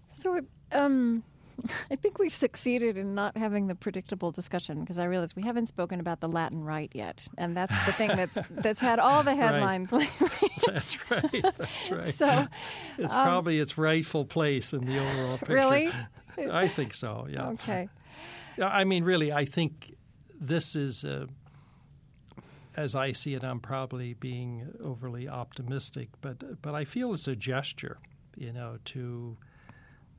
So, 0.08 0.40
um, 0.72 1.22
I 1.92 1.98
think 1.98 2.18
we've 2.18 2.34
succeeded 2.34 2.96
in 2.96 3.14
not 3.14 3.36
having 3.36 3.68
the 3.68 3.76
predictable 3.76 4.32
discussion 4.32 4.80
because 4.80 5.00
I 5.00 5.04
realize 5.04 5.36
we 5.36 5.42
haven't 5.42 5.68
spoken 5.68 6.00
about 6.00 6.22
the 6.22 6.30
Latin 6.30 6.64
Rite 6.64 6.94
yet, 6.94 7.28
and 7.38 7.58
that's 7.58 7.74
the 7.86 7.92
thing 7.92 8.08
that's 8.08 8.38
that's 8.52 8.80
had 8.80 9.00
all 9.00 9.22
the 9.22 9.36
headlines 9.36 9.92
lately. 9.92 10.30
That's 10.66 11.12
right. 11.12 11.44
That's 11.58 11.92
right. 11.92 12.14
so, 12.14 12.48
it's 12.98 13.14
probably 13.14 13.60
its 13.60 13.78
rightful 13.78 14.24
place 14.24 14.72
in 14.72 14.86
the 14.86 14.98
overall 14.98 15.38
picture. 15.40 15.54
really, 15.54 15.92
I 16.38 16.70
think 16.70 16.94
so. 16.94 17.28
Yeah. 17.30 17.50
okay, 17.50 17.90
I 18.62 18.86
mean, 18.86 19.04
really, 19.04 19.34
I 19.34 19.44
think 19.44 19.94
this 20.40 20.76
is, 20.76 21.04
uh, 21.04 21.26
as 22.78 22.96
I 22.96 23.12
see 23.12 23.34
it, 23.34 23.44
I'm 23.44 23.60
probably 23.60 24.14
being 24.14 24.72
overly 24.82 25.28
optimistic, 25.28 26.10
but 26.22 26.62
but 26.62 26.76
I 26.76 26.86
feel 26.86 27.14
it's 27.14 27.28
a 27.28 27.36
gesture, 27.36 27.98
you 28.38 28.54
know, 28.54 28.78
to. 28.86 29.38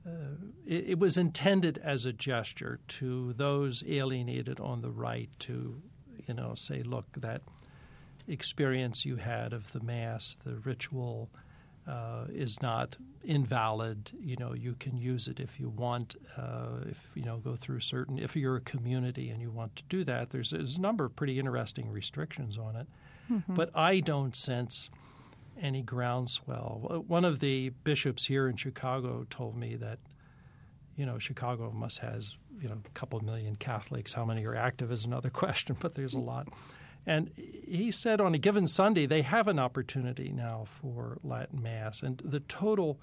Uh, 0.06 0.36
it, 0.66 0.90
it 0.90 0.98
was 0.98 1.18
intended 1.18 1.78
as 1.78 2.06
a 2.06 2.12
gesture 2.12 2.80
to 2.89 3.35
those 3.35 3.85
alienated 3.86 4.59
on 4.59 4.80
the 4.80 4.90
right 4.90 5.28
to, 5.40 5.82
you 6.26 6.32
know, 6.32 6.55
say, 6.55 6.82
look, 6.82 7.05
that 7.18 7.43
experience 8.26 9.05
you 9.05 9.16
had 9.16 9.52
of 9.52 9.70
the 9.72 9.80
mass, 9.80 10.39
the 10.44 10.55
ritual, 10.60 11.28
uh, 11.86 12.24
is 12.30 12.62
not 12.62 12.97
invalid. 13.24 14.10
You 14.20 14.36
know, 14.36 14.54
you 14.54 14.74
can 14.78 14.96
use 14.96 15.28
it 15.28 15.40
if 15.40 15.58
you 15.58 15.68
want. 15.68 16.16
Uh, 16.36 16.84
if 16.88 17.10
you 17.14 17.24
know, 17.24 17.38
go 17.38 17.56
through 17.56 17.80
certain. 17.80 18.18
If 18.18 18.36
you're 18.36 18.56
a 18.56 18.60
community 18.60 19.30
and 19.30 19.40
you 19.40 19.50
want 19.50 19.76
to 19.76 19.82
do 19.88 20.04
that, 20.04 20.30
there's, 20.30 20.50
there's 20.50 20.76
a 20.76 20.80
number 20.80 21.04
of 21.04 21.16
pretty 21.16 21.38
interesting 21.38 21.90
restrictions 21.90 22.58
on 22.58 22.76
it. 22.76 22.86
But 23.54 23.76
I 23.76 24.00
don't 24.00 24.34
sense 24.34 24.88
any 25.60 25.82
groundswell. 25.82 27.04
One 27.06 27.24
of 27.24 27.40
the 27.40 27.70
bishops 27.84 28.24
here 28.24 28.48
in 28.48 28.56
Chicago 28.56 29.26
told 29.28 29.56
me 29.56 29.76
that, 29.76 29.98
you 30.96 31.04
know, 31.04 31.18
Chicago 31.18 31.70
must 31.70 31.98
has 31.98 32.34
you 32.60 32.68
know 32.68 32.76
a 32.84 32.90
couple 32.90 33.20
million 33.20 33.56
Catholics. 33.56 34.12
How 34.12 34.24
many 34.24 34.44
are 34.44 34.56
active 34.56 34.90
is 34.90 35.04
another 35.04 35.30
question, 35.42 35.76
but 35.78 35.94
there's 35.94 36.14
a 36.14 36.18
lot. 36.18 36.48
And 37.09 37.30
he 37.36 37.90
said 37.90 38.20
on 38.20 38.35
a 38.35 38.39
given 38.39 38.68
Sunday 38.68 39.06
they 39.06 39.22
have 39.22 39.48
an 39.48 39.59
opportunity 39.59 40.30
now 40.30 40.64
for 40.66 41.16
Latin 41.24 41.62
Mass, 41.62 42.02
and 42.02 42.20
the 42.22 42.40
total 42.40 43.01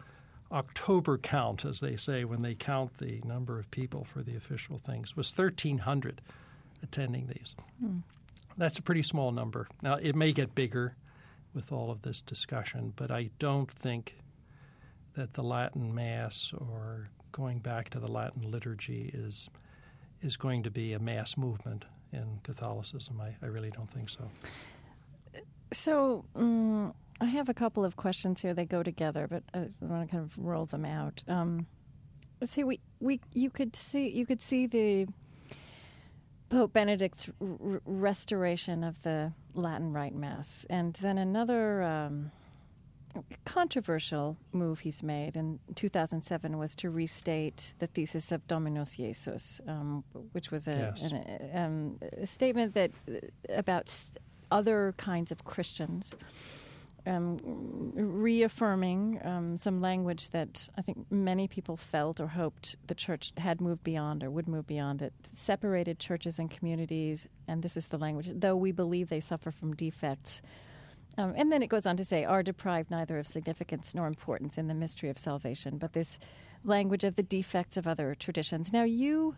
October 0.52 1.18
count, 1.18 1.66
as 1.66 1.80
they 1.80 1.98
say 1.98 2.24
when 2.24 2.44
they 2.44 2.54
count 2.54 3.00
the 3.00 3.20
number 3.26 3.58
of 3.58 3.72
people 3.72 4.04
for 4.04 4.22
the 4.22 4.36
official 4.36 4.78
things, 4.78 5.18
was 5.18 5.36
1,300 5.36 6.22
attending 6.84 7.26
these. 7.26 7.56
Hmm. 7.80 7.98
That's 8.58 8.78
a 8.78 8.84
pretty 8.84 9.02
small 9.02 9.32
number. 9.32 9.68
Now 9.82 9.96
it 9.96 10.16
may 10.16 10.32
get 10.32 10.54
bigger 10.54 10.96
with 11.56 11.72
all 11.72 11.90
of 11.90 12.04
this 12.04 12.22
discussion, 12.22 12.94
but 12.96 13.10
I 13.10 13.32
don't 13.40 13.72
think 13.72 14.18
that 15.16 15.34
the 15.34 15.42
Latin 15.42 15.96
Mass 15.96 16.54
or 16.56 17.10
going 17.32 17.58
back 17.58 17.90
to 17.90 18.00
the 18.00 18.08
Latin 18.08 18.52
liturgy 18.52 19.10
is 19.16 19.50
is 20.22 20.38
going 20.38 20.62
to 20.62 20.72
be 20.72 20.94
a 20.94 21.00
mass 21.00 21.38
movement 21.38 21.86
in 22.16 22.40
Catholicism. 22.44 23.22
I, 23.22 23.36
I 23.46 23.50
really 23.50 23.70
don't 23.70 23.90
think 23.90 24.10
so. 24.10 24.30
so 25.72 26.26
um, 26.36 26.94
I 27.22 27.26
have 27.26 27.50
a 27.50 27.54
couple 27.54 27.86
of 27.86 27.96
questions 27.96 28.42
here. 28.42 28.54
They 28.54 28.66
go 28.66 28.84
together, 28.84 29.28
but 29.30 29.44
I 29.54 29.68
want 29.82 30.10
to 30.10 30.12
kind 30.12 30.24
of 30.24 30.38
roll 30.38 30.66
them 30.66 30.86
out. 30.86 31.24
Um, 31.28 31.68
see, 32.44 32.64
we 32.64 32.80
we 33.00 33.22
you 33.34 33.50
could 33.50 33.76
see 33.76 34.10
you 34.10 34.26
could 34.26 34.42
see 34.42 34.68
the 34.68 35.08
Pope 36.50 36.74
Benedict's 36.74 37.30
r- 37.42 37.82
restoration 37.86 38.84
of 38.84 39.02
the 39.02 39.34
Latin 39.54 39.94
Rite 39.94 40.16
Mass, 40.16 40.66
and 40.70 40.94
then 40.96 41.18
another 41.18 41.84
um, 41.84 42.32
controversial 43.46 44.38
move 44.52 44.80
he's 44.80 45.02
made 45.04 45.36
in 45.38 45.60
2007 45.76 46.58
was 46.58 46.76
to 46.76 46.90
restate 46.90 47.74
the 47.80 47.88
thesis 47.88 48.32
of 48.32 48.46
Dominus 48.48 48.96
Jesus, 48.96 49.62
um, 49.68 50.04
which 50.34 50.52
was 50.52 50.68
a, 50.68 50.94
Yes. 50.96 51.04
an, 51.12 51.50
um, 51.54 52.00
a 52.22 52.28
statement 52.28 52.74
that 52.74 52.92
uh, 53.10 53.14
about 53.50 53.84
s- 53.88 54.12
other 54.52 54.94
kinds 54.98 55.32
of 55.32 55.44
Christians. 55.46 56.16
Um, 57.08 57.92
reaffirming 57.94 59.20
um, 59.24 59.58
some 59.58 59.80
language 59.80 60.32
that 60.32 60.68
I 60.76 60.82
think 60.82 61.06
many 61.12 61.48
people 61.48 61.78
felt 61.78 62.20
or 62.20 62.26
hoped 62.26 62.78
the 62.88 62.96
church 62.96 63.32
had 63.38 63.62
moved 63.62 63.84
beyond 63.84 64.24
or 64.24 64.32
would 64.32 64.48
move 64.48 64.66
beyond 64.66 65.04
it. 65.04 65.14
Separated 65.34 66.00
churches 66.00 66.40
and 66.40 66.50
communities, 66.50 67.28
and 67.48 67.62
this 67.62 67.78
is 67.78 67.90
the 67.90 68.00
language, 68.00 68.30
though 68.34 68.56
we 68.56 68.72
believe 68.72 69.10
they 69.10 69.20
suffer 69.20 69.52
from 69.52 69.76
defects. 69.76 70.42
Um, 71.18 71.34
and 71.38 71.52
then 71.52 71.64
it 71.64 71.68
goes 71.68 71.86
on 71.86 71.96
to 71.98 72.04
say, 72.04 72.26
are 72.26 72.44
deprived 72.44 72.92
neither 72.92 73.18
of 73.18 73.28
significance 73.28 73.96
nor 73.96 74.08
importance 74.08 74.58
in 74.58 74.68
the 74.68 74.74
mystery 74.74 75.10
of 75.10 75.18
salvation, 75.18 75.78
but 75.78 75.94
this 75.94 76.20
language 76.64 77.04
of 77.04 77.16
the 77.16 77.24
defects 77.24 77.78
of 77.78 77.88
other 77.88 78.16
traditions. 78.16 78.74
Now, 78.74 78.84
you 78.84 79.36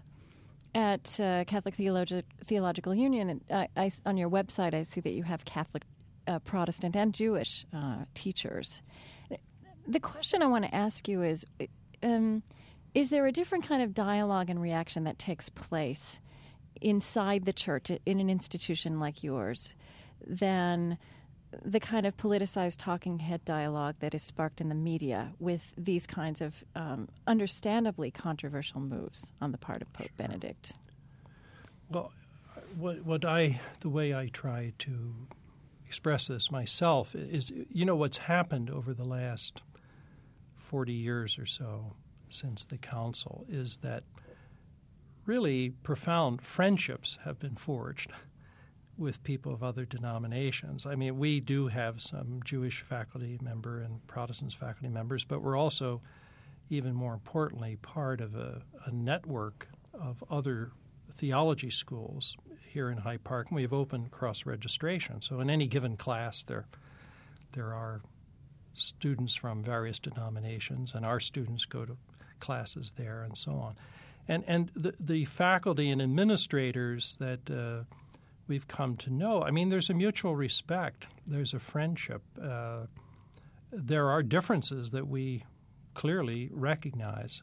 at 0.74 1.20
uh, 1.20 1.44
Catholic 1.46 1.76
Theologi- 1.76 2.24
Theological 2.44 2.94
Union, 2.94 3.42
I, 3.52 3.68
I, 3.76 3.92
on 4.06 4.18
your 4.18 4.30
website, 4.30 4.74
I 4.74 4.84
see 4.84 5.02
that 5.02 5.14
you 5.14 5.24
have 5.24 5.46
Catholic, 5.46 5.84
uh, 6.28 6.40
Protestant, 6.40 6.96
and 6.96 7.14
Jewish 7.14 7.66
uh, 7.74 8.06
teachers. 8.14 8.82
The 9.88 10.00
question 10.00 10.42
I 10.42 10.48
want 10.48 10.66
to 10.66 10.76
ask 10.76 11.08
you 11.08 11.24
is 11.24 11.46
um, 12.04 12.44
Is 12.94 13.10
there 13.10 13.26
a 13.26 13.32
different 13.32 13.68
kind 13.68 13.82
of 13.82 13.94
dialogue 13.94 14.50
and 14.50 14.62
reaction 14.62 15.04
that 15.06 15.18
takes 15.18 15.50
place 15.50 16.20
inside 16.82 17.46
the 17.46 17.54
church, 17.54 17.90
in 18.06 18.20
an 18.20 18.30
institution 18.30 19.00
like 19.00 19.24
yours, 19.24 19.76
than 20.26 20.98
the 21.64 21.80
kind 21.80 22.06
of 22.06 22.16
politicized 22.18 22.78
talking 22.78 23.20
head 23.20 23.44
dialogue 23.46 23.96
that 24.00 24.14
is 24.14 24.22
sparked 24.22 24.60
in 24.60 24.70
the 24.70 24.76
media 24.76 25.32
with 25.40 25.74
these 25.78 26.06
kinds 26.06 26.42
of 26.42 26.64
um, 26.76 27.08
understandably 27.26 28.12
controversial 28.12 28.82
moves 28.82 29.34
on 29.42 29.52
the 29.52 29.58
part 29.58 29.82
of 29.82 29.92
Pope 29.94 30.12
Benedict? 30.18 30.74
Well, 31.90 32.12
what, 32.78 33.06
what 33.06 33.26
I, 33.26 33.62
the 33.80 33.90
way 33.90 34.14
I 34.14 34.28
try 34.28 34.74
to 34.80 35.14
express 35.86 36.28
this 36.28 36.52
myself 36.52 37.16
is, 37.16 37.52
you 37.72 37.86
know, 37.86 37.96
what's 37.96 38.18
happened 38.18 38.70
over 38.70 38.94
the 38.94 39.06
last 39.06 39.62
40 40.58 40.92
years 40.92 41.40
or 41.40 41.46
so 41.46 41.94
since 42.30 42.66
the 42.66 42.78
council 42.78 43.46
is 43.48 43.78
that 43.78 44.04
really 45.26 45.70
profound 45.84 46.42
friendships 46.42 47.18
have 47.24 47.40
been 47.40 47.56
forged 47.56 48.12
with 48.98 49.24
people 49.24 49.54
of 49.54 49.64
other 49.64 49.86
denominations. 49.86 50.86
I 50.86 50.96
mean, 50.96 51.18
we 51.18 51.40
do 51.40 51.68
have 51.68 52.02
some 52.02 52.40
Jewish 52.44 52.82
faculty 52.82 53.38
member 53.42 53.82
and 53.82 54.06
Protestant 54.08 54.54
faculty 54.54 54.90
members, 54.90 55.24
but 55.24 55.42
we're 55.42 55.58
also, 55.58 56.02
even 56.70 56.94
more 56.94 57.14
importantly, 57.14 57.78
part 57.82 58.22
of 58.22 58.36
a, 58.36 58.62
a 58.86 58.92
network 58.92 59.68
of 59.94 60.24
other 60.30 60.72
theology 61.14 61.70
schools 61.70 62.36
here 62.68 62.90
in 62.90 62.98
Hyde 62.98 63.24
Park. 63.24 63.48
And 63.50 63.56
we 63.56 63.62
have 63.62 63.74
open 63.74 64.08
cross 64.10 64.46
registration. 64.46 65.22
So 65.22 65.40
in 65.40 65.50
any 65.50 65.68
given 65.68 65.98
class, 65.98 66.44
there 66.44 66.66
there 67.54 67.74
are 67.74 68.02
students 68.74 69.34
from 69.34 69.64
various 69.64 70.00
denominations, 70.00 70.94
and 70.94 71.06
our 71.06 71.20
students 71.20 71.66
go 71.66 71.86
to 71.86 71.98
classes 72.40 72.94
there 72.98 73.24
and 73.24 73.38
so 73.38 73.54
on. 73.54 73.76
And 74.28 74.44
and 74.48 74.72
the, 74.76 74.94
the 75.00 75.26
faculty 75.26 75.90
and 75.90 76.02
administrators 76.02 77.16
that 77.20 77.50
uh, 77.50 77.84
we've 78.48 78.68
come 78.68 78.96
to 78.98 79.10
know. 79.12 79.44
I 79.44 79.52
mean, 79.52 79.70
there's 79.70 79.90
a 79.90 79.94
mutual 79.94 80.36
respect, 80.36 81.08
there's 81.26 81.54
a 81.54 81.60
friendship. 81.60 82.22
Uh, 82.42 82.86
there 83.72 84.10
are 84.10 84.24
differences 84.24 84.92
that 84.92 85.08
we 85.08 85.44
clearly 85.94 86.50
recognize, 86.54 87.42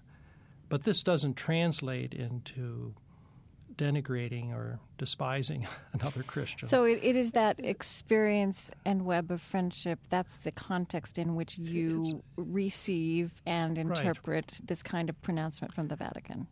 but 0.68 0.84
this 0.84 1.02
doesn't 1.02 1.34
translate 1.36 2.14
into 2.14 2.94
denigrating 3.76 4.52
or 4.52 4.78
despising 4.98 5.66
another 5.92 6.22
Christian. 6.22 6.68
So 6.68 6.84
it, 6.84 7.00
it 7.02 7.16
is 7.16 7.32
that 7.32 7.58
experience 7.58 8.70
and 8.84 9.04
web 9.04 9.30
of 9.30 9.40
friendship. 9.40 9.98
That's 10.10 10.38
the 10.38 10.52
context 10.52 11.18
in 11.18 11.34
which 11.34 11.58
you 11.58 12.22
receive 12.36 13.32
and 13.46 13.76
interpret 13.76 14.52
right. 14.52 14.60
this 14.64 14.82
kind 14.82 15.08
of 15.10 15.20
pronouncement 15.22 15.74
from 15.74 15.88
the 15.88 15.96
Vatican. 15.96 16.46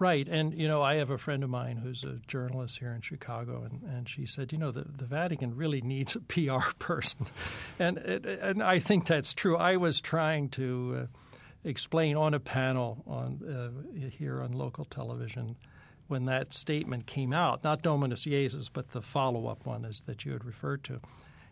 Right, 0.00 0.26
and 0.26 0.54
you 0.54 0.66
know, 0.66 0.80
I 0.80 0.94
have 0.94 1.10
a 1.10 1.18
friend 1.18 1.44
of 1.44 1.50
mine 1.50 1.76
who's 1.76 2.04
a 2.04 2.18
journalist 2.26 2.78
here 2.78 2.92
in 2.94 3.02
Chicago, 3.02 3.64
and, 3.64 3.82
and 3.82 4.08
she 4.08 4.24
said, 4.24 4.50
you 4.50 4.56
know, 4.56 4.72
the, 4.72 4.86
the 4.96 5.04
Vatican 5.04 5.54
really 5.54 5.82
needs 5.82 6.16
a 6.16 6.20
PR 6.20 6.70
person, 6.78 7.26
and 7.78 7.98
it, 7.98 8.24
and 8.24 8.62
I 8.62 8.78
think 8.78 9.06
that's 9.06 9.34
true. 9.34 9.58
I 9.58 9.76
was 9.76 10.00
trying 10.00 10.48
to 10.50 11.02
uh, 11.02 11.06
explain 11.68 12.16
on 12.16 12.32
a 12.32 12.40
panel 12.40 13.04
on 13.06 13.42
uh, 13.46 14.08
here 14.08 14.40
on 14.40 14.52
local 14.52 14.86
television 14.86 15.54
when 16.08 16.24
that 16.24 16.54
statement 16.54 17.04
came 17.04 17.34
out, 17.34 17.62
not 17.62 17.82
Dominus 17.82 18.24
Iesus, 18.24 18.70
but 18.72 18.92
the 18.92 19.02
follow 19.02 19.48
up 19.48 19.66
one 19.66 19.84
is 19.84 20.00
that 20.06 20.24
you 20.24 20.32
had 20.32 20.46
referred 20.46 20.82
to, 20.84 20.98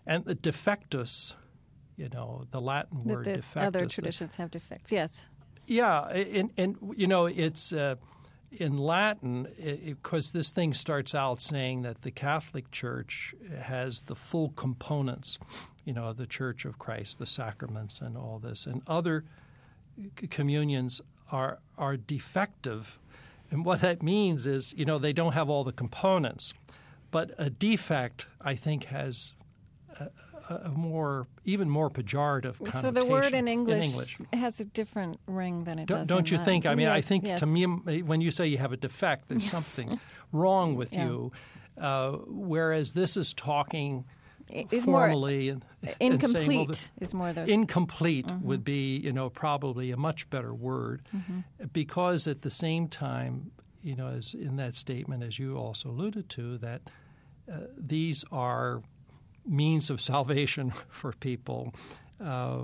and 0.07 0.25
the 0.25 0.35
defectus, 0.35 1.35
you 1.99 2.09
know, 2.09 2.47
the 2.51 2.63
Latin 2.63 3.05
word 3.05 3.27
the, 3.27 3.33
defectus. 3.33 3.67
Other 3.67 3.87
traditions 3.87 4.37
have 4.37 4.51
defects, 4.51 4.91
yes. 4.91 5.29
Yeah, 5.67 6.07
and 6.07 6.51
and 6.57 6.95
you 6.97 7.07
know, 7.07 7.27
it's. 7.27 7.75
Uh, 7.75 7.97
in 8.51 8.79
Latin, 8.79 9.47
because 9.85 10.33
this 10.33 10.51
thing 10.51 10.73
starts 10.73 11.15
out 11.15 11.41
saying 11.41 11.83
that 11.83 12.03
the 12.03 12.11
Catholic 12.11 12.71
Church 12.71 13.35
has 13.61 14.01
the 14.03 14.15
full 14.15 14.51
components, 14.51 15.39
you 15.85 15.93
know, 15.93 16.05
of 16.05 16.17
the 16.17 16.27
Church 16.27 16.65
of 16.65 16.79
Christ, 16.79 17.19
the 17.19 17.27
sacraments, 17.27 18.01
and 18.01 18.17
all 18.17 18.39
this, 18.39 18.67
and 18.67 18.83
other 18.87 19.25
communions 20.31 21.01
are 21.31 21.59
are 21.77 21.97
defective, 21.97 22.99
and 23.51 23.65
what 23.65 23.81
that 23.81 24.03
means 24.03 24.47
is, 24.47 24.75
you 24.75 24.85
know, 24.85 24.99
they 24.99 25.13
don't 25.13 25.33
have 25.33 25.51
all 25.51 25.65
the 25.65 25.73
components, 25.73 26.55
but 27.11 27.33
a 27.39 27.51
defect, 27.51 28.27
I 28.41 28.55
think, 28.55 28.85
has 28.85 29.35
a 30.01 30.11
more 30.75 31.27
even 31.45 31.69
more 31.69 31.91
pejorative 31.91 32.59
connotation. 32.59 32.81
So 32.81 32.91
the 32.91 33.05
word 33.05 33.35
in 33.35 33.49
English, 33.49 33.87
in 33.87 33.91
English. 33.91 34.19
has 34.33 34.61
a 34.61 34.65
different 34.65 35.21
ring 35.27 35.65
than 35.65 35.79
it 35.79 35.87
don't, 35.87 35.99
does. 35.99 36.09
Don't 36.09 36.31
you 36.31 36.39
Latin. 36.39 36.53
think? 36.53 36.67
I 36.67 36.75
mean, 36.75 36.87
yes, 36.87 36.97
I 36.97 37.01
think 37.01 37.25
yes. 37.25 37.41
to 37.41 37.47
me, 37.47 37.65
when 37.65 38.21
you 38.21 38.31
say 38.31 38.47
you 38.47 38.59
have 38.59 38.73
a 38.73 38.77
defect, 38.77 39.29
there's 39.29 39.43
yes. 39.43 39.51
something 39.51 40.01
wrong 40.33 40.75
with 40.75 40.93
yeah. 40.93 41.05
you. 41.05 41.33
Uh, 41.77 42.13
whereas 42.27 42.93
this 42.93 43.17
is 43.17 43.33
talking 43.35 44.05
it's 44.51 44.85
formally 44.85 45.53
more, 45.53 45.61
and, 45.83 45.97
incomplete 46.01 46.69
and 46.69 46.75
saying, 46.75 47.19
well, 47.19 47.33
the, 47.35 47.43
is 47.43 47.47
more 47.47 47.55
incomplete 47.55 48.27
mm-hmm. 48.27 48.47
would 48.47 48.65
be 48.65 48.97
you 48.97 49.13
know 49.13 49.29
probably 49.31 49.91
a 49.91 49.97
much 49.97 50.29
better 50.31 50.55
word 50.55 51.03
mm-hmm. 51.15 51.41
because 51.73 52.27
at 52.27 52.43
the 52.43 52.51
same 52.51 52.89
time 52.89 53.51
you 53.83 53.95
know 53.95 54.09
as 54.09 54.35
in 54.35 54.57
that 54.57 54.75
statement 54.75 55.23
as 55.23 55.39
you 55.39 55.57
also 55.57 55.91
alluded 55.91 56.29
to 56.31 56.59
that 56.59 56.81
uh, 57.53 57.59
these 57.77 58.25
are 58.33 58.83
means 59.49 59.91
of 59.91 60.01
salvation 60.01 60.73
for 60.89 61.13
people. 61.13 61.75
Uh, 62.23 62.63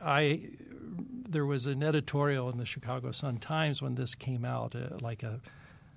I 0.00 0.48
there 1.28 1.46
was 1.46 1.66
an 1.66 1.82
editorial 1.82 2.50
in 2.50 2.58
the 2.58 2.66
Chicago 2.66 3.10
Sun 3.10 3.38
Times 3.38 3.82
when 3.82 3.94
this 3.94 4.14
came 4.14 4.44
out, 4.44 4.74
uh, 4.74 4.96
like 5.00 5.22
a 5.22 5.40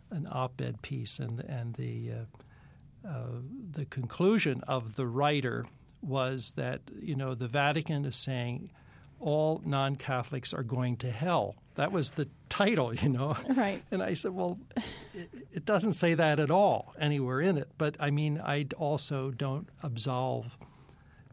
an 0.09 0.27
op-ed 0.31 0.81
piece, 0.81 1.19
and 1.19 1.39
and 1.41 1.73
the 1.75 2.11
uh, 2.11 3.07
uh, 3.07 3.41
the 3.71 3.85
conclusion 3.85 4.61
of 4.67 4.95
the 4.95 5.05
writer 5.05 5.65
was 6.01 6.51
that 6.51 6.81
you 7.01 7.15
know 7.15 7.35
the 7.35 7.47
Vatican 7.47 8.05
is 8.05 8.15
saying 8.15 8.69
all 9.19 9.61
non-Catholics 9.65 10.53
are 10.53 10.63
going 10.63 10.97
to 10.97 11.09
hell. 11.09 11.55
That 11.75 11.91
was 11.91 12.11
the 12.11 12.27
title, 12.49 12.93
you 12.93 13.09
know. 13.09 13.35
Right. 13.49 13.83
And 13.91 14.01
I 14.01 14.13
said, 14.13 14.31
well, 14.31 14.59
it, 15.13 15.29
it, 15.51 15.65
doesn't 15.65 15.93
say 15.93 16.13
that 16.13 16.39
at 16.39 16.51
all 16.51 16.93
anywhere 16.99 17.41
in 17.41 17.57
it. 17.57 17.69
But 17.77 17.97
I 17.99 18.11
mean, 18.11 18.39
I 18.43 18.67
also 18.77 19.31
don't 19.31 19.67
absolve 19.83 20.57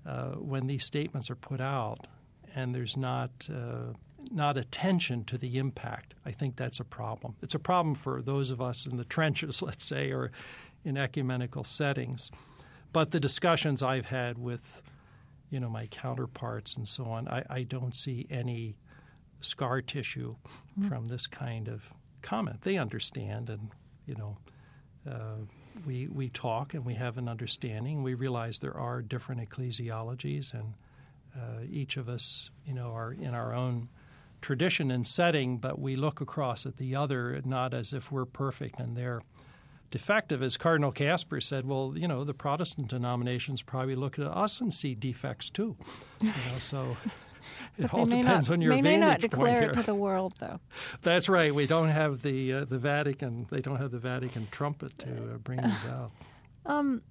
uh, 0.07 0.31
when 0.33 0.67
these 0.67 0.85
statements 0.85 1.31
are 1.31 1.37
put 1.37 1.61
out, 1.61 2.07
and 2.55 2.75
there's 2.75 2.97
not 2.97 3.31
uh, 3.51 3.93
not 4.31 4.57
attention 4.57 5.25
to 5.25 5.39
the 5.39 5.59
impact. 5.59 6.15
I 6.25 6.31
think 6.31 6.57
that's 6.57 6.81
a 6.81 6.85
problem. 6.85 7.35
It's 7.43 7.55
a 7.55 7.59
problem 7.59 7.95
for 7.95 8.23
those 8.23 8.51
of 8.51 8.61
us 8.61 8.87
in 8.87 8.97
the 8.97 9.05
trenches, 9.17 9.63
let's 9.63 9.85
say, 9.85 10.11
or 10.11 10.31
in 10.85 10.97
ecumenical 10.97 11.65
settings. 11.65 12.31
But 12.93 13.11
the 13.11 13.21
discussions 13.21 13.83
I've 13.83 14.07
had 14.07 14.39
with 14.39 14.83
you 15.55 15.61
know 15.61 15.69
my 15.71 15.87
counterparts 15.87 16.75
and 16.75 16.89
so 16.89 17.05
on, 17.05 17.29
I, 17.29 17.45
I 17.49 17.63
don't 17.63 17.95
see 17.95 18.27
any 18.29 18.77
scar 19.41 19.81
tissue 19.81 20.35
mm-hmm. 20.35 20.89
from 20.89 21.07
this 21.07 21.29
kind 21.29 21.69
of 21.69 21.89
comment. 22.23 22.63
They 22.63 22.77
understand, 22.77 23.51
and 23.51 23.71
you 24.05 24.17
know, 24.17 24.37
uh, 25.09 25.37
we 25.87 26.09
we 26.09 26.29
talk 26.31 26.75
and 26.75 26.85
we 26.85 26.95
have 26.95 27.19
an 27.19 27.29
understanding. 27.29 28.03
We 28.03 28.15
realize 28.15 28.59
there 28.59 28.77
are 28.77 29.01
different 29.01 29.49
ecclesiologies, 29.49 30.55
and 30.55 30.75
uh, 31.37 31.63
each 31.71 31.99
of 31.99 32.09
us, 32.09 32.51
you 32.67 32.75
know, 32.75 32.89
are 32.89 33.13
in 33.13 33.33
our 33.33 33.55
own 33.55 33.89
tradition 34.41 34.91
and 34.91 35.07
setting, 35.07 35.59
but 35.59 35.79
we 35.79 35.95
look 35.95 36.21
across 36.21 36.67
at 36.67 36.77
the 36.79 36.97
other 36.97 37.41
not 37.45 37.73
as 37.73 37.93
if 37.93 38.11
we're 38.11 38.27
perfect 38.27 38.79
and 38.81 38.97
they're 38.97 39.23
defective. 39.95 40.43
As 40.43 40.57
Cardinal 40.57 40.91
Kasper 40.91 41.41
said, 41.41 41.67
well, 41.67 41.95
you 41.97 42.09
know, 42.09 42.25
the 42.25 42.35
Protestant 42.35 42.89
denominations 42.89 43.63
probably 43.63 43.95
look 43.95 44.19
at 44.19 44.27
us 44.27 44.61
and 44.61 44.75
see 44.75 44.97
defects 44.97 45.49
too. 45.49 45.77
You 46.21 46.27
know, 46.27 46.59
so 46.59 46.97
it 47.79 47.95
all 47.95 48.05
depends 48.05 48.49
not, 48.49 48.55
on 48.55 48.61
your 48.61 48.73
vantage 48.73 48.85
may 48.85 48.97
not 48.97 49.21
declare 49.21 49.61
here. 49.61 49.71
it 49.71 49.75
to 49.75 49.85
the 49.85 49.95
world, 49.95 50.35
though. 50.41 50.59
That's 51.03 51.29
right. 51.29 51.55
We 51.55 51.69
don't 51.69 51.91
have 51.91 52.23
the 52.23 52.53
uh, 52.53 52.65
the 52.65 52.77
Vatican. 52.77 53.47
They 53.53 53.61
don't 53.61 53.77
have 53.77 53.93
the 53.93 54.01
Vatican 54.01 54.49
trumpet 54.51 54.99
to 54.99 55.11
uh, 55.11 55.39
bring 55.39 55.61
these 55.63 55.87
out. 55.87 56.11
Um. 56.67 57.03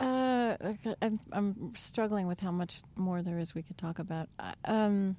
Uh, 0.00 0.56
I'm, 1.00 1.20
I'm 1.32 1.72
struggling 1.76 2.26
with 2.26 2.40
how 2.40 2.50
much 2.50 2.82
more 2.96 3.22
there 3.22 3.38
is 3.38 3.54
we 3.54 3.62
could 3.62 3.78
talk 3.78 4.00
about. 4.00 4.28
Um, 4.64 5.16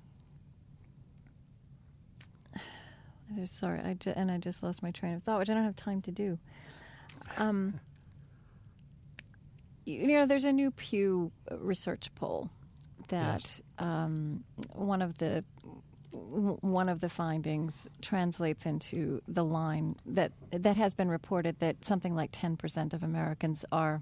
I 3.33 3.39
just, 3.39 3.57
sorry, 3.57 3.79
I 3.79 3.93
ju- 3.95 4.13
and 4.15 4.29
I 4.31 4.37
just 4.37 4.61
lost 4.63 4.83
my 4.83 4.91
train 4.91 5.13
of 5.15 5.23
thought, 5.23 5.39
which 5.39 5.49
I 5.49 5.53
don't 5.53 5.63
have 5.63 5.75
time 5.75 6.01
to 6.03 6.11
do. 6.11 6.37
Um, 7.37 7.79
you 9.85 10.07
know, 10.07 10.25
there's 10.25 10.45
a 10.45 10.51
new 10.53 10.71
Pew 10.71 11.31
research 11.51 12.13
poll 12.15 12.49
that 13.09 13.43
Yes. 13.43 13.61
um, 13.79 14.43
one 14.73 15.01
of 15.01 15.17
the 15.19 15.43
one 16.11 16.87
of 16.87 17.01
the 17.01 17.09
findings 17.09 17.89
translates 18.01 18.65
into 18.65 19.21
the 19.27 19.43
line 19.43 19.95
that 20.05 20.31
that 20.51 20.77
has 20.77 20.93
been 20.93 21.09
reported 21.09 21.59
that 21.59 21.83
something 21.83 22.15
like 22.15 22.31
10% 22.31 22.93
of 22.93 23.03
Americans 23.03 23.65
are 23.71 24.01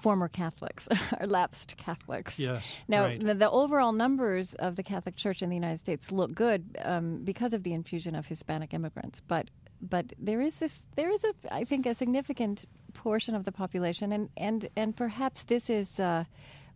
former 0.00 0.28
Catholics 0.28 0.88
or 1.20 1.26
lapsed 1.26 1.76
Catholics. 1.76 2.38
Yes. 2.38 2.72
Now, 2.88 3.04
right. 3.04 3.24
the, 3.24 3.34
the 3.34 3.50
overall 3.50 3.92
numbers 3.92 4.54
of 4.54 4.76
the 4.76 4.82
Catholic 4.82 5.16
Church 5.16 5.42
in 5.42 5.48
the 5.48 5.56
United 5.56 5.78
States 5.78 6.12
look 6.12 6.34
good 6.34 6.76
um, 6.82 7.24
because 7.24 7.52
of 7.52 7.62
the 7.62 7.72
infusion 7.72 8.14
of 8.14 8.26
Hispanic 8.26 8.74
immigrants, 8.74 9.20
but 9.20 9.50
but 9.80 10.14
there 10.18 10.40
is 10.40 10.58
this 10.58 10.82
there 10.96 11.10
is 11.10 11.24
a 11.24 11.34
I 11.50 11.64
think 11.64 11.86
a 11.86 11.94
significant 11.94 12.66
portion 12.94 13.34
of 13.34 13.44
the 13.44 13.52
population, 13.52 14.12
and 14.12 14.30
and 14.36 14.68
and 14.76 14.96
perhaps 14.96 15.44
this 15.44 15.68
is 15.68 16.00
uh, 16.00 16.24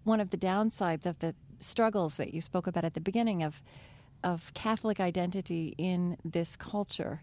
one 0.04 0.20
of 0.20 0.30
the 0.30 0.36
downsides 0.36 1.06
of 1.06 1.18
the 1.20 1.34
struggles 1.60 2.16
that 2.16 2.34
you 2.34 2.40
spoke 2.40 2.66
about 2.66 2.84
at 2.84 2.94
the 2.94 3.00
beginning 3.00 3.42
of 3.42 3.62
of 4.24 4.52
Catholic 4.54 5.00
identity 5.00 5.74
in 5.78 6.16
this 6.24 6.56
culture. 6.56 7.22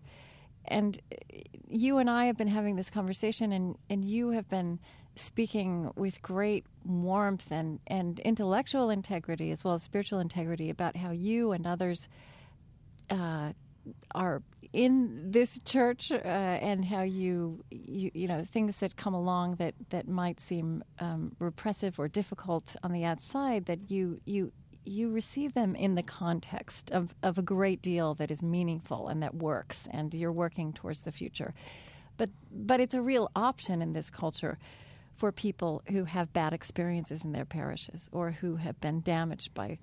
And 0.68 1.00
uh, 1.12 1.38
you 1.68 1.98
and 1.98 2.10
I 2.10 2.26
have 2.26 2.38
been 2.38 2.48
having 2.48 2.76
this 2.76 2.90
conversation, 2.90 3.52
and, 3.52 3.78
and 3.90 4.06
you 4.06 4.32
have 4.32 4.48
been 4.50 4.80
speaking 5.16 5.92
with 5.96 6.22
great 6.22 6.66
warmth 6.84 7.52
and, 7.52 7.80
and 7.88 8.20
intellectual 8.20 8.90
integrity 8.90 9.52
as 9.52 9.64
well 9.64 9.74
as 9.74 9.84
spiritual 9.84 10.20
integrity 10.20 10.70
about 10.70 10.96
how 10.98 11.12
you 11.12 11.52
and 11.52 11.66
others 11.66 12.10
uh, 13.10 13.52
are 14.14 14.42
in 14.74 15.32
this 15.32 15.60
church 15.64 16.12
uh, 16.12 16.16
and 16.26 16.84
how 16.86 17.02
you, 17.02 17.64
you 17.70 18.12
you 18.14 18.28
know 18.28 18.44
things 18.44 18.80
that 18.80 18.98
come 18.98 19.14
along 19.14 19.56
that 19.56 19.74
that 19.90 20.08
might 20.08 20.40
seem 20.40 20.84
um, 21.00 21.34
repressive 21.40 21.98
or 22.00 22.08
difficult 22.08 22.76
on 22.84 22.92
the 22.92 23.06
outside 23.06 23.66
that 23.66 23.90
you 23.90 24.20
you 24.26 24.52
you 24.86 25.12
receive 25.12 25.54
them 25.54 25.76
in 25.76 25.96
the 25.96 26.04
context 26.04 26.92
of, 26.92 27.14
of 27.24 27.38
a 27.38 27.42
great 27.42 27.82
deal 27.82 28.14
that 28.16 28.32
is 28.32 28.42
meaningful 28.42 29.08
and 29.08 29.22
that 29.24 29.36
works 29.36 29.88
and 29.92 30.14
you're 30.14 30.32
working 30.32 30.74
towards 30.74 31.02
the 31.02 31.12
future. 31.12 31.54
But 32.18 32.30
but 32.52 32.80
it's 32.80 32.94
a 32.94 33.02
real 33.02 33.30
option 33.36 33.82
in 33.82 33.94
this 33.94 34.10
culture 34.10 34.58
for 35.16 35.32
people 35.32 35.82
who 35.90 36.06
have 36.06 36.34
bad 36.34 36.54
experiences 36.54 37.24
in 37.24 37.32
their 37.32 37.46
parishes 37.46 38.10
or 38.12 38.32
who 38.32 38.58
have 38.58 38.80
been 38.80 39.02
damaged 39.02 39.54
by 39.54 39.78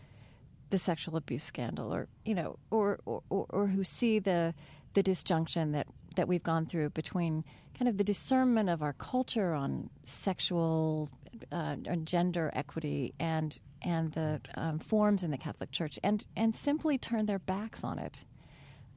the 0.71 0.79
sexual 0.79 1.17
abuse 1.17 1.43
scandal 1.43 1.93
or 1.93 2.09
you 2.25 2.35
know 2.35 2.59
or 2.71 2.99
or, 3.05 3.23
or 3.29 3.67
who 3.67 3.85
see 3.85 4.19
the 4.19 4.55
the 4.95 5.03
disjunction 5.03 5.73
that 5.73 5.87
that 6.17 6.29
we've 6.29 6.43
gone 6.43 6.67
through 6.67 6.91
between 6.91 7.45
kind 7.79 7.89
of 7.89 7.97
the 7.97 8.05
discernment 8.05 8.69
of 8.69 8.83
our 8.83 8.93
culture 8.95 9.55
on 9.55 9.89
sexual 10.03 11.09
uh, 11.51 11.77
gender 12.05 12.51
equity 12.55 13.15
and 13.19 13.59
and 13.85 14.13
the 14.13 14.41
um, 14.55 14.79
forms 14.79 15.23
in 15.23 15.31
the 15.31 15.39
Catholic 15.39 15.71
Church 15.71 15.99
and 16.03 16.25
and 16.37 16.55
simply 16.55 16.99
turn 16.99 17.27
their 17.27 17.39
backs 17.39 17.85
on 17.85 17.99
it. 17.99 18.25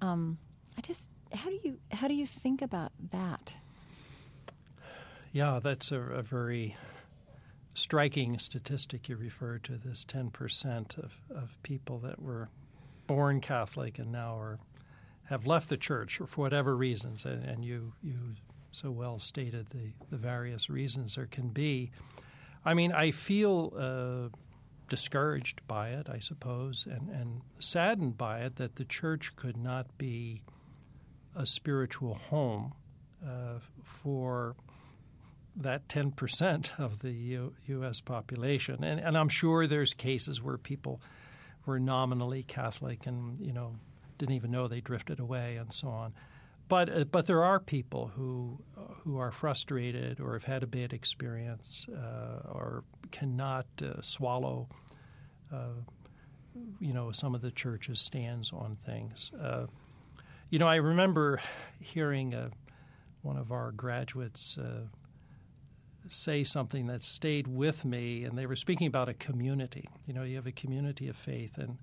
Um, 0.02 0.38
I 0.78 0.82
just 0.82 1.10
how 1.34 1.50
do 1.50 1.60
you 1.64 1.80
how 1.92 2.08
do 2.08 2.14
you 2.14 2.26
think 2.26 2.62
about 2.62 2.92
that? 3.12 3.58
Yeah, 5.32 5.60
that's 5.62 5.92
a, 5.92 6.00
a 6.00 6.22
very 6.22 6.78
striking 7.74 8.40
statistic 8.40 9.10
you 9.10 9.18
refer 9.18 9.58
to. 9.60 9.78
This 9.78 10.06
ten 10.06 10.30
percent 10.30 10.96
of, 10.98 11.14
of 11.36 11.62
people 11.64 12.00
that 12.00 12.22
were 12.22 12.50
born 13.08 13.42
Catholic 13.42 14.00
and 14.00 14.12
now 14.12 14.38
are 14.38 14.60
have 15.26 15.46
left 15.46 15.70
the 15.70 15.78
church 15.78 16.18
for 16.26 16.42
whatever 16.42 16.78
reasons, 16.78 17.26
and, 17.26 17.44
and 17.44 17.66
you 17.66 17.94
you 18.02 18.16
so 18.72 18.92
well 18.92 19.20
stated 19.20 19.68
the, 19.70 19.94
the 20.10 20.18
various 20.18 20.70
reasons 20.70 21.16
there 21.16 21.28
can 21.28 21.48
be. 21.50 21.92
I 22.66 22.74
mean, 22.74 22.92
I 22.92 23.12
feel 23.12 23.74
uh, 23.78 24.36
discouraged 24.90 25.66
by 25.68 25.90
it, 25.90 26.08
I 26.10 26.20
suppose, 26.20 26.88
and, 26.90 27.10
and 27.10 27.42
saddened 27.60 28.18
by 28.18 28.42
it 28.42 28.58
that 28.58 28.76
the 28.76 28.86
church 28.86 29.36
could 29.36 29.58
not 29.58 29.98
be 29.98 30.42
a 31.36 31.46
spiritual 31.46 32.16
home 32.16 32.74
uh, 33.26 33.60
for 33.84 34.56
that 35.58 35.88
10% 35.88 36.80
of 36.80 37.00
the 37.00 37.12
U- 37.12 37.54
U.S. 37.68 38.00
population. 38.00 38.84
And, 38.84 39.00
and 39.00 39.18
I'm 39.18 39.30
sure 39.30 39.68
there's 39.68 39.94
cases 39.94 40.42
where 40.42 40.58
people 40.58 41.02
were 41.66 41.80
nominally 41.80 42.44
Catholic 42.44 43.06
and, 43.06 43.40
you 43.40 43.54
know, 43.54 43.76
didn't 44.18 44.36
even 44.36 44.52
know 44.52 44.68
they 44.68 44.82
drifted 44.82 45.20
away 45.20 45.58
and 45.58 45.74
so 45.74 45.88
on. 45.90 46.14
But, 46.68 46.90
uh, 46.90 47.04
but 47.06 47.28
there 47.28 47.44
are 47.44 47.60
people 47.60 48.12
who, 48.16 48.60
who 49.04 49.18
are 49.20 49.32
frustrated 49.32 50.20
or 50.20 50.34
have 50.34 50.44
had 50.44 50.64
a 50.64 50.68
bad 50.68 50.94
experience 50.94 51.86
uh, 51.96 52.50
or 52.50 52.84
cannot 53.12 53.68
uh, 53.82 54.02
swallow, 54.02 54.68
uh, 55.54 55.76
you 56.80 56.94
know, 56.94 57.12
some 57.12 57.36
of 57.36 57.42
the 57.42 57.52
church's 57.52 58.00
stands 58.00 58.52
on 58.52 58.78
things. 58.86 59.32
Uh, 59.40 59.68
you 60.50 60.60
know, 60.60 60.68
I 60.68 60.76
remember 60.76 61.40
hearing 61.80 62.34
uh, 62.34 62.50
one 63.22 63.38
of 63.38 63.52
our 63.52 63.72
graduates 63.72 64.58
say 66.08 66.44
something 66.44 66.88
that 66.88 67.04
stayed 67.04 67.48
with 67.48 67.84
me, 67.84 68.26
and 68.26 68.38
they 68.38 68.46
were 68.46 68.56
speaking 68.56 68.88
about 68.88 69.10
a 69.10 69.14
community. 69.14 69.90
You 70.08 70.14
know, 70.14 70.24
you 70.24 70.36
have 70.36 70.48
a 70.48 70.52
community 70.52 71.08
of 71.08 71.16
faith, 71.16 71.58
and 71.58 71.78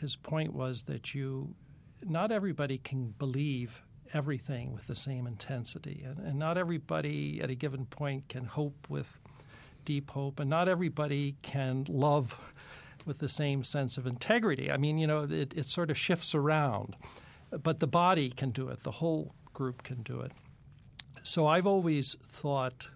his 0.00 0.16
point 0.16 0.52
was 0.52 0.82
that 0.84 1.14
you, 1.14 1.54
not 2.04 2.32
everybody 2.32 2.78
can 2.78 3.14
believe 3.18 3.82
everything 4.12 4.72
with 4.72 4.86
the 4.86 4.94
same 4.94 5.26
intensity, 5.26 6.04
and, 6.06 6.18
and 6.18 6.38
not 6.38 6.56
everybody 6.56 7.40
at 7.42 7.50
a 7.50 7.54
given 7.54 7.86
point 7.86 8.28
can 8.28 8.44
hope 8.44 8.86
with 8.88 9.18
deep 9.84 10.10
hope, 10.10 10.40
and 10.40 10.48
not 10.48 10.68
everybody 10.68 11.36
can 11.42 11.84
love 11.88 12.38
with 13.06 13.18
the 13.18 13.28
same 13.28 13.62
sense 13.62 13.98
of 13.98 14.06
integrity. 14.06 14.70
I 14.70 14.76
mean, 14.76 14.98
you 14.98 15.06
know, 15.06 15.26
it, 15.28 15.52
it 15.54 15.66
sort 15.66 15.90
of 15.90 15.98
shifts 15.98 16.34
around, 16.34 16.96
but 17.62 17.80
the 17.80 17.86
body 17.86 18.30
can 18.30 18.50
do 18.50 18.68
it, 18.68 18.82
the 18.82 18.90
whole 18.90 19.34
group 19.52 19.82
can 19.82 20.02
do 20.02 20.20
it. 20.20 20.32
So 21.22 21.46
I've 21.46 21.66
always 21.66 22.16
thought 22.28 22.88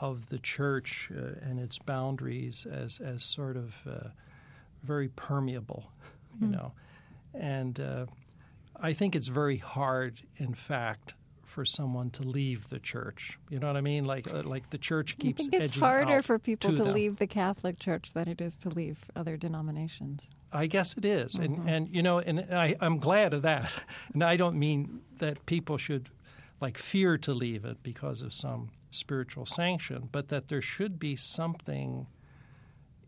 of 0.00 0.28
the 0.28 0.38
church 0.38 1.10
uh, 1.16 1.48
and 1.48 1.58
its 1.58 1.78
boundaries 1.78 2.66
as 2.70 3.00
as 3.00 3.24
sort 3.24 3.56
of 3.56 3.74
uh, 3.88 4.08
very 4.82 5.08
permeable, 5.08 5.90
you 6.40 6.48
mm. 6.48 6.52
know, 6.52 6.72
and 7.38 7.80
uh, 7.80 8.06
I 8.80 8.92
think 8.92 9.16
it's 9.16 9.28
very 9.28 9.56
hard, 9.56 10.20
in 10.36 10.54
fact, 10.54 11.14
for 11.44 11.64
someone 11.64 12.10
to 12.10 12.22
leave 12.22 12.68
the 12.68 12.78
church. 12.78 13.38
You 13.48 13.58
know 13.58 13.68
what 13.68 13.76
I 13.76 13.80
mean? 13.80 14.04
Like 14.04 14.32
uh, 14.32 14.42
like 14.42 14.70
the 14.70 14.78
church 14.78 15.16
keeps. 15.18 15.46
I 15.46 15.50
think 15.50 15.62
it's 15.62 15.76
harder 15.76 16.20
for 16.22 16.38
people 16.38 16.70
to, 16.70 16.76
to 16.76 16.84
leave 16.84 17.16
the 17.16 17.26
Catholic 17.26 17.78
Church 17.78 18.12
than 18.12 18.28
it 18.28 18.40
is 18.40 18.56
to 18.58 18.68
leave 18.68 18.98
other 19.16 19.36
denominations. 19.36 20.28
I 20.52 20.66
guess 20.66 20.96
it 20.96 21.04
is. 21.04 21.34
mm-hmm. 21.34 21.44
and 21.44 21.70
and 21.70 21.94
you 21.94 22.02
know, 22.02 22.18
and 22.18 22.40
I, 22.52 22.76
I'm 22.80 22.98
glad 22.98 23.32
of 23.32 23.42
that. 23.42 23.72
And 24.12 24.22
I 24.22 24.36
don't 24.36 24.58
mean 24.58 25.00
that 25.18 25.44
people 25.46 25.78
should 25.78 26.10
like 26.60 26.78
fear 26.78 27.18
to 27.18 27.34
leave 27.34 27.64
it 27.64 27.82
because 27.82 28.22
of 28.22 28.32
some 28.32 28.70
spiritual 28.90 29.46
sanction, 29.46 30.08
but 30.10 30.28
that 30.28 30.48
there 30.48 30.62
should 30.62 30.98
be 30.98 31.16
something 31.16 32.06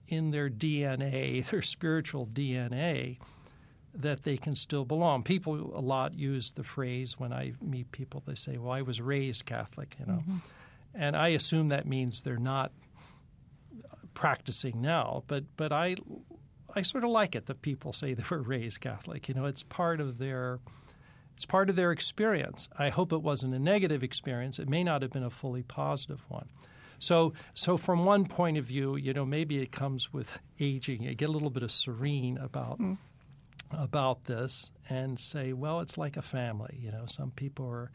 in 0.06 0.30
their 0.30 0.50
DNA, 0.50 1.44
their 1.50 1.62
spiritual 1.62 2.26
DNA, 2.26 3.18
that 3.98 4.22
they 4.22 4.36
can 4.36 4.54
still 4.54 4.84
belong. 4.84 5.22
People 5.22 5.76
a 5.76 5.80
lot 5.80 6.14
use 6.14 6.52
the 6.52 6.62
phrase 6.62 7.18
when 7.18 7.32
I 7.32 7.52
meet 7.60 7.90
people, 7.92 8.22
they 8.26 8.34
say, 8.34 8.56
Well, 8.56 8.72
I 8.72 8.82
was 8.82 9.00
raised 9.00 9.44
Catholic, 9.44 9.96
you 9.98 10.06
know. 10.06 10.20
Mm-hmm. 10.20 10.36
And 10.94 11.16
I 11.16 11.28
assume 11.28 11.68
that 11.68 11.86
means 11.86 12.22
they're 12.22 12.36
not 12.36 12.72
practicing 14.14 14.80
now, 14.80 15.22
but, 15.26 15.44
but 15.56 15.72
I, 15.72 15.96
I 16.74 16.82
sort 16.82 17.04
of 17.04 17.10
like 17.10 17.36
it 17.36 17.46
that 17.46 17.62
people 17.62 17.92
say 17.92 18.14
they 18.14 18.24
were 18.30 18.42
raised 18.42 18.80
Catholic. 18.80 19.28
You 19.28 19.34
know, 19.34 19.44
it's 19.44 19.62
part 19.62 20.00
of 20.00 20.18
their 20.18 20.60
it's 21.36 21.46
part 21.46 21.70
of 21.70 21.76
their 21.76 21.92
experience. 21.92 22.68
I 22.76 22.88
hope 22.88 23.12
it 23.12 23.22
wasn't 23.22 23.54
a 23.54 23.60
negative 23.60 24.02
experience. 24.02 24.58
It 24.58 24.68
may 24.68 24.82
not 24.82 25.02
have 25.02 25.12
been 25.12 25.22
a 25.22 25.30
fully 25.30 25.62
positive 25.62 26.24
one. 26.28 26.48
So, 26.98 27.32
so 27.54 27.76
from 27.76 28.04
one 28.04 28.26
point 28.26 28.58
of 28.58 28.64
view, 28.64 28.96
you 28.96 29.14
know, 29.14 29.24
maybe 29.24 29.58
it 29.58 29.70
comes 29.70 30.12
with 30.12 30.40
aging. 30.58 31.04
You 31.04 31.14
get 31.14 31.28
a 31.28 31.32
little 31.32 31.50
bit 31.50 31.62
of 31.62 31.70
serene 31.70 32.38
about 32.38 32.80
mm. 32.80 32.98
About 33.70 34.24
this, 34.24 34.70
and 34.88 35.18
say, 35.18 35.52
well, 35.52 35.80
it's 35.80 35.98
like 35.98 36.16
a 36.16 36.22
family. 36.22 36.78
You 36.80 36.90
know, 36.90 37.04
some 37.06 37.30
people 37.32 37.66
are 37.66 37.90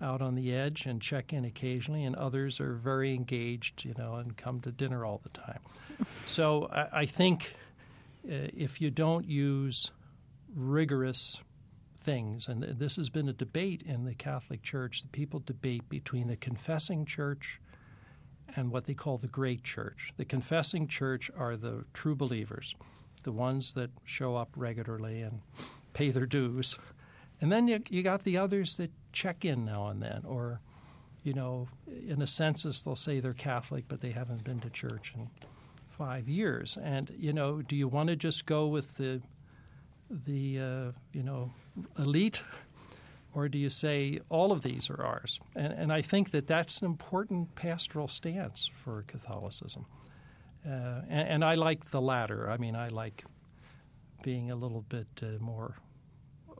out 0.00 0.20
on 0.20 0.34
the 0.34 0.52
edge 0.52 0.86
and 0.86 1.00
check 1.00 1.32
in 1.32 1.44
occasionally, 1.44 2.04
and 2.04 2.16
others 2.16 2.60
are 2.60 2.74
very 2.74 3.14
engaged. 3.14 3.84
You 3.84 3.94
know, 3.98 4.16
and 4.16 4.36
come 4.36 4.60
to 4.60 4.72
dinner 4.72 5.04
all 5.04 5.20
the 5.22 5.30
time. 5.30 5.60
so, 6.26 6.68
I, 6.72 7.00
I 7.00 7.06
think 7.06 7.54
uh, 8.26 8.48
if 8.56 8.80
you 8.80 8.90
don't 8.90 9.26
use 9.26 9.90
rigorous 10.54 11.40
things, 12.02 12.48
and 12.48 12.62
this 12.62 12.96
has 12.96 13.08
been 13.08 13.28
a 13.28 13.32
debate 13.32 13.82
in 13.82 14.04
the 14.04 14.14
Catholic 14.14 14.62
Church. 14.62 15.02
The 15.02 15.08
people 15.08 15.42
debate 15.44 15.88
between 15.88 16.28
the 16.28 16.36
confessing 16.36 17.04
church 17.04 17.60
and 18.56 18.70
what 18.70 18.84
they 18.84 18.94
call 18.94 19.18
the 19.18 19.28
great 19.28 19.62
church. 19.62 20.12
The 20.16 20.24
confessing 20.24 20.88
church 20.88 21.30
are 21.36 21.56
the 21.56 21.84
true 21.94 22.14
believers, 22.14 22.74
the 23.22 23.32
ones 23.32 23.72
that 23.74 23.90
show 24.04 24.36
up 24.36 24.50
regularly 24.56 25.22
and 25.22 25.40
pay 25.92 26.10
their 26.10 26.26
dues. 26.26 26.78
And 27.40 27.50
then 27.50 27.68
you, 27.68 27.82
you 27.88 28.02
got 28.02 28.24
the 28.24 28.38
others 28.38 28.76
that 28.76 28.90
check 29.12 29.44
in 29.44 29.64
now 29.64 29.88
and 29.88 30.02
then, 30.02 30.22
or, 30.24 30.60
you 31.24 31.34
know, 31.34 31.68
in 32.08 32.22
a 32.22 32.26
census, 32.26 32.82
they'll 32.82 32.96
say 32.96 33.20
they're 33.20 33.34
Catholic, 33.34 33.84
but 33.88 34.00
they 34.00 34.10
haven't 34.10 34.44
been 34.44 34.60
to 34.60 34.70
church 34.70 35.12
in 35.16 35.28
five 35.88 36.28
years. 36.28 36.78
And, 36.82 37.12
you 37.18 37.32
know, 37.32 37.62
do 37.62 37.76
you 37.76 37.88
want 37.88 38.08
to 38.08 38.16
just 38.16 38.46
go 38.46 38.68
with 38.68 38.96
the 38.96 39.20
the 40.26 40.60
uh, 40.60 40.92
you 41.12 41.22
know 41.22 41.50
elite, 41.98 42.42
or 43.34 43.48
do 43.48 43.58
you 43.58 43.70
say 43.70 44.20
all 44.28 44.52
of 44.52 44.62
these 44.62 44.90
are 44.90 45.02
ours? 45.02 45.40
And, 45.56 45.72
and 45.72 45.92
I 45.92 46.02
think 46.02 46.30
that 46.32 46.46
that's 46.46 46.78
an 46.80 46.86
important 46.86 47.54
pastoral 47.54 48.08
stance 48.08 48.70
for 48.72 49.04
Catholicism. 49.06 49.86
Uh, 50.66 51.02
and, 51.08 51.28
and, 51.28 51.44
I 51.44 51.56
like 51.56 51.90
the 51.90 52.00
latter. 52.00 52.48
I 52.48 52.56
mean, 52.56 52.76
I 52.76 52.88
like 52.88 53.24
being 54.22 54.52
a 54.52 54.54
little 54.54 54.82
bit 54.82 55.08
uh, 55.20 55.42
more 55.42 55.76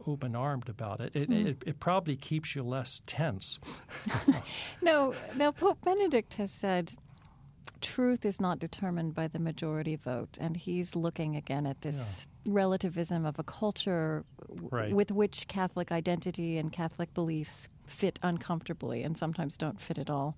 open 0.06 0.34
armed 0.34 0.68
about 0.68 1.00
it. 1.00 1.14
It, 1.14 1.30
mm. 1.30 1.46
it. 1.46 1.62
it, 1.64 1.80
probably 1.80 2.16
keeps 2.16 2.56
you 2.56 2.64
less 2.64 3.00
tense. 3.06 3.60
no, 4.82 5.14
now 5.36 5.52
Pope 5.52 5.78
Benedict 5.84 6.34
has 6.34 6.50
said 6.50 6.94
truth 7.80 8.24
is 8.24 8.40
not 8.40 8.58
determined 8.58 9.14
by 9.14 9.28
the 9.28 9.38
majority 9.38 9.96
vote, 9.96 10.38
and 10.40 10.56
he's 10.56 10.96
looking 10.96 11.36
again 11.36 11.66
at 11.66 11.82
this 11.82 12.26
yeah. 12.44 12.52
relativism 12.54 13.26
of 13.26 13.38
a 13.38 13.42
culture 13.42 14.24
right. 14.70 14.92
with 14.94 15.10
which 15.10 15.46
Catholic 15.48 15.92
identity 15.92 16.58
and 16.58 16.72
Catholic 16.72 17.12
beliefs 17.14 17.68
fit 17.86 18.18
uncomfortably 18.22 19.02
and 19.02 19.18
sometimes 19.18 19.56
don't 19.56 19.80
fit 19.80 19.98
at 19.98 20.08
all. 20.08 20.36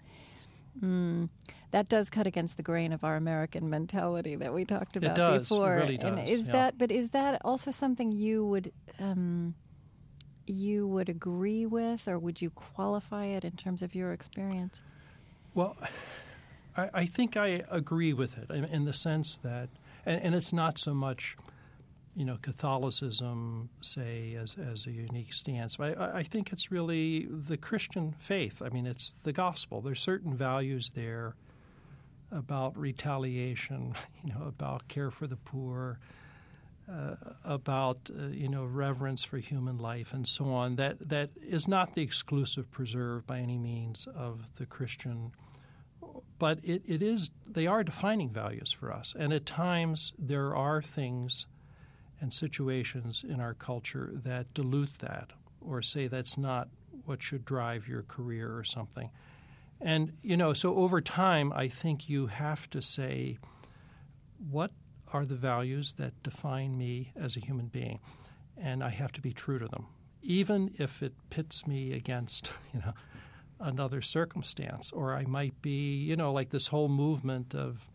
Mm. 0.80 1.28
That 1.70 1.88
does 1.88 2.10
cut 2.10 2.26
against 2.26 2.56
the 2.56 2.62
grain 2.62 2.92
of 2.92 3.04
our 3.04 3.16
American 3.16 3.68
mentality 3.68 4.36
that 4.36 4.52
we 4.52 4.64
talked 4.64 4.96
about 4.96 5.12
it 5.12 5.16
does. 5.16 5.40
before. 5.48 5.76
It 5.76 5.80
really 5.80 5.96
does. 5.98 6.18
And 6.18 6.28
is 6.28 6.46
yeah. 6.46 6.52
that? 6.52 6.78
But 6.78 6.90
is 6.90 7.10
that 7.10 7.40
also 7.44 7.70
something 7.70 8.12
you 8.12 8.44
would 8.46 8.72
um, 8.98 9.54
you 10.46 10.86
would 10.86 11.08
agree 11.08 11.66
with, 11.66 12.06
or 12.08 12.18
would 12.18 12.40
you 12.40 12.50
qualify 12.50 13.26
it 13.26 13.44
in 13.44 13.52
terms 13.52 13.82
of 13.82 13.94
your 13.94 14.12
experience? 14.12 14.80
Well, 15.54 15.76
I, 16.76 16.90
I 16.92 17.06
think 17.06 17.36
I 17.36 17.62
agree 17.70 18.12
with 18.12 18.38
it 18.38 18.50
in, 18.50 18.64
in 18.64 18.84
the 18.84 18.92
sense 18.92 19.38
that, 19.42 19.68
and, 20.04 20.20
and, 20.22 20.34
it's 20.34 20.52
not 20.52 20.78
so 20.78 20.94
much, 20.94 21.36
you 22.16 22.24
know, 22.24 22.38
Catholicism, 22.40 23.68
say, 23.80 24.36
as, 24.40 24.56
as 24.70 24.86
a 24.86 24.90
unique 24.90 25.32
stance, 25.32 25.76
but 25.76 25.98
I, 25.98 26.18
I 26.18 26.22
think 26.22 26.52
it's 26.52 26.70
really 26.70 27.26
the 27.28 27.56
Christian 27.56 28.14
faith. 28.18 28.62
I 28.64 28.68
mean, 28.68 28.86
it's 28.86 29.14
the 29.24 29.32
gospel. 29.32 29.80
There's 29.80 30.00
certain 30.00 30.36
values 30.36 30.92
there 30.94 31.34
about 32.30 32.76
retaliation, 32.76 33.94
you 34.24 34.32
know, 34.32 34.46
about 34.46 34.86
care 34.88 35.10
for 35.10 35.26
the 35.26 35.36
poor, 35.36 35.98
uh, 36.90 37.14
about 37.44 38.10
uh, 38.10 38.26
you 38.26 38.48
know 38.48 38.64
reverence 38.64 39.24
for 39.24 39.38
human 39.38 39.78
life 39.78 40.12
and 40.12 40.28
so 40.28 40.52
on. 40.52 40.76
That 40.76 41.08
that 41.08 41.30
is 41.36 41.66
not 41.66 41.94
the 41.94 42.02
exclusive 42.02 42.70
preserve 42.70 43.26
by 43.26 43.38
any 43.38 43.58
means 43.58 44.06
of 44.14 44.54
the 44.56 44.66
Christian, 44.66 45.32
but 46.38 46.58
it, 46.62 46.82
it 46.86 47.02
is. 47.02 47.30
They 47.46 47.66
are 47.66 47.82
defining 47.82 48.28
values 48.28 48.70
for 48.70 48.92
us, 48.92 49.14
and 49.18 49.32
at 49.32 49.46
times 49.46 50.12
there 50.18 50.54
are 50.54 50.82
things 50.82 51.46
and 52.20 52.32
situations 52.32 53.24
in 53.28 53.40
our 53.40 53.54
culture 53.54 54.10
that 54.24 54.52
dilute 54.54 54.98
that 54.98 55.30
or 55.60 55.82
say 55.82 56.06
that's 56.06 56.38
not 56.38 56.68
what 57.04 57.22
should 57.22 57.44
drive 57.44 57.88
your 57.88 58.02
career 58.02 58.56
or 58.56 58.64
something. 58.64 59.10
And 59.80 60.12
you 60.22 60.36
know, 60.36 60.52
so 60.52 60.76
over 60.76 61.00
time, 61.00 61.52
I 61.52 61.68
think 61.68 62.08
you 62.08 62.26
have 62.26 62.68
to 62.70 62.80
say 62.80 63.38
what 64.50 64.70
are 65.12 65.24
the 65.24 65.34
values 65.34 65.92
that 65.94 66.22
define 66.22 66.76
me 66.76 67.12
as 67.16 67.36
a 67.36 67.40
human 67.40 67.66
being, 67.66 68.00
and 68.56 68.82
I 68.82 68.90
have 68.90 69.12
to 69.12 69.20
be 69.20 69.32
true 69.32 69.58
to 69.58 69.68
them, 69.68 69.86
even 70.22 70.74
if 70.78 71.02
it 71.02 71.12
pits 71.30 71.66
me 71.66 71.92
against, 71.92 72.52
you 72.74 72.80
know, 72.80 72.92
another 73.60 74.00
circumstance, 74.00 74.90
or 74.92 75.14
I 75.14 75.24
might 75.24 75.60
be, 75.62 75.96
you 75.96 76.16
know, 76.16 76.32
like 76.32 76.50
this 76.50 76.66
whole 76.66 76.88
movement 76.88 77.54
of 77.54 77.86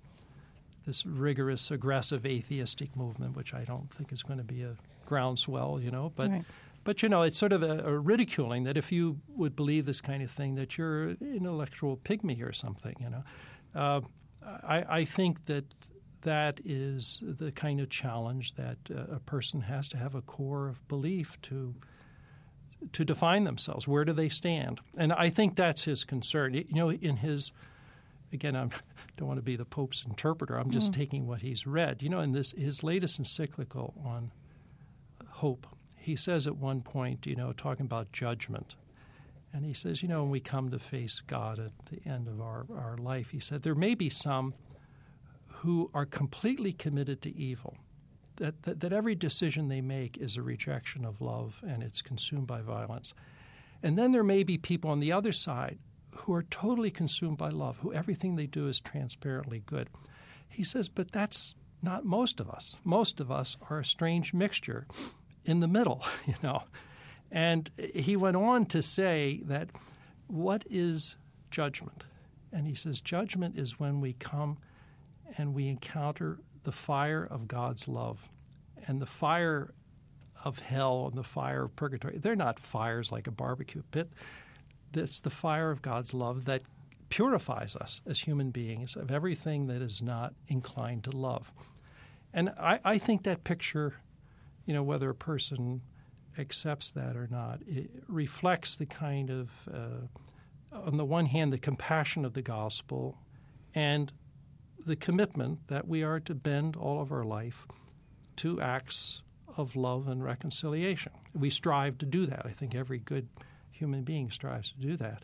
this 0.89 1.05
rigorous, 1.05 1.69
aggressive 1.69 2.25
atheistic 2.25 2.95
movement, 2.95 3.37
which 3.37 3.53
I 3.53 3.63
don't 3.63 3.93
think 3.93 4.11
is 4.11 4.23
going 4.23 4.39
to 4.39 4.43
be 4.43 4.63
a 4.63 4.75
groundswell, 5.05 5.79
you 5.79 5.91
know, 5.91 6.11
but. 6.15 6.29
Right. 6.29 6.45
But 6.85 7.03
you 7.03 7.09
know, 7.09 7.23
it's 7.23 7.37
sort 7.37 7.51
of 7.51 7.61
a, 7.61 7.83
a, 7.85 7.99
ridiculing 7.99 8.63
that 8.63 8.77
if 8.77 8.89
you 8.89 9.19
would 9.35 9.53
believe 9.53 9.85
this 9.85 9.99
kind 9.99 10.23
of 10.23 10.31
thing, 10.31 10.55
that 10.55 10.77
you're 10.77 11.09
an 11.09 11.17
intellectual 11.21 11.97
pygmy 11.97 12.41
or 12.41 12.53
something. 12.53 12.95
You 13.01 13.09
know, 13.09 13.23
uh, 13.75 14.01
I, 14.63 14.85
I, 14.99 15.05
think 15.05 15.45
that 15.47 15.65
that 16.21 16.61
is 16.63 17.21
the 17.21 17.51
kind 17.51 17.81
of 17.81 17.89
challenge 17.89 18.55
that 18.55 18.77
uh, 18.89 19.13
a 19.13 19.19
person 19.19 19.59
has 19.61 19.89
to 19.89 19.97
have 19.97 20.15
a 20.15 20.21
core 20.21 20.69
of 20.69 20.87
belief 20.87 21.39
to 21.43 21.75
to 22.93 23.03
define 23.03 23.43
themselves. 23.43 23.85
Where 23.85 24.05
do 24.05 24.13
they 24.13 24.29
stand? 24.29 24.79
And 24.97 25.11
I 25.11 25.29
think 25.29 25.57
that's 25.57 25.83
his 25.83 26.05
concern. 26.05 26.53
You 26.53 26.65
know, 26.71 26.91
in 26.91 27.17
his 27.17 27.51
again, 28.33 28.55
I 28.55 28.67
don't 29.17 29.27
want 29.27 29.37
to 29.37 29.43
be 29.43 29.55
the 29.55 29.65
Pope's 29.65 30.03
interpreter. 30.03 30.57
I'm 30.57 30.71
just 30.71 30.91
mm. 30.91 30.95
taking 30.95 31.27
what 31.27 31.41
he's 31.41 31.67
read. 31.67 32.01
You 32.01 32.09
know, 32.09 32.19
in 32.19 32.31
this 32.31 32.51
his 32.51 32.83
latest 32.83 33.19
encyclical 33.19 33.93
on 34.05 34.31
hope 35.27 35.67
he 36.09 36.15
says 36.15 36.47
at 36.47 36.57
one 36.57 36.81
point, 36.81 37.27
you 37.27 37.35
know, 37.35 37.53
talking 37.53 37.85
about 37.85 38.11
judgment, 38.11 38.75
and 39.53 39.65
he 39.65 39.73
says, 39.73 40.01
you 40.01 40.07
know, 40.07 40.23
when 40.23 40.31
we 40.31 40.39
come 40.39 40.71
to 40.71 40.79
face 40.79 41.21
God 41.27 41.59
at 41.59 41.71
the 41.85 42.09
end 42.09 42.27
of 42.27 42.41
our, 42.41 42.65
our 42.75 42.97
life, 42.97 43.29
he 43.29 43.39
said, 43.39 43.61
there 43.61 43.75
may 43.75 43.95
be 43.95 44.09
some 44.09 44.53
who 45.47 45.89
are 45.93 46.05
completely 46.05 46.71
committed 46.71 47.21
to 47.23 47.35
evil, 47.37 47.75
that, 48.37 48.63
that, 48.63 48.79
that 48.79 48.93
every 48.93 49.15
decision 49.15 49.67
they 49.67 49.81
make 49.81 50.17
is 50.17 50.37
a 50.37 50.41
rejection 50.41 51.03
of 51.03 51.19
love 51.19 51.61
and 51.67 51.83
it's 51.83 52.01
consumed 52.01 52.47
by 52.47 52.61
violence. 52.61 53.13
And 53.83 53.97
then 53.97 54.11
there 54.11 54.23
may 54.23 54.43
be 54.43 54.57
people 54.57 54.91
on 54.91 54.99
the 54.99 55.11
other 55.11 55.31
side 55.31 55.77
who 56.19 56.33
are 56.33 56.43
totally 56.43 56.91
consumed 56.91 57.37
by 57.37 57.49
love, 57.49 57.77
who 57.77 57.93
everything 57.93 58.35
they 58.35 58.45
do 58.45 58.67
is 58.67 58.79
transparently 58.79 59.63
good. 59.65 59.89
He 60.49 60.63
says, 60.63 60.89
but 60.89 61.11
that's 61.11 61.55
not 61.81 62.05
most 62.05 62.39
of 62.39 62.49
us. 62.49 62.75
Most 62.83 63.19
of 63.19 63.31
us 63.31 63.57
are 63.69 63.79
a 63.79 63.85
strange 63.85 64.33
mixture 64.33 64.85
in 65.45 65.61
the 65.61 65.67
middle, 65.67 66.03
you 66.25 66.35
know. 66.43 66.63
And 67.31 67.69
he 67.77 68.15
went 68.15 68.35
on 68.35 68.65
to 68.67 68.81
say 68.81 69.41
that 69.45 69.69
what 70.27 70.65
is 70.69 71.15
judgment? 71.51 72.03
And 72.51 72.67
he 72.67 72.75
says, 72.75 72.99
judgment 72.99 73.57
is 73.57 73.79
when 73.79 74.01
we 74.01 74.13
come 74.13 74.57
and 75.37 75.53
we 75.53 75.67
encounter 75.67 76.39
the 76.63 76.71
fire 76.71 77.23
of 77.23 77.47
God's 77.47 77.87
love. 77.87 78.27
And 78.87 79.01
the 79.01 79.05
fire 79.05 79.73
of 80.43 80.59
hell 80.59 81.07
and 81.07 81.17
the 81.17 81.23
fire 81.23 81.65
of 81.65 81.75
purgatory, 81.75 82.17
they're 82.17 82.35
not 82.35 82.59
fires 82.59 83.11
like 83.11 83.27
a 83.27 83.31
barbecue 83.31 83.83
pit. 83.91 84.09
It's 84.93 85.19
the 85.19 85.29
fire 85.29 85.71
of 85.71 85.81
God's 85.81 86.13
love 86.13 86.45
that 86.45 86.61
purifies 87.09 87.75
us 87.75 88.01
as 88.05 88.19
human 88.19 88.51
beings 88.51 88.95
of 88.95 89.11
everything 89.11 89.67
that 89.67 89.81
is 89.81 90.01
not 90.01 90.33
inclined 90.47 91.03
to 91.05 91.11
love. 91.11 91.51
And 92.33 92.49
I, 92.59 92.79
I 92.85 92.97
think 92.97 93.23
that 93.23 93.43
picture 93.43 93.95
you 94.69 94.75
know, 94.75 94.83
whether 94.83 95.09
a 95.09 95.15
person 95.15 95.81
accepts 96.37 96.91
that 96.91 97.15
or 97.15 97.27
not, 97.31 97.59
it 97.65 97.89
reflects 98.07 98.75
the 98.75 98.85
kind 98.85 99.31
of, 99.31 99.49
uh, 99.73 100.77
on 100.77 100.95
the 100.95 101.05
one 101.05 101.25
hand, 101.25 101.51
the 101.51 101.57
compassion 101.57 102.23
of 102.23 102.35
the 102.35 102.43
gospel 102.43 103.17
and 103.73 104.13
the 104.85 104.95
commitment 104.95 105.67
that 105.69 105.87
we 105.87 106.03
are 106.03 106.19
to 106.19 106.35
bend 106.35 106.75
all 106.75 107.01
of 107.01 107.11
our 107.11 107.23
life 107.23 107.65
to 108.35 108.61
acts 108.61 109.23
of 109.57 109.75
love 109.75 110.07
and 110.07 110.23
reconciliation. 110.23 111.13
We 111.33 111.49
strive 111.49 111.97
to 111.97 112.05
do 112.05 112.27
that. 112.27 112.45
I 112.45 112.49
think 112.49 112.75
every 112.75 112.99
good 112.99 113.27
human 113.79 114.03
being 114.03 114.29
strives 114.29 114.71
to 114.71 114.77
do 114.77 114.97
that. 114.97 115.23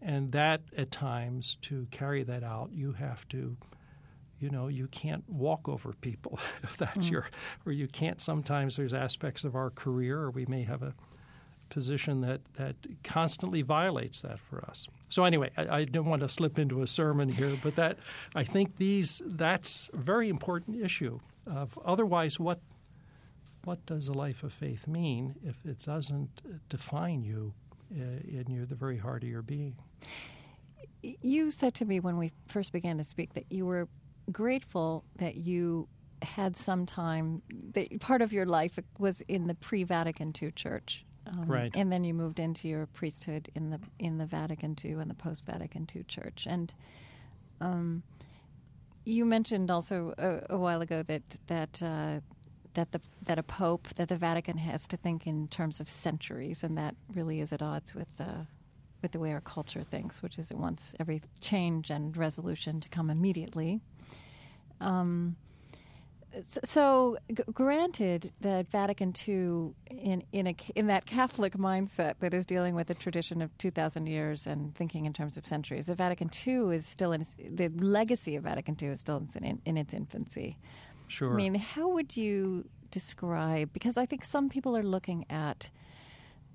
And 0.00 0.30
that, 0.32 0.62
at 0.76 0.92
times, 0.92 1.58
to 1.62 1.86
carry 1.90 2.22
that 2.22 2.44
out, 2.44 2.70
you 2.72 2.92
have 2.92 3.28
to 3.30 3.56
you 4.40 4.50
know 4.50 4.68
you 4.68 4.86
can't 4.88 5.28
walk 5.28 5.68
over 5.68 5.92
people 6.00 6.38
if 6.62 6.76
that's 6.76 7.08
mm. 7.08 7.10
your 7.10 7.26
or 7.66 7.72
you 7.72 7.88
can't 7.88 8.20
sometimes 8.20 8.76
there's 8.76 8.94
aspects 8.94 9.42
of 9.42 9.56
our 9.56 9.70
career 9.70 10.20
or 10.20 10.30
we 10.30 10.46
may 10.46 10.62
have 10.62 10.82
a 10.82 10.94
position 11.70 12.20
that 12.20 12.40
that 12.54 12.76
constantly 13.02 13.62
violates 13.62 14.22
that 14.22 14.38
for 14.38 14.64
us 14.64 14.86
so 15.08 15.24
anyway 15.24 15.50
I, 15.56 15.78
I 15.78 15.84
don't 15.84 16.06
want 16.06 16.22
to 16.22 16.28
slip 16.28 16.56
into 16.58 16.82
a 16.82 16.86
sermon 16.86 17.28
here 17.28 17.56
but 17.62 17.76
that 17.76 17.98
i 18.34 18.44
think 18.44 18.76
these 18.76 19.20
that's 19.26 19.90
a 19.92 19.96
very 19.96 20.28
important 20.28 20.80
issue 20.82 21.18
of 21.46 21.78
otherwise 21.84 22.38
what 22.38 22.60
what 23.64 23.84
does 23.86 24.08
a 24.08 24.14
life 24.14 24.44
of 24.44 24.52
faith 24.52 24.86
mean 24.86 25.34
if 25.44 25.66
it 25.66 25.84
doesn't 25.84 26.40
define 26.68 27.22
you 27.22 27.52
in 27.90 28.44
your 28.48 28.66
the 28.66 28.74
very 28.74 28.96
heart 28.96 29.22
of 29.22 29.28
your 29.28 29.42
being 29.42 29.76
you 31.02 31.50
said 31.50 31.74
to 31.74 31.84
me 31.84 32.00
when 32.00 32.16
we 32.16 32.32
first 32.46 32.72
began 32.72 32.98
to 32.98 33.04
speak 33.04 33.34
that 33.34 33.44
you 33.50 33.64
were 33.64 33.88
grateful 34.32 35.04
that 35.16 35.36
you 35.36 35.88
had 36.22 36.56
some 36.56 36.86
time 36.86 37.42
that 37.74 38.00
part 38.00 38.22
of 38.22 38.32
your 38.32 38.46
life 38.46 38.78
was 38.98 39.20
in 39.22 39.46
the 39.46 39.54
pre-Vatican 39.54 40.32
II 40.40 40.50
church. 40.52 41.04
Um, 41.26 41.46
right. 41.46 41.70
And 41.74 41.92
then 41.92 42.04
you 42.04 42.14
moved 42.14 42.40
into 42.40 42.68
your 42.68 42.86
priesthood 42.86 43.50
in 43.54 43.70
the 43.70 43.78
in 43.98 44.18
the 44.18 44.26
Vatican 44.26 44.74
II 44.82 44.92
and 44.92 45.10
the 45.10 45.14
post-Vatican 45.14 45.86
II 45.94 46.04
church. 46.04 46.46
And 46.48 46.72
um, 47.60 48.02
you 49.04 49.24
mentioned 49.24 49.70
also 49.70 50.14
a, 50.16 50.54
a, 50.54 50.58
while 50.58 50.80
ago 50.80 51.02
that 51.02 51.22
that 51.48 51.82
uh, 51.82 52.20
that 52.74 52.92
the 52.92 53.00
that 53.22 53.38
a 53.38 53.42
pope 53.42 53.88
that 53.96 54.08
the 54.08 54.16
Vatican 54.16 54.58
has 54.58 54.86
to 54.88 54.96
think 54.96 55.26
in 55.26 55.48
terms 55.48 55.80
of 55.80 55.88
centuries, 55.88 56.62
and 56.62 56.76
that 56.78 56.94
really 57.14 57.40
is 57.40 57.52
at 57.52 57.62
odds 57.62 57.94
with 57.94 58.08
uh, 58.20 58.44
with 59.02 59.12
the 59.12 59.18
way 59.18 59.32
our 59.32 59.40
culture 59.40 59.82
thinks, 59.82 60.22
which 60.22 60.38
is 60.38 60.50
it 60.50 60.56
wants 60.56 60.94
every 60.98 61.22
change 61.40 61.90
and 61.90 62.16
resolution 62.16 62.80
to 62.80 62.88
come 62.88 63.10
immediately. 63.10 63.80
Um, 64.80 65.36
so, 66.42 67.16
g- 67.34 67.42
granted 67.52 68.32
that 68.42 68.68
Vatican 68.68 69.14
II, 69.26 69.72
in 69.90 70.22
in 70.32 70.46
a 70.46 70.56
in 70.74 70.86
that 70.88 71.06
Catholic 71.06 71.54
mindset 71.54 72.14
that 72.20 72.34
is 72.34 72.44
dealing 72.44 72.74
with 72.74 72.90
a 72.90 72.94
tradition 72.94 73.40
of 73.40 73.56
two 73.56 73.70
thousand 73.70 74.06
years 74.06 74.46
and 74.46 74.74
thinking 74.74 75.06
in 75.06 75.12
terms 75.12 75.38
of 75.38 75.46
centuries, 75.46 75.86
the 75.86 75.94
Vatican 75.94 76.30
II 76.46 76.76
is 76.76 76.86
still 76.86 77.12
in 77.12 77.26
the 77.50 77.68
legacy 77.68 78.36
of 78.36 78.44
Vatican 78.44 78.76
II 78.80 78.88
is 78.88 79.00
still 79.00 79.26
in, 79.40 79.60
in 79.64 79.76
its 79.78 79.94
infancy. 79.94 80.58
Sure. 81.08 81.32
I 81.32 81.36
mean, 81.36 81.54
how 81.54 81.88
would 81.88 82.16
you 82.16 82.68
describe? 82.90 83.72
Because 83.72 83.96
I 83.96 84.06
think 84.06 84.24
some 84.24 84.48
people 84.48 84.76
are 84.76 84.82
looking 84.82 85.24
at 85.30 85.70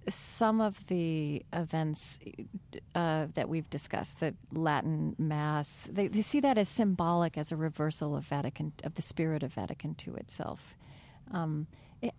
some 0.09 0.59
of 0.59 0.87
the 0.87 1.45
events 1.53 2.19
uh, 2.95 3.27
that 3.35 3.47
we've 3.47 3.69
discussed, 3.69 4.19
the 4.19 4.35
Latin 4.51 5.15
Mass, 5.17 5.89
they, 5.91 6.07
they, 6.07 6.21
see 6.21 6.39
that 6.41 6.57
as 6.57 6.67
symbolic, 6.67 7.37
as 7.37 7.51
a 7.51 7.55
reversal 7.55 8.15
of 8.15 8.25
Vatican 8.25 8.73
of 8.83 8.95
the 8.95 9.01
spirit 9.01 9.43
of 9.43 9.53
Vatican 9.53 9.95
II 10.05 10.15
itself. 10.17 10.75
Um, 11.31 11.67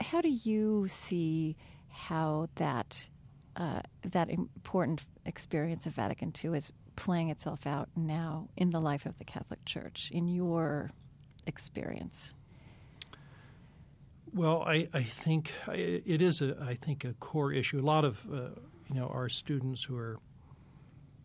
how 0.00 0.22
do 0.22 0.30
you 0.30 0.88
see 0.88 1.56
how 1.88 2.48
that 2.56 3.08
uh, 3.56 3.80
that 4.02 4.30
important 4.30 5.06
experience 5.26 5.86
of 5.86 5.92
Vatican 5.92 6.32
II 6.42 6.56
is 6.56 6.72
playing 6.96 7.30
itself 7.30 7.66
out 7.66 7.88
now 7.94 8.48
in 8.56 8.70
the 8.70 8.80
life 8.80 9.06
of 9.06 9.18
the 9.18 9.24
Catholic 9.24 9.64
Church, 9.64 10.10
in 10.12 10.26
your 10.26 10.90
experience? 11.46 12.34
Well, 14.32 14.62
I, 14.62 14.88
I 14.92 15.02
think 15.02 15.52
it 15.68 16.20
is 16.20 16.42
a 16.42 16.56
I 16.60 16.74
think 16.74 17.04
a 17.04 17.12
core 17.14 17.52
issue. 17.52 17.78
A 17.78 17.82
lot 17.82 18.04
of 18.04 18.24
uh, 18.32 18.48
you 18.88 18.96
know 18.96 19.06
our 19.06 19.28
students 19.28 19.82
who 19.84 19.96
are 19.96 20.18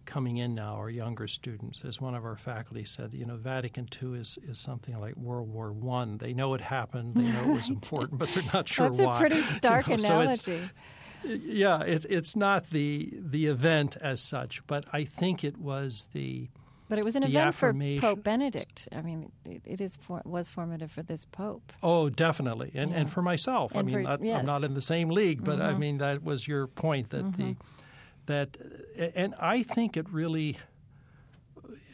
coming 0.10 0.38
in 0.38 0.56
now 0.56 0.80
are 0.80 0.90
younger 0.90 1.28
students. 1.28 1.84
As 1.86 2.02
one 2.02 2.16
of 2.16 2.26
our 2.26 2.36
faculty 2.36 2.84
said, 2.84 3.14
you 3.14 3.26
know, 3.26 3.36
Vatican 3.36 3.88
II 4.02 4.20
is, 4.20 4.40
is 4.48 4.60
something 4.60 5.00
like 5.00 5.16
World 5.16 5.54
War 5.54 5.72
One. 5.72 6.18
They 6.18 6.34
know 6.34 6.56
it 6.56 6.62
happened, 6.62 7.16
they 7.16 7.22
know 7.22 7.52
it 7.52 7.56
was 7.56 7.70
important, 7.78 8.20
but 8.20 8.30
they're 8.30 8.44
not 8.54 8.68
sure 8.68 8.90
That's 8.90 9.02
why. 9.02 9.06
That's 9.06 9.18
a 9.18 9.20
pretty 9.20 9.42
stark 9.56 9.88
you 9.88 9.98
know, 9.98 10.20
analogy. 10.22 10.38
So 10.42 10.52
it's, 11.24 11.44
yeah, 11.44 11.82
it's 11.82 12.06
it's 12.10 12.36
not 12.36 12.70
the 12.70 13.14
the 13.14 13.48
event 13.48 13.98
as 14.02 14.22
such, 14.22 14.66
but 14.68 14.86
I 14.92 15.04
think 15.04 15.44
it 15.44 15.58
was 15.58 16.10
the 16.14 16.50
but 16.90 17.00
it 17.00 17.06
was 17.06 17.16
an 17.16 17.24
event 17.24 17.56
for 17.56 17.74
Pope 18.00 18.24
Benedict. 18.24 18.90
I 18.92 19.02
mean, 19.02 19.32
it, 19.46 19.62
it 19.66 19.80
is 19.82 19.96
for, 19.96 20.22
was 20.26 20.50
formative 20.50 20.92
for 20.92 21.04
this 21.04 21.24
Pope. 21.26 21.72
Oh, 21.82 22.10
definitely, 22.10 22.72
and 22.74 22.92
Yeah. 22.92 22.98
and 22.98 23.10
for 23.10 23.22
myself. 23.22 23.72
And 23.72 23.80
I 23.80 23.84
mean, 23.84 23.96
for- 23.96 24.02
not, 24.02 24.24
yes. 24.24 24.40
I'm 24.40 24.46
not 24.46 24.64
in 24.64 24.74
the 24.74 24.82
same 24.82 25.10
league, 25.10 25.44
but 25.44 25.62
I 25.62 25.74
Mhm. 25.74 25.80
mean 25.80 25.98
that 26.00 26.24
was 26.24 26.48
your 26.48 26.68
point 26.68 27.12
that 27.12 27.38
the 27.38 27.56
that, 28.26 28.58
and 29.16 29.34
I 29.40 29.64
think 29.64 29.96
it 29.98 30.08
really 30.12 30.58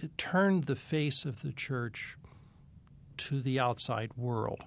it 0.01 0.17
turned 0.17 0.65
the 0.65 0.75
face 0.75 1.25
of 1.25 1.41
the 1.41 1.51
church 1.53 2.17
to 3.17 3.41
the 3.41 3.59
outside 3.59 4.11
world. 4.17 4.61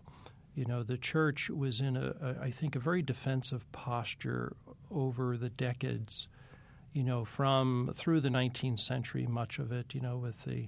You 0.55 0.65
know, 0.65 0.83
the 0.83 0.97
church 0.99 1.51
was 1.51 1.81
in 1.81 1.97
a, 1.97 2.15
a 2.23 2.37
I 2.43 2.51
think, 2.51 2.75
a 2.75 2.79
very 2.81 3.03
defensive 3.03 3.71
posture 3.73 4.57
over 4.91 5.37
the 5.37 5.51
decades. 5.51 6.27
You 6.99 7.05
know, 7.05 7.25
from 7.25 7.93
through 7.95 8.23
the 8.23 8.29
19th 8.29 8.81
century, 8.81 9.25
much 9.25 9.61
of 9.61 9.71
it, 9.71 9.95
you 9.95 10.01
know, 10.01 10.17
with 10.17 10.43
the 10.43 10.67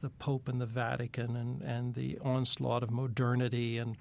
the 0.00 0.08
Pope 0.08 0.46
and 0.46 0.60
the 0.60 0.66
Vatican 0.66 1.34
and, 1.34 1.62
and 1.62 1.96
the 1.96 2.16
onslaught 2.22 2.84
of 2.84 2.92
modernity. 2.92 3.78
And, 3.78 3.96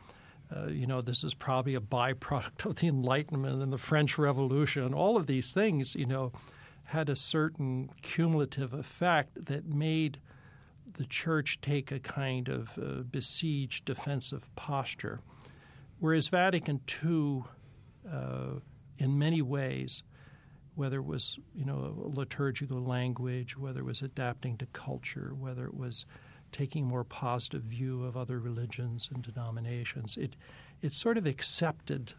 uh, 0.56 0.68
you 0.68 0.86
know, 0.86 1.02
this 1.02 1.24
is 1.24 1.34
probably 1.34 1.74
a 1.74 1.80
byproduct 1.80 2.64
of 2.70 2.76
the 2.76 2.88
Enlightenment 2.88 3.64
and 3.64 3.74
the 3.74 3.80
French 3.80 4.20
Revolution. 4.20 4.94
All 4.94 5.18
of 5.18 5.26
these 5.26 5.52
things, 5.52 5.96
you 5.96 6.06
know, 6.06 6.32
had 6.84 7.10
a 7.10 7.16
certain 7.16 7.90
cumulative 8.04 8.76
effect 8.76 9.46
that 9.48 9.66
made 9.66 10.20
the 10.94 11.06
church 11.06 11.60
take 11.60 11.92
a 11.92 12.00
kind 12.00 12.50
of 12.50 12.78
uh, 12.78 13.02
besieged 13.10 13.86
defensive 13.86 14.56
posture. 14.56 15.22
Whereas 15.98 16.28
Vatican 16.28 16.82
II, 17.04 17.46
uh, 18.08 18.60
in 19.00 19.18
many 19.18 19.42
ways, 19.42 20.04
whether 20.78 21.00
it 21.00 21.06
was 21.06 21.40
you 21.56 21.66
know 21.66 21.94
liturgical 22.16 22.80
language, 22.80 23.58
whether 23.58 23.80
it 23.80 23.86
was 23.86 24.04
adapting 24.04 24.58
to 24.58 24.66
culture, 24.68 25.34
whether 25.38 25.66
it 25.66 25.74
was 25.74 26.06
taking 26.52 26.84
a 26.84 26.88
more 26.88 27.04
positive 27.04 27.64
view 27.64 28.06
of 28.06 28.16
other 28.16 28.40
religions 28.40 29.10
and 29.14 29.24
denominations, 29.24 30.18
it 30.18 30.36
it 30.82 30.94
sort 30.94 31.18
of 31.18 31.26
accepted 31.26 32.14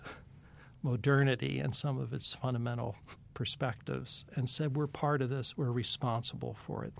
modernity 0.82 1.60
and 1.60 1.74
some 1.74 1.98
of 1.98 2.12
its 2.12 2.34
fundamental 2.34 2.96
perspectives 3.34 4.24
and 4.34 4.50
said 4.50 4.76
we're 4.76 4.86
part 4.88 5.22
of 5.22 5.30
this, 5.30 5.56
we're 5.56 5.70
responsible 5.70 6.54
for 6.54 6.84
it, 6.84 6.92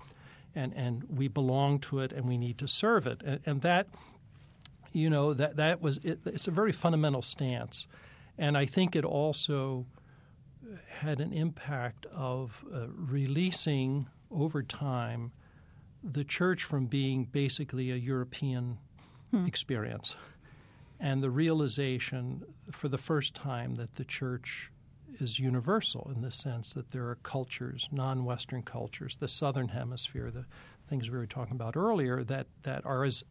and 0.55 0.73
and 0.75 1.03
we 1.09 1.27
belong 1.27 1.77
to 1.79 1.99
it 1.99 2.13
and 2.13 2.25
we 2.25 2.37
need 2.37 2.57
to 2.57 2.67
serve 2.67 3.05
it, 3.05 3.21
and, 3.25 3.39
and 3.45 3.61
that 3.61 3.87
you 4.93 5.09
know 5.09 5.33
that 5.33 5.57
that 5.57 5.81
was 5.81 5.97
it, 6.03 6.19
it's 6.25 6.47
a 6.47 6.51
very 6.51 6.71
fundamental 6.71 7.21
stance, 7.21 7.85
and 8.37 8.57
I 8.57 8.65
think 8.65 8.95
it 8.95 9.03
also 9.03 9.85
had 10.87 11.19
an 11.19 11.33
impact 11.33 12.05
of 12.07 12.63
uh, 12.73 12.87
releasing 12.89 14.07
over 14.31 14.61
time 14.61 15.31
the 16.03 16.23
church 16.23 16.63
from 16.63 16.85
being 16.85 17.25
basically 17.25 17.91
a 17.91 17.95
European 17.95 18.77
experience 19.45 20.15
and 20.99 21.23
the 21.23 21.29
realization 21.29 22.43
for 22.71 22.87
the 22.87 22.97
first 22.97 23.33
time 23.33 23.75
that 23.75 23.93
the 23.93 24.03
church 24.03 24.71
is 25.19 25.39
universal 25.39 26.11
in 26.13 26.21
the 26.21 26.31
sense 26.31 26.73
that 26.73 26.89
there 26.89 27.07
are 27.07 27.17
cultures, 27.23 27.87
non 27.91 28.25
Western 28.25 28.61
cultures, 28.61 29.17
the 29.17 29.27
Southern 29.27 29.69
Hemisphere, 29.69 30.31
the 30.31 30.45
things 30.89 31.09
we 31.09 31.17
were 31.17 31.25
talking 31.25 31.55
about 31.55 31.75
earlier, 31.75 32.23
that, 32.23 32.47
that 32.63 32.85
are 32.85 33.03
as 33.03 33.23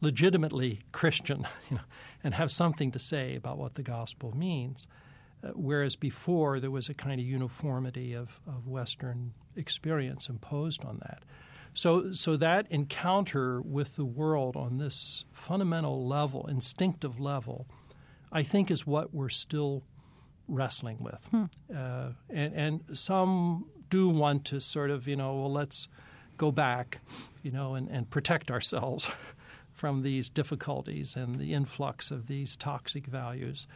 legitimately 0.00 0.80
Christian 0.92 1.46
you 1.70 1.76
know, 1.76 1.82
and 2.22 2.34
have 2.34 2.50
something 2.50 2.90
to 2.92 2.98
say 2.98 3.36
about 3.36 3.58
what 3.58 3.74
the 3.74 3.82
gospel 3.82 4.36
means. 4.36 4.86
Uh, 5.42 5.50
whereas 5.54 5.94
before 5.94 6.58
there 6.58 6.70
was 6.70 6.88
a 6.88 6.94
kind 6.94 7.20
of 7.20 7.26
uniformity 7.26 8.14
of, 8.14 8.40
of 8.46 8.66
Western 8.66 9.32
experience 9.56 10.28
imposed 10.28 10.84
on 10.84 10.98
that. 11.02 11.22
So, 11.74 12.12
so 12.12 12.36
that 12.38 12.66
encounter 12.70 13.60
with 13.60 13.94
the 13.94 14.04
world 14.04 14.56
on 14.56 14.78
this 14.78 15.24
fundamental 15.32 16.06
level, 16.06 16.46
instinctive 16.48 17.20
level, 17.20 17.66
I 18.32 18.42
think 18.42 18.70
is 18.70 18.86
what 18.86 19.14
we're 19.14 19.28
still 19.28 19.84
wrestling 20.48 20.98
with. 21.00 21.28
Uh, 21.74 22.08
and, 22.30 22.54
and 22.54 22.98
some 22.98 23.66
do 23.90 24.08
want 24.08 24.46
to 24.46 24.60
sort 24.60 24.90
of, 24.90 25.06
you 25.06 25.16
know, 25.16 25.36
well, 25.36 25.52
let's 25.52 25.88
go 26.36 26.50
back, 26.50 27.00
you 27.42 27.50
know, 27.50 27.74
and, 27.74 27.88
and 27.88 28.10
protect 28.10 28.50
ourselves 28.50 29.10
from 29.72 30.02
these 30.02 30.28
difficulties 30.28 31.14
and 31.14 31.36
the 31.36 31.54
influx 31.54 32.10
of 32.10 32.26
these 32.26 32.56
toxic 32.56 33.06
values 33.06 33.66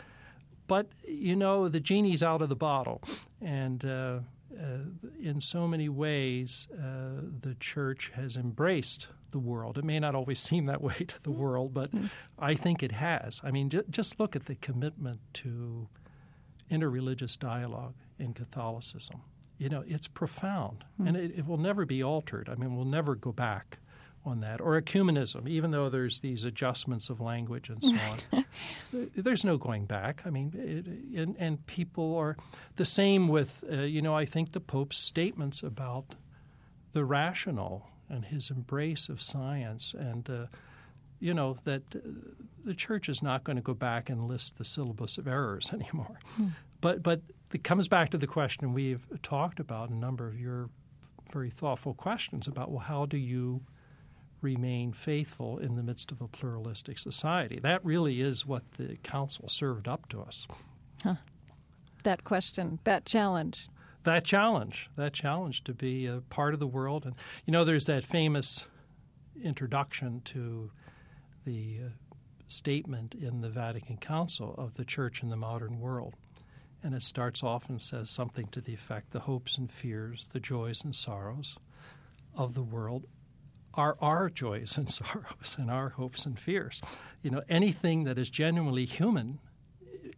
but 0.72 0.86
you 1.06 1.36
know 1.36 1.68
the 1.68 1.80
genie's 1.80 2.22
out 2.22 2.40
of 2.40 2.48
the 2.48 2.56
bottle, 2.56 3.02
and 3.42 3.84
uh, 3.84 4.20
uh, 4.58 4.78
in 5.20 5.38
so 5.38 5.68
many 5.68 5.90
ways, 5.90 6.66
uh, 6.72 7.20
the 7.42 7.54
church 7.60 8.10
has 8.14 8.38
embraced 8.38 9.08
the 9.32 9.38
world. 9.38 9.76
It 9.76 9.84
may 9.84 10.00
not 10.00 10.14
always 10.14 10.40
seem 10.40 10.64
that 10.66 10.80
way 10.80 10.94
to 10.94 11.22
the 11.24 11.30
world, 11.30 11.74
but 11.74 11.90
I 12.38 12.54
think 12.54 12.82
it 12.82 12.92
has. 12.92 13.38
I 13.44 13.50
mean, 13.50 13.68
ju- 13.68 13.84
just 13.90 14.18
look 14.18 14.34
at 14.34 14.46
the 14.46 14.54
commitment 14.54 15.20
to 15.34 15.88
interreligious 16.70 17.38
dialogue 17.38 17.96
in 18.18 18.32
Catholicism. 18.32 19.20
You 19.58 19.68
know, 19.68 19.84
it's 19.86 20.08
profound, 20.08 20.84
and 21.04 21.18
it, 21.18 21.32
it 21.36 21.46
will 21.46 21.58
never 21.58 21.84
be 21.84 22.02
altered. 22.02 22.48
I 22.48 22.54
mean, 22.54 22.74
we'll 22.74 22.86
never 22.86 23.14
go 23.14 23.32
back 23.32 23.78
on 24.24 24.40
that. 24.40 24.60
Or 24.60 24.80
ecumenism, 24.80 25.48
even 25.48 25.70
though 25.70 25.88
there's 25.88 26.20
these 26.20 26.44
adjustments 26.44 27.10
of 27.10 27.20
language 27.20 27.68
and 27.68 27.82
so 27.82 27.96
on. 28.32 28.44
there's 29.16 29.44
no 29.44 29.56
going 29.56 29.86
back. 29.86 30.22
I 30.24 30.30
mean, 30.30 30.52
it, 30.54 31.18
and, 31.20 31.36
and 31.38 31.66
people 31.66 32.16
are 32.16 32.36
the 32.76 32.84
same 32.84 33.28
with, 33.28 33.64
uh, 33.70 33.82
you 33.82 34.02
know, 34.02 34.14
I 34.14 34.24
think 34.24 34.52
the 34.52 34.60
Pope's 34.60 34.96
statements 34.96 35.62
about 35.62 36.14
the 36.92 37.04
rational 37.04 37.88
and 38.08 38.24
his 38.24 38.50
embrace 38.50 39.08
of 39.08 39.20
science 39.20 39.94
and, 39.98 40.28
uh, 40.28 40.46
you 41.18 41.34
know, 41.34 41.56
that 41.64 41.82
uh, 41.94 42.00
the 42.64 42.74
church 42.74 43.08
is 43.08 43.22
not 43.22 43.44
going 43.44 43.56
to 43.56 43.62
go 43.62 43.74
back 43.74 44.10
and 44.10 44.28
list 44.28 44.58
the 44.58 44.64
syllabus 44.64 45.18
of 45.18 45.26
errors 45.26 45.70
anymore. 45.72 46.18
But, 46.80 47.02
but 47.02 47.22
it 47.52 47.64
comes 47.64 47.88
back 47.88 48.10
to 48.10 48.18
the 48.18 48.26
question 48.26 48.72
we've 48.72 49.06
talked 49.22 49.60
about, 49.60 49.90
a 49.90 49.94
number 49.94 50.26
of 50.26 50.38
your 50.38 50.68
very 51.32 51.50
thoughtful 51.50 51.94
questions 51.94 52.46
about, 52.46 52.70
well, 52.70 52.80
how 52.80 53.06
do 53.06 53.16
you 53.16 53.62
remain 54.42 54.92
faithful 54.92 55.58
in 55.58 55.76
the 55.76 55.82
midst 55.82 56.12
of 56.12 56.20
a 56.20 56.28
pluralistic 56.28 56.98
society? 56.98 57.58
That 57.62 57.84
really 57.84 58.20
is 58.20 58.44
what 58.44 58.62
the 58.72 58.96
council 59.02 59.48
served 59.48 59.88
up 59.88 60.08
to 60.10 60.20
us. 60.20 60.46
That 62.02 62.24
question, 62.24 62.80
that 62.84 63.06
challenge. 63.06 63.68
That 64.04 64.24
challenge, 64.24 64.90
that 64.96 65.12
challenge 65.12 65.62
to 65.64 65.72
be 65.72 66.06
a 66.06 66.20
part 66.28 66.54
of 66.54 66.60
the 66.60 66.66
world. 66.66 67.04
And, 67.06 67.14
you 67.46 67.52
know, 67.52 67.64
there's 67.64 67.86
that 67.86 68.02
famous 68.02 68.66
introduction 69.40 70.20
to 70.24 70.70
the 71.44 71.78
uh, 71.84 71.88
statement 72.48 73.14
in 73.14 73.40
the 73.40 73.48
Vatican 73.48 73.96
Council 73.96 74.54
of 74.58 74.74
the 74.74 74.84
Church 74.84 75.22
in 75.22 75.28
the 75.28 75.36
modern 75.36 75.78
world. 75.78 76.14
And 76.82 76.94
it 76.94 77.02
starts 77.02 77.44
off 77.44 77.68
and 77.68 77.80
says 77.80 78.10
something 78.10 78.48
to 78.48 78.60
the 78.60 78.74
effect 78.74 79.12
the 79.12 79.20
hopes 79.20 79.56
and 79.56 79.70
fears, 79.70 80.26
the 80.32 80.40
joys 80.40 80.82
and 80.82 80.94
sorrows 80.94 81.56
of 82.34 82.54
the 82.54 82.62
world 82.62 83.06
are 83.74 83.96
our 84.00 84.30
joys 84.30 84.76
and 84.76 84.88
sorrows 84.92 85.56
and 85.58 85.70
our 85.70 85.90
hopes 85.90 86.26
and 86.26 86.38
fears. 86.38 86.80
You 87.22 87.30
know, 87.30 87.42
anything 87.48 88.04
that 88.04 88.18
is 88.18 88.30
genuinely 88.30 88.84
human 88.84 89.38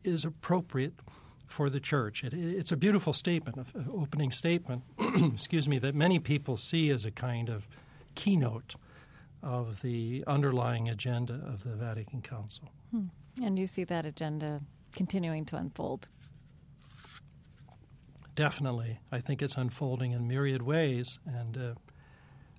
is 0.02 0.24
appropriate 0.24 0.94
for 1.46 1.70
the 1.70 1.80
church. 1.80 2.24
It, 2.24 2.34
it's 2.34 2.72
a 2.72 2.76
beautiful 2.76 3.12
statement, 3.12 3.68
an 3.74 3.88
opening 3.92 4.32
statement, 4.32 4.82
excuse 5.32 5.68
me, 5.68 5.78
that 5.80 5.94
many 5.94 6.18
people 6.18 6.56
see 6.56 6.90
as 6.90 7.04
a 7.04 7.10
kind 7.10 7.48
of 7.48 7.68
keynote 8.14 8.74
of 9.42 9.82
the 9.82 10.24
underlying 10.26 10.88
agenda 10.88 11.34
of 11.46 11.64
the 11.64 11.74
Vatican 11.74 12.22
Council. 12.22 12.70
And 13.42 13.58
you 13.58 13.66
see 13.66 13.84
that 13.84 14.06
agenda 14.06 14.60
continuing 14.92 15.44
to 15.46 15.56
unfold. 15.56 16.08
Definitely. 18.34 19.00
I 19.12 19.20
think 19.20 19.42
it's 19.42 19.56
unfolding 19.56 20.12
in 20.12 20.26
myriad 20.26 20.62
ways. 20.62 21.18
And 21.26 21.56
uh, 21.56 21.74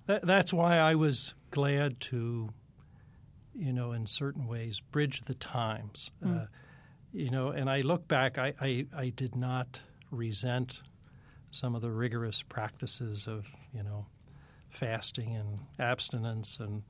that, 0.06 0.26
that's 0.26 0.52
why 0.52 0.78
I 0.78 0.94
was 0.94 1.34
glad 1.50 2.00
to, 2.00 2.50
you 3.54 3.72
know, 3.72 3.92
in 3.92 4.06
certain 4.06 4.46
ways, 4.46 4.80
bridge 4.80 5.22
the 5.24 5.34
times. 5.34 6.10
Uh, 6.24 6.46
you 7.12 7.30
know, 7.30 7.48
and 7.48 7.70
I 7.70 7.80
look 7.80 8.06
back, 8.08 8.38
I, 8.38 8.54
I, 8.60 8.86
I 8.94 9.08
did 9.10 9.36
not 9.36 9.80
resent 10.10 10.82
some 11.50 11.74
of 11.74 11.82
the 11.82 11.90
rigorous 11.90 12.42
practices 12.42 13.26
of 13.26 13.46
you 13.72 13.82
know 13.82 14.06
fasting 14.68 15.36
and 15.36 15.60
abstinence 15.78 16.58
and 16.60 16.82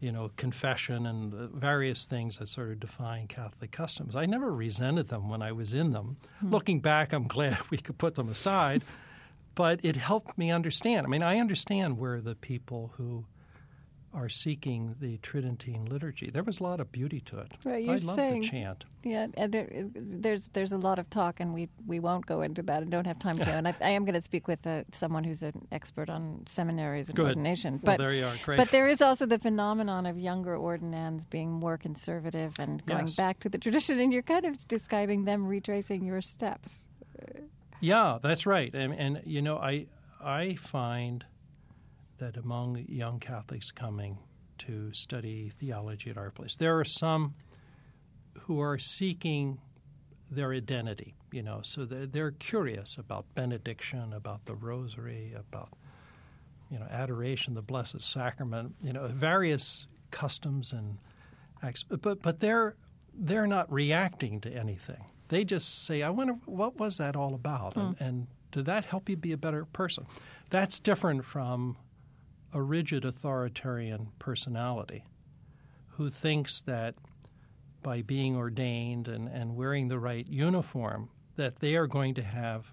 you 0.00 0.10
know 0.10 0.30
confession 0.36 1.06
and 1.06 1.32
various 1.52 2.06
things 2.06 2.38
that 2.38 2.48
sort 2.48 2.70
of 2.70 2.80
define 2.80 3.28
Catholic 3.28 3.70
customs. 3.70 4.16
I 4.16 4.26
never 4.26 4.52
resented 4.52 5.08
them 5.08 5.28
when 5.28 5.42
I 5.42 5.52
was 5.52 5.74
in 5.74 5.92
them. 5.92 6.16
Hmm. 6.40 6.50
Looking 6.50 6.80
back, 6.80 7.12
I'm 7.12 7.28
glad 7.28 7.58
we 7.70 7.78
could 7.78 7.98
put 7.98 8.14
them 8.14 8.28
aside, 8.28 8.82
but 9.54 9.80
it 9.82 9.96
helped 9.96 10.36
me 10.38 10.50
understand. 10.50 11.06
I 11.06 11.08
mean, 11.10 11.22
I 11.22 11.38
understand 11.38 11.98
where 11.98 12.20
the 12.20 12.34
people 12.34 12.92
who 12.96 13.24
are 14.12 14.28
seeking 14.28 14.96
the 15.00 15.18
Tridentine 15.18 15.84
liturgy. 15.84 16.30
There 16.30 16.42
was 16.42 16.58
a 16.58 16.64
lot 16.64 16.80
of 16.80 16.90
beauty 16.90 17.20
to 17.26 17.38
it. 17.38 17.52
Right, 17.64 17.84
you're 17.84 17.94
I 17.94 17.98
love 17.98 18.16
saying, 18.16 18.40
the 18.40 18.48
chant. 18.48 18.84
Yeah, 19.04 19.28
and 19.34 19.52
there, 19.52 19.68
there's 19.94 20.48
there's 20.52 20.72
a 20.72 20.76
lot 20.76 20.98
of 20.98 21.08
talk, 21.10 21.38
and 21.38 21.54
we, 21.54 21.68
we 21.86 22.00
won't 22.00 22.26
go 22.26 22.42
into 22.42 22.60
that 22.62 22.82
and 22.82 22.90
don't 22.90 23.06
have 23.06 23.20
time 23.20 23.36
to. 23.38 23.48
and 23.52 23.68
I, 23.68 23.74
I 23.80 23.90
am 23.90 24.04
going 24.04 24.14
to 24.16 24.20
speak 24.20 24.48
with 24.48 24.66
uh, 24.66 24.82
someone 24.90 25.22
who's 25.22 25.44
an 25.44 25.64
expert 25.70 26.10
on 26.10 26.42
seminaries 26.46 27.08
and 27.08 27.14
Good. 27.16 27.26
ordination. 27.28 27.74
Well, 27.74 27.96
But 27.96 27.98
there 27.98 28.12
you 28.12 28.24
are. 28.24 28.34
Great. 28.44 28.56
but 28.56 28.70
there 28.72 28.88
is 28.88 29.00
also 29.00 29.26
the 29.26 29.38
phenomenon 29.38 30.06
of 30.06 30.18
younger 30.18 30.56
ordinands 30.56 31.24
being 31.24 31.52
more 31.52 31.78
conservative 31.78 32.54
and 32.58 32.84
going 32.86 33.06
Yes. 33.06 33.14
back 33.14 33.38
to 33.40 33.48
the 33.48 33.58
tradition, 33.64 34.00
and 34.00 34.12
you're 34.12 34.22
kind 34.22 34.44
of 34.44 34.66
describing 34.66 35.24
them 35.24 35.46
retracing 35.46 36.04
your 36.04 36.20
steps. 36.20 36.88
Yeah, 37.80 38.18
that's 38.22 38.46
right. 38.46 38.72
And, 38.74 38.92
and 38.94 39.22
you 39.24 39.42
know, 39.42 39.56
I 39.56 39.86
I 40.22 40.54
find 40.54 41.24
that 42.18 42.36
among 42.36 42.84
young 42.88 43.18
Catholics 43.18 43.70
coming 43.70 44.18
to 44.58 44.92
study 44.92 45.50
theology 45.58 46.10
at 46.10 46.18
our 46.18 46.30
place, 46.30 46.56
there 46.56 46.78
are 46.78 46.84
some 46.84 47.34
who 48.40 48.60
are 48.60 48.78
seeking 48.78 49.58
their 50.30 50.52
identity. 50.52 51.14
You 51.32 51.42
know, 51.42 51.60
so 51.62 51.84
they're, 51.86 52.06
they're 52.06 52.30
curious 52.32 52.98
about 52.98 53.24
benediction, 53.34 54.12
about 54.12 54.44
the 54.44 54.54
Rosary, 54.54 55.32
about 55.34 55.70
you 56.70 56.78
know 56.78 56.86
adoration, 56.90 57.54
the 57.54 57.62
Blessed 57.62 58.02
Sacrament. 58.02 58.74
You 58.82 58.92
know, 58.92 59.06
various 59.06 59.86
customs 60.10 60.72
and 60.72 60.98
acts. 61.62 61.82
But 61.82 62.20
but 62.20 62.40
they're 62.40 62.74
they're 63.14 63.46
not 63.46 63.72
reacting 63.72 64.40
to 64.42 64.52
anything. 64.52 65.04
They 65.30 65.44
just 65.44 65.84
say, 65.84 66.02
"I 66.02 66.10
wonder 66.10 66.34
what 66.44 66.78
was 66.78 66.98
that 66.98 67.16
all 67.16 67.34
about," 67.34 67.76
and, 67.76 67.96
hmm. 67.96 68.04
and 68.04 68.26
did 68.52 68.66
that 68.66 68.84
help 68.84 69.08
you 69.08 69.16
be 69.16 69.32
a 69.32 69.36
better 69.36 69.64
person? 69.64 70.06
That's 70.50 70.78
different 70.78 71.24
from 71.24 71.76
a 72.52 72.60
rigid 72.60 73.04
authoritarian 73.04 74.08
personality 74.18 75.04
who 75.90 76.10
thinks 76.10 76.60
that 76.62 76.96
by 77.82 78.02
being 78.02 78.36
ordained 78.36 79.08
and, 79.08 79.28
and 79.28 79.54
wearing 79.54 79.88
the 79.88 79.98
right 79.98 80.26
uniform 80.26 81.08
that 81.36 81.60
they 81.60 81.76
are 81.76 81.86
going 81.86 82.14
to 82.14 82.22
have 82.22 82.72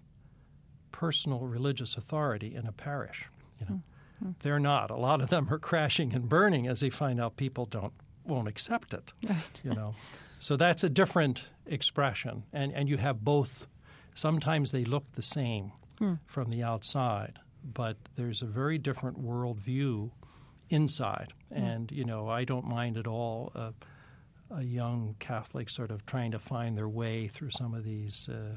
personal 0.92 1.42
religious 1.42 1.96
authority 1.96 2.56
in 2.56 2.66
a 2.66 2.72
parish. 2.72 3.30
You 3.60 3.66
know, 3.68 3.82
hmm. 4.20 4.26
Hmm. 4.26 4.32
they're 4.40 4.60
not. 4.60 4.90
A 4.90 4.96
lot 4.96 5.22
of 5.22 5.30
them 5.30 5.48
are 5.52 5.60
crashing 5.60 6.14
and 6.14 6.28
burning 6.28 6.68
as 6.68 6.80
they 6.80 6.90
find 6.90 7.22
out 7.22 7.38
people 7.38 7.66
don't 7.66 7.94
won't 8.26 8.48
accept 8.48 8.94
it. 8.94 9.14
You 9.64 9.74
know, 9.74 9.96
so 10.40 10.56
that's 10.56 10.84
a 10.84 10.90
different 10.90 11.44
expression, 11.68 12.44
and 12.54 12.74
and 12.74 12.90
you 12.90 12.98
have 12.98 13.24
both. 13.24 13.68
Sometimes 14.14 14.72
they 14.72 14.84
look 14.84 15.12
the 15.14 15.22
same 15.22 15.72
from 16.26 16.50
the 16.50 16.64
outside, 16.64 17.40
but 17.64 17.98
there's 18.16 18.42
a 18.42 18.46
very 18.48 18.78
different 18.78 19.22
worldview 19.22 20.12
inside. 20.70 21.34
And 21.52 21.92
you 21.92 22.04
know, 22.04 22.28
I 22.28 22.44
don't 22.44 22.66
mind 22.66 22.98
at 22.98 23.08
all. 23.08 23.52
Uh, 23.56 23.72
a 24.50 24.64
young 24.64 25.16
Catholic 25.20 25.70
sort 25.70 25.92
of 25.92 26.06
trying 26.06 26.32
to 26.32 26.40
find 26.40 26.78
their 26.78 26.88
way 26.88 27.28
through 27.28 27.50
some 27.50 27.74
of 27.74 27.84
these 27.84 28.30
uh, 28.30 28.56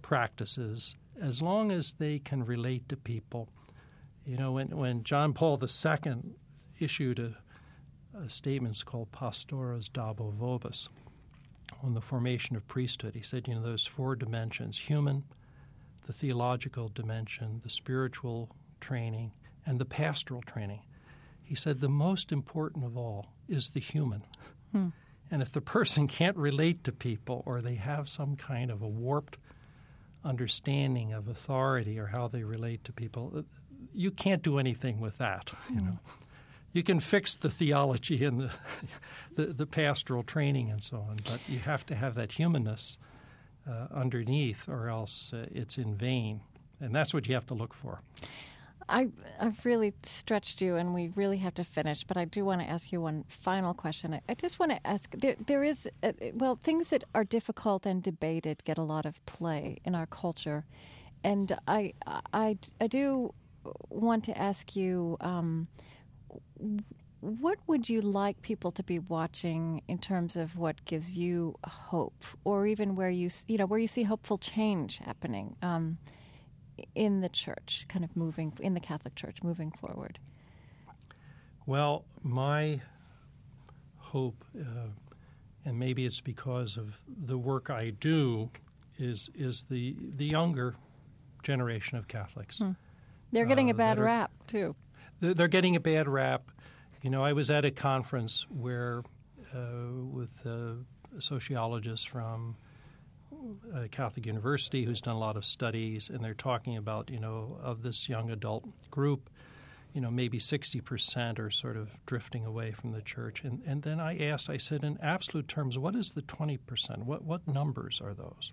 practices, 0.00 0.96
as 1.20 1.42
long 1.42 1.72
as 1.72 1.94
they 1.94 2.20
can 2.20 2.44
relate 2.44 2.88
to 2.88 2.96
people. 2.96 3.48
You 4.24 4.36
know, 4.36 4.52
when, 4.52 4.68
when 4.68 5.02
John 5.02 5.32
Paul 5.32 5.60
II 5.60 6.14
issued 6.78 7.18
a, 7.18 7.36
a 8.16 8.28
statement 8.28 8.80
called 8.84 9.10
Pastores 9.10 9.90
Dabo 9.90 10.32
Vobis 10.32 10.88
on 11.82 11.94
the 11.94 12.00
formation 12.00 12.56
of 12.56 12.66
priesthood, 12.66 13.14
he 13.14 13.22
said, 13.22 13.48
you 13.48 13.54
know, 13.54 13.62
those 13.62 13.86
four 13.86 14.16
dimensions 14.16 14.78
human, 14.78 15.24
the 16.06 16.12
theological 16.12 16.88
dimension, 16.88 17.60
the 17.62 17.70
spiritual 17.70 18.50
training, 18.80 19.32
and 19.66 19.78
the 19.78 19.84
pastoral 19.84 20.42
training. 20.42 20.82
He 21.44 21.54
said 21.54 21.80
the 21.80 21.88
most 21.88 22.32
important 22.32 22.84
of 22.84 22.96
all 22.96 23.32
is 23.48 23.70
the 23.70 23.80
human. 23.80 24.22
And 25.30 25.42
if 25.42 25.52
the 25.52 25.60
person 25.60 26.08
can't 26.08 26.36
relate 26.36 26.84
to 26.84 26.92
people 26.92 27.42
or 27.46 27.60
they 27.62 27.76
have 27.76 28.08
some 28.08 28.36
kind 28.36 28.70
of 28.70 28.82
a 28.82 28.88
warped 28.88 29.38
understanding 30.24 31.12
of 31.12 31.28
authority 31.28 31.98
or 31.98 32.06
how 32.06 32.28
they 32.28 32.42
relate 32.44 32.84
to 32.84 32.92
people, 32.92 33.32
uh, 33.36 33.42
you 33.94 34.10
can't 34.10 34.42
do 34.42 34.58
anything 34.58 35.00
with 35.00 35.18
that. 35.18 35.52
You 35.70 35.80
know, 35.80 35.98
you 36.72 36.82
can 36.82 37.00
fix 37.00 37.34
the 37.34 37.50
theology 37.50 38.24
and 38.24 38.40
the, 38.40 38.50
the 39.34 39.46
the 39.46 39.66
pastoral 39.66 40.22
training 40.22 40.70
and 40.70 40.82
so 40.82 40.98
on, 40.98 41.16
but 41.24 41.40
you 41.48 41.58
have 41.60 41.84
to 41.86 41.94
have 41.94 42.14
that 42.14 42.32
humanness 42.32 42.96
uh, 43.68 43.86
underneath, 43.92 44.68
or 44.68 44.88
else 44.88 45.32
uh, 45.32 45.46
it's 45.52 45.78
in 45.78 45.94
vain. 45.94 46.40
And 46.80 46.94
that's 46.94 47.14
what 47.14 47.28
you 47.28 47.34
have 47.34 47.46
to 47.46 47.54
look 47.54 47.74
for. 47.74 48.00
I, 48.88 49.08
I've 49.38 49.64
really 49.64 49.94
stretched 50.02 50.60
you, 50.60 50.76
and 50.76 50.92
we 50.92 51.12
really 51.14 51.36
have 51.38 51.54
to 51.54 51.64
finish. 51.64 52.02
But 52.02 52.16
I 52.16 52.24
do 52.24 52.44
want 52.44 52.60
to 52.60 52.68
ask 52.68 52.90
you 52.90 53.00
one 53.00 53.24
final 53.28 53.72
question. 53.72 54.14
I, 54.14 54.20
I 54.28 54.34
just 54.34 54.58
want 54.58 54.72
to 54.72 54.86
ask: 54.86 55.10
there, 55.12 55.36
there 55.46 55.62
is, 55.62 55.88
uh, 56.02 56.12
well, 56.34 56.56
things 56.56 56.90
that 56.90 57.04
are 57.14 57.24
difficult 57.24 57.86
and 57.86 58.02
debated 58.02 58.64
get 58.64 58.78
a 58.78 58.82
lot 58.82 59.06
of 59.06 59.24
play 59.26 59.78
in 59.84 59.94
our 59.94 60.06
culture, 60.06 60.64
and 61.22 61.56
I, 61.68 61.94
I, 62.32 62.58
I 62.80 62.86
do 62.86 63.32
want 63.88 64.24
to 64.24 64.36
ask 64.36 64.74
you. 64.74 65.16
Um, 65.20 65.68
what 67.20 67.58
would 67.68 67.88
you 67.88 68.00
like 68.00 68.42
people 68.42 68.72
to 68.72 68.82
be 68.82 68.98
watching 68.98 69.82
in 69.86 69.98
terms 69.98 70.36
of 70.36 70.56
what 70.56 70.84
gives 70.84 71.16
you 71.16 71.54
hope, 71.64 72.24
or 72.44 72.66
even 72.66 72.96
where 72.96 73.10
you, 73.10 73.30
you 73.46 73.58
know, 73.58 73.66
where 73.66 73.78
you 73.78 73.86
see 73.88 74.02
hopeful 74.02 74.38
change 74.38 74.98
happening? 74.98 75.56
Um, 75.62 75.98
in 76.94 77.20
the 77.20 77.28
church, 77.28 77.84
kind 77.88 78.04
of 78.04 78.16
moving 78.16 78.52
in 78.60 78.74
the 78.74 78.80
Catholic 78.80 79.14
Church, 79.14 79.42
moving 79.42 79.70
forward? 79.72 80.18
Well, 81.66 82.04
my 82.22 82.80
hope, 83.98 84.44
uh, 84.58 84.88
and 85.64 85.78
maybe 85.78 86.06
it's 86.06 86.20
because 86.20 86.76
of 86.76 87.00
the 87.26 87.38
work 87.38 87.70
I 87.70 87.90
do, 87.90 88.50
is 88.98 89.30
is 89.34 89.62
the 89.62 89.94
the 90.16 90.24
younger 90.26 90.74
generation 91.42 91.98
of 91.98 92.08
Catholics. 92.08 92.60
They're 93.30 93.46
getting 93.46 93.70
a 93.70 93.74
Uh, 93.74 93.76
bad 93.76 93.98
are- 93.98 94.04
rap 94.04 94.30
too. 94.46 94.74
They're 95.20 95.46
getting 95.48 95.76
a 95.76 95.80
bad 95.80 96.08
rap. 96.08 96.50
You 97.02 97.10
know, 97.10 97.24
I 97.24 97.32
was 97.32 97.50
at 97.50 97.64
a 97.64 97.72
conference 97.72 98.46
where, 98.48 99.02
uh, 99.52 100.04
with 100.04 100.46
a 100.46 100.76
sociologist 101.18 102.08
from 102.08 102.56
uh, 103.74 103.88
Catholic 103.90 104.24
University 104.24 104.84
who's 104.84 105.00
done 105.00 105.16
a 105.16 105.18
lot 105.18 105.36
of 105.36 105.44
studies, 105.44 106.10
and 106.10 106.24
they're 106.24 106.32
talking 106.32 106.76
about, 106.76 107.10
you 107.10 107.18
know, 107.18 107.58
of 107.60 107.82
this 107.82 108.08
young 108.08 108.30
adult 108.30 108.68
group, 108.90 109.30
you 109.94 110.00
know, 110.00 110.12
maybe 110.12 110.38
60% 110.38 111.40
are 111.40 111.50
sort 111.50 111.76
of 111.76 111.90
drifting 112.06 112.46
away 112.46 112.70
from 112.70 112.92
the 112.92 113.02
church. 113.02 113.42
And, 113.42 113.62
and 113.66 113.82
then 113.82 113.98
I 113.98 114.28
asked, 114.28 114.48
I 114.48 114.56
said, 114.56 114.84
in 114.84 114.96
absolute 115.02 115.48
terms, 115.48 115.76
what 115.76 115.96
is 115.96 116.12
the 116.12 116.22
20%? 116.22 117.04
What, 117.04 117.24
what 117.24 117.46
numbers 117.48 118.00
are 118.00 118.14
those? 118.14 118.52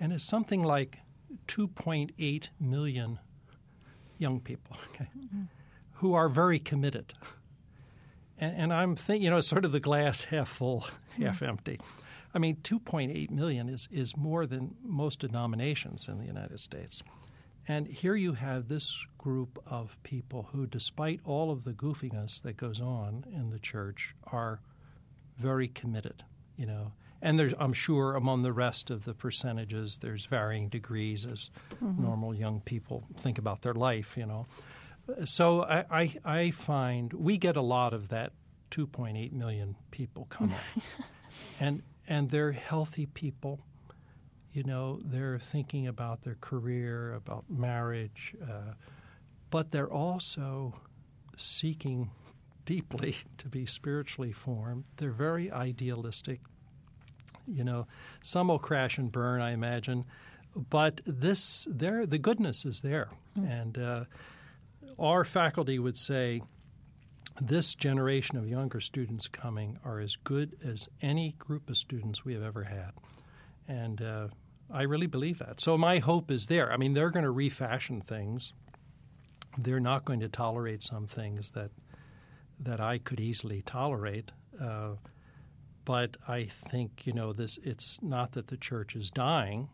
And 0.00 0.12
it's 0.12 0.24
something 0.24 0.64
like 0.64 0.98
2.8 1.46 2.48
million 2.60 3.18
young 4.18 4.40
people, 4.40 4.76
okay, 4.90 5.08
who 5.98 6.14
are 6.14 6.28
very 6.28 6.58
committed. 6.58 7.12
And, 8.38 8.56
and 8.56 8.72
I'm 8.72 8.96
thinking, 8.96 9.24
you 9.24 9.30
know, 9.30 9.38
it's 9.38 9.48
sort 9.48 9.64
of 9.64 9.72
the 9.72 9.80
glass 9.80 10.24
half 10.30 10.48
full, 10.48 10.86
hmm. 11.16 11.22
half 11.22 11.42
empty. 11.42 11.80
I 12.34 12.38
mean, 12.38 12.56
2.8 12.56 13.30
million 13.30 13.68
is, 13.68 13.88
is 13.90 14.16
more 14.16 14.46
than 14.46 14.74
most 14.82 15.20
denominations 15.20 16.08
in 16.08 16.18
the 16.18 16.26
United 16.26 16.60
States. 16.60 17.02
And 17.66 17.86
here 17.86 18.16
you 18.16 18.32
have 18.32 18.68
this 18.68 19.06
group 19.18 19.62
of 19.66 20.02
people 20.02 20.48
who, 20.52 20.66
despite 20.66 21.20
all 21.24 21.50
of 21.50 21.64
the 21.64 21.72
goofiness 21.72 22.40
that 22.42 22.56
goes 22.56 22.80
on 22.80 23.24
in 23.30 23.50
the 23.50 23.58
church, 23.58 24.14
are 24.24 24.60
very 25.36 25.68
committed, 25.68 26.24
you 26.56 26.66
know. 26.66 26.92
And 27.20 27.38
there's, 27.38 27.54
I'm 27.58 27.72
sure, 27.72 28.14
among 28.14 28.42
the 28.42 28.52
rest 28.52 28.90
of 28.90 29.04
the 29.04 29.12
percentages, 29.12 29.98
there's 29.98 30.26
varying 30.26 30.68
degrees 30.68 31.26
as 31.26 31.50
mm-hmm. 31.82 32.02
normal 32.02 32.34
young 32.34 32.60
people 32.60 33.04
think 33.16 33.38
about 33.38 33.62
their 33.62 33.74
life, 33.74 34.16
you 34.16 34.26
know. 34.26 34.46
So 35.24 35.62
I, 35.62 35.84
I, 35.90 36.14
I 36.24 36.50
find 36.50 37.12
we 37.12 37.38
get 37.38 37.56
a 37.56 37.62
lot 37.62 37.94
of 37.94 38.08
that 38.10 38.32
2.8 38.70 39.32
million 39.32 39.76
people 39.90 40.26
coming, 40.28 40.56
and 41.60 41.82
and 42.06 42.30
they're 42.30 42.52
healthy 42.52 43.06
people. 43.06 43.60
You 44.52 44.64
know, 44.64 45.00
they're 45.04 45.38
thinking 45.38 45.86
about 45.86 46.22
their 46.22 46.36
career, 46.40 47.14
about 47.14 47.44
marriage, 47.48 48.34
uh, 48.42 48.72
but 49.50 49.70
they're 49.70 49.90
also 49.90 50.74
seeking 51.36 52.10
deeply 52.64 53.16
to 53.38 53.48
be 53.48 53.64
spiritually 53.66 54.32
formed. 54.32 54.84
They're 54.96 55.10
very 55.10 55.50
idealistic. 55.50 56.40
You 57.46 57.64
know, 57.64 57.86
some 58.22 58.48
will 58.48 58.58
crash 58.58 58.98
and 58.98 59.10
burn, 59.10 59.40
I 59.40 59.52
imagine. 59.52 60.04
but 60.68 61.00
this 61.06 61.66
there 61.70 62.04
the 62.04 62.18
goodness 62.18 62.64
is 62.66 62.80
there, 62.80 63.08
and 63.36 63.78
uh, 63.78 64.04
our 64.98 65.24
faculty 65.24 65.78
would 65.78 65.96
say 65.96 66.42
this 67.40 67.74
generation 67.74 68.36
of 68.36 68.48
younger 68.48 68.80
students 68.80 69.28
coming 69.28 69.78
are 69.84 70.00
as 70.00 70.16
good 70.16 70.56
as 70.64 70.88
any 71.02 71.34
group 71.38 71.70
of 71.70 71.76
students 71.76 72.24
we 72.24 72.34
have 72.34 72.42
ever 72.42 72.64
had, 72.64 72.92
and 73.68 74.02
uh, 74.02 74.28
I 74.70 74.82
really 74.82 75.06
believe 75.06 75.38
that. 75.38 75.60
So 75.60 75.78
my 75.78 75.98
hope 75.98 76.30
is 76.30 76.46
there. 76.46 76.72
I 76.72 76.76
mean, 76.76 76.94
they're 76.94 77.10
going 77.10 77.24
to 77.24 77.30
refashion 77.30 78.00
things. 78.00 78.52
They're 79.56 79.80
not 79.80 80.04
going 80.04 80.20
to 80.20 80.28
tolerate 80.28 80.82
some 80.82 81.06
things 81.06 81.52
that 81.52 81.70
that 82.60 82.80
I 82.80 82.98
could 82.98 83.20
easily 83.20 83.62
tolerate. 83.62 84.32
Uh, 84.60 84.94
but 85.84 86.16
I 86.26 86.44
think 86.44 87.06
you 87.06 87.12
know 87.12 87.32
this. 87.32 87.58
It's 87.62 87.98
not 88.02 88.32
that 88.32 88.48
the 88.48 88.56
church 88.56 88.94
is 88.94 89.10
dying. 89.10 89.68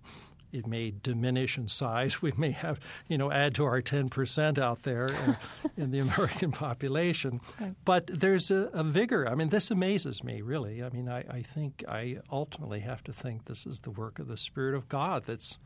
It 0.54 0.68
may 0.68 0.92
diminish 1.02 1.58
in 1.58 1.68
size. 1.68 2.22
We 2.22 2.32
may 2.36 2.52
have, 2.52 2.80
you 3.08 3.18
know, 3.18 3.30
add 3.30 3.54
to 3.56 3.64
our 3.64 3.82
ten 3.82 4.08
percent 4.08 4.58
out 4.58 4.84
there 4.84 5.06
in, 5.06 5.36
in, 5.84 5.90
the 5.90 5.98
American 5.98 6.52
population. 6.52 7.40
Right. 7.60 7.74
But 7.84 8.06
there's 8.06 8.50
a, 8.50 8.70
a, 8.72 8.84
vigor. 8.84 9.28
I 9.28 9.34
mean, 9.34 9.48
this 9.48 9.70
amazes 9.70 10.22
me 10.22 10.40
really. 10.40 10.82
I 10.82 10.90
mean, 10.90 11.08
I, 11.08 11.24
I 11.28 11.42
think 11.42 11.84
I 11.88 12.18
ultimately 12.30 12.80
have 12.80 13.02
to 13.04 13.12
think 13.12 13.44
this 13.44 13.66
is 13.66 13.80
the 13.80 13.90
work 13.90 14.18
of 14.18 14.28
the 14.28 14.36
Spirit 14.36 14.74
of 14.74 14.88
God 14.88 15.24
that's 15.26 15.58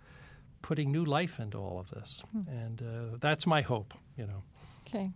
putting 0.63 0.91
new 0.91 1.05
life 1.05 1.39
into 1.39 1.59
all 1.59 1.79
of 1.79 1.91
this, 1.91 2.23
hmm. 2.33 2.49
and 2.49 2.83
uh, 2.83 3.17
that's 3.21 3.47
my 3.47 3.61
hope. 3.61 3.95
You 4.17 4.27
know. 4.27 4.43
Okay. 4.89 5.11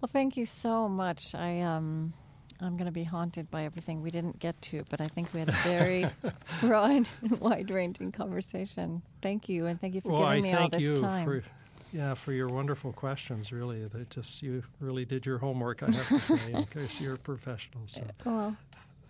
Well, 0.00 0.10
thank 0.12 0.36
you 0.36 0.46
so 0.46 0.88
much. 0.88 1.34
I 1.34 1.60
um, 1.60 2.12
I'm 2.60 2.76
going 2.76 2.86
to 2.86 2.92
be 2.92 3.04
haunted 3.04 3.50
by 3.50 3.64
everything 3.64 4.02
we 4.02 4.10
didn't 4.10 4.38
get 4.38 4.60
to, 4.62 4.84
but 4.90 5.00
I 5.00 5.08
think 5.08 5.32
we 5.32 5.40
had 5.40 5.48
a 5.48 5.58
very 5.64 6.06
broad 6.60 7.06
and 7.22 7.40
wide-ranging 7.40 8.12
conversation. 8.12 9.02
Thank 9.22 9.48
you, 9.48 9.66
and 9.66 9.80
thank 9.80 9.94
you 9.94 10.00
for 10.00 10.12
well, 10.12 10.30
giving 10.30 10.54
I 10.54 10.58
me 10.58 10.62
all 10.62 10.68
this 10.68 11.00
time. 11.00 11.24
For, 11.24 11.44
yeah, 11.92 12.14
for 12.14 12.32
your 12.32 12.48
wonderful 12.48 12.92
questions. 12.92 13.52
Really, 13.52 13.84
they 13.86 14.04
just 14.10 14.42
you 14.42 14.62
really 14.80 15.04
did 15.04 15.26
your 15.26 15.38
homework. 15.38 15.82
I 15.82 15.90
have 15.90 16.08
to 16.08 16.20
say, 16.20 16.54
because 16.56 17.00
you're 17.00 17.14
a 17.14 17.18
professional. 17.18 17.82
So, 17.86 18.02
well, 18.24 18.56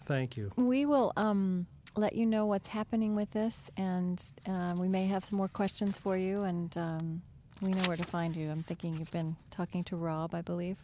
thank 0.07 0.37
you. 0.37 0.53
We 0.57 0.87
will. 0.87 1.13
Um, 1.17 1.67
let 1.97 2.15
you 2.15 2.27
know 2.27 2.47
what's 2.47 2.67
happening 2.67 3.15
with 3.15 3.31
this, 3.31 3.71
and 3.77 4.21
uh, 4.49 4.75
we 4.77 4.89
may 4.89 5.07
have 5.07 5.25
some 5.25 5.39
more 5.39 5.49
questions 5.49 5.97
for 5.97 6.17
you. 6.17 6.43
And 6.43 6.77
um, 6.77 7.23
we 7.61 7.71
know 7.71 7.87
where 7.87 7.97
to 7.97 8.05
find 8.05 8.35
you. 8.35 8.51
I'm 8.51 8.63
thinking 8.63 8.97
you've 8.97 9.11
been 9.11 9.37
talking 9.51 9.85
to 9.85 9.97
Rob, 9.97 10.35
I 10.35 10.41
believe. 10.41 10.77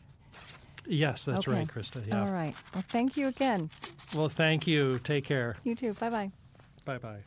Yes, 0.87 1.25
that's 1.25 1.47
okay. 1.47 1.59
right, 1.59 1.69
Krista. 1.69 2.07
Yeah. 2.07 2.21
All 2.23 2.31
right. 2.31 2.55
Well, 2.75 2.85
thank 2.89 3.17
you 3.17 3.29
again. 3.29 3.71
Well, 4.15 4.29
thank 4.29 4.67
you. 4.67 4.99
Take 5.01 5.25
care. 5.25 5.57
You 5.65 5.75
too. 5.75 5.95
Bye 5.95 6.11
bye. 6.11 6.31
Bye 6.85 6.99
bye. 6.99 7.21